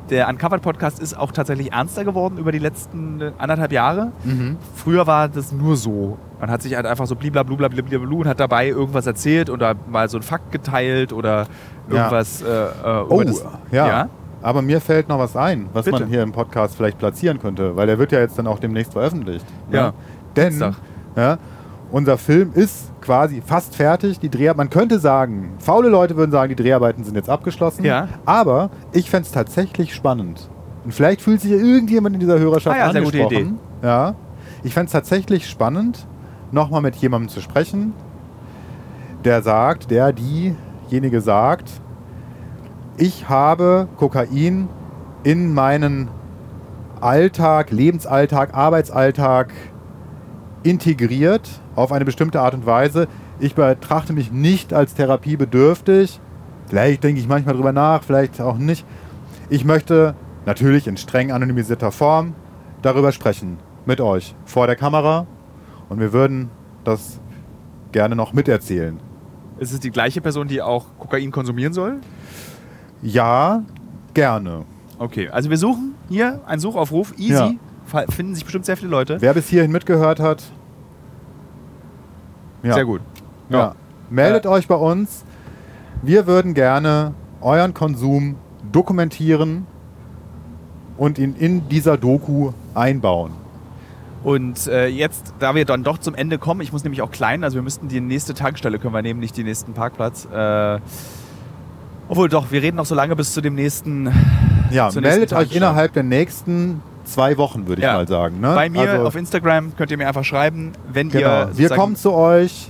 der 0.09 0.27
Uncovered 0.27 0.61
Podcast 0.61 0.99
ist 0.99 1.17
auch 1.17 1.31
tatsächlich 1.31 1.71
ernster 1.71 2.03
geworden 2.03 2.38
über 2.38 2.51
die 2.51 2.59
letzten 2.59 3.21
anderthalb 3.38 3.71
Jahre. 3.71 4.11
Mhm. 4.25 4.57
Früher 4.75 5.07
war 5.07 5.29
das 5.29 5.51
nur 5.53 5.77
so. 5.77 6.17
Man 6.41 6.51
hat 6.51 6.61
sich 6.61 6.75
halt 6.75 6.86
einfach 6.86 7.05
so 7.07 7.15
bliblablubla 7.15 7.69
bliblablubla 7.69 8.17
und 8.17 8.27
hat 8.27 8.39
dabei 8.39 8.67
irgendwas 8.67 9.07
erzählt 9.07 9.49
oder 9.49 9.75
mal 9.89 10.09
so 10.09 10.17
einen 10.17 10.23
Fakt 10.23 10.51
geteilt 10.51 11.13
oder 11.13 11.47
Ja. 11.89 11.95
irgendwas 11.97 12.41
äh, 12.41 12.47
äh, 12.47 13.05
Oh, 13.07 13.23
das, 13.23 13.45
ja. 13.71 13.88
ja. 13.88 14.09
Aber 14.44 14.62
mir 14.62 14.82
fällt 14.82 15.08
noch 15.08 15.20
was 15.20 15.38
ein, 15.38 15.70
was 15.72 15.86
Bitte. 15.86 16.02
man 16.02 16.10
hier 16.10 16.22
im 16.22 16.34
Podcast 16.34 16.76
vielleicht 16.76 17.00
platzieren 17.00 17.39
könnte, 17.39 17.76
weil 17.78 17.88
der 17.88 17.98
wird 17.98 18.12
ja 18.12 18.20
jetzt 18.20 18.38
dann 18.38 18.46
auch 18.46 18.60
demnächst 18.60 18.91
veröffentlicht. 18.91 19.46
ne? 19.72 19.78
Ja, 19.78 19.94
Denn 20.36 20.76
ja, 21.16 21.38
unser 21.91 22.18
Film 22.18 22.52
ist 22.54 22.91
quasi 23.02 23.41
fast 23.46 23.76
fertig. 23.76 24.20
Die 24.20 24.30
Dreh 24.30 24.54
man 24.54 24.70
könnte 24.70 25.00
sagen, 25.00 25.54
faule 25.60 25.88
Leute 25.88 26.18
würden 26.18 26.32
sagen, 26.32 26.54
die 26.54 26.62
Dreharbeiten 26.62 27.06
sind 27.06 27.16
jetzt 27.16 27.30
abgeschlossen. 27.30 27.86
Ja. 27.86 28.10
Aber 28.26 28.70
ich 28.91 29.10
fände 29.10 29.28
es 29.28 29.32
tatsächlich 29.32 29.96
spannend. 29.96 30.50
Und 30.84 30.94
vielleicht 30.94 31.22
fühlt 31.22 31.39
sich 31.39 31.52
ja 31.52 31.58
irgendjemand 31.58 32.16
in 32.16 32.20
dieser 32.20 32.38
Hörerschaft 32.38 32.76
Ah 32.76 32.88
ja, 32.88 32.91
sehr 32.91 33.02
gute 33.02 33.24
angesprochen. 33.24 33.60
Ja. 33.82 34.16
Ich 34.64 34.74
fände 34.74 34.88
es 34.88 34.91
tatsächlich 34.91 35.48
spannend, 35.50 36.06
nochmal 36.52 36.82
mit 36.82 36.96
jemandem 36.98 37.30
zu 37.30 37.39
sprechen, 37.39 37.94
der 39.24 39.41
sagt, 39.41 39.89
der 39.89 40.12
diejenige 40.12 41.22
sagt, 41.22 41.70
ich 42.98 43.30
habe 43.30 43.88
Kokain 43.98 44.70
in 45.24 45.54
meinen 45.54 46.10
Alltag, 47.02 47.72
Lebensalltag, 47.72 48.54
Arbeitsalltag 48.54 49.52
integriert 50.64 51.50
auf 51.76 51.91
eine 51.91 52.06
bestimmte 52.06 52.41
Art 52.41 52.54
und 52.54 52.66
Weise. 52.66 53.08
Ich 53.39 53.56
betrachte 53.56 54.14
mich 54.14 54.32
nicht 54.32 54.74
als 54.74 54.94
therapiebedürftig. 54.94 56.20
Vielleicht 56.68 57.04
denke 57.04 57.20
ich 57.20 57.28
manchmal 57.28 57.56
drüber 57.56 57.74
nach, 57.74 58.04
vielleicht 58.04 58.39
auch 58.39 58.58
nicht. 58.58 58.86
Ich 59.50 59.66
möchte 59.66 60.16
natürlich 60.46 60.88
in 60.88 60.98
streng 60.98 61.32
anonymisierter 61.32 61.91
Form 61.91 62.36
darüber 62.82 63.12
sprechen 63.12 63.58
mit 63.86 64.00
euch 64.00 64.36
vor 64.46 64.68
der 64.68 64.76
Kamera 64.76 65.28
und 65.89 66.00
wir 66.00 66.14
würden 66.14 66.50
das 66.84 67.20
gerne 67.91 68.16
noch 68.16 68.34
miterzählen. 68.34 69.00
Ist 69.60 69.74
es 69.74 69.80
die 69.80 69.91
gleiche 69.91 70.22
Person, 70.22 70.48
die 70.48 70.62
auch 70.62 70.86
Kokain 70.98 71.32
konsumieren 71.32 71.74
soll? 71.74 72.00
Ja, 73.04 73.64
gerne. 74.14 74.66
Okay, 74.97 75.30
also 75.30 75.49
wir 75.49 75.58
suchen 75.58 75.95
hier 76.10 76.41
einen 76.45 76.60
Suchaufruf, 76.60 77.14
easy. 77.18 77.60
Ja. 77.91 78.06
Finden 78.10 78.34
sich 78.34 78.43
bestimmt 78.43 78.66
sehr 78.66 78.78
viele 78.78 78.89
Leute. 78.89 79.18
Wer 79.20 79.34
bis 79.34 79.49
hierhin 79.49 79.72
mitgehört 79.72 80.20
hat, 80.20 80.43
ja. 82.64 82.74
Sehr 82.74 82.86
gut. 82.86 83.01
Ja. 83.49 83.76
Meldet 84.10 84.45
euch 84.47 84.68
bei 84.68 84.76
uns. 84.76 85.26
Wir 86.01 86.28
würden 86.28 86.54
gerne 86.54 87.14
euren 87.41 87.74
Konsum 87.74 88.38
dokumentieren 88.72 89.68
und 90.97 91.20
ihn 91.20 91.36
in 91.36 91.68
dieser 91.68 91.97
Doku 91.97 92.51
einbauen. 92.74 93.32
Und 94.24 94.68
äh, 94.68 94.88
jetzt, 94.88 95.34
da 95.39 95.54
wir 95.54 95.66
dann 95.66 95.84
doch 95.84 95.97
zum 95.97 96.16
Ende 96.16 96.38
kommen, 96.38 96.62
ich 96.62 96.72
muss 96.72 96.86
nämlich 96.86 97.01
auch 97.01 97.12
klein, 97.12 97.43
also 97.43 97.56
wir 97.56 97.62
müssten 97.62 97.89
die 97.89 97.99
nächste 97.99 98.34
Tankstelle 98.34 98.80
können 98.80 98.93
wir 98.93 99.01
nehmen, 99.01 99.20
nicht 99.20 99.36
den 99.36 99.45
nächsten 99.45 99.74
Parkplatz. 99.74 100.26
Äh, 100.26 100.80
obwohl 102.10 102.30
doch, 102.30 102.51
wir 102.51 102.62
reden 102.62 102.78
noch 102.78 102.86
so 102.86 102.95
lange 102.95 103.16
bis 103.16 103.34
zu 103.34 103.41
dem 103.41 103.56
nächsten. 103.56 104.12
Ja, 104.72 104.89
meldet 104.93 105.20
nächsten 105.32 105.36
euch 105.36 105.56
innerhalb 105.56 105.93
der 105.93 106.04
nächsten 106.04 106.82
zwei 107.06 107.38
Wochen, 107.38 107.68
würde 107.68 107.82
ich 107.82 107.86
Ja. 107.86 107.93
mal 107.93 108.08
sagen. 108.08 108.39
Ne? 108.39 108.54
Bei 108.56 108.70
mir 108.70 108.89
Also, 108.89 109.06
auf 109.08 109.16
Instagram 109.16 109.76
könnt 109.76 109.91
ihr 109.91 109.97
mir 109.97 110.08
einfach 110.08 110.24
schreiben, 110.24 110.72
wenn 110.91 111.10
Genau. 111.10 111.28
ihr. 111.28 111.49
Wir 111.54 111.70
kommen 111.70 111.95
zu 111.95 112.14
euch. 112.14 112.70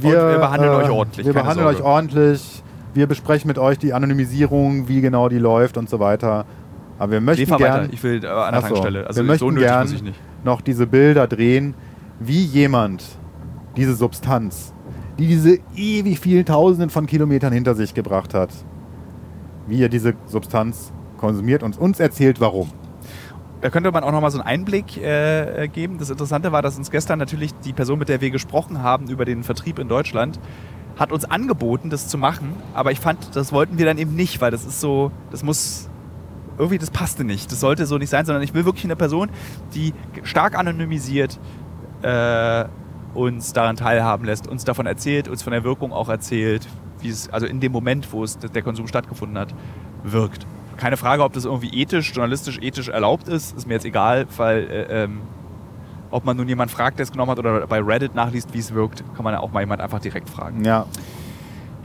wir 0.00 0.38
behandeln 0.38 0.72
euch 0.72 0.90
ordentlich, 0.90 1.26
Wir 1.26 1.32
behandeln 1.32 1.64
Sorge. 1.66 1.78
euch 1.78 1.84
ordentlich. 1.84 2.62
Wir 2.94 3.06
besprechen 3.06 3.48
mit 3.48 3.58
euch 3.58 3.78
die 3.78 3.92
Anonymisierung, 3.92 4.88
wie 4.88 5.00
genau 5.00 5.28
die 5.28 5.38
läuft 5.38 5.76
und 5.76 5.88
so 5.90 6.00
weiter. 6.00 6.46
Aber 6.98 7.12
wir 7.12 7.20
möchten 7.20 7.46
fahr 7.46 7.58
gern 7.58 7.82
weiter. 7.82 7.92
Ich 7.92 8.02
will 8.02 8.24
äh, 8.24 8.28
an 8.28 8.52
der 8.52 8.62
so. 8.62 8.68
Tankstelle. 8.68 9.06
Also 9.06 9.20
wir 9.26 9.36
so 9.38 9.46
möchten 9.46 9.54
nötig 9.54 10.02
gern 10.04 10.14
noch 10.44 10.60
diese 10.60 10.86
Bilder 10.86 11.26
drehen, 11.26 11.74
wie 12.20 12.42
jemand 12.44 13.04
diese 13.76 13.94
Substanz, 13.94 14.72
die 15.18 15.26
diese 15.26 15.58
ewig 15.74 16.20
vielen 16.20 16.44
Tausenden 16.44 16.90
von 16.90 17.06
Kilometern 17.06 17.52
hinter 17.52 17.74
sich 17.74 17.94
gebracht 17.94 18.34
hat, 18.34 18.50
wie 19.66 19.82
er 19.82 19.88
diese 19.88 20.14
Substanz 20.26 20.92
konsumiert 21.16 21.62
und 21.62 21.78
uns 21.78 22.00
erzählt, 22.00 22.40
warum. 22.40 22.70
Da 23.60 23.70
könnte 23.70 23.90
man 23.90 24.04
auch 24.04 24.12
noch 24.12 24.20
mal 24.20 24.30
so 24.30 24.38
einen 24.38 24.46
Einblick 24.46 24.96
äh, 24.98 25.66
geben. 25.66 25.98
Das 25.98 26.10
Interessante 26.10 26.52
war, 26.52 26.62
dass 26.62 26.78
uns 26.78 26.92
gestern 26.92 27.18
natürlich 27.18 27.52
die 27.64 27.72
Person, 27.72 27.98
mit 27.98 28.08
der 28.08 28.20
wir 28.20 28.30
gesprochen 28.30 28.82
haben 28.82 29.08
über 29.08 29.24
den 29.24 29.42
Vertrieb 29.42 29.80
in 29.80 29.88
Deutschland, 29.88 30.38
hat 30.96 31.10
uns 31.10 31.24
angeboten, 31.24 31.90
das 31.90 32.06
zu 32.06 32.18
machen. 32.18 32.52
Aber 32.72 32.92
ich 32.92 33.00
fand, 33.00 33.34
das 33.34 33.52
wollten 33.52 33.78
wir 33.78 33.86
dann 33.86 33.98
eben 33.98 34.14
nicht, 34.14 34.40
weil 34.40 34.52
das 34.52 34.64
ist 34.64 34.80
so, 34.80 35.10
das 35.32 35.42
muss 35.42 35.88
irgendwie, 36.56 36.78
das 36.78 36.90
passte 36.90 37.24
nicht. 37.24 37.50
Das 37.50 37.58
sollte 37.58 37.86
so 37.86 37.98
nicht 37.98 38.10
sein, 38.10 38.24
sondern 38.26 38.44
ich 38.44 38.54
will 38.54 38.64
wirklich 38.64 38.84
eine 38.84 38.96
Person, 38.96 39.28
die 39.74 39.92
stark 40.22 40.56
anonymisiert 40.56 41.40
äh, 42.02 42.64
uns 43.14 43.52
daran 43.52 43.76
teilhaben 43.76 44.24
lässt, 44.24 44.46
uns 44.46 44.64
davon 44.64 44.86
erzählt, 44.86 45.28
uns 45.28 45.42
von 45.42 45.52
der 45.52 45.64
Wirkung 45.64 45.92
auch 45.92 46.08
erzählt, 46.08 46.66
wie 47.00 47.08
es 47.08 47.28
also 47.30 47.46
in 47.46 47.60
dem 47.60 47.72
Moment, 47.72 48.12
wo 48.12 48.24
es 48.24 48.38
der 48.38 48.62
Konsum 48.62 48.86
stattgefunden 48.86 49.38
hat, 49.38 49.54
wirkt. 50.04 50.46
Keine 50.76 50.96
Frage, 50.96 51.24
ob 51.24 51.32
das 51.32 51.44
irgendwie 51.44 51.80
ethisch, 51.80 52.12
journalistisch, 52.12 52.58
ethisch 52.60 52.88
erlaubt 52.88 53.28
ist, 53.28 53.56
ist 53.56 53.66
mir 53.66 53.74
jetzt 53.74 53.86
egal, 53.86 54.26
weil 54.36 54.58
äh, 54.70 55.04
ähm, 55.04 55.20
ob 56.10 56.24
man 56.24 56.36
nun 56.36 56.48
jemand 56.48 56.70
fragt, 56.70 56.98
der 56.98 57.04
es 57.04 57.12
genommen 57.12 57.30
hat 57.32 57.38
oder 57.38 57.66
bei 57.66 57.80
Reddit 57.80 58.14
nachliest, 58.14 58.54
wie 58.54 58.58
es 58.58 58.72
wirkt, 58.72 59.02
kann 59.14 59.24
man 59.24 59.34
ja 59.34 59.40
auch 59.40 59.52
mal 59.52 59.60
jemand 59.60 59.80
einfach 59.80 59.98
direkt 60.00 60.30
fragen. 60.30 60.64
Ja, 60.64 60.86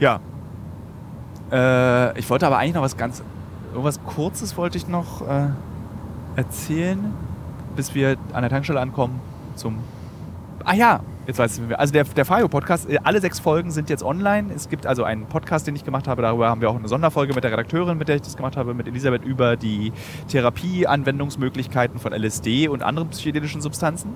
Ja. 0.00 0.20
Äh, 1.52 2.18
ich 2.18 2.28
wollte 2.30 2.46
aber 2.46 2.58
eigentlich 2.58 2.74
noch 2.74 2.82
was 2.82 2.96
ganz, 2.96 3.22
irgendwas 3.70 4.02
Kurzes 4.04 4.56
wollte 4.56 4.78
ich 4.78 4.88
noch 4.88 5.26
äh, 5.28 5.48
erzählen, 6.36 7.12
bis 7.76 7.94
wir 7.94 8.16
an 8.32 8.42
der 8.42 8.50
Tankstelle 8.50 8.80
ankommen 8.80 9.20
zum. 9.56 9.78
Ah 10.64 10.74
ja, 10.74 11.00
jetzt 11.26 11.38
weiß 11.38 11.58
ich. 11.58 11.78
Also 11.78 11.92
der, 11.92 12.04
der 12.04 12.24
Fayo-Podcast, 12.24 12.88
äh, 12.88 12.98
alle 13.02 13.20
sechs 13.20 13.38
Folgen 13.38 13.70
sind 13.70 13.90
jetzt 13.90 14.02
online. 14.02 14.52
Es 14.54 14.68
gibt 14.68 14.86
also 14.86 15.04
einen 15.04 15.26
Podcast, 15.26 15.66
den 15.66 15.76
ich 15.76 15.84
gemacht 15.84 16.08
habe. 16.08 16.22
Darüber 16.22 16.48
haben 16.48 16.60
wir 16.60 16.70
auch 16.70 16.76
eine 16.76 16.88
Sonderfolge 16.88 17.34
mit 17.34 17.44
der 17.44 17.52
Redakteurin, 17.52 17.98
mit 17.98 18.08
der 18.08 18.16
ich 18.16 18.22
das 18.22 18.36
gemacht 18.36 18.56
habe, 18.56 18.74
mit 18.74 18.86
Elisabeth 18.86 19.24
über 19.24 19.56
die 19.56 19.92
Therapie-Anwendungsmöglichkeiten 20.28 21.98
von 21.98 22.12
LSD 22.12 22.68
und 22.68 22.82
anderen 22.82 23.08
psychedelischen 23.10 23.60
Substanzen. 23.60 24.12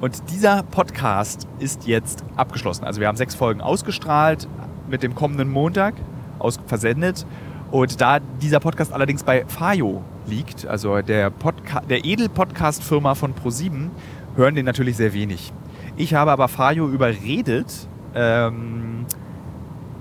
Und 0.00 0.30
dieser 0.30 0.62
Podcast 0.62 1.48
ist 1.58 1.86
jetzt 1.86 2.22
abgeschlossen. 2.36 2.84
Also 2.84 3.00
wir 3.00 3.08
haben 3.08 3.16
sechs 3.16 3.34
Folgen 3.34 3.60
ausgestrahlt 3.60 4.46
mit 4.88 5.02
dem 5.02 5.14
kommenden 5.14 5.50
Montag 5.50 5.94
aus 6.38 6.58
versendet. 6.66 7.26
Und 7.70 8.00
da 8.00 8.20
dieser 8.20 8.60
Podcast 8.60 8.92
allerdings 8.92 9.24
bei 9.24 9.44
Fayo 9.46 10.02
liegt, 10.26 10.66
also 10.66 11.00
der, 11.00 11.30
Podca 11.30 11.80
der 11.80 12.04
Edel-Podcast-Firma 12.04 13.14
von 13.14 13.32
ProSieben, 13.32 13.90
hören 14.36 14.54
den 14.54 14.66
natürlich 14.66 14.96
sehr 14.96 15.12
wenig. 15.12 15.52
Ich 15.96 16.14
habe 16.14 16.30
aber 16.30 16.48
Fayo 16.48 16.88
überredet, 16.88 17.88
ähm, 18.14 19.06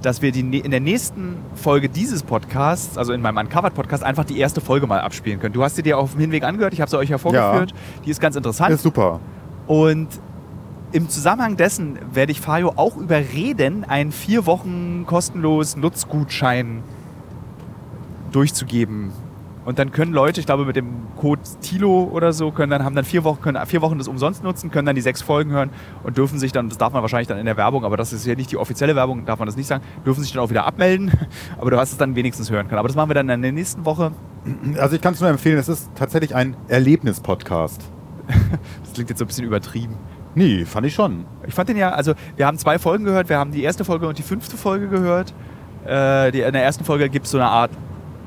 dass 0.01 0.21
wir 0.21 0.31
die, 0.31 0.41
in 0.59 0.71
der 0.71 0.79
nächsten 0.79 1.37
Folge 1.55 1.89
dieses 1.89 2.21
Podcasts, 2.21 2.97
also 2.97 3.13
in 3.13 3.21
meinem 3.21 3.37
Uncovered-Podcast, 3.37 4.03
einfach 4.03 4.25
die 4.25 4.37
erste 4.37 4.61
Folge 4.61 4.87
mal 4.87 4.99
abspielen 4.99 5.39
können. 5.39 5.53
Du 5.53 5.63
hast 5.63 5.75
sie 5.75 5.83
dir 5.83 5.97
auf 5.97 6.11
dem 6.11 6.21
Hinweg 6.21 6.43
angehört, 6.43 6.73
ich 6.73 6.81
habe 6.81 6.91
sie 6.91 6.97
euch 6.97 7.09
ja 7.09 7.17
vorgeführt. 7.17 7.73
Die 8.05 8.11
ist 8.11 8.19
ganz 8.19 8.35
interessant. 8.35 8.71
ist 8.71 8.83
super. 8.83 9.19
Und 9.67 10.09
im 10.91 11.09
Zusammenhang 11.09 11.57
dessen 11.57 11.97
werde 12.13 12.31
ich 12.31 12.39
Fayo 12.39 12.73
auch 12.75 12.97
überreden, 12.97 13.83
einen 13.83 14.11
vier 14.11 14.45
Wochen 14.45 15.05
kostenlos 15.07 15.75
Nutzgutschein 15.75 16.83
durchzugeben. 18.31 19.11
Und 19.65 19.79
dann 19.79 19.91
können 19.91 20.13
Leute, 20.13 20.39
ich 20.39 20.45
glaube 20.45 20.63
mit 20.65 20.75
dem 20.75 21.07
Code 21.17 21.41
Tilo 21.61 22.03
oder 22.03 22.33
so, 22.33 22.51
können 22.51 22.69
dann 22.69 22.85
haben 22.85 22.95
dann 22.95 23.03
vier 23.03 23.23
Wochen, 23.23 23.41
können 23.41 23.65
vier 23.65 23.81
Wochen 23.81 23.97
das 23.97 24.07
umsonst 24.07 24.43
nutzen, 24.43 24.69
können 24.69 24.85
dann 24.85 24.95
die 24.95 25.01
sechs 25.01 25.23
Folgen 25.23 25.51
hören 25.51 25.71
und 26.03 26.17
dürfen 26.17 26.37
sich 26.37 26.51
dann, 26.51 26.69
das 26.69 26.77
darf 26.77 26.93
man 26.93 27.01
wahrscheinlich 27.01 27.27
dann 27.27 27.39
in 27.39 27.45
der 27.45 27.57
Werbung, 27.57 27.83
aber 27.83 27.97
das 27.97 28.13
ist 28.13 28.25
ja 28.27 28.35
nicht 28.35 28.51
die 28.51 28.57
offizielle 28.57 28.95
Werbung, 28.95 29.25
darf 29.25 29.39
man 29.39 29.47
das 29.47 29.57
nicht 29.57 29.65
sagen, 29.65 29.83
dürfen 30.05 30.23
sich 30.23 30.33
dann 30.33 30.43
auch 30.43 30.51
wieder 30.51 30.65
abmelden. 30.65 31.11
Aber 31.57 31.71
du 31.71 31.77
hast 31.77 31.91
es 31.91 31.97
dann 31.97 32.15
wenigstens 32.15 32.51
hören 32.51 32.67
können. 32.67 32.79
Aber 32.79 32.87
das 32.87 32.95
machen 32.95 33.09
wir 33.09 33.15
dann 33.15 33.29
in 33.29 33.41
der 33.41 33.51
nächsten 33.51 33.85
Woche. 33.85 34.11
Also 34.77 34.95
ich 34.95 35.01
kann 35.01 35.13
es 35.13 35.21
nur 35.21 35.29
empfehlen, 35.29 35.57
es 35.57 35.69
ist 35.69 35.89
tatsächlich 35.95 36.35
ein 36.35 36.55
Erlebnis-Podcast. 36.67 37.81
Das 38.83 38.93
klingt 38.93 39.09
jetzt 39.09 39.19
so 39.19 39.25
ein 39.25 39.27
bisschen 39.27 39.45
übertrieben. 39.45 39.97
Nee, 40.35 40.63
fand 40.65 40.87
ich 40.87 40.93
schon. 40.93 41.25
Ich 41.45 41.53
fand 41.53 41.67
den 41.67 41.77
ja, 41.77 41.91
also 41.91 42.13
wir 42.37 42.45
haben 42.45 42.57
zwei 42.57 42.79
Folgen 42.79 43.03
gehört, 43.03 43.27
wir 43.27 43.37
haben 43.37 43.51
die 43.51 43.63
erste 43.63 43.83
Folge 43.83 44.07
und 44.07 44.17
die 44.17 44.23
fünfte 44.23 44.55
Folge 44.55 44.87
gehört. 44.87 45.33
Äh, 45.85 46.31
die, 46.31 46.41
in 46.41 46.53
der 46.53 46.63
ersten 46.63 46.85
Folge 46.85 47.09
gibt 47.09 47.25
es 47.25 47.31
so 47.31 47.37
eine 47.37 47.47
Art 47.47 47.71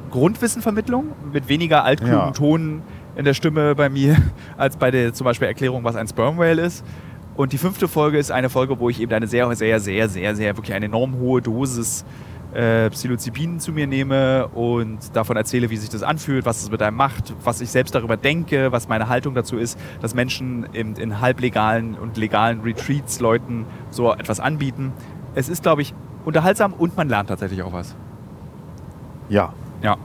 Grundwissenvermittlung 0.08 1.12
mit 1.32 1.48
weniger 1.48 1.84
altklugen 1.84 2.14
Ja. 2.14 2.30
Ton 2.30 2.82
in 3.16 3.24
der 3.24 3.34
Stimme 3.34 3.74
bei 3.74 3.88
mir, 3.88 4.16
als 4.56 4.76
bei 4.76 4.90
der 4.90 5.12
zum 5.12 5.24
Beispiel 5.24 5.48
Erklärung, 5.48 5.84
was 5.84 5.96
ein 5.96 6.08
Sperm 6.08 6.38
Whale 6.38 6.62
ist. 6.62 6.84
Und 7.36 7.52
die 7.52 7.58
fünfte 7.58 7.86
Folge 7.86 8.18
ist 8.18 8.32
eine 8.32 8.50
Folge, 8.50 8.80
wo 8.80 8.88
ich 8.88 9.00
eben 9.00 9.12
eine 9.12 9.28
sehr, 9.28 9.54
sehr, 9.54 9.78
sehr, 9.78 10.08
sehr, 10.08 10.34
sehr, 10.34 10.56
wirklich 10.56 10.74
eine 10.74 10.86
enorm 10.86 11.18
hohe 11.18 11.40
Dosis 11.40 12.04
äh, 12.52 12.90
Psilocybin 12.90 13.60
zu 13.60 13.72
mir 13.72 13.86
nehme 13.86 14.48
und 14.48 15.14
davon 15.14 15.36
erzähle, 15.36 15.70
wie 15.70 15.76
sich 15.76 15.90
das 15.90 16.02
anfühlt, 16.02 16.46
was 16.46 16.62
es 16.62 16.70
mit 16.70 16.82
einem 16.82 16.96
macht, 16.96 17.34
was 17.44 17.60
ich 17.60 17.70
selbst 17.70 17.94
darüber 17.94 18.16
denke, 18.16 18.72
was 18.72 18.88
meine 18.88 19.08
Haltung 19.08 19.34
dazu 19.34 19.56
ist, 19.56 19.78
dass 20.00 20.14
Menschen 20.14 20.64
in, 20.72 20.96
in 20.96 21.20
halblegalen 21.20 21.94
und 21.94 22.16
legalen 22.16 22.62
Retreats 22.62 23.20
Leuten 23.20 23.66
so 23.90 24.12
etwas 24.12 24.40
anbieten. 24.40 24.92
Es 25.34 25.48
ist, 25.48 25.62
glaube 25.62 25.82
ich, 25.82 25.94
unterhaltsam 26.24 26.72
und 26.72 26.96
man 26.96 27.08
lernt 27.08 27.28
tatsächlich 27.28 27.62
auch 27.62 27.72
was. 27.72 27.94
Ja. 29.28 29.52
Ja. 29.82 29.96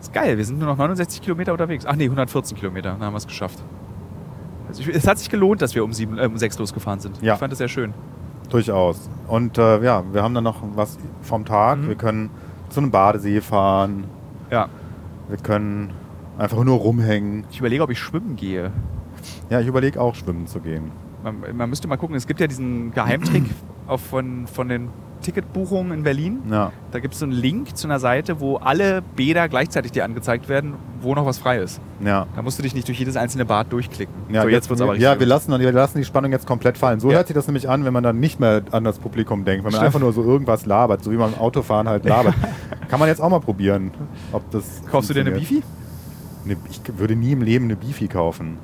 Ist 0.00 0.12
geil, 0.12 0.36
wir 0.38 0.44
sind 0.44 0.58
nur 0.58 0.68
noch 0.68 0.78
69 0.78 1.20
Kilometer 1.20 1.52
unterwegs. 1.52 1.84
Ach 1.86 1.94
nee, 1.94 2.04
114 2.04 2.56
Kilometer, 2.56 2.92
dann 2.92 3.02
haben 3.02 3.12
wir 3.12 3.18
es 3.18 3.26
geschafft. 3.26 3.62
Also 4.68 4.82
ich, 4.82 4.88
es 4.88 5.06
hat 5.06 5.18
sich 5.18 5.28
gelohnt, 5.28 5.62
dass 5.62 5.74
wir 5.74 5.84
um, 5.84 5.92
sieben, 5.92 6.18
äh, 6.18 6.26
um 6.26 6.38
sechs 6.38 6.58
losgefahren 6.58 7.00
sind. 7.00 7.20
Ja. 7.22 7.34
Ich 7.34 7.38
fand 7.40 7.52
das 7.52 7.58
sehr 7.58 7.68
schön. 7.68 7.92
Durchaus. 8.48 9.10
Und 9.28 9.58
äh, 9.58 9.82
ja, 9.82 10.02
wir 10.12 10.22
haben 10.22 10.34
dann 10.34 10.44
noch 10.44 10.62
was 10.74 10.98
vom 11.22 11.44
Tag. 11.44 11.78
Mhm. 11.78 11.88
Wir 11.88 11.94
können 11.96 12.30
zu 12.70 12.80
einem 12.80 12.90
Badesee 12.90 13.40
fahren. 13.40 14.04
Ja. 14.50 14.68
Wir 15.28 15.38
können 15.38 15.92
einfach 16.38 16.62
nur 16.64 16.78
rumhängen. 16.78 17.44
Ich 17.50 17.58
überlege, 17.58 17.82
ob 17.82 17.90
ich 17.90 17.98
schwimmen 17.98 18.36
gehe. 18.36 18.72
Ja, 19.50 19.60
ich 19.60 19.66
überlege 19.66 20.00
auch, 20.00 20.14
schwimmen 20.14 20.46
zu 20.46 20.60
gehen. 20.60 20.90
Man, 21.22 21.44
man 21.54 21.68
müsste 21.68 21.86
mal 21.86 21.96
gucken, 21.96 22.16
es 22.16 22.26
gibt 22.26 22.40
ja 22.40 22.46
diesen 22.46 22.92
Geheimtrick 22.92 23.44
von, 24.10 24.46
von 24.46 24.68
den 24.68 24.88
Ticketbuchungen 25.20 25.92
in 25.92 26.02
Berlin. 26.02 26.40
Ja. 26.50 26.72
Da 26.90 26.98
gibt 26.98 27.14
es 27.14 27.20
so 27.20 27.26
einen 27.26 27.32
Link 27.32 27.76
zu 27.76 27.86
einer 27.86 27.98
Seite, 28.00 28.40
wo 28.40 28.56
alle 28.56 29.02
Bäder 29.16 29.48
gleichzeitig 29.48 29.92
dir 29.92 30.04
angezeigt 30.04 30.48
werden, 30.48 30.74
wo 31.00 31.14
noch 31.14 31.26
was 31.26 31.38
frei 31.38 31.58
ist. 31.58 31.80
Ja. 32.04 32.26
Da 32.34 32.42
musst 32.42 32.58
du 32.58 32.62
dich 32.62 32.74
nicht 32.74 32.88
durch 32.88 32.98
jedes 32.98 33.16
einzelne 33.16 33.44
Bad 33.44 33.72
durchklicken. 33.72 34.14
Ja, 34.30 34.42
so, 34.42 34.48
jetzt 34.48 34.68
wird's 34.68 34.82
aber 34.82 34.96
ja 34.96 35.18
wir, 35.18 35.26
lassen, 35.26 35.58
wir 35.58 35.72
lassen 35.72 35.98
die 35.98 36.04
Spannung 36.04 36.32
jetzt 36.32 36.46
komplett 36.46 36.78
fallen. 36.78 37.00
So 37.00 37.10
Ja. 37.10 37.16
hört 37.18 37.28
sich 37.28 37.34
das 37.34 37.46
nämlich 37.46 37.68
an, 37.68 37.84
wenn 37.84 37.92
man 37.92 38.02
dann 38.02 38.18
nicht 38.20 38.40
mehr 38.40 38.62
an 38.72 38.84
das 38.84 38.98
Publikum 38.98 39.44
denkt, 39.44 39.64
wenn 39.64 39.72
man 39.72 39.80
Stimmt. 39.80 39.86
einfach 39.86 40.00
nur 40.00 40.12
so 40.12 40.22
irgendwas 40.24 40.66
labert, 40.66 41.04
so 41.04 41.10
wie 41.10 41.16
man 41.16 41.32
im 41.34 41.38
Autofahren 41.38 41.88
halt 41.88 42.04
labert. 42.04 42.34
Kann 42.88 42.98
man 42.98 43.08
jetzt 43.08 43.20
auch 43.20 43.30
mal 43.30 43.40
probieren, 43.40 43.90
ob 44.32 44.50
das. 44.50 44.82
Kaufst 44.90 45.10
du 45.10 45.14
dir 45.14 45.20
eine. 45.20 45.30
Bifi? 45.32 45.62
Ich 46.70 46.80
würde 46.98 47.14
nie 47.16 47.32
im 47.32 47.42
Leben 47.42 47.66
eine 47.66 47.76
Bifi 47.76 48.08
kaufen. 48.08 48.58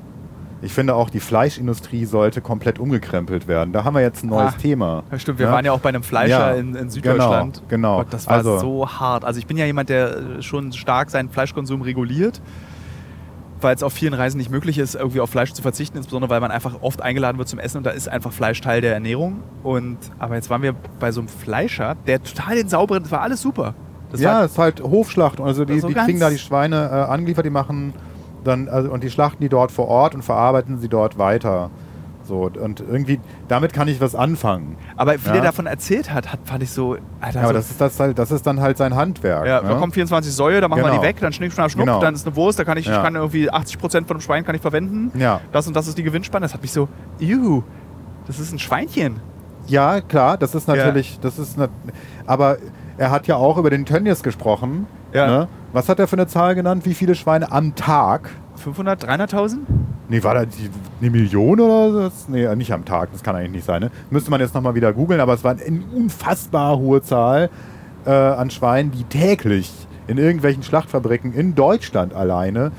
Ich 0.61 0.73
finde 0.73 0.95
auch, 0.95 1.09
die 1.09 1.19
Fleischindustrie 1.19 2.05
sollte 2.05 2.41
komplett 2.41 2.79
umgekrempelt 2.79 3.47
werden. 3.47 3.73
Da 3.73 3.83
haben 3.83 3.93
wir 3.93 4.01
jetzt 4.01 4.23
ein 4.23 4.29
neues 4.29 4.53
Ah, 4.55 4.57
Thema. 4.59 5.03
Ja, 5.11 5.19
stimmt, 5.19 5.39
wir 5.39 5.47
Ja? 5.47 5.51
waren 5.51 5.65
ja 5.65 5.71
auch 5.71 5.79
bei 5.79 5.89
einem 5.89 6.03
Fleischer 6.03 6.51
Ja, 6.53 6.59
in, 6.59 6.75
in 6.75 6.89
Süddeutschland. 6.89 7.61
genau, 7.67 7.89
genau. 7.91 7.97
Gott, 8.03 8.07
das 8.13 8.27
war 8.27 8.37
Also- 8.37 8.57
so 8.59 8.89
hart. 8.89 9.23
Also 9.23 9.39
ich 9.39 9.45
bin 9.47 9.57
ja 9.57 9.65
jemand, 9.65 9.89
der 9.89 10.17
äh, 10.17 10.41
schon 10.41 10.73
stark 10.73 11.09
seinen 11.11 11.29
Fleischkonsum 11.29 11.81
reguliert, 11.83 12.41
weil 13.59 13.75
es 13.75 13.81
auf 13.83 13.93
vielen 13.93 14.13
Reisen 14.13 14.37
nicht 14.37 14.51
möglich 14.51 14.77
ist, 14.77 14.95
irgendwie 14.95 15.19
auf 15.19 15.29
Fleisch 15.29 15.51
zu 15.53 15.61
verzichten, 15.61 15.97
insbesondere 15.97 16.29
weil 16.29 16.41
man 16.41 16.51
einfach 16.51 16.81
oft 16.81 17.01
eingeladen 17.01 17.37
wird 17.39 17.47
zum 17.47 17.59
Essen 17.59 17.77
und 17.77 17.85
da 17.85 17.89
ist 17.91 18.07
einfach 18.07 18.31
Fleisch 18.31 18.61
Teil 18.61 18.81
der 18.81 18.93
Ernährung. 18.93 19.41
Und 19.63 19.97
aber 20.19 20.35
jetzt 20.35 20.49
waren 20.49 20.61
wir 20.61 20.73
bei 20.99 21.11
so 21.11 21.21
einem 21.21 21.27
Fleischer, 21.27 21.95
der 22.05 22.21
total 22.21 22.55
den 22.55 22.69
sauberen, 22.69 23.03
das 23.03 23.11
war 23.11 23.21
alles 23.21 23.41
super. 23.41 23.73
Das 24.11 24.21
ja, 24.21 24.43
es 24.45 24.51
ist 24.53 24.57
halt 24.57 24.81
Hofschlacht. 24.81 25.41
Also 25.41 25.65
die, 25.65 25.79
So 25.79 25.87
die 25.89 25.93
kriegen 25.95 26.19
da 26.19 26.29
die 26.29 26.37
Schweine 26.37 26.87
äh, 26.89 27.11
angeliefert, 27.11 27.45
die 27.45 27.49
machen 27.49 27.93
dann, 28.47 28.67
also, 28.69 28.89
und 28.91 29.03
die 29.03 29.09
schlachten 29.11 29.41
die 29.43 29.49
dort 29.49 29.71
vor 29.71 29.87
Ort 29.87 30.15
und 30.15 30.23
verarbeiten 30.23 30.79
sie 30.79 30.89
dort 30.89 31.17
weiter. 31.17 31.69
So, 32.23 32.51
und 32.59 32.81
irgendwie, 32.81 33.21
damit 33.47 33.71
kann 33.71 33.87
ich 33.87 34.01
was 34.01 34.13
anfangen. 34.13 34.75
aber 34.97 35.13
wie 35.13 35.27
Ja. 35.27 35.31
der 35.33 35.41
davon 35.43 35.65
erzählt 35.65 36.11
hat, 36.13 36.33
hat 36.33 36.39
fand 36.43 36.61
ich 36.61 36.71
so, 36.71 36.97
Alter, 37.21 37.39
Ja, 37.39 37.45
aber 37.45 37.47
so, 37.47 37.53
das 37.53 37.71
ist, 37.71 37.79
das, 37.79 37.99
halt, 38.01 38.19
das 38.19 38.31
ist 38.31 38.45
dann 38.45 38.59
halt 38.59 38.77
sein 38.77 38.95
Handwerk. 38.95 39.45
ja, 39.47 39.61
ne? 39.61 39.69
da 39.69 39.75
kommen 39.75 39.93
24 39.93 40.33
Säue, 40.33 40.59
da 40.59 40.67
machen 40.67 40.81
wir 40.81 40.89
Genau. 40.89 41.01
die 41.01 41.07
weg, 41.07 41.17
dann 41.21 41.31
schnick, 41.31 41.53
schnapp, 41.53 41.71
schnupp, 41.71 41.85
Genau. 41.85 42.01
dann 42.01 42.15
ist 42.15 42.27
eine 42.27 42.35
Wurst, 42.35 42.59
da 42.59 42.65
kann 42.65 42.77
ich, 42.77 42.85
ich 42.85 42.91
Ja. 42.91 43.01
kann 43.01 43.15
irgendwie 43.15 43.49
80 43.49 43.77
Prozent 43.79 44.07
von 44.07 44.17
dem 44.17 44.21
Schwein 44.21 44.43
kann 44.43 44.55
ich 44.55 44.61
verwenden. 44.61 45.17
ja. 45.17 45.39
Das 45.53 45.67
und 45.67 45.75
das 45.75 45.87
ist 45.87 45.97
die 45.97 46.03
Gewinnspanne. 46.03 46.43
Das 46.45 46.53
hat 46.53 46.61
mich 46.61 46.73
so, 46.73 46.89
juhu, 47.19 47.63
das 48.25 48.39
ist 48.39 48.51
ein 48.51 48.59
Schweinchen. 48.59 49.21
ja, 49.67 50.01
klar, 50.01 50.37
das 50.37 50.53
ist 50.53 50.67
natürlich, 50.67 51.19
das 51.21 51.39
ist, 51.39 51.57
aber 52.25 52.57
er 52.97 53.09
hat 53.11 53.27
ja 53.27 53.37
auch 53.37 53.57
über 53.57 53.69
den 53.69 53.85
Tönnies 53.85 54.21
gesprochen. 54.21 54.85
Ja. 55.13 55.27
Ne? 55.27 55.47
Was 55.77 55.89
hat 55.89 55.99
er 55.99 56.07
für 56.07 56.15
eine 56.15 56.25
Zahl 56.25 56.55
genannt? 56.55 56.87
Wie 56.87 56.95
viele 56.95 57.13
Schweine 57.13 57.51
am 57.51 57.75
Tag? 57.75 58.31
500, 58.55 59.07
300.000? 59.07 59.57
Nee, 60.09 60.23
war 60.23 60.33
da 60.33 60.45
die, 60.45 60.71
eine 60.99 61.11
Million 61.11 61.59
oder 61.59 61.91
so? 61.91 61.99
Das- 61.99 62.27
Nee, 62.27 62.55
nicht 62.55 62.73
am 62.73 62.83
Tag, 62.83 63.09
das 63.11 63.21
kann 63.21 63.35
eigentlich 63.35 63.51
nicht 63.51 63.65
sein. 63.65 63.81
Ne? 63.81 63.91
Müsste 64.09 64.31
man 64.31 64.41
jetzt 64.41 64.55
nochmal 64.55 64.73
wieder 64.73 64.91
googeln, 64.91 65.19
aber 65.19 65.35
es 65.35 65.43
war 65.43 65.51
eine 65.51 65.81
unfassbar 65.93 66.79
hohe 66.79 67.03
Zahl 67.03 67.51
äh, 68.07 68.09
an 68.09 68.49
Schweinen, 68.49 68.89
die 68.89 69.03
täglich 69.03 69.71
in 70.07 70.17
irgendwelchen 70.17 70.63
Schlachtfabriken 70.63 71.31
in 71.31 71.53
Deutschland 71.53 72.15
alleine 72.15 72.71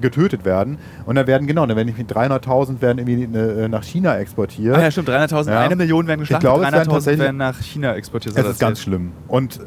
getötet 0.00 0.46
werden. 0.46 0.78
Und 1.04 1.16
da 1.16 1.26
werden, 1.26 1.46
genau, 1.46 1.66
da 1.66 1.76
werden 1.76 1.94
nicht 1.94 2.10
300.000 2.10 2.80
werden 2.80 3.06
irgendwie 3.06 3.38
äh, 3.38 3.68
nach 3.68 3.82
China 3.84 4.16
exportiert. 4.16 4.74
Ah 4.76 4.80
ja, 4.80 4.90
stimmt, 4.90 5.10
300.000, 5.10 5.50
Ja. 5.50 5.60
eine 5.60 5.76
Million 5.76 6.06
werden 6.06 6.22
Ich 6.22 6.28
geschlachtet, 6.30 6.48
glaube, 6.48 6.64
es 6.64 6.72
werden 6.72 6.88
300.000 6.88 6.90
tatsächlich- 6.94 7.20
werden 7.20 7.36
nach 7.36 7.58
China 7.60 7.94
exportiert. 7.94 8.34
Hat 8.38 8.44
er 8.46 8.50
ist 8.52 8.60
ganz 8.60 8.80
schlimm. 8.80 9.12
Und 9.28 9.58
äh, 9.58 9.64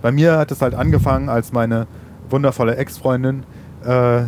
bei 0.00 0.10
mir 0.10 0.38
hat 0.38 0.50
es 0.50 0.62
halt 0.62 0.74
angefangen, 0.74 1.28
als 1.28 1.52
meine 1.52 1.86
wundervolle 2.30 2.76
Ex-Freundin, 2.76 3.44
äh, 3.84 4.22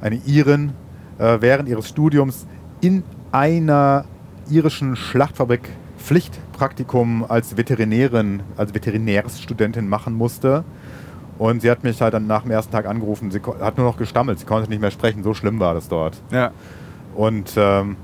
eine 0.00 0.16
Irin, 0.26 0.72
äh, 1.18 1.38
während 1.40 1.68
ihres 1.68 1.88
Studiums 1.88 2.46
in 2.80 3.02
einer 3.32 4.04
irischen 4.48 4.96
Schlachtfabrik 4.96 5.70
Pflichtpraktikum 5.98 7.24
als 7.28 7.56
Veterinärin, 7.56 8.42
als 8.56 8.74
Veterinärsstudentin 8.74 9.88
machen 9.88 10.14
musste. 10.14 10.64
Und 11.38 11.62
sie 11.62 11.70
hat 11.70 11.84
mich 11.84 12.00
halt 12.00 12.14
dann 12.14 12.26
nach 12.26 12.42
dem 12.42 12.52
ersten 12.52 12.72
Tag 12.72 12.86
angerufen. 12.86 13.30
Sie 13.30 13.40
hat 13.60 13.76
nur 13.76 13.86
noch 13.86 13.96
gestammelt, 13.96 14.38
sie 14.38 14.46
konnte 14.46 14.70
nicht 14.70 14.80
mehr 14.80 14.90
sprechen. 14.90 15.22
So 15.22 15.34
schlimm 15.34 15.58
war 15.60 15.74
das 15.74 15.88
dort. 15.88 16.22
Ja. 16.30 16.52
Und 17.14 17.52
ähm, 17.56 17.96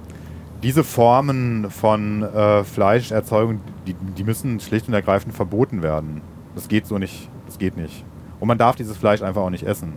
diese 0.62 0.84
Formen 0.84 1.70
von 1.70 2.22
äh, 2.22 2.64
Fleischerzeugung, 2.64 3.60
die, 3.86 3.94
die 3.94 4.24
müssen 4.24 4.60
schlicht 4.60 4.89
und 4.89 4.94
ergreifend 4.94 5.34
verboten 5.34 5.82
werden. 5.82 6.20
Das 6.55 6.68
geht 6.68 6.86
so 6.86 6.98
nicht. 6.98 7.28
Das 7.47 7.59
geht 7.59 7.76
nicht. 7.76 8.05
Und 8.43 8.48
man 8.48 8.59
darf 8.59 8.74
dieses 8.74 8.97
Fleisch 8.97 9.23
einfach 9.23 9.40
auch 9.40 9.51
nicht 9.51 9.62
essen. 9.62 9.93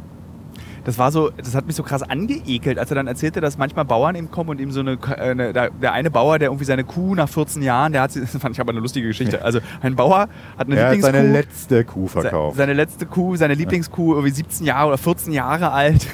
Das 0.84 1.00
war 1.00 1.12
so, 1.12 1.32
das 1.32 1.56
hat 1.56 1.66
mich 1.66 1.76
so 1.76 1.82
krass 1.82 2.04
angeekelt, 2.04 2.78
als 2.78 2.92
er 2.92 2.96
dann 2.96 3.08
erzählte, 3.08 3.42
dass 3.42 3.58
manchmal 3.58 3.86
Bauern 3.86 4.14
eben 4.14 4.30
kommen 4.30 4.52
und 4.52 4.62
ihm 4.62 4.72
so 4.72 4.82
eine, 4.82 5.00
äh, 5.18 5.32
eine 5.32 5.52
der, 5.52 5.94
eine 5.94 6.12
Bauer, 6.12 6.38
der 6.38 6.50
irgendwie 6.50 6.66
seine 6.66 6.84
Kuh 6.84 7.16
nach 7.16 7.28
14 7.28 7.64
Jahren, 7.64 7.92
der 7.92 8.04
hat 8.04 8.12
sie, 8.12 8.22
das 8.32 8.38
fand 8.38 8.54
ich 8.54 8.62
aber 8.62 8.70
eine 8.70 8.82
lustige 8.82 9.08
Geschichte. 9.08 9.44
Also 9.44 9.62
ein 9.82 9.96
Bauer 9.96 10.30
hat 10.60 10.68
eine 10.68 10.76
Er 10.76 10.90
hat 10.90 10.94
Lieblingskuh. 10.94 11.12
seine 11.12 11.32
letzte 11.32 11.86
Kuh 11.86 12.06
verkauft. 12.06 12.58
Seine 12.58 12.74
letzte 12.74 13.08
Kuh, 13.08 13.36
seine 13.36 13.56
Lieblingskuh, 13.56 14.14
irgendwie 14.14 14.36
17 14.36 14.64
Jahre 14.68 14.90
oder 14.90 15.00
14 15.00 15.34
Jahre 15.34 15.72
alt. 15.72 16.06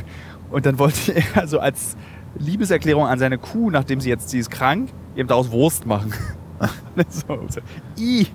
Und 0.52 0.66
dann 0.66 0.80
wollte 0.80 1.14
er 1.36 1.48
so 1.50 1.60
als 1.60 1.98
Liebeserklärung 2.40 3.08
an 3.08 3.20
seine 3.20 3.40
Kuh, 3.40 3.72
nachdem 3.72 4.00
sie 4.00 4.08
jetzt, 4.08 4.30
sie 4.30 4.40
ist 4.40 4.52
krank, 4.52 4.88
eben 5.18 5.28
daraus 5.28 5.52
Wurst 5.52 5.86
machen. 5.86 6.14
so, 7.10 7.42
so. 7.50 7.60
I. 8.00 8.28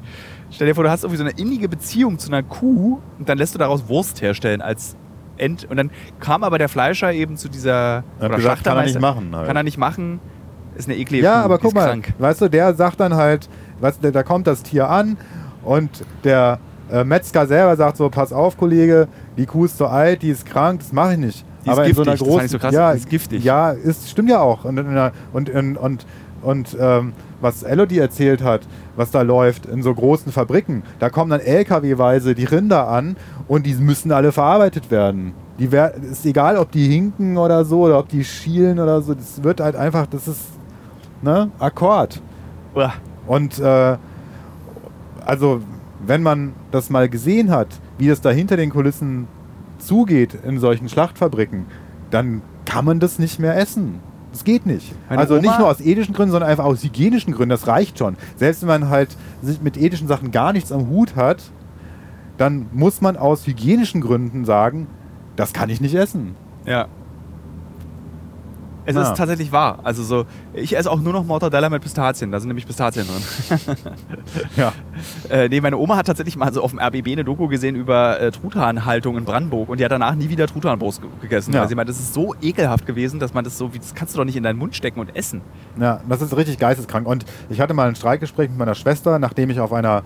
Stell 0.51 0.67
dir 0.67 0.75
vor, 0.75 0.85
du 0.85 0.91
hast 0.91 1.03
irgendwie 1.03 1.19
so 1.19 1.25
eine 1.25 1.33
innige 1.39 1.69
Beziehung 1.69 2.19
zu 2.19 2.29
einer 2.29 2.43
Kuh 2.43 3.01
und 3.19 3.29
dann 3.29 3.39
lässt 3.39 3.55
du 3.55 3.59
daraus 3.59 3.89
Wurst 3.89 4.23
herstellen 4.23 4.63
als 4.63 4.97
End. 5.39 5.67
Und 5.69 5.77
dann 5.77 5.91
kam 6.21 6.45
aber 6.45 6.59
der 6.59 6.69
Fleischer 6.69 7.13
eben 7.13 7.37
zu 7.37 7.49
dieser. 7.49 8.05
Er 8.21 8.29
gesagt, 8.31 8.65
kann 8.65 8.77
er 8.79 8.85
nicht 8.85 9.01
machen 9.01 9.35
halt. 9.35 9.47
Kann 9.49 9.57
er 9.57 9.63
nicht 9.63 9.79
machen. 9.79 10.21
Ist 10.77 10.89
eine 10.89 10.97
eklige 10.99 11.25
Ja, 11.25 11.41
Kuh, 11.41 11.45
aber 11.45 11.59
guck 11.59 11.75
mal, 11.75 11.87
krank. 11.87 12.13
weißt 12.19 12.41
du, 12.43 12.49
der 12.49 12.75
sagt 12.75 13.01
dann 13.01 13.15
halt, 13.15 13.49
weißt 13.81 14.05
du, 14.05 14.13
da 14.13 14.23
kommt 14.23 14.47
das 14.47 14.63
Tier 14.63 14.89
an 14.91 15.17
und 15.65 15.91
der 16.23 16.59
äh, 16.91 17.03
Metzger 17.03 17.47
selber 17.47 17.77
sagt 17.77 17.97
so, 17.97 18.09
pass 18.11 18.33
auf, 18.33 18.57
Kollege, 18.57 19.09
die 19.37 19.47
Kuh 19.47 19.65
ist 19.65 19.79
so 19.79 19.87
alt, 19.87 20.23
die 20.23 20.29
ist 20.31 20.45
krank, 20.47 20.81
das 20.81 20.93
mache 20.93 21.15
ich 21.15 21.19
nicht. 21.19 21.45
Die 21.65 21.71
ist 21.71 21.73
aber 21.73 21.87
in 21.87 21.95
so 21.95 22.03
einer 22.03 22.13
giftig, 22.13 22.21
das 22.21 22.29
großen, 22.29 22.39
fand 22.39 22.45
ich 22.45 22.53
so 22.53 22.59
krass, 22.59 22.75
ja, 22.75 22.91
ist 22.93 23.09
giftig. 23.09 23.45
Ja, 23.45 23.71
ist, 23.71 24.09
stimmt 24.11 24.31
ja 24.31 24.41
auch. 24.41 24.65
Und, 24.65 24.79
und, 24.79 24.87
und, 25.33 25.51
und, 25.51 25.77
und, 25.79 26.07
und 26.43 26.77
ähm, 26.79 27.13
was 27.41 27.63
Elodie 27.63 27.99
erzählt 27.99 28.43
hat, 28.43 28.61
was 28.97 29.11
da 29.11 29.23
läuft 29.23 29.67
in 29.67 29.83
so 29.83 29.95
großen 29.95 30.33
Fabriken, 30.33 30.83
da 30.99 31.11
kommen 31.11 31.31
dann 31.31 31.41
LKW-weise 31.41 32.35
die 32.35 32.45
Rinder 32.45 32.89
an 32.89 33.17
und 33.47 33.67
die 33.67 33.75
müssen 33.75 34.11
alle 34.13 34.33
verarbeitet 34.33 34.91
werden. 34.91 35.35
Die 35.59 35.73
wer 35.73 35.95
ist 35.95 36.27
egal, 36.27 36.57
ob 36.57 36.71
die 36.73 36.89
hinken 36.89 37.39
oder 37.39 37.65
so 37.65 37.83
oder 37.83 37.99
ob 37.99 38.09
die 38.09 38.25
schielen 38.25 38.79
oder 38.79 39.01
so, 39.03 39.15
das 39.15 39.43
wird 39.43 39.61
halt 39.61 39.77
einfach, 39.77 40.07
das 40.07 40.29
ist 40.29 40.41
ne, 41.23 41.51
Akkord. 41.59 42.21
Uah. 42.75 42.93
Und 43.27 43.59
äh, 43.59 43.97
also, 45.25 45.61
wenn 46.05 46.23
man 46.23 46.53
das 46.71 46.91
mal 46.91 47.09
gesehen 47.09 47.51
hat, 47.51 47.69
wie 47.99 48.09
das 48.09 48.21
da 48.21 48.31
hinter 48.31 48.57
den 48.57 48.71
Kulissen 48.71 49.27
zugeht 49.79 50.39
in 50.45 50.59
solchen 50.59 50.89
Schlachtfabriken, 50.89 51.67
dann 52.11 52.43
kann 52.65 52.85
man 52.85 53.01
das 53.01 53.19
nicht 53.19 53.39
mehr 53.39 53.57
essen. 53.59 54.01
Das 54.37 54.45
geht 54.45 54.67
nicht. 54.67 54.95
Meine 55.09 55.23
also 55.23 55.37
nicht 55.37 55.47
Oma- 55.47 55.59
nur 55.61 55.69
aus 55.69 55.81
ethischen 55.81 56.15
Gründen, 56.15 56.33
sondern 56.33 56.51
einfach 56.51 56.67
aus 56.67 56.85
hygienischen 56.85 57.33
Gründen. 57.33 57.49
Das 57.49 57.67
reicht 57.67 57.99
schon. 57.99 58.19
Selbst 58.37 58.61
wenn 58.61 58.69
man 58.69 58.91
halt 58.91 59.17
sich 59.41 59.63
mit 59.63 59.79
ethischen 59.79 60.09
Sachen 60.09 60.31
gar 60.31 60.53
nichts 60.53 60.73
am 60.73 60.89
Hut 60.91 61.17
hat, 61.17 61.43
dann 62.37 62.67
muss 62.75 63.01
man 63.01 63.17
aus 63.17 63.47
hygienischen 63.47 64.03
Gründen 64.03 64.45
sagen, 64.45 64.89
das 65.37 65.55
kann 65.55 65.71
ich 65.71 65.81
nicht 65.81 65.95
essen. 65.95 66.37
Ja. 66.67 66.87
Es 68.89 68.95
Na. 68.95 69.03
ist 69.03 69.17
tatsächlich 69.17 69.51
wahr. 69.53 69.81
Also 69.83 70.03
so, 70.05 70.25
ich 70.55 70.77
esse 70.77 70.89
auch 70.91 71.01
nur 71.01 71.13
noch 71.13 71.25
Mortadella 71.25 71.69
mit 71.69 71.83
Pistazien. 71.83 72.31
Da 72.31 72.39
sind 72.39 72.49
nämlich 72.49 72.67
Pistazien 72.67 73.05
drin. 73.07 73.59
Ja. 74.57 74.73
äh, 75.29 75.49
nee, 75.49 75.61
meine 75.61 75.77
Oma 75.77 75.97
hat 75.97 76.07
tatsächlich 76.07 76.37
mal 76.37 76.53
so 76.53 76.63
auf 76.63 76.71
dem 76.71 76.79
RBB 76.81 77.09
eine 77.13 77.25
Doku 77.25 77.49
gesehen 77.49 77.75
über 77.77 78.21
äh, 78.21 78.31
Truthahnhaltung 78.31 79.17
in 79.19 79.25
Brandenburg 79.25 79.69
und 79.69 79.81
die 79.81 79.85
hat 79.85 79.93
danach 79.93 80.15
nie 80.15 80.29
wieder 80.29 80.47
Truthahnbrust 80.47 81.01
ge- 81.03 81.11
gegessen. 81.21 81.53
Ja. 81.53 81.63
Weil 81.63 81.69
sie 81.69 81.75
meint, 81.75 81.89
das 81.89 81.99
ist 81.99 82.15
so 82.15 82.35
ekelhaft 82.41 82.87
gewesen, 82.87 83.19
dass 83.21 83.35
man 83.35 83.45
das 83.45 83.59
so, 83.59 83.75
wie 83.75 83.79
das 83.79 83.95
kannst 83.95 84.15
du 84.15 84.19
doch 84.19 84.25
nicht 84.25 84.37
in 84.37 84.43
deinen 84.45 84.59
Mund 84.59 84.75
stecken 84.77 85.01
und 85.01 85.15
essen. 85.17 85.41
Ja, 85.81 86.01
das 86.09 86.23
ist 86.23 86.37
richtig 86.37 86.59
geisteskrank. 86.59 87.07
Und 87.07 87.25
ich 87.51 87.61
hatte 87.61 87.75
mal 87.75 87.89
ein 87.89 87.97
Streikgespräch 87.97 88.49
mit 88.51 88.59
meiner 88.59 88.75
Schwester, 88.75 89.19
nachdem 89.19 89.51
ich 89.51 89.61
auf 89.61 89.73
einer 89.73 90.03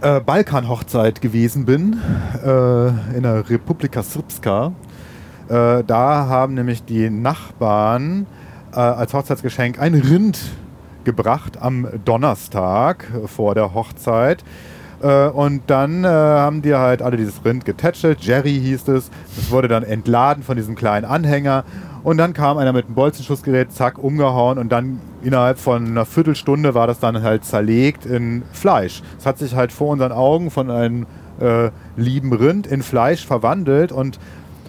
äh, 0.00 0.20
Balkan-Hochzeit 0.20 1.20
gewesen 1.20 1.64
bin, 1.64 2.00
äh, 2.44 2.88
in 3.16 3.22
der 3.22 3.48
Republika 3.48 4.02
Srpska. 4.02 4.72
Äh, 5.48 5.84
da 5.84 6.26
haben 6.26 6.54
nämlich 6.54 6.84
die 6.84 7.10
Nachbarn 7.10 8.26
äh, 8.72 8.78
als 8.78 9.12
Hochzeitsgeschenk 9.12 9.78
ein 9.78 9.94
Rind 9.94 10.38
gebracht 11.04 11.58
am 11.60 11.86
Donnerstag 12.04 13.06
vor 13.26 13.54
der 13.54 13.74
Hochzeit. 13.74 14.42
Äh, 15.02 15.28
und 15.28 15.62
dann 15.66 16.04
äh, 16.04 16.08
haben 16.08 16.62
die 16.62 16.74
halt 16.74 17.02
alle 17.02 17.16
dieses 17.16 17.44
Rind 17.44 17.64
getätschelt. 17.64 18.20
Jerry 18.20 18.54
hieß 18.54 18.88
es. 18.88 19.10
Das 19.36 19.50
wurde 19.50 19.68
dann 19.68 19.82
entladen 19.82 20.42
von 20.42 20.56
diesem 20.56 20.74
kleinen 20.74 21.04
Anhänger. 21.04 21.64
Und 22.02 22.18
dann 22.18 22.32
kam 22.34 22.58
einer 22.58 22.72
mit 22.72 22.86
einem 22.86 22.94
Bolzenschussgerät, 22.94 23.72
zack, 23.72 23.98
umgehauen. 23.98 24.58
Und 24.58 24.72
dann 24.72 25.00
innerhalb 25.22 25.58
von 25.58 25.86
einer 25.86 26.06
Viertelstunde 26.06 26.74
war 26.74 26.86
das 26.86 27.00
dann 27.00 27.22
halt 27.22 27.44
zerlegt 27.44 28.06
in 28.06 28.42
Fleisch. 28.52 29.02
Es 29.18 29.26
hat 29.26 29.38
sich 29.38 29.54
halt 29.54 29.72
vor 29.72 29.88
unseren 29.88 30.12
Augen 30.12 30.50
von 30.50 30.70
einem 30.70 31.06
äh, 31.40 31.70
lieben 31.96 32.32
Rind 32.32 32.66
in 32.66 32.82
Fleisch 32.82 33.26
verwandelt. 33.26 33.92
Und 33.92 34.18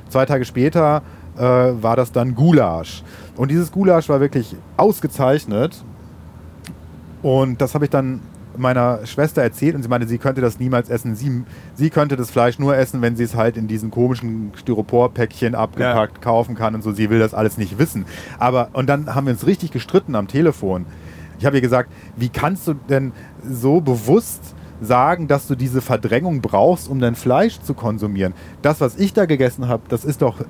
zwei 0.10 0.26
Tage 0.26 0.46
später 0.46 1.02
äh, 1.38 1.42
war 1.42 1.96
das 1.96 2.12
dann 2.12 2.36
Gulasch. 2.36 3.04
Und 3.36 3.52
dieses 3.52 3.72
Gulasch 3.72 4.10
war 4.10 4.20
wirklich 4.20 4.56
ausgezeichnet. 4.78 5.84
Und 7.22 7.62
das 7.62 7.74
habe 7.74 7.86
ich 7.86 7.92
dann 7.92 8.22
meiner 8.58 9.06
Schwester 9.06 9.42
erzählt 9.42 9.76
und 9.76 9.84
sie 9.84 9.90
meinte, 9.90 10.08
sie 10.08 10.18
könnte 10.18 10.42
das 10.42 10.60
niemals 10.60 10.90
essen. 10.90 11.16
Sie, 11.16 11.44
sie 11.76 11.90
könnte 11.90 12.16
das 12.16 12.32
Fleisch 12.32 12.60
nur 12.60 12.76
essen, 12.78 13.02
wenn 13.02 13.16
sie 13.16 13.24
es 13.24 13.36
halt 13.36 13.58
in 13.58 13.68
diesen 13.68 13.92
komischen 13.92 14.52
Styroporpäckchen 14.56 15.56
abgepackt 15.56 16.22
kaufen 16.22 16.56
kann 16.56 16.76
und 16.76 16.84
so. 16.84 16.92
Sie 16.92 17.10
will 17.10 17.20
das 17.20 17.34
alles 17.34 17.58
nicht 17.58 17.78
wissen. 17.78 18.06
Aber, 18.40 18.70
und 18.74 18.88
dann 18.88 19.14
haben 19.14 19.28
wir 19.28 19.34
uns 19.34 19.46
richtig 19.46 19.72
gestritten 19.72 20.16
am 20.16 20.28
Telefon. 20.28 20.86
Ich 21.40 21.46
habe 21.46 21.58
ihr 21.58 21.62
gesagt, 21.62 21.92
wie 22.16 22.30
kannst 22.30 22.68
du 22.68 22.74
denn 22.74 23.12
so 23.44 23.82
bewusst 23.82 24.56
sagen, 24.82 25.28
dass 25.28 25.48
du 25.48 25.56
diese 25.56 25.82
Verdrängung 25.82 26.42
brauchst, 26.42 26.90
um 26.90 27.00
dein 27.00 27.16
Fleisch 27.16 27.60
zu 27.62 27.74
konsumieren? 27.74 28.34
Das, 28.62 28.82
was 28.82 28.98
ich 28.98 29.14
da 29.14 29.26
gegessen 29.26 29.68
habe, 29.68 29.84
das 29.90 30.06
ist 30.06 30.22
doch 30.22 30.42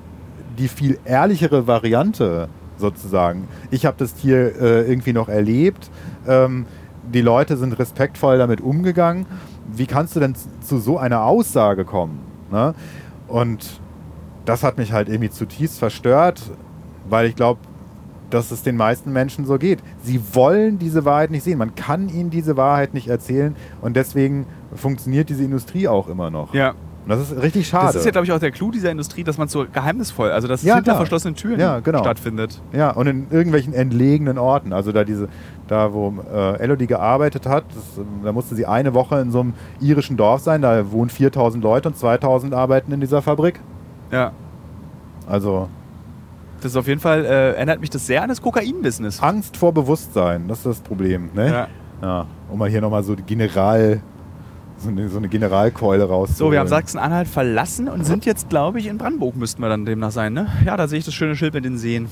die 0.57 0.67
viel 0.67 0.99
ehrlichere 1.05 1.67
Variante. 1.67 2.49
sozusagen. 2.77 3.47
Ich 3.71 3.85
habe 3.85 3.95
das 3.97 4.15
Tier 4.15 4.59
äh, 4.59 4.89
irgendwie 4.89 5.13
noch 5.13 5.29
erlebt. 5.29 5.89
Ähm, 6.27 6.65
die 7.13 7.21
Leute 7.21 7.57
sind 7.57 7.77
respektvoll 7.77 8.37
damit 8.37 8.61
umgegangen. 8.61 9.25
Wie 9.71 9.85
kannst 9.85 10.15
du 10.15 10.19
denn 10.19 10.35
zu 10.61 10.77
so 10.79 10.97
einer 10.97 11.23
Aussage 11.23 11.85
kommen? 11.85 12.19
Ne? 12.51 12.73
Und 13.27 13.79
das 14.45 14.63
hat 14.63 14.77
mich 14.77 14.91
halt 14.91 15.09
irgendwie 15.09 15.29
zutiefst 15.29 15.79
verstört, 15.79 16.41
weil 17.09 17.27
ich 17.27 17.35
glaube, 17.35 17.59
dass 18.29 18.51
es 18.51 18.63
den 18.63 18.75
meisten 18.77 19.11
Menschen 19.13 19.45
so 19.45 19.57
geht. 19.57 19.79
Sie 20.01 20.19
wollen 20.33 20.79
diese 20.79 21.05
Wahrheit 21.05 21.31
nicht 21.31 21.43
sehen. 21.43 21.57
Man 21.57 21.75
kann 21.75 22.09
ihnen 22.09 22.29
diese 22.29 22.57
Wahrheit 22.57 22.93
nicht 22.93 23.07
erzählen 23.07 23.55
und 23.81 23.95
deswegen 23.95 24.45
funktioniert 24.73 25.29
diese 25.29 25.43
Industrie 25.43 25.87
auch 25.87 26.07
immer 26.07 26.29
noch. 26.29 26.53
Ja. 26.53 26.73
Und 27.03 27.09
das 27.09 27.19
ist 27.29 27.39
richtig 27.39 27.67
schade. 27.67 27.85
Das 27.85 27.97
ist 27.97 28.05
ja, 28.05 28.09
glaube 28.09 28.25
ich, 28.25 28.31
auch 28.31 28.39
der 28.39 28.49
Clou 28.49 28.71
dieser 28.71 28.89
Industrie, 28.89 29.23
dass 29.23 29.37
man 29.37 29.47
so 29.47 29.63
geheimnisvoll, 29.71 30.31
also 30.31 30.47
dass 30.47 30.61
es 30.61 30.65
Ja, 30.65 30.73
hinter 30.73 30.93
klar. 30.93 30.97
verschlossenen 30.97 31.35
Türen 31.35 31.59
Ja, 31.59 31.79
genau. 31.79 31.99
stattfindet. 31.99 32.59
Ja, 32.73 32.89
und 32.89 33.05
in 33.05 33.27
irgendwelchen 33.29 33.73
entlegenen 33.73 34.39
Orten. 34.39 34.73
Also 34.73 34.91
da 34.91 35.03
diese, 35.03 35.29
da 35.67 35.93
wo 35.93 36.11
äh, 36.33 36.57
Elodie 36.57 36.87
gearbeitet 36.87 37.45
hat, 37.45 37.65
das, 37.75 37.99
ähm, 37.99 38.05
da 38.23 38.31
musste 38.31 38.55
sie 38.55 38.65
eine 38.65 38.95
Woche 38.95 39.19
in 39.19 39.29
so 39.29 39.41
einem 39.41 39.53
irischen 39.79 40.17
Dorf 40.17 40.41
sein. 40.41 40.63
Da 40.63 40.91
wohnen 40.91 41.11
4000 41.11 41.63
Leute 41.63 41.89
und 41.89 41.95
2000 41.95 42.55
arbeiten 42.55 42.91
in 42.91 43.01
dieser 43.01 43.21
Fabrik. 43.21 43.59
Ja. 44.11 44.31
Also 45.27 45.69
Das 46.65 46.71
ist 46.71 46.77
auf 46.77 46.87
jeden 46.87 46.99
Fall, 46.99 47.23
äh, 47.25 47.51
erinnert 47.51 47.79
mich 47.79 47.91
das 47.91 48.07
sehr 48.07 48.23
an 48.23 48.29
das 48.29 48.41
Kokain-Business. 48.41 49.21
Angst 49.21 49.55
vor 49.55 49.71
Bewusstsein, 49.71 50.47
das 50.47 50.57
ist 50.57 50.65
das 50.65 50.79
Problem. 50.79 51.29
Ne? 51.35 51.47
Ja. 51.47 51.67
Ja, 52.01 52.25
um 52.49 52.57
mal 52.57 52.67
hier 52.67 52.81
nochmal 52.81 53.03
so 53.03 53.15
die 53.15 53.21
General, 53.21 54.01
so 54.79 54.89
eine, 54.89 55.07
so 55.07 55.19
eine 55.19 55.27
Generalkeule 55.27 56.05
rauszuholen. 56.05 56.35
So, 56.35 56.51
wir 56.51 56.59
haben 56.59 56.67
Sachsen-Anhalt 56.67 57.27
verlassen 57.27 57.87
und 57.87 58.03
sind 58.03 58.25
jetzt, 58.25 58.49
glaube 58.49 58.79
ich, 58.79 58.87
in 58.87 58.97
Brandenburg 58.97 59.35
müssten 59.35 59.61
wir 59.61 59.69
dann 59.69 59.85
demnach 59.85 60.09
sein, 60.09 60.33
ne? 60.33 60.47
Ja, 60.65 60.75
da 60.75 60.87
sehe 60.87 60.97
ich 60.97 61.05
das 61.05 61.13
schöne 61.13 61.35
Schild 61.35 61.53
mit 61.53 61.65
den 61.65 61.77
Seen. 61.77 62.09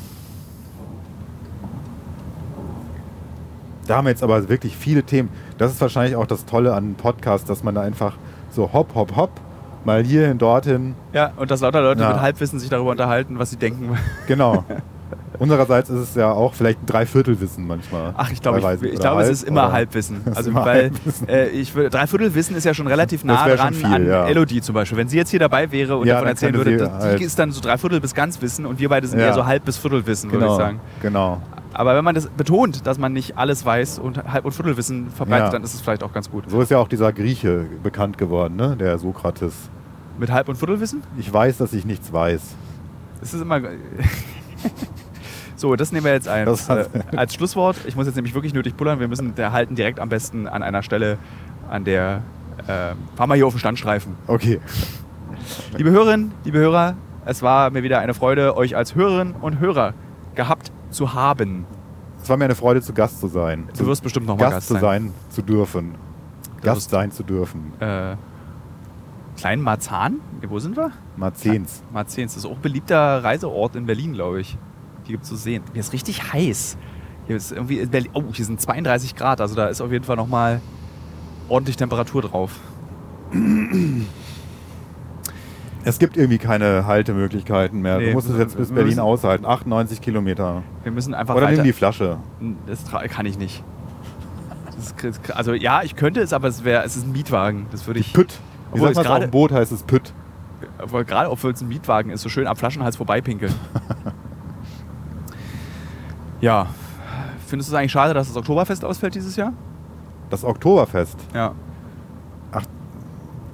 Da 3.87 3.97
haben 3.97 4.05
wir 4.05 4.11
jetzt 4.11 4.21
aber 4.21 4.49
wirklich 4.49 4.77
viele 4.77 5.01
Themen. 5.01 5.29
Das 5.57 5.71
ist 5.71 5.81
wahrscheinlich 5.81 6.15
auch 6.15 6.27
das 6.27 6.45
Tolle 6.45 6.75
an 6.75 6.83
einem 6.83 6.95
Podcast, 6.95 7.49
dass 7.49 7.63
man 7.63 7.73
da 7.73 7.81
einfach 7.81 8.17
so 8.51 8.71
hopp, 8.71 8.93
hopp, 8.93 9.15
hopp, 9.15 9.31
mal 9.85 10.03
hierhin, 10.03 10.37
dorthin. 10.37 10.95
Ja, 11.13 11.31
und 11.37 11.49
dass 11.51 11.61
lauter 11.61 11.81
Leute 11.81 12.01
Ja. 12.01 12.09
mit 12.13 12.21
Halbwissen 12.21 12.59
sich 12.59 12.69
darüber 12.69 12.91
unterhalten, 12.91 13.39
was 13.39 13.49
sie 13.51 13.57
denken. 13.57 13.97
Genau. 14.27 14.63
Unsererseits 15.39 15.89
ist 15.89 15.99
es 15.99 16.15
ja 16.15 16.31
auch 16.31 16.53
vielleicht 16.53 16.83
ein 16.83 16.85
Dreiviertelwissen 16.85 17.65
manchmal. 17.65 18.13
Ach, 18.15 18.29
ich 18.31 18.39
glaube, 18.39 18.59
ich, 18.59 18.93
ich 18.93 18.99
glaube, 18.99 19.23
es 19.23 19.29
ist 19.29 19.43
immer 19.43 19.71
Halbwissen. 19.71 20.21
ist 20.25 20.37
Also, 20.37 20.51
immer 20.51 20.63
weil 20.65 20.83
Halbwissen. 20.91 21.27
äh, 21.27 21.47
ich 21.47 21.73
Dreiviertelwissen 21.73 22.55
ist 22.55 22.63
ja 22.65 22.73
schon 22.75 22.85
relativ 22.85 23.23
nah 23.23 23.47
dran 23.47 23.73
viel, 23.73 23.85
an 23.85 24.05
ja. 24.07 24.27
Elodie 24.27 24.61
zum 24.61 24.75
Beispiel. 24.75 24.97
Wenn 24.97 25.07
sie 25.07 25.17
jetzt 25.17 25.29
hier 25.31 25.39
dabei 25.39 25.71
wäre 25.71 25.97
und 25.97 26.05
Ja, 26.07 26.15
davon 26.15 26.27
erzählen 26.29 26.53
würde, 26.53 26.77
sie 26.77 26.85
halt- 26.85 27.19
die 27.19 27.23
ist 27.23 27.37
dann 27.39 27.51
so 27.51 27.61
Dreiviertel 27.61 27.99
bis 27.99 28.13
ganz 28.13 28.41
Wissen 28.43 28.65
und 28.67 28.79
wir 28.79 28.89
beide 28.89 29.07
sind 29.07 29.19
Ja. 29.19 29.27
eher 29.27 29.33
so 29.33 29.45
Halb 29.45 29.65
bis 29.65 29.77
Viertelwissen, 29.77 30.31
würde 30.31 30.45
ich 30.45 30.51
Genau, 30.51 30.57
sagen. 30.59 30.79
genau. 31.01 31.41
Aber 31.73 31.95
wenn 31.95 32.03
man 32.03 32.13
das 32.15 32.27
betont, 32.27 32.85
dass 32.85 32.97
man 32.97 33.13
nicht 33.13 33.37
alles 33.37 33.65
weiß 33.65 33.99
und 33.99 34.23
Halb- 34.31 34.45
und 34.45 34.51
Viertelwissen 34.51 35.09
verbreitet, 35.09 35.47
Ja. 35.47 35.51
dann 35.51 35.63
ist 35.63 35.73
es 35.73 35.81
vielleicht 35.81 36.03
auch 36.03 36.13
ganz 36.13 36.29
gut. 36.29 36.49
So 36.49 36.61
ist 36.61 36.69
ja 36.69 36.77
auch 36.77 36.87
dieser 36.87 37.11
Grieche 37.11 37.65
bekannt 37.81 38.17
geworden, 38.17 38.55
ne? 38.55 38.75
der 38.77 38.97
Sokrates. 38.99 39.69
Mit 40.19 40.31
Halb- 40.31 40.49
und 40.49 40.57
Viertelwissen? 40.57 41.01
Ich 41.17 41.33
weiß, 41.33 41.57
dass 41.57 41.73
ich 41.73 41.85
nichts 41.85 42.13
weiß. 42.13 42.41
Es 43.21 43.33
ist 43.33 43.41
immer. 43.41 43.61
so, 45.55 45.75
das 45.75 45.91
nehmen 45.91 46.05
wir 46.05 46.13
jetzt 46.13 46.27
ein. 46.27 46.45
Das 46.45 46.69
äh, 46.69 46.85
als 47.15 47.33
Schlusswort. 47.33 47.77
Ich 47.87 47.95
muss 47.95 48.05
jetzt 48.05 48.15
nämlich 48.15 48.35
wirklich 48.35 48.53
nötig 48.53 48.77
pullern. 48.77 48.99
Wir 48.99 49.07
müssen 49.07 49.33
der 49.33 49.51
halten 49.51 49.75
direkt 49.75 49.99
am 49.99 50.09
besten 50.09 50.47
an 50.47 50.61
einer 50.61 50.83
Stelle, 50.83 51.17
an 51.69 51.85
der. 51.85 52.21
Äh, 52.67 52.93
fahren 53.15 53.29
wir 53.29 53.35
hier 53.35 53.47
auf 53.47 53.53
den 53.53 53.59
Standstreifen. 53.59 54.15
Okay. 54.27 54.59
Liebe 55.75 55.89
Hörerinnen, 55.89 56.31
liebe 56.43 56.59
Hörer, 56.59 56.95
es 57.25 57.41
war 57.41 57.71
mir 57.71 57.81
wieder 57.81 57.99
eine 57.99 58.13
Freude, 58.13 58.55
euch 58.55 58.75
als 58.75 58.93
Hörerinnen 58.93 59.33
und 59.35 59.59
Hörer 59.59 59.93
gehabt 60.35 60.71
zu 60.93 61.13
haben. 61.13 61.65
Es 62.21 62.29
war 62.29 62.37
mir 62.37 62.45
eine 62.45 62.55
Freude, 62.55 62.81
zu 62.81 62.93
Gast 62.93 63.19
zu 63.19 63.27
sein. 63.27 63.67
Du 63.77 63.85
wirst 63.85 64.01
bestimmt 64.01 64.27
noch 64.27 64.37
mal 64.37 64.43
Gast, 64.45 64.53
Gast 64.55 64.67
zu 64.67 64.73
sein. 64.75 64.81
sein 64.81 65.13
zu 65.29 65.41
dürfen. 65.41 65.95
Du 66.57 66.63
Gast 66.63 66.89
sein 66.89 67.11
zu 67.11 67.23
dürfen. 67.23 67.73
Äh, 67.79 68.15
Kleinen 69.37 69.61
Marzahn? 69.61 70.19
Wo 70.47 70.59
sind 70.59 70.77
wir? 70.77 70.91
Marzens. 71.17 71.83
Marzahns. 71.91 72.33
Das 72.35 72.43
ist 72.43 72.49
auch 72.49 72.55
ein 72.55 72.61
beliebter 72.61 73.23
Reiseort 73.23 73.75
in 73.75 73.85
Berlin, 73.85 74.13
glaube 74.13 74.41
ich. 74.41 74.57
Hier 75.03 75.13
gibt 75.13 75.23
es 75.23 75.29
zu 75.29 75.35
sehen. 75.35 75.63
Hier 75.73 75.79
ist 75.79 75.91
richtig 75.91 76.31
heiß. 76.31 76.77
Hier 77.27 77.35
ist 77.35 77.51
irgendwie 77.51 77.79
in 77.79 77.89
Berlin. 77.89 78.11
Oh, 78.13 78.23
hier 78.31 78.45
sind 78.45 78.61
32 78.61 79.15
Grad. 79.15 79.41
Also 79.41 79.55
da 79.55 79.67
ist 79.67 79.81
auf 79.81 79.91
jeden 79.91 80.05
Fall 80.05 80.15
nochmal 80.15 80.61
ordentlich 81.49 81.77
Temperatur 81.77 82.21
drauf. 82.21 82.51
Es 85.85 85.99
gibt 85.99 86.15
irgendwie 86.17 86.37
keine 86.37 86.85
Haltemöglichkeiten 86.85 87.81
mehr. 87.81 87.97
Nee, 87.97 88.07
du 88.07 88.13
musst 88.13 88.29
es 88.29 88.37
jetzt 88.37 88.55
bis 88.57 88.69
Berlin 88.69 88.87
müssen- 88.87 88.99
aushalten. 89.01 89.45
98 89.45 90.01
Kilometer. 90.01 90.63
Wir 90.83 90.91
müssen 90.91 91.13
einfach 91.13 91.35
Oder 91.35 91.45
weiter. 91.47 91.55
nimm 91.57 91.65
die 91.65 91.73
Flasche. 91.73 92.17
Das 92.65 92.85
kann 93.09 93.25
ich 93.25 93.37
nicht. 93.37 93.63
Ist, 94.77 95.31
also 95.31 95.53
ja, 95.53 95.81
ich 95.83 95.95
könnte 95.95 96.19
es, 96.21 96.33
aber 96.33 96.47
es 96.47 96.63
wäre, 96.63 96.83
es 96.83 96.95
ist 96.95 97.05
ein 97.05 97.11
Mietwagen. 97.11 97.67
Das 97.71 97.87
würde 97.87 97.99
ich. 97.99 98.13
Pütt. 98.13 98.39
Wie 98.73 98.79
sagt 98.79 98.95
man 98.95 99.05
auf 99.05 99.11
gerade- 99.11 99.27
dem 99.27 99.31
Boot 99.31 99.51
heißt 99.51 99.71
es 99.71 99.83
Pütt. 99.83 100.13
Obwohl 100.81 101.03
gerade, 101.05 101.29
obwohl 101.29 101.51
es 101.51 101.61
ein 101.61 101.67
Mietwagen 101.67 102.09
ist, 102.11 102.21
so 102.21 102.29
schön 102.29 102.47
am 102.47 102.55
Flaschenhals 102.55 102.95
vorbeipinkeln. 102.95 103.53
ja. 106.41 106.67
Findest 107.47 107.69
du 107.69 107.75
es 107.75 107.79
eigentlich 107.79 107.91
schade, 107.91 108.13
dass 108.13 108.27
das 108.27 108.37
Oktoberfest 108.37 108.83
ausfällt 108.83 109.15
dieses 109.15 109.35
Jahr? 109.35 109.53
Das 110.29 110.43
Oktoberfest. 110.43 111.17
Ja. 111.33 111.53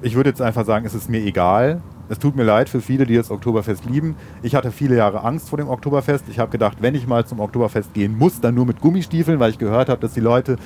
Ich 0.01 0.15
würde 0.15 0.29
jetzt 0.29 0.41
einfach 0.41 0.63
sagen, 0.65 0.85
es 0.85 0.93
ist 0.93 1.09
mir 1.09 1.19
egal. 1.19 1.81
Es 2.11 2.17
tut 2.17 2.35
mir 2.35 2.43
leid 2.43 2.69
für 2.69 2.81
viele, 2.81 3.05
die 3.05 3.15
das 3.15 3.29
Oktoberfest 3.29 3.85
lieben. 3.85 4.15
Ich 4.41 4.55
hatte 4.55 4.71
viele 4.71 4.95
Jahre 4.95 5.23
Angst 5.23 5.49
vor 5.49 5.57
dem 5.57 5.67
Oktoberfest. 5.69 6.25
Ich 6.29 6.39
habe 6.39 6.49
gedacht, 6.51 6.77
wenn 6.81 6.95
ich 6.95 7.05
mal 7.07 7.25
zum 7.25 7.39
Oktoberfest 7.39 7.93
gehen 7.93 8.17
muss, 8.17 8.41
dann 8.41 8.55
nur 8.55 8.65
mit 8.65 8.81
Gummistiefeln, 8.81 9.39
weil 9.39 9.51
ich 9.51 9.59
gehört 9.59 9.89
habe, 9.89 10.01
dass 10.01 10.13
die 10.13 10.19
Leute 10.19 10.57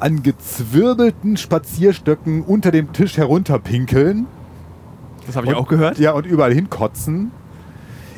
an 0.00 0.22
gezwirbelten 0.24 1.36
Spazierstöcken 1.36 2.42
unter 2.42 2.72
dem 2.72 2.92
Tisch 2.92 3.16
herunterpinkeln. 3.18 4.26
Das 5.26 5.36
habe 5.36 5.46
ich 5.46 5.52
Und- 5.52 5.58
auch 5.58 5.68
gehört. 5.68 5.98
Ja, 5.98 6.12
und 6.12 6.26
überall 6.26 6.52
hinkotzen. 6.52 7.30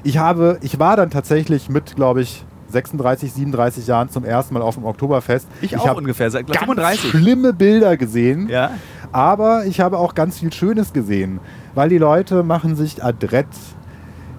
Ich, 0.03 0.17
habe, 0.19 0.59
ich 0.63 0.79
war 0.79 0.97
dann 0.97 1.11
tatsächlich 1.11 1.69
mit, 1.69 1.95
glaube 1.95 2.23
ich, 2.23 2.45
36, 2.71 3.33
37 3.35 3.87
Jahren 3.87 4.09
zum 4.09 4.25
ersten 4.25 4.55
Mal 4.55 4.63
auf 4.63 4.77
dem 4.77 4.85
Oktoberfest. 4.87 5.47
Ich, 5.61 5.77
auch 5.77 5.87
habe 5.87 5.99
ungefähr, 6.01 6.31
seit 6.31 6.47
ganz 6.47 6.59
35. 6.59 7.11
schlimme 7.11 7.53
Bilder 7.53 7.99
gesehen. 7.99 8.49
Ja. 8.49 8.71
Aber 9.13 9.67
ich 9.67 9.81
habe 9.81 9.99
auch 9.99 10.15
ganz 10.15 10.39
viel 10.39 10.51
Schönes 10.55 10.95
gesehen, 10.95 11.39
weil 11.75 11.89
die 11.89 11.99
Leute 11.99 12.43
machen 12.43 12.77
sich 12.77 13.03
adrett, 13.03 13.47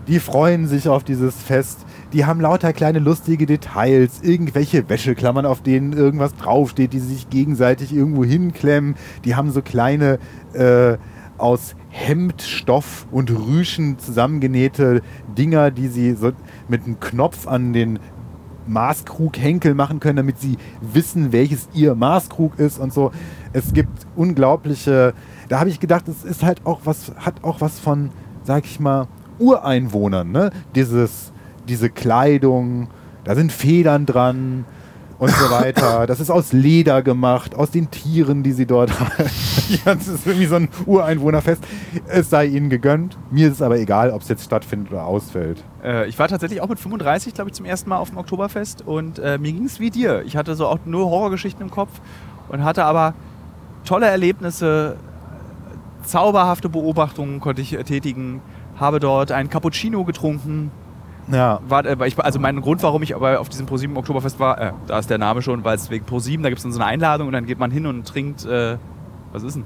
die 0.07 0.19
freuen 0.19 0.68
sich 0.68 0.89
auf 0.89 1.03
dieses 1.03 1.35
Fest, 1.35 1.85
die 2.11 2.26
haben 2.26 2.41
lauter 2.41 2.73
kleine 2.73 2.99
lustige 2.99 3.45
Details, 3.45 4.22
irgendwelche 4.22 4.88
Wäscheklammern, 4.89 5.45
auf 5.45 5.61
denen 5.61 5.93
irgendwas 5.93 6.35
draufsteht, 6.35 6.93
die 6.93 6.99
sich 6.99 7.30
gegenseitig 7.30 7.93
irgendwo 7.93 8.23
hinklemmen, 8.23 8.95
die 9.26 9.35
haben 9.35 9.49
so 9.51 9.61
kleine 9.61 10.19
äh, 10.53 10.97
aus 11.38 11.76
Hemdstoff 11.89 13.07
und 13.11 13.31
Rüschen 13.31 13.97
zusammengenähte 13.97 15.01
Dinger, 15.38 15.72
die 15.72 15.88
sie 15.88 16.14
so 16.14 16.31
mit 16.68 16.85
einem 16.85 16.99
Knopf 16.99 17.47
an 17.47 17.73
den 17.73 17.99
Maßkrug-Henkel 18.68 19.73
machen 19.73 19.99
können, 19.99 20.18
damit 20.18 20.39
sie 20.39 20.57
wissen, 20.81 21.31
welches 21.31 21.68
ihr 21.73 21.95
Maßkrug 21.95 22.60
ist 22.60 22.80
und 22.80 22.93
so. 22.93 23.11
Es 23.51 23.73
gibt 23.73 24.07
unglaubliche, 24.15 25.14
da 25.53 25.59
habe 25.59 25.69
ich 25.69 25.80
gedacht, 25.80 26.07
es 26.07 26.23
ist 26.23 26.41
halt 26.41 26.65
auch 26.65 26.80
was, 26.85 27.11
hat 27.15 27.43
auch 27.43 27.61
was 27.61 27.77
von, 27.77 28.09
sag 28.43 28.65
ich 28.65 28.80
mal, 28.80 29.07
Ureinwohnern, 29.38 30.31
ne? 30.31 30.49
Dieses, 30.73 31.31
diese 31.67 31.91
Kleidung, 31.91 32.88
da 33.23 33.35
sind 33.35 33.51
Federn 33.51 34.07
dran 34.07 34.65
und 35.19 35.30
so 35.30 35.51
weiter. 35.51 36.07
Das 36.07 36.19
ist 36.19 36.31
aus 36.31 36.53
Leder 36.53 37.03
gemacht, 37.03 37.53
aus 37.53 37.69
den 37.69 37.91
Tieren, 37.91 38.41
die 38.41 38.51
sie 38.51 38.65
dort 38.65 38.99
haben. 38.99 39.11
Das 39.85 40.07
ist 40.07 40.25
irgendwie 40.25 40.47
so 40.47 40.55
ein 40.55 40.69
Ureinwohnerfest. 40.88 41.63
Es 42.07 42.31
sei 42.31 42.47
ihnen 42.47 42.71
gegönnt. 42.71 43.19
Mir 43.30 43.49
ist 43.49 43.53
es 43.53 43.61
aber 43.61 43.77
egal, 43.77 44.09
ob 44.09 44.23
es 44.23 44.30
jetzt 44.30 44.45
stattfindet 44.45 44.91
oder 44.91 45.05
ausfällt. 45.05 45.63
Äh, 45.84 46.09
ich 46.09 46.17
war 46.17 46.30
tatsächlich 46.30 46.61
auch 46.61 46.69
mit 46.69 46.80
35, 46.80 47.35
glaube 47.35 47.51
ich, 47.51 47.55
zum 47.55 47.67
ersten 47.67 47.91
Mal 47.91 47.97
auf 47.97 48.09
dem 48.09 48.17
Oktoberfest 48.17 48.88
und 48.88 49.19
äh, 49.19 49.38
mir 49.38 49.51
ging 49.51 49.65
es 49.65 49.80
wie 49.80 49.91
dir. 49.91 50.23
Ich 50.25 50.35
hatte 50.35 50.55
so 50.55 50.65
auch 50.65 50.80
nur 50.85 51.11
Horrorgeschichten 51.11 51.61
im 51.61 51.69
Kopf 51.69 51.91
und 52.49 52.63
hatte 52.63 52.85
aber 52.85 53.13
tolle 53.85 54.07
Erlebnisse, 54.07 54.97
zauberhafte 56.03 56.69
Beobachtungen 56.69 57.39
konnte 57.39 57.61
ich 57.61 57.73
äh, 57.77 57.84
tätigen. 57.84 58.41
Habe 58.80 58.99
dort 58.99 59.31
einen 59.31 59.49
Cappuccino 59.49 60.03
getrunken. 60.03 60.71
Ja, 61.31 61.59
War, 61.67 61.85
äh, 61.85 61.95
ich, 62.07 62.19
also 62.19 62.39
mein 62.39 62.59
Grund, 62.61 62.84
warum 62.84 63.01
ich 63.03 63.15
aber 63.15 63.39
auf 63.39 63.47
diesem 63.49 63.65
ProSieben 63.65 63.95
Oktoberfest 63.97 64.39
war, 64.39 64.59
äh, 64.59 64.71
da 64.88 64.99
ist 64.99 65.09
der 65.09 65.17
Name 65.17 65.41
schon, 65.41 65.63
weil 65.63 65.75
es 65.75 65.89
wegen 65.89 66.05
ProSieben, 66.05 66.43
da 66.43 66.49
gibt 66.49 66.57
es 66.59 66.63
dann 66.63 66.71
so 66.73 66.80
eine 66.80 66.88
Einladung 66.88 67.27
und 67.27 67.34
dann 67.34 67.45
geht 67.45 67.59
man 67.59 67.71
hin 67.71 67.85
und 67.85 68.05
trinkt, 68.07 68.45
äh, 68.45 68.77
was 69.31 69.43
ist 69.43 69.55
denn? 69.55 69.63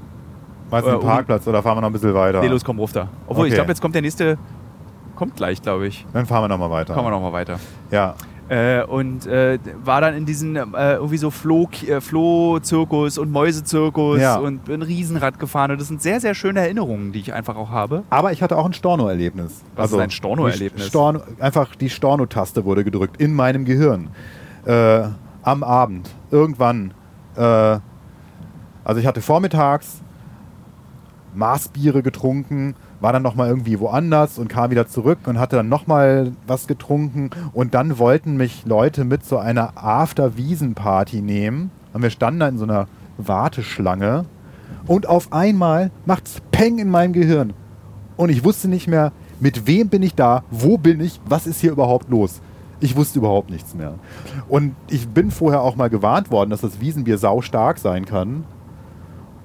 meinst 0.69 0.85
du 0.85 0.89
Äh, 0.91 0.93
einen 0.95 1.01
um- 1.01 1.07
Parkplatz 1.07 1.47
oder 1.47 1.63
fahren 1.63 1.77
wir 1.77 1.81
noch 1.81 1.89
ein 1.89 1.93
bisschen 1.93 2.13
weiter? 2.13 2.41
Nee, 2.41 2.47
los, 2.47 2.63
komm, 2.63 2.77
ruf 2.77 2.91
da. 2.91 3.07
Obwohl, 3.27 3.47
ich 3.47 3.51
Okay. 3.53 3.55
glaube, 3.59 3.71
jetzt 3.71 3.81
kommt 3.81 3.95
der 3.95 4.01
nächste, 4.03 4.37
kommt 5.15 5.35
gleich, 5.35 5.61
glaube 5.61 5.87
ich. 5.87 6.05
Dann 6.13 6.25
fahren 6.25 6.43
wir 6.43 6.47
noch 6.49 6.57
mal 6.59 6.69
weiter. 6.69 6.93
Kommen 6.93 7.07
wir 7.07 7.11
nochmal 7.11 7.31
weiter. 7.33 7.57
Ja, 7.89 8.13
Äh, 8.49 8.83
und 8.83 9.25
äh, 9.27 9.59
war 9.83 9.99
dann 9.99 10.15
in 10.15 10.25
diesen 10.25 10.55
äh, 10.55 10.93
irgendwie 10.95 11.17
so 11.17 11.31
Floh, 11.31 11.69
äh, 11.85 11.99
Floh-Zirkus 11.99 13.17
und 13.17 13.29
Mäusezirkus 13.31 14.21
Ja. 14.21 14.37
und 14.37 14.65
bin 14.65 14.81
Riesenrad 14.81 15.37
gefahren. 15.37 15.71
Und 15.71 15.81
das 15.81 15.89
sind 15.89 16.01
sehr, 16.01 16.21
sehr 16.21 16.33
schöne 16.33 16.61
Erinnerungen, 16.61 17.11
die 17.11 17.19
ich 17.19 17.33
einfach 17.33 17.57
auch 17.57 17.69
habe. 17.71 18.03
Aber 18.09 18.31
ich 18.31 18.41
hatte 18.41 18.57
auch 18.57 18.65
ein 18.65 18.73
Storno-Erlebnis. 18.73 19.63
Was 19.75 19.91
ist 19.91 19.99
ein 19.99 20.11
Storno-Erlebnis? 20.11 20.87
Storno, 20.87 21.21
einfach 21.39 21.75
die 21.75 21.89
Storno-Taste 21.89 22.63
wurde 22.63 22.83
gedrückt 22.85 23.19
in 23.19 23.33
meinem 23.33 23.65
Gehirn. 23.65 24.09
Äh, 24.65 25.03
am 25.43 25.63
Abend, 25.63 26.09
irgendwann. 26.31 26.93
Äh, 27.35 27.41
also 27.41 29.01
ich 29.01 29.05
hatte 29.05 29.21
vormittags 29.21 30.01
Maßbiere 31.35 32.01
getrunken, 32.01 32.75
war 32.99 33.13
dann 33.13 33.21
nochmal 33.21 33.49
irgendwie 33.49 33.79
woanders 33.79 34.39
und 34.39 34.47
kam 34.47 34.71
wieder 34.71 34.87
zurück 34.87 35.19
und 35.25 35.39
hatte 35.39 35.55
dann 35.55 35.69
nochmal 35.69 36.31
was 36.47 36.67
getrunken. 36.67 37.29
Und 37.53 37.73
dann 37.73 37.99
wollten 37.99 38.37
mich 38.37 38.65
Leute 38.65 39.03
mit 39.05 39.25
zu 39.25 39.37
einer 39.37 39.73
After-Wiesen-Party 39.75 41.21
nehmen. 41.21 41.71
Und 41.93 42.01
wir 42.01 42.09
standen 42.09 42.39
da 42.39 42.47
in 42.47 42.57
so 42.57 42.63
einer 42.63 42.87
Warteschlange. 43.17 44.25
Und 44.87 45.07
auf 45.07 45.31
einmal 45.33 45.91
macht's 46.05 46.41
Peng 46.51 46.79
in 46.79 46.89
meinem 46.89 47.13
Gehirn. 47.13 47.53
Und 48.15 48.29
ich 48.29 48.43
wusste 48.43 48.67
nicht 48.67 48.87
mehr, 48.87 49.11
mit 49.39 49.67
wem 49.67 49.89
bin 49.89 50.01
ich 50.01 50.15
da, 50.15 50.43
wo 50.49 50.77
bin 50.77 50.99
ich, 50.99 51.19
was 51.25 51.45
ist 51.45 51.61
hier 51.61 51.71
überhaupt 51.71 52.09
los. 52.09 52.41
Ich 52.79 52.95
wusste 52.95 53.19
überhaupt 53.19 53.49
nichts 53.49 53.75
mehr. 53.75 53.95
Und 54.47 54.75
ich 54.89 55.07
bin 55.07 55.31
vorher 55.31 55.61
auch 55.61 55.75
mal 55.75 55.89
gewarnt 55.89 56.31
worden, 56.31 56.49
dass 56.49 56.61
das 56.61 56.79
Wiesenbier 56.79 57.17
sau 57.17 57.41
stark 57.41 57.77
sein 57.79 58.05
kann. 58.05 58.45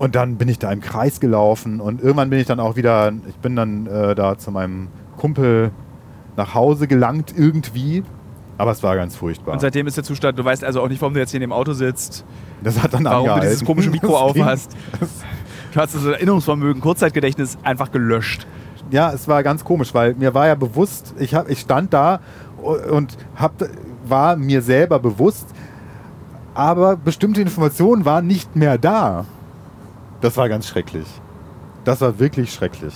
Und 0.03 0.17
dann 0.17 0.35
bin 0.37 0.49
ich 0.49 0.59
da 0.59 0.73
im 0.73 0.81
Kreis 0.81 1.21
gelaufen 1.21 1.81
und 1.81 2.01
irgendwann 2.03 2.29
bin 2.29 2.41
ich 2.41 2.47
dann 2.49 2.59
auch 2.59 2.75
wieder, 2.75 3.13
ich 3.29 3.37
bin 3.37 3.55
dann 3.55 3.87
äh, 3.87 4.17
da 4.17 4.37
zu 4.37 4.51
meinem 4.51 4.89
Kumpel 5.17 5.71
nach 6.37 6.55
Hause 6.57 6.89
gelangt 6.89 7.33
irgendwie. 7.37 8.03
Aber 8.59 8.73
es 8.73 8.83
war 8.83 8.97
ganz 8.97 9.15
furchtbar. 9.15 9.53
Und 9.53 9.61
seitdem 9.61 9.87
ist 9.87 9.97
der 9.97 10.03
Zustand, 10.03 10.37
du 10.41 10.45
weißt 10.45 10.65
also 10.65 10.83
auch 10.83 10.89
nicht, 10.89 11.01
warum 11.01 11.15
du 11.15 11.21
jetzt 11.21 11.31
hier 11.31 11.39
in 11.39 11.43
dem 11.43 11.53
Auto 11.53 11.73
sitzt, 11.73 12.25
das 12.65 12.83
hat 12.83 12.95
dann 12.95 13.05
warum 13.05 13.27
du 13.27 13.31
angehalten. 13.31 13.49
dieses 13.51 13.65
komische 13.65 13.91
Mikro 13.91 14.09
Das 14.27 14.33
ging- 14.35 14.43
aufhast. 14.43 14.77
Du 15.73 15.81
hast 15.81 15.95
das 15.95 16.05
Erinnerungsvermögen, 16.05 16.83
Kurzzeitgedächtnis 16.83 17.57
einfach 17.63 17.93
gelöscht. 17.93 18.45
Ja, 18.91 19.13
es 19.13 19.29
war 19.29 19.45
ganz 19.45 19.63
komisch, 19.63 19.95
weil 19.95 20.15
mir 20.15 20.35
war 20.35 20.49
ja 20.49 20.57
bewusst, 20.57 21.15
ich, 21.21 21.37
hab, 21.37 21.49
ich 21.49 21.61
stand 21.61 21.93
da 21.95 22.19
und 22.91 23.17
hab, 23.37 23.53
war 24.05 24.35
mir 24.35 24.63
selber 24.63 24.99
bewusst, 24.99 25.47
aber 26.55 26.97
bestimmte 26.97 27.41
Informationen 27.41 28.05
waren 28.05 28.27
nicht 28.27 28.57
mehr 28.57 28.79
da. 28.79 29.27
Das 30.23 30.37
war 30.37 30.49
ganz 30.49 30.69
schrecklich. 30.69 31.07
Das 31.85 32.01
war 32.01 32.19
wirklich 32.19 32.53
schrecklich. 32.53 32.95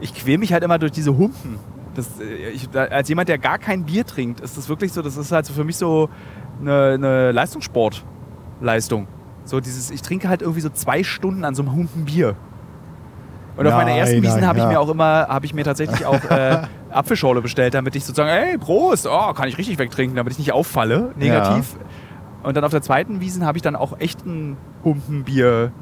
Ich 0.00 0.14
quäl 0.14 0.38
mich 0.38 0.52
halt 0.52 0.62
immer 0.62 0.78
durch 0.78 0.92
diese 0.92 1.16
Humpen. 1.16 1.58
Das, 1.94 2.20
äh, 2.20 2.50
ich, 2.50 2.68
als 2.74 3.08
jemand, 3.08 3.28
der 3.28 3.38
gar 3.38 3.58
kein 3.58 3.84
Bier 3.84 4.06
trinkt, 4.06 4.40
ist 4.40 4.56
das 4.56 4.68
wirklich 4.68 4.92
so, 4.92 5.02
das 5.02 5.16
ist 5.16 5.32
halt 5.32 5.46
so 5.46 5.52
für 5.52 5.64
mich 5.64 5.76
so 5.76 6.08
eine, 6.60 6.92
eine 6.94 7.32
Leistungssportleistung. 7.32 9.08
So 9.44 9.60
dieses, 9.60 9.90
ich 9.90 10.00
trinke 10.00 10.28
halt 10.28 10.42
irgendwie 10.42 10.60
so 10.60 10.68
zwei 10.70 11.02
Stunden 11.02 11.44
an 11.44 11.54
so 11.54 11.62
einem 11.62 11.72
Humpen 11.72 12.04
Bier. 12.04 12.36
Und 13.56 13.66
auf 13.66 13.72
meiner 13.72 13.90
Nein, 13.90 13.98
ersten 13.98 14.22
Wiesen 14.22 14.40
nein, 14.40 14.48
habe 14.48 14.58
ich 14.58 14.64
ja. 14.64 14.70
mir 14.70 14.80
auch 14.80 14.90
immer, 14.90 15.26
habe 15.28 15.46
ich 15.46 15.54
mir 15.54 15.64
tatsächlich 15.64 16.04
auch 16.04 16.22
äh, 16.24 16.58
Apfelschorle 16.90 17.40
bestellt, 17.40 17.74
damit 17.74 17.96
ich 17.96 18.04
sozusagen, 18.04 18.28
ey, 18.28 18.58
Prost, 18.58 19.06
oh, 19.06 19.32
kann 19.32 19.48
ich 19.48 19.58
richtig 19.58 19.78
wegtrinken, 19.78 20.14
damit 20.14 20.34
ich 20.34 20.38
nicht 20.38 20.52
auffalle, 20.52 21.12
negativ. 21.16 21.76
Und 22.42 22.56
dann 22.56 22.64
auf 22.64 22.70
der 22.70 22.82
zweiten 22.82 23.20
Wiesen 23.20 23.44
habe 23.44 23.58
ich 23.58 23.62
dann 23.62 23.74
auch 23.74 23.98
echt 23.98 24.24
ein 24.26 24.58
Humpenbier 24.84 25.72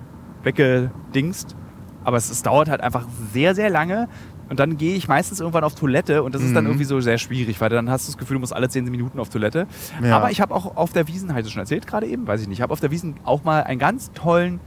weggedingst. 0.44 1.56
Aber 2.04 2.16
es, 2.16 2.30
es 2.30 2.42
dauert 2.42 2.68
halt 2.68 2.80
einfach 2.82 3.06
sehr, 3.32 3.54
sehr 3.54 3.70
lange. 3.70 4.08
Und 4.50 4.60
dann 4.60 4.76
gehe 4.76 4.94
ich 4.94 5.08
meistens 5.08 5.40
irgendwann 5.40 5.64
auf 5.64 5.74
Toilette 5.74 6.22
und 6.22 6.34
das 6.34 6.42
ist 6.42 6.54
dann 6.54 6.64
Mhm. 6.64 6.70
irgendwie 6.72 6.84
so 6.84 7.00
sehr 7.00 7.16
schwierig, 7.16 7.62
weil 7.62 7.70
dann 7.70 7.88
hast 7.90 8.06
du 8.06 8.12
das 8.12 8.18
Gefühl, 8.18 8.34
du 8.34 8.40
musst 8.40 8.52
alle 8.54 8.68
10 8.68 8.84
Minuten 8.84 9.18
auf 9.18 9.30
Toilette. 9.30 9.66
Ja. 10.02 10.16
Aber 10.18 10.30
ich 10.30 10.42
habe 10.42 10.54
auch 10.54 10.76
auf 10.76 10.92
der 10.92 11.08
Wiesen, 11.08 11.30
ich 11.30 11.36
das 11.36 11.50
schon 11.50 11.60
erzählt 11.60 11.86
gerade 11.86 12.06
eben, 12.06 12.26
weiß 12.26 12.42
ich 12.42 12.48
nicht, 12.48 12.58
ich 12.58 12.62
habe 12.62 12.70
auf 12.72 12.80
der 12.80 12.90
Wiesen 12.90 13.14
auch 13.24 13.42
mal 13.44 13.62
einen 13.62 13.78
ganz 13.78 14.12
tollen, 14.12 14.60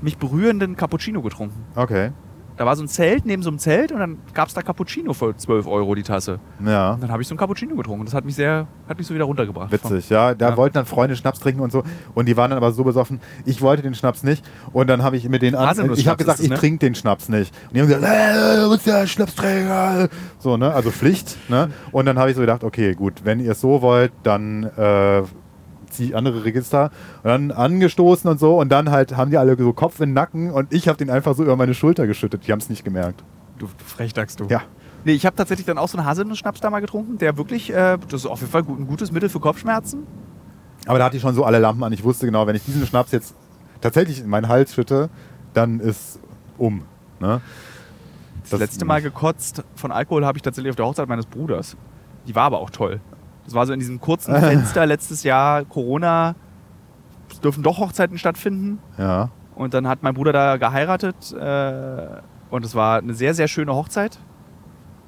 mich 0.00 0.16
berührenden 0.16 0.76
Cappuccino 0.76 1.22
getrunken. 1.22 1.64
Okay. 1.74 2.12
Da 2.56 2.64
war 2.66 2.76
so 2.76 2.84
ein 2.84 2.88
Zelt 2.88 3.26
neben 3.26 3.42
so 3.42 3.50
einem 3.50 3.58
Zelt 3.58 3.90
und 3.90 3.98
dann 3.98 4.18
gab 4.32 4.46
es 4.46 4.54
da 4.54 4.62
Cappuccino 4.62 5.12
für 5.12 5.36
12 5.36 5.66
Euro 5.66 5.94
die 5.96 6.04
Tasse. 6.04 6.38
Ja. 6.64 6.92
Und 6.92 7.02
dann 7.02 7.10
habe 7.10 7.20
ich 7.20 7.26
so 7.26 7.34
ein 7.34 7.38
Cappuccino 7.38 7.74
getrunken. 7.74 8.04
Das 8.04 8.14
hat 8.14 8.24
mich 8.24 8.36
sehr, 8.36 8.68
hat 8.88 8.96
mich 8.96 9.06
so 9.08 9.14
wieder 9.14 9.24
runtergebracht. 9.24 9.72
Witzig, 9.72 10.08
ja. 10.08 10.34
Da 10.34 10.50
Ja. 10.50 10.56
wollten 10.56 10.74
dann 10.74 10.86
Freunde 10.86 11.16
Schnaps 11.16 11.40
trinken 11.40 11.60
und 11.60 11.72
so. 11.72 11.82
Und 12.14 12.26
die 12.26 12.36
waren 12.36 12.50
dann 12.50 12.56
aber 12.56 12.70
so 12.70 12.84
besoffen, 12.84 13.20
ich 13.44 13.60
wollte 13.60 13.82
den 13.82 13.94
Schnaps 13.94 14.22
nicht. 14.22 14.44
Und 14.72 14.86
dann 14.88 15.02
habe 15.02 15.16
ich 15.16 15.28
mit 15.28 15.42
denen 15.42 15.56
an. 15.56 15.68
Ich 15.96 16.06
habe 16.06 16.16
gesagt, 16.16 16.38
es, 16.38 16.44
ich 16.44 16.50
ne? 16.50 16.56
trinke 16.56 16.78
den 16.78 16.94
Schnaps 16.94 17.28
nicht. 17.28 17.52
Und 17.68 17.74
die 17.74 17.80
haben 17.80 17.88
gesagt, 17.88 18.04
äh, 18.04 18.60
du 18.62 18.70
bist 18.70 18.86
ja 18.86 19.04
Schnapsträger. 19.04 20.08
So, 20.38 20.56
ne? 20.56 20.72
Also 20.72 20.90
Pflicht. 20.92 21.36
Ne? 21.48 21.70
Und 21.90 22.06
dann 22.06 22.18
habe 22.18 22.30
ich 22.30 22.36
so 22.36 22.40
gedacht, 22.40 22.62
okay, 22.62 22.94
gut, 22.94 23.24
wenn 23.24 23.40
ihr 23.40 23.52
es 23.52 23.60
so 23.60 23.82
wollt, 23.82 24.12
dann 24.22 24.62
äh, 24.76 25.22
ich 26.00 26.16
andere 26.16 26.44
Register. 26.44 26.90
Und 27.22 27.30
dann 27.30 27.50
angestoßen 27.50 28.28
und 28.30 28.38
so. 28.38 28.58
Und 28.58 28.70
dann 28.70 28.90
halt 28.90 29.16
haben 29.16 29.30
die 29.30 29.38
alle 29.38 29.56
so 29.56 29.72
Kopf 29.72 30.00
in 30.00 30.10
den 30.10 30.14
Nacken. 30.14 30.50
Und 30.50 30.72
ich 30.72 30.88
habe 30.88 30.98
den 30.98 31.10
einfach 31.10 31.34
so 31.34 31.42
über 31.42 31.56
meine 31.56 31.74
Schulter 31.74 32.06
geschüttet. 32.06 32.46
Die 32.46 32.52
haben 32.52 32.60
es 32.60 32.68
nicht 32.68 32.84
gemerkt. 32.84 33.22
Du, 33.58 33.66
du 33.66 33.84
Frechdachst 33.84 34.40
du. 34.40 34.46
Ja. 34.46 34.62
Nee, 35.04 35.12
ich 35.12 35.26
habe 35.26 35.36
tatsächlich 35.36 35.66
dann 35.66 35.76
auch 35.76 35.88
so 35.88 35.98
einen 35.98 36.06
Haselnussschnaps 36.06 36.60
da 36.60 36.70
mal 36.70 36.80
getrunken, 36.80 37.18
der 37.18 37.36
wirklich, 37.36 37.70
äh, 37.70 37.98
das 38.08 38.22
ist 38.22 38.26
auf 38.26 38.40
jeden 38.40 38.50
Fall 38.50 38.62
gut, 38.62 38.80
ein 38.80 38.86
gutes 38.86 39.12
Mittel 39.12 39.28
für 39.28 39.38
Kopfschmerzen. 39.38 40.06
Aber 40.86 40.98
da 40.98 41.04
hatte 41.06 41.16
ich 41.16 41.22
schon 41.22 41.34
so 41.34 41.44
alle 41.44 41.58
Lampen 41.58 41.82
an. 41.84 41.92
Ich 41.92 42.04
wusste 42.04 42.26
genau, 42.26 42.46
wenn 42.46 42.56
ich 42.56 42.64
diesen 42.64 42.86
Schnaps 42.86 43.12
jetzt 43.12 43.34
tatsächlich 43.80 44.20
in 44.20 44.28
meinen 44.28 44.48
Hals 44.48 44.74
schütte, 44.74 45.10
dann 45.52 45.80
ist 45.80 46.20
um. 46.56 46.84
Ne? 47.20 47.40
Das, 48.50 48.60
letzte 48.60 48.84
Mal 48.84 49.00
gekotzt 49.00 49.62
von 49.74 49.92
Alkohol 49.92 50.24
habe 50.26 50.38
ich 50.38 50.42
tatsächlich 50.42 50.70
auf 50.70 50.76
der 50.76 50.86
Hochzeit 50.86 51.08
meines 51.08 51.26
Bruders. 51.26 51.76
Die 52.26 52.34
war 52.34 52.44
aber 52.44 52.60
auch 52.60 52.70
toll. 52.70 53.00
Das 53.44 53.54
war 53.54 53.66
so 53.66 53.72
in 53.72 53.80
diesem 53.80 54.00
kurzen 54.00 54.34
Fenster 54.40 54.86
letztes 54.86 55.22
Jahr 55.22 55.64
Corona. 55.64 56.34
Es 57.30 57.40
dürfen 57.40 57.62
doch 57.62 57.78
Hochzeiten 57.78 58.18
stattfinden. 58.18 58.78
Ja. 58.98 59.30
Und 59.54 59.74
dann 59.74 59.86
hat 59.86 60.02
mein 60.02 60.14
Bruder 60.14 60.32
da 60.32 60.56
geheiratet. 60.56 61.32
Äh, 61.32 62.20
und 62.50 62.64
es 62.64 62.74
war 62.74 62.98
eine 62.98 63.14
sehr, 63.14 63.34
sehr 63.34 63.48
schöne 63.48 63.74
Hochzeit. 63.74 64.18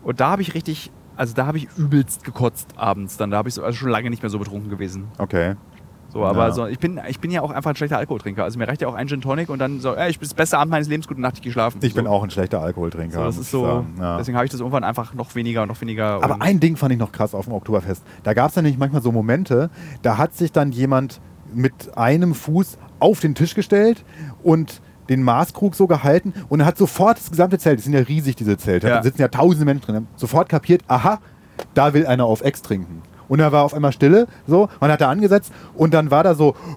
Und 0.02 0.20
da 0.20 0.30
habe 0.30 0.42
ich 0.42 0.54
richtig, 0.54 0.90
also 1.16 1.34
da 1.34 1.46
habe 1.46 1.58
ich 1.58 1.68
übelst 1.76 2.24
gekotzt 2.24 2.74
abends. 2.76 3.16
Dann 3.16 3.30
da 3.30 3.38
habe 3.38 3.48
ich 3.48 3.54
so, 3.54 3.62
also 3.62 3.76
schon 3.76 3.90
lange 3.90 4.10
nicht 4.10 4.22
mehr 4.22 4.30
so 4.30 4.38
betrunken 4.38 4.70
gewesen. 4.70 5.08
Okay. 5.18 5.56
So, 6.16 6.24
aber 6.24 6.46
Ja. 6.48 6.52
so, 6.52 6.66
ich, 6.66 6.78
bin, 6.78 7.00
ich 7.08 7.20
bin 7.20 7.30
ja 7.30 7.42
auch 7.42 7.50
einfach 7.50 7.70
ein 7.70 7.76
schlechter 7.76 7.98
Alkoholtrinker. 7.98 8.42
Also 8.44 8.58
mir 8.58 8.66
reicht 8.66 8.80
ja 8.80 8.88
auch 8.88 8.94
ein 8.94 9.06
Gin 9.08 9.20
Tonic 9.20 9.48
und 9.50 9.58
dann 9.58 9.80
so, 9.80 9.94
ey, 9.94 10.08
ich 10.10 10.18
bin 10.18 10.26
das 10.28 10.34
beste 10.34 10.56
Abend 10.58 10.70
meines 10.70 10.88
Lebens, 10.88 11.06
gute 11.06 11.20
Nacht, 11.20 11.34
ich 11.36 11.42
gehe 11.42 11.52
schlafen. 11.52 11.78
Ich 11.82 11.90
so. 11.92 11.96
bin 11.96 12.06
auch 12.06 12.22
ein 12.22 12.30
schlechter 12.30 12.60
Alkoholtrinker. 12.62 13.18
So, 13.18 13.24
das 13.24 13.36
ist 13.38 13.50
so. 13.50 13.84
Ja. 14.00 14.16
deswegen 14.18 14.36
habe 14.36 14.46
ich 14.46 14.50
das 14.50 14.60
irgendwann 14.60 14.84
einfach 14.84 15.14
noch 15.14 15.34
weniger 15.34 15.62
und 15.62 15.68
noch 15.68 15.80
weniger. 15.80 16.22
Aber 16.22 16.40
ein 16.40 16.58
Ding 16.60 16.76
fand 16.76 16.92
ich 16.92 16.98
noch 16.98 17.12
krass 17.12 17.34
auf 17.34 17.44
dem 17.46 17.54
Oktoberfest. 17.54 18.02
Da 18.22 18.32
gab 18.34 18.48
es 18.48 18.54
dann 18.54 18.64
nämlich 18.64 18.78
manchmal 18.78 19.02
so 19.02 19.12
Momente, 19.12 19.70
da 20.02 20.16
hat 20.18 20.34
sich 20.34 20.52
dann 20.52 20.72
jemand 20.72 21.20
mit 21.54 21.96
einem 21.96 22.34
Fuß 22.34 22.78
auf 22.98 23.20
den 23.20 23.34
Tisch 23.34 23.54
gestellt 23.54 24.04
und 24.42 24.80
den 25.08 25.22
Maßkrug 25.22 25.74
so 25.76 25.86
gehalten 25.86 26.32
und 26.48 26.60
er 26.60 26.66
hat 26.66 26.76
sofort 26.78 27.18
das 27.18 27.30
gesamte 27.30 27.58
Zelt, 27.58 27.78
das 27.78 27.84
sind 27.84 27.92
ja 27.94 28.00
riesig 28.00 28.34
diese 28.34 28.56
Zelte, 28.56 28.88
Ja. 28.88 28.96
da 28.96 29.02
sitzen 29.04 29.20
ja 29.20 29.28
tausende 29.28 29.64
Menschen 29.64 29.86
drin, 29.92 30.06
sofort 30.16 30.48
kapiert, 30.48 30.82
aha, 30.88 31.20
da 31.74 31.94
will 31.94 32.06
einer 32.06 32.24
auf 32.24 32.40
Ex 32.40 32.60
trinken. 32.62 33.02
Und 33.28 33.38
da 33.38 33.52
war 33.52 33.64
auf 33.64 33.74
einmal 33.74 33.92
Stille, 33.92 34.26
so, 34.46 34.68
man 34.80 34.90
hat 34.90 35.00
da 35.00 35.10
angesetzt 35.10 35.52
und 35.74 35.94
dann 35.94 36.10
war 36.10 36.24
da 36.24 36.34
so, 36.34 36.54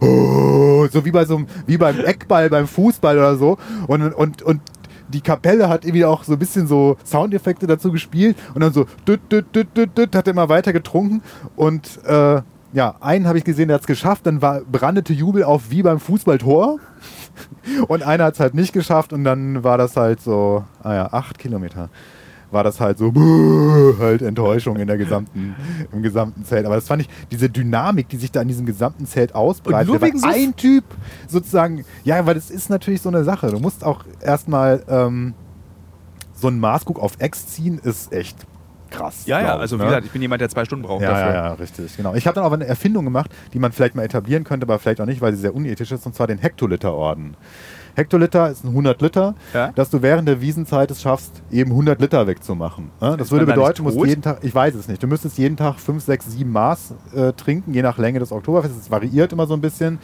so 0.92 1.06
wie 1.06 1.12
bei 1.12 1.26
so 1.26 1.44
wie 1.66 1.78
beim 1.78 2.00
Eckball, 2.00 2.50
beim 2.50 2.68
Fußball 2.68 3.18
oder 3.18 3.36
so. 3.36 3.58
Und, 3.88 4.14
und, 4.14 4.42
und 4.42 4.62
die 5.10 5.22
Kapelle 5.22 5.70
hat 5.70 5.86
irgendwie 5.86 6.06
auch 6.06 6.24
so 6.24 6.34
ein 6.34 6.40
bisschen 6.40 6.68
so 6.68 6.98
Soundeffekte 7.04 7.68
dazu 7.68 7.92
gespielt 7.92 8.38
und 8.54 8.62
dann 8.62 8.74
so 8.74 8.86
düt, 9.08 9.20
düt, 9.32 9.56
düt, 9.56 9.76
düt, 9.76 9.98
düt, 9.98 10.16
hat 10.16 10.28
er 10.28 10.32
immer 10.32 10.50
weiter 10.50 10.72
getrunken. 10.72 11.22
Und 11.56 12.00
äh, 12.06 12.42
ja, 12.72 12.96
einen 13.00 13.28
habe 13.28 13.40
ich 13.40 13.44
gesehen, 13.44 13.68
der 13.68 13.76
hat 13.76 13.82
es 13.82 13.88
geschafft, 13.88 14.28
dann 14.28 14.42
war, 14.42 14.62
brandete 14.62 15.14
Jubel 15.14 15.44
auf 15.44 15.72
wie 15.72 15.82
beim 15.82 16.00
Fußballtor. 16.00 16.78
Und 17.88 18.04
einer 18.04 18.26
hat 18.26 18.34
es 18.36 18.40
halt 18.40 18.54
nicht 18.54 18.74
geschafft 18.74 19.14
und 19.14 19.24
dann 19.24 19.64
war 19.64 19.78
das 19.78 19.96
halt 19.96 20.22
so, 20.22 20.66
ah 20.84 20.94
ja, 20.94 21.14
acht 21.14 21.40
Kilometer 21.40 21.90
war 22.52 22.64
das 22.64 22.80
halt 22.80 22.98
so 22.98 23.12
halt 24.00 24.22
Enttäuschung 24.22 24.78
in 24.78 24.88
der 24.88 24.98
gesamten, 24.98 25.56
im 25.92 26.02
gesamten 26.02 26.44
Zelt. 26.46 26.66
Aber 26.66 26.76
das 26.76 26.88
fand 26.88 27.04
ich, 27.04 27.10
diese 27.32 27.50
Dynamik, 27.50 28.10
die 28.10 28.18
sich 28.18 28.32
da 28.32 28.42
in 28.42 28.48
diesem 28.48 28.66
gesamten 28.66 29.06
Zelt 29.06 29.36
ausbreitet. 29.36 29.88
nur 29.88 30.02
weil 30.02 30.14
wegen 30.14 30.24
ein 30.24 30.56
Typ 30.56 30.84
sozusagen, 31.28 31.86
ja, 32.04 32.26
weil 32.26 32.36
das 32.36 32.50
ist 32.50 32.70
natürlich 32.70 33.02
so 33.02 33.10
eine 33.10 33.24
Sache. 33.24 33.48
Du 33.52 33.60
musst 33.60 33.84
auch 33.84 34.04
erstmal 34.22 34.84
ähm, 34.90 35.34
so 36.34 36.48
einen 36.48 36.60
Maßkrug 36.60 37.00
auf 37.00 37.14
Ex 37.20 37.48
ziehen, 37.48 37.80
ist 37.84 38.12
echt 38.14 38.38
krass. 38.90 39.26
ja, 39.26 39.40
ja, 39.40 39.48
glaub 39.48 39.60
also 39.60 39.78
ne? 39.78 39.84
wie 39.84 39.88
gesagt, 39.88 40.06
ich 40.06 40.12
bin 40.12 40.22
jemand, 40.22 40.42
der 40.42 40.50
zwei 40.50 40.66
Stunden 40.66 40.84
braucht 40.84 41.02
Ja, 41.04 41.12
dafür. 41.12 41.28
ja, 41.28 41.46
ja, 41.48 41.54
richtig, 41.54 41.96
genau. 41.96 42.16
Ich 42.16 42.26
habe 42.26 42.36
dann 42.36 42.44
aber 42.44 42.56
eine 42.56 42.66
Erfindung 42.66 43.06
gemacht, 43.06 43.32
die 43.54 43.60
man 43.60 43.72
vielleicht 43.72 43.96
mal 43.96 44.04
etablieren 44.04 44.44
könnte, 44.44 44.66
aber 44.66 44.80
vielleicht 44.80 45.00
auch 45.02 45.06
nicht, 45.06 45.22
weil 45.22 45.34
sie 45.34 45.42
sehr 45.42 45.54
unethisch 45.54 45.92
ist, 45.92 46.06
und 46.06 46.16
zwar 46.16 46.28
den 46.28 46.40
Hektoliterorden. 46.40 47.36
Hektoliter 48.00 48.50
ist 48.50 48.64
ein 48.64 48.70
100 48.70 49.02
Liter, 49.02 49.36
Ja. 49.54 49.72
dass 49.74 49.90
du 49.90 50.02
während 50.02 50.28
der 50.28 50.42
Wiesenzeit 50.42 50.90
es 50.92 51.02
schaffst, 51.02 51.42
eben 51.52 51.72
100 51.72 52.00
Liter 52.02 52.26
wegzumachen. 52.28 52.90
Ja, 53.02 53.16
das 53.18 53.28
Ist 53.28 53.32
würde 53.32 53.46
da 53.46 53.54
bedeuten, 53.54 53.78
du 53.78 53.84
musst 53.84 54.08
jeden 54.08 54.22
Tag, 54.22 54.40
ich 54.42 54.56
weiß 54.56 54.74
es 54.76 54.88
nicht, 54.88 55.04
du 55.04 55.08
müsstest 55.08 55.38
jeden 55.38 55.58
Tag 55.58 55.80
5, 55.80 56.04
6, 56.04 56.26
7 56.32 56.52
Maß 56.52 56.94
äh, 57.16 57.34
trinken, 57.34 57.74
je 57.74 57.82
nach 57.82 57.98
Länge 57.98 58.20
des 58.20 58.32
Oktoberfestes. 58.32 58.84
Es 58.84 58.92
variiert 58.92 59.34
immer 59.34 59.46
so 59.48 59.54
ein 59.54 59.62
bisschen. 59.62 60.00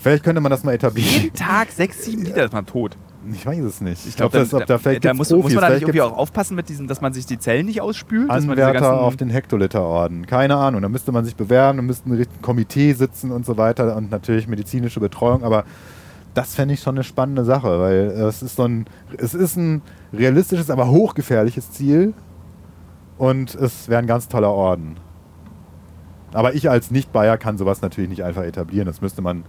Vielleicht 0.00 0.22
könnte 0.22 0.40
man 0.40 0.50
das 0.50 0.62
mal 0.62 0.72
etablieren. 0.72 1.10
Jeden 1.10 1.34
Tag 1.34 1.70
sechs, 1.72 2.04
sieben 2.04 2.24
Liter 2.24 2.44
ist 2.44 2.52
man 2.52 2.64
tot. 2.64 2.96
Ich 3.32 3.44
weiß 3.44 3.58
es 3.64 3.80
nicht. 3.80 4.06
Ich 4.06 4.16
glaube, 4.16 4.40
ob 4.40 4.66
da 4.66 4.78
vielleicht 4.78 5.04
da 5.04 5.10
gibt's 5.10 5.30
muss, 5.30 5.42
muss 5.42 5.52
man 5.52 5.62
da 5.62 5.70
nicht 5.70 5.82
irgendwie 5.82 6.02
auch 6.02 6.16
aufpassen 6.16 6.54
mit 6.54 6.68
diesem, 6.68 6.86
dass 6.86 7.00
man 7.00 7.12
sich 7.12 7.26
die 7.26 7.38
Zellen 7.38 7.66
nicht 7.66 7.80
ausspült. 7.80 8.30
Anwärter 8.30 9.00
auf 9.00 9.16
den 9.16 9.28
Hektoliterorden. 9.28 10.26
Keine 10.26 10.56
Ahnung. 10.56 10.82
Da 10.82 10.88
müsste 10.88 11.10
man 11.10 11.24
sich 11.24 11.34
bewerben, 11.34 11.78
da 11.78 11.82
müsste 11.82 12.08
ein 12.10 12.26
Komitee 12.42 12.92
sitzen 12.92 13.32
und 13.32 13.44
so 13.44 13.56
weiter 13.56 13.96
und 13.96 14.10
natürlich 14.12 14.46
medizinische 14.46 15.00
Betreuung. 15.00 15.42
Aber 15.42 15.64
das 16.38 16.54
fände 16.54 16.74
ich 16.74 16.80
schon 16.80 16.94
eine 16.94 17.02
spannende 17.02 17.44
Sache, 17.44 17.80
weil 17.80 17.96
es 18.28 18.44
ist 18.44 18.54
so 18.54 18.62
ein, 18.62 18.86
es 19.16 19.34
ist 19.34 19.56
ein 19.56 19.82
realistisches, 20.12 20.70
aber 20.70 20.88
hochgefährliches 20.88 21.72
Ziel 21.72 22.14
und 23.18 23.56
es 23.56 23.88
wäre 23.88 23.98
ein 23.98 24.06
ganz 24.06 24.28
toller 24.28 24.52
Orden. 24.52 24.98
Aber 26.32 26.54
ich 26.54 26.70
als 26.70 26.92
Nicht-Bayer 26.92 27.38
kann 27.38 27.58
sowas 27.58 27.82
natürlich 27.82 28.08
nicht 28.08 28.22
einfach 28.22 28.44
etablieren. 28.44 28.86
Das 28.86 29.00
müsste 29.00 29.20
man 29.20 29.42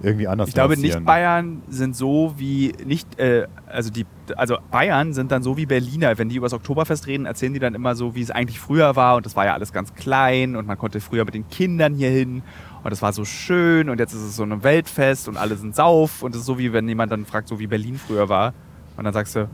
irgendwie 0.00 0.26
anders 0.28 0.48
Ich 0.48 0.54
glaube, 0.54 0.74
lancieren. 0.74 1.00
nicht 1.00 1.06
Bayern 1.06 1.62
sind 1.68 1.94
so 1.94 2.32
wie 2.38 2.72
nicht, 2.86 3.18
äh, 3.18 3.46
also 3.66 3.90
die, 3.90 4.06
also 4.34 4.56
Bayern 4.70 5.12
sind 5.12 5.30
dann 5.30 5.42
so 5.42 5.58
wie 5.58 5.66
Berliner. 5.66 6.16
Wenn 6.16 6.30
die 6.30 6.36
über 6.36 6.46
das 6.46 6.54
Oktoberfest 6.54 7.06
reden, 7.06 7.26
erzählen 7.26 7.52
die 7.52 7.60
dann 7.60 7.74
immer 7.74 7.94
so, 7.96 8.14
wie 8.14 8.22
es 8.22 8.30
eigentlich 8.30 8.58
früher 8.58 8.96
war 8.96 9.16
und 9.16 9.26
das 9.26 9.36
war 9.36 9.44
ja 9.44 9.52
alles 9.52 9.74
ganz 9.74 9.92
klein 9.94 10.56
und 10.56 10.66
man 10.66 10.78
konnte 10.78 11.00
früher 11.00 11.26
mit 11.26 11.34
den 11.34 11.46
Kindern 11.48 11.94
hier 11.94 12.08
hin 12.08 12.42
und 12.84 12.90
das 12.90 13.02
war 13.02 13.12
so 13.12 13.24
schön 13.24 13.88
und 13.88 13.98
jetzt 14.00 14.12
ist 14.12 14.22
es 14.22 14.36
so 14.36 14.42
ein 14.42 14.62
Weltfest 14.62 15.28
und 15.28 15.36
alle 15.36 15.56
sind 15.56 15.74
sauf 15.74 16.22
und 16.22 16.34
es 16.34 16.40
ist 16.40 16.46
so 16.46 16.58
wie 16.58 16.72
wenn 16.72 16.88
jemand 16.88 17.12
dann 17.12 17.26
fragt, 17.26 17.48
so 17.48 17.58
wie 17.58 17.66
Berlin 17.66 17.98
früher 17.98 18.28
war 18.28 18.54
und 18.96 19.04
dann 19.04 19.12
sagst 19.12 19.36
du, 19.36 19.48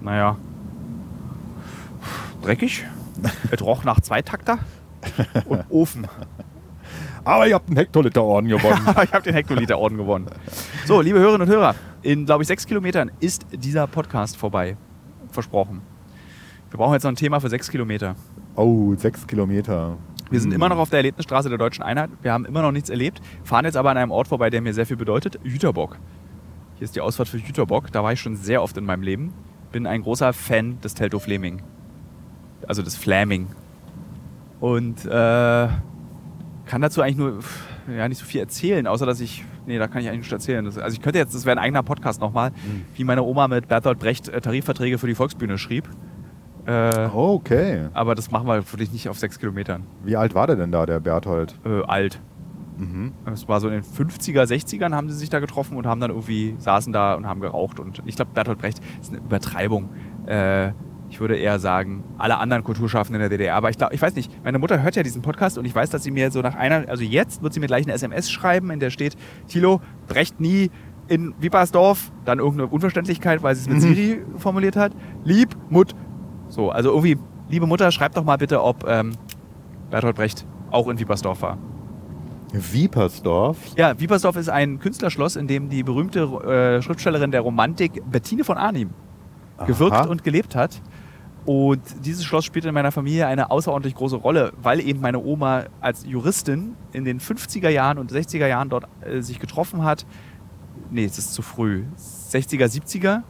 naja, 0.00 0.36
dreckig, 2.42 2.84
es 3.50 3.62
roch 3.62 3.84
nach 3.84 4.00
Zweitakter 4.00 4.58
und 5.46 5.64
Ofen. 5.68 6.06
Aber 7.24 7.46
ihr 7.46 7.54
habt 7.54 7.68
einen 7.68 7.78
Hektoliterorden 7.78 8.50
gewonnen. 8.50 8.80
ich 9.02 9.12
habe 9.12 9.22
den 9.22 9.32
Hektoliter-Orden 9.34 9.96
gewonnen. 9.96 10.26
So, 10.84 11.00
liebe 11.00 11.18
Hörerinnen 11.18 11.48
und 11.48 11.54
Hörer, 11.54 11.74
in, 12.02 12.26
glaube 12.26 12.42
ich, 12.42 12.48
sechs 12.48 12.66
Kilometern 12.66 13.10
ist 13.20 13.46
dieser 13.50 13.86
Podcast 13.86 14.36
vorbei. 14.36 14.76
Versprochen. 15.30 15.80
Wir 16.70 16.76
brauchen 16.76 16.92
jetzt 16.92 17.04
noch 17.04 17.12
ein 17.12 17.16
Thema 17.16 17.40
für 17.40 17.48
sechs 17.48 17.70
Kilometer. 17.70 18.14
oh, 18.56 18.94
sechs 18.96 19.26
Kilometer. 19.26 19.96
Wir 20.34 20.40
sind 20.40 20.52
immer 20.52 20.68
noch 20.68 20.78
auf 20.78 20.90
der 20.90 20.96
Erlebnisstraße 20.96 21.48
der 21.48 21.58
Deutschen 21.58 21.84
Einheit. 21.84 22.10
Wir 22.20 22.32
haben 22.32 22.44
immer 22.44 22.60
noch 22.60 22.72
nichts 22.72 22.90
erlebt. 22.90 23.20
Fahren 23.44 23.66
jetzt 23.66 23.76
aber 23.76 23.92
an 23.92 23.96
einem 23.96 24.10
Ort 24.10 24.26
vorbei, 24.26 24.50
der 24.50 24.62
mir 24.62 24.74
sehr 24.74 24.84
viel 24.84 24.96
bedeutet. 24.96 25.38
Jüterbock. 25.44 25.96
Hier 26.74 26.86
ist 26.86 26.96
die 26.96 27.00
Ausfahrt 27.00 27.28
für 27.28 27.38
Jüterbock. 27.38 27.92
Da 27.92 28.02
war 28.02 28.12
ich 28.12 28.18
schon 28.18 28.34
sehr 28.34 28.60
oft 28.60 28.76
in 28.76 28.84
meinem 28.84 29.04
Leben. 29.04 29.32
Bin 29.70 29.86
ein 29.86 30.02
großer 30.02 30.32
Fan 30.32 30.80
des 30.80 30.94
Telto 30.94 31.20
Fleming. 31.20 31.62
Also 32.66 32.82
des 32.82 32.96
Flaming. 32.96 33.46
Und 34.58 35.04
äh, 35.04 35.08
kann 35.08 36.80
dazu 36.80 37.00
eigentlich 37.00 37.16
nur 37.16 37.38
ja, 37.96 38.08
nicht 38.08 38.18
so 38.18 38.24
viel 38.24 38.40
erzählen, 38.40 38.88
außer 38.88 39.06
dass 39.06 39.20
ich. 39.20 39.44
Nee, 39.66 39.78
da 39.78 39.86
kann 39.86 40.02
ich 40.02 40.08
eigentlich 40.08 40.22
nicht 40.22 40.32
erzählen. 40.32 40.64
Das, 40.64 40.78
also 40.78 40.96
ich 40.96 41.00
könnte 41.00 41.20
jetzt, 41.20 41.32
das 41.32 41.44
wäre 41.44 41.56
ein 41.56 41.62
eigener 41.62 41.84
Podcast 41.84 42.20
nochmal, 42.20 42.50
wie 42.96 43.04
meine 43.04 43.22
Oma 43.22 43.46
mit 43.46 43.68
Bertolt 43.68 44.00
Brecht 44.00 44.28
äh, 44.30 44.40
Tarifverträge 44.40 44.98
für 44.98 45.06
die 45.06 45.14
Volksbühne 45.14 45.58
schrieb. 45.58 45.88
Äh, 46.66 47.08
Okay. 47.14 47.86
Aber 47.92 48.14
das 48.14 48.30
machen 48.30 48.46
wir 48.46 48.56
wirklich 48.72 48.92
nicht 48.92 49.08
auf 49.08 49.18
sechs 49.18 49.38
Kilometern. 49.38 49.84
Wie 50.04 50.16
alt 50.16 50.34
war 50.34 50.46
der 50.46 50.56
denn 50.56 50.72
da, 50.72 50.86
der 50.86 51.00
Berthold? 51.00 51.54
Äh, 51.64 51.82
alt. 51.86 52.20
Mhm. 52.76 53.12
Es 53.32 53.48
war 53.48 53.60
so 53.60 53.68
in 53.68 53.74
den 53.74 53.82
50er, 53.82 54.42
60ern 54.44 54.94
haben 54.94 55.08
sie 55.08 55.16
sich 55.16 55.30
da 55.30 55.38
getroffen 55.38 55.76
und 55.76 55.86
haben 55.86 56.00
dann 56.00 56.10
irgendwie, 56.10 56.56
saßen 56.58 56.92
da 56.92 57.14
und 57.14 57.26
haben 57.26 57.40
geraucht. 57.40 57.78
Und 57.78 58.02
ich 58.04 58.16
glaube, 58.16 58.32
Bertolt 58.34 58.58
Brecht 58.58 58.80
ist 59.00 59.10
eine 59.12 59.18
Übertreibung. 59.18 59.90
Äh, 60.26 60.72
ich 61.10 61.20
würde 61.20 61.36
eher 61.36 61.60
sagen, 61.60 62.02
alle 62.18 62.38
anderen 62.38 62.64
Kulturschaffenden 62.64 63.22
in 63.22 63.28
der 63.30 63.38
DDR. 63.38 63.54
Aber 63.54 63.70
ich 63.70 63.78
glaube, 63.78 63.94
ich 63.94 64.02
weiß 64.02 64.16
nicht, 64.16 64.32
meine 64.42 64.58
Mutter 64.58 64.82
hört 64.82 64.96
ja 64.96 65.04
diesen 65.04 65.22
Podcast 65.22 65.58
und 65.58 65.64
ich 65.64 65.74
weiß, 65.74 65.90
dass 65.90 66.02
sie 66.02 66.10
mir 66.10 66.32
so 66.32 66.40
nach 66.40 66.56
einer, 66.56 66.88
also 66.88 67.04
jetzt 67.04 67.42
wird 67.42 67.52
sie 67.52 67.60
mir 67.60 67.66
gleich 67.68 67.84
eine 67.84 67.92
SMS 67.92 68.30
schreiben, 68.30 68.70
in 68.70 68.80
der 68.80 68.90
steht, 68.90 69.14
Thilo, 69.46 69.80
Brecht 70.08 70.40
nie 70.40 70.70
in 71.06 71.34
Wiepersdorf, 71.38 72.10
dann 72.24 72.38
irgendeine 72.38 72.68
Unverständlichkeit, 72.70 73.42
weil 73.42 73.54
sie 73.54 73.60
es 73.62 73.68
mit 73.68 73.82
Siri 73.82 74.22
formuliert 74.38 74.74
hat. 74.74 74.92
Lieb, 75.22 75.54
Mut. 75.68 75.94
So, 76.54 76.70
also 76.70 76.90
irgendwie, 76.90 77.18
liebe 77.48 77.66
Mutter, 77.66 77.90
schreibt 77.90 78.16
doch 78.16 78.22
mal 78.22 78.36
bitte, 78.36 78.62
ob 78.62 78.88
ähm, 78.88 79.16
Bertolt 79.90 80.14
Brecht 80.14 80.46
auch 80.70 80.86
in 80.86 81.00
Wiepersdorf 81.00 81.42
war. 81.42 81.58
Wiepersdorf. 82.52 83.58
Ja, 83.76 83.98
Wiepersdorf 83.98 84.36
ist 84.36 84.48
ein 84.48 84.78
Künstlerschloss, 84.78 85.34
in 85.34 85.48
dem 85.48 85.68
die 85.68 85.82
berühmte 85.82 86.20
äh, 86.20 86.80
Schriftstellerin 86.80 87.32
der 87.32 87.40
Romantik 87.40 88.00
Bettine 88.08 88.44
von 88.44 88.56
Arnim 88.56 88.90
gewirkt 89.66 89.96
Aha. 89.96 90.04
und 90.04 90.22
gelebt 90.22 90.54
hat. 90.54 90.80
Und 91.44 91.80
dieses 92.04 92.24
Schloss 92.24 92.44
spielt 92.44 92.64
in 92.66 92.72
meiner 92.72 92.92
Familie 92.92 93.26
eine 93.26 93.50
außerordentlich 93.50 93.96
große 93.96 94.16
Rolle, 94.16 94.52
weil 94.62 94.78
eben 94.78 95.00
meine 95.00 95.18
Oma 95.18 95.64
als 95.80 96.06
Juristin 96.06 96.76
in 96.92 97.04
den 97.04 97.18
50er 97.18 97.68
Jahren 97.68 97.98
und 97.98 98.12
60er 98.12 98.46
Jahren 98.46 98.68
dort 98.68 98.86
äh, 99.00 99.22
sich 99.22 99.40
getroffen 99.40 99.82
hat. 99.82 100.06
Nee, 100.92 101.04
es 101.04 101.18
ist 101.18 101.34
zu 101.34 101.42
früh. 101.42 101.82
60er, 101.98 102.66
70er. 102.66 103.22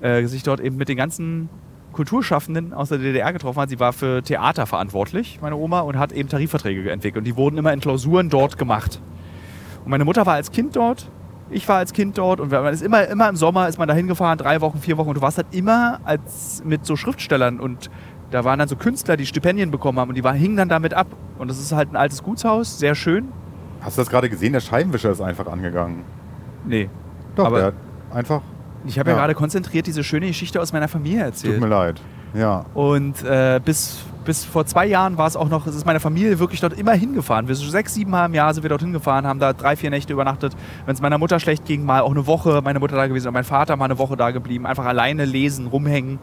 Äh, 0.00 0.24
sich 0.26 0.44
dort 0.44 0.60
eben 0.60 0.76
mit 0.76 0.88
den 0.88 0.96
ganzen 0.96 1.50
Kulturschaffenden 1.92 2.72
aus 2.72 2.88
der 2.90 2.98
DDR 2.98 3.32
getroffen 3.32 3.60
hat. 3.60 3.68
Sie 3.70 3.80
war 3.80 3.92
für 3.92 4.22
Theater 4.22 4.66
verantwortlich, 4.66 5.38
meine 5.42 5.56
Oma, 5.56 5.80
und 5.80 5.98
hat 5.98 6.12
eben 6.12 6.28
Tarifverträge 6.28 6.90
entwickelt. 6.90 7.18
Und 7.22 7.24
die 7.24 7.36
wurden 7.36 7.58
immer 7.58 7.72
in 7.72 7.80
Klausuren 7.80 8.30
dort 8.30 8.58
gemacht. 8.58 9.00
Und 9.84 9.90
meine 9.90 10.04
Mutter 10.04 10.26
war 10.26 10.34
als 10.34 10.50
Kind 10.50 10.76
dort, 10.76 11.10
ich 11.50 11.68
war 11.68 11.78
als 11.78 11.92
Kind 11.92 12.16
dort 12.16 12.38
und 12.38 12.52
man 12.52 12.72
ist 12.72 12.82
immer, 12.82 13.06
immer 13.08 13.28
im 13.28 13.34
Sommer 13.36 13.68
ist 13.68 13.78
man 13.78 13.88
da 13.88 13.94
hingefahren, 13.94 14.38
drei 14.38 14.60
Wochen, 14.60 14.78
vier 14.78 14.96
Wochen 14.98 15.08
und 15.08 15.16
du 15.16 15.20
warst 15.22 15.36
halt 15.36 15.48
immer 15.50 15.98
als 16.04 16.62
mit 16.64 16.86
so 16.86 16.94
Schriftstellern 16.94 17.58
und 17.58 17.90
da 18.30 18.44
waren 18.44 18.60
dann 18.60 18.68
so 18.68 18.76
Künstler, 18.76 19.16
die 19.16 19.26
Stipendien 19.26 19.72
bekommen 19.72 19.98
haben 19.98 20.10
und 20.10 20.14
die 20.14 20.22
war, 20.22 20.32
hingen 20.32 20.56
dann 20.56 20.68
damit 20.68 20.94
ab. 20.94 21.08
Und 21.38 21.48
das 21.50 21.58
ist 21.58 21.72
halt 21.72 21.92
ein 21.92 21.96
altes 21.96 22.22
Gutshaus, 22.22 22.78
sehr 22.78 22.94
schön. 22.94 23.28
Hast 23.80 23.96
du 23.98 24.02
das 24.02 24.10
gerade 24.10 24.30
gesehen? 24.30 24.52
Der 24.52 24.60
Scheibenwischer 24.60 25.10
ist 25.10 25.20
einfach 25.20 25.46
angegangen. 25.48 26.04
Nee. 26.64 26.88
Doch, 27.34 27.46
Aber- 27.46 27.56
der 27.56 27.66
hat 27.68 27.74
einfach. 28.12 28.42
Ich 28.86 28.98
habe 28.98 29.10
ja. 29.10 29.16
Ja. 29.16 29.22
gerade 29.22 29.34
konzentriert 29.34 29.86
diese 29.86 30.04
schöne 30.04 30.26
Geschichte 30.26 30.60
aus 30.60 30.72
meiner 30.72 30.88
Familie 30.88 31.18
Tut 31.18 31.26
erzählt. 31.26 31.60
mir 31.60 31.68
leid. 31.68 32.00
Ja. 32.34 32.64
Und 32.74 33.22
äh, 33.24 33.60
bis, 33.64 33.98
bis 34.24 34.44
vor 34.44 34.64
zwei 34.64 34.86
Jahren 34.86 35.18
war 35.18 35.26
es 35.26 35.36
auch 35.36 35.48
noch, 35.48 35.66
es 35.66 35.74
ist 35.74 35.84
meine 35.84 36.00
Familie 36.00 36.38
wirklich 36.38 36.60
dort 36.60 36.78
immer 36.78 36.92
hingefahren. 36.92 37.48
Wir 37.48 37.54
sind 37.56 37.70
sechs, 37.70 37.94
sieben 37.94 38.10
Mal 38.10 38.26
im 38.26 38.34
Jahr 38.34 38.54
sind 38.54 38.62
wir 38.62 38.68
dort 38.70 38.82
hingefahren, 38.82 39.26
haben 39.26 39.40
da 39.40 39.52
drei, 39.52 39.76
vier 39.76 39.90
Nächte 39.90 40.12
übernachtet. 40.12 40.54
Wenn 40.86 40.94
es 40.94 41.00
meiner 41.00 41.18
Mutter 41.18 41.40
schlecht 41.40 41.64
ging, 41.64 41.84
mal 41.84 42.00
auch 42.02 42.10
eine 42.12 42.26
Woche 42.26 42.60
meine 42.62 42.78
Mutter 42.78 42.96
da 42.96 43.06
gewesen 43.06 43.28
und 43.28 43.34
mein 43.34 43.44
Vater 43.44 43.76
mal 43.76 43.86
eine 43.86 43.98
Woche 43.98 44.16
da 44.16 44.30
geblieben. 44.30 44.66
Einfach 44.66 44.86
alleine 44.86 45.24
lesen, 45.24 45.66
rumhängen. 45.66 46.18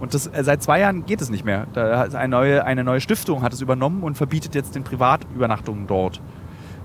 Und 0.00 0.12
das, 0.12 0.26
äh, 0.26 0.42
seit 0.42 0.62
zwei 0.62 0.80
Jahren 0.80 1.06
geht 1.06 1.20
es 1.20 1.30
nicht 1.30 1.44
mehr. 1.44 1.66
Da 1.72 2.02
eine 2.02 2.28
neue, 2.28 2.64
eine 2.64 2.82
neue 2.82 3.00
Stiftung 3.00 3.42
hat 3.42 3.52
es 3.52 3.60
übernommen 3.60 4.02
und 4.02 4.16
verbietet 4.16 4.54
jetzt 4.54 4.74
den 4.74 4.82
Privatübernachtungen 4.82 5.86
dort. 5.86 6.20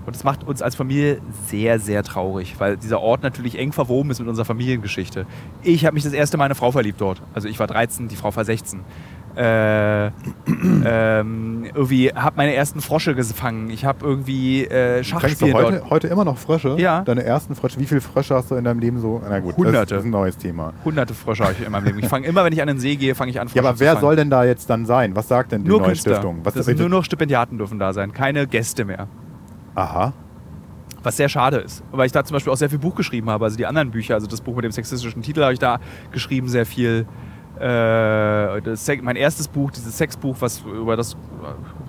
Und 0.06 0.16
das 0.16 0.24
macht 0.24 0.44
uns 0.44 0.62
als 0.62 0.74
Familie 0.74 1.20
sehr, 1.46 1.78
sehr 1.78 2.02
traurig, 2.02 2.56
weil 2.58 2.76
dieser 2.76 3.00
Ort 3.00 3.22
natürlich 3.22 3.58
eng 3.58 3.72
verwoben 3.72 4.10
ist 4.10 4.18
mit 4.18 4.28
unserer 4.28 4.46
Familiengeschichte. 4.46 5.26
Ich 5.62 5.84
habe 5.84 5.94
mich 5.94 6.04
das 6.04 6.12
erste 6.12 6.36
Mal 6.36 6.44
in 6.44 6.46
eine 6.46 6.54
Frau 6.54 6.72
verliebt 6.72 7.00
dort. 7.00 7.22
Also 7.34 7.48
ich 7.48 7.58
war 7.58 7.66
13, 7.66 8.08
die 8.08 8.16
Frau 8.16 8.34
war 8.34 8.44
16. 8.44 8.80
Äh, 9.36 10.06
ähm, 10.84 11.64
irgendwie 11.72 12.08
habe 12.12 12.36
meine 12.36 12.52
ersten 12.54 12.80
Frosche 12.80 13.14
gefangen. 13.14 13.70
Ich 13.70 13.84
habe 13.84 14.04
irgendwie 14.04 14.64
äh, 14.64 15.04
Fängst 15.04 15.12
du 15.12 15.20
Schachspiel 15.20 15.54
heute, 15.54 15.78
dort. 15.78 15.90
heute 15.90 16.08
immer 16.08 16.24
noch 16.24 16.36
Frösche? 16.36 16.74
Ja. 16.78 17.02
Deine 17.02 17.22
ersten 17.22 17.54
Frösche. 17.54 17.78
Wie 17.78 17.86
viele 17.86 18.00
Frösche 18.00 18.34
hast 18.34 18.50
du 18.50 18.56
in 18.56 18.64
deinem 18.64 18.80
Leben 18.80 18.98
so? 18.98 19.22
Na 19.28 19.38
gut, 19.38 19.56
Hunderte. 19.56 19.94
das 19.94 20.02
ist 20.02 20.06
ein 20.06 20.10
neues 20.10 20.36
Thema. 20.36 20.72
Hunderte 20.84 21.14
Frösche 21.14 21.44
habe 21.44 21.54
ich 21.58 21.64
in 21.64 21.70
meinem 21.70 21.84
Leben. 21.84 22.00
Ich 22.00 22.08
fange 22.08 22.26
immer, 22.26 22.44
wenn 22.44 22.52
ich 22.52 22.60
an 22.60 22.68
den 22.68 22.80
See 22.80 22.96
gehe, 22.96 23.14
fange 23.14 23.30
ich 23.30 23.40
an 23.40 23.48
Frösche 23.48 23.62
Ja, 23.62 23.68
aber 23.68 23.78
wer 23.78 23.96
soll 23.98 24.16
denn 24.16 24.30
da 24.30 24.44
jetzt 24.44 24.68
dann 24.68 24.84
sein? 24.84 25.14
Was 25.14 25.28
sagt 25.28 25.52
denn 25.52 25.62
die 25.62 25.68
nur 25.68 25.78
neue 25.78 25.90
Künstler. 25.90 26.14
Stiftung? 26.14 26.40
Was 26.42 26.54
das 26.54 26.66
sind 26.66 26.80
nur 26.80 26.88
noch 26.88 27.04
Stipendiaten 27.04 27.56
dürfen 27.56 27.78
da 27.78 27.92
sein, 27.92 28.12
keine 28.12 28.48
Gäste 28.48 28.84
mehr. 28.84 29.06
Aha. 29.74 30.12
Was 31.02 31.16
sehr 31.16 31.28
schade 31.28 31.58
ist, 31.58 31.82
weil 31.92 32.06
ich 32.06 32.12
da 32.12 32.22
zum 32.24 32.34
Beispiel 32.34 32.52
auch 32.52 32.56
sehr 32.56 32.68
viel 32.68 32.78
Buch 32.78 32.94
geschrieben 32.94 33.30
habe. 33.30 33.44
Also 33.44 33.56
die 33.56 33.66
anderen 33.66 33.90
Bücher, 33.90 34.14
also 34.14 34.26
das 34.26 34.42
Buch 34.42 34.54
mit 34.54 34.64
dem 34.64 34.72
sexistischen 34.72 35.22
Titel 35.22 35.42
habe 35.42 35.54
ich 35.54 35.58
da 35.58 35.78
geschrieben, 36.12 36.48
sehr 36.48 36.66
viel. 36.66 37.06
Äh, 37.58 38.60
das 38.62 38.86
mein 39.02 39.16
erstes 39.16 39.48
Buch, 39.48 39.70
dieses 39.70 39.96
Sexbuch, 39.96 40.36
was 40.40 40.60
über 40.60 40.96
das, 40.96 41.16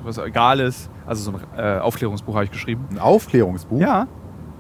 was 0.03 0.17
egal 0.17 0.59
ist, 0.59 0.89
also 1.05 1.31
so 1.31 1.37
ein 1.37 1.59
äh, 1.59 1.79
Aufklärungsbuch 1.79 2.33
habe 2.35 2.45
ich 2.45 2.51
geschrieben. 2.51 2.85
Ein 2.91 2.99
Aufklärungsbuch. 2.99 3.79
Ja, 3.79 4.07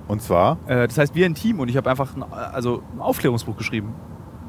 Und 0.07 0.21
zwar, 0.21 0.57
äh, 0.67 0.87
das 0.87 0.97
heißt 0.97 1.15
wir 1.15 1.25
ein 1.25 1.35
Team 1.35 1.59
und 1.59 1.69
ich 1.69 1.77
habe 1.77 1.89
einfach 1.89 2.15
ein, 2.15 2.23
also 2.23 2.81
ein 2.93 2.99
Aufklärungsbuch 3.01 3.55
geschrieben 3.57 3.93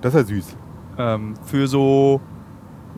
das 0.01 0.15
ist 0.15 0.20
ja 0.20 0.36
süß. 0.36 0.57
ähm, 0.99 1.35
für 1.44 1.66
so 1.69 2.20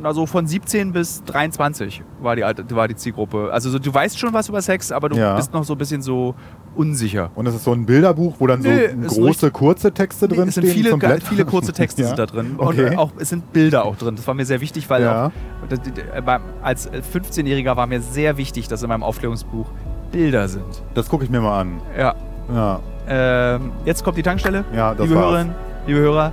na 0.00 0.12
so 0.12 0.26
von 0.26 0.46
17 0.46 0.92
bis 0.92 1.22
23 1.24 2.02
war 2.20 2.36
die, 2.36 2.44
alte- 2.44 2.64
war 2.74 2.88
die 2.88 2.96
Zielgruppe. 2.96 3.50
Also 3.52 3.70
so, 3.70 3.78
du 3.78 3.92
weißt 3.94 4.18
schon 4.18 4.32
was 4.32 4.48
über 4.48 4.60
Sex, 4.60 4.90
aber 4.92 5.08
du 5.08 5.16
Ja. 5.16 5.36
bist 5.36 5.52
noch 5.52 5.64
so 5.64 5.74
ein 5.74 5.78
bisschen 5.78 6.02
so 6.02 6.34
unsicher. 6.74 7.30
Und 7.34 7.46
es 7.46 7.54
ist 7.54 7.64
so 7.64 7.72
ein 7.72 7.86
Bilderbuch, 7.86 8.34
wo 8.38 8.46
dann 8.46 8.60
so 8.62 8.68
Nö, 8.68 8.88
große, 9.06 9.50
kurze 9.52 9.92
Texte 9.92 10.26
drin 10.28 10.48
es 10.48 10.54
sind 10.56 10.66
viele, 10.66 10.96
viele 11.20 11.44
kurze 11.44 11.72
Texte 11.72 12.02
Ja. 12.02 12.08
sind 12.08 12.18
da 12.18 12.26
drin. 12.26 12.54
Okay. 12.58 12.90
Und 12.90 12.98
auch, 12.98 13.12
es 13.18 13.28
sind 13.28 13.52
Bilder 13.52 13.84
auch 13.84 13.96
drin. 13.96 14.16
Das 14.16 14.26
war 14.26 14.34
mir 14.34 14.44
sehr 14.44 14.60
wichtig, 14.60 14.90
weil 14.90 15.02
Ja. 15.02 15.26
auch, 15.26 15.30
äh, 15.70 16.38
als 16.62 16.90
15-Jähriger 16.90 17.76
war 17.76 17.86
mir 17.86 18.00
sehr 18.00 18.36
wichtig, 18.36 18.68
dass 18.68 18.82
in 18.82 18.88
meinem 18.88 19.02
Aufklärungsbuch 19.04 19.66
Bilder 20.10 20.48
sind. 20.48 20.64
Das 20.94 21.08
gucke 21.08 21.24
ich 21.24 21.30
mir 21.30 21.40
mal 21.40 21.60
an. 21.60 21.80
Ja. 21.98 22.14
Ja, 22.52 22.80
Ähm, 23.08 23.72
jetzt 23.84 24.02
kommt 24.04 24.16
die 24.18 24.22
Tankstelle. 24.22 24.64
ja 24.74 24.94
das 24.94 25.06
liebe 25.06 25.14
war's. 25.18 25.30
Hörerinnen, 25.30 25.54
liebe 25.86 25.98
Hörer, 26.00 26.32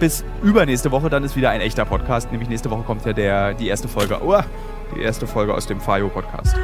bis 0.00 0.24
übernächste 0.42 0.90
Woche, 0.90 1.08
dann 1.08 1.22
ist 1.22 1.36
wieder 1.36 1.50
ein 1.50 1.60
echter 1.60 1.84
Podcast. 1.84 2.32
Nämlich 2.32 2.48
nächste 2.48 2.70
Woche 2.70 2.82
kommt 2.82 3.06
ja 3.06 3.12
der, 3.12 3.54
die 3.54 3.68
erste 3.68 3.86
Folge, 3.86 4.18
oh, 4.24 4.40
die 4.96 5.02
erste 5.02 5.26
Folge 5.26 5.54
aus 5.54 5.66
dem 5.66 5.80
Fayo 5.80 6.08
Podcast. 6.08 6.56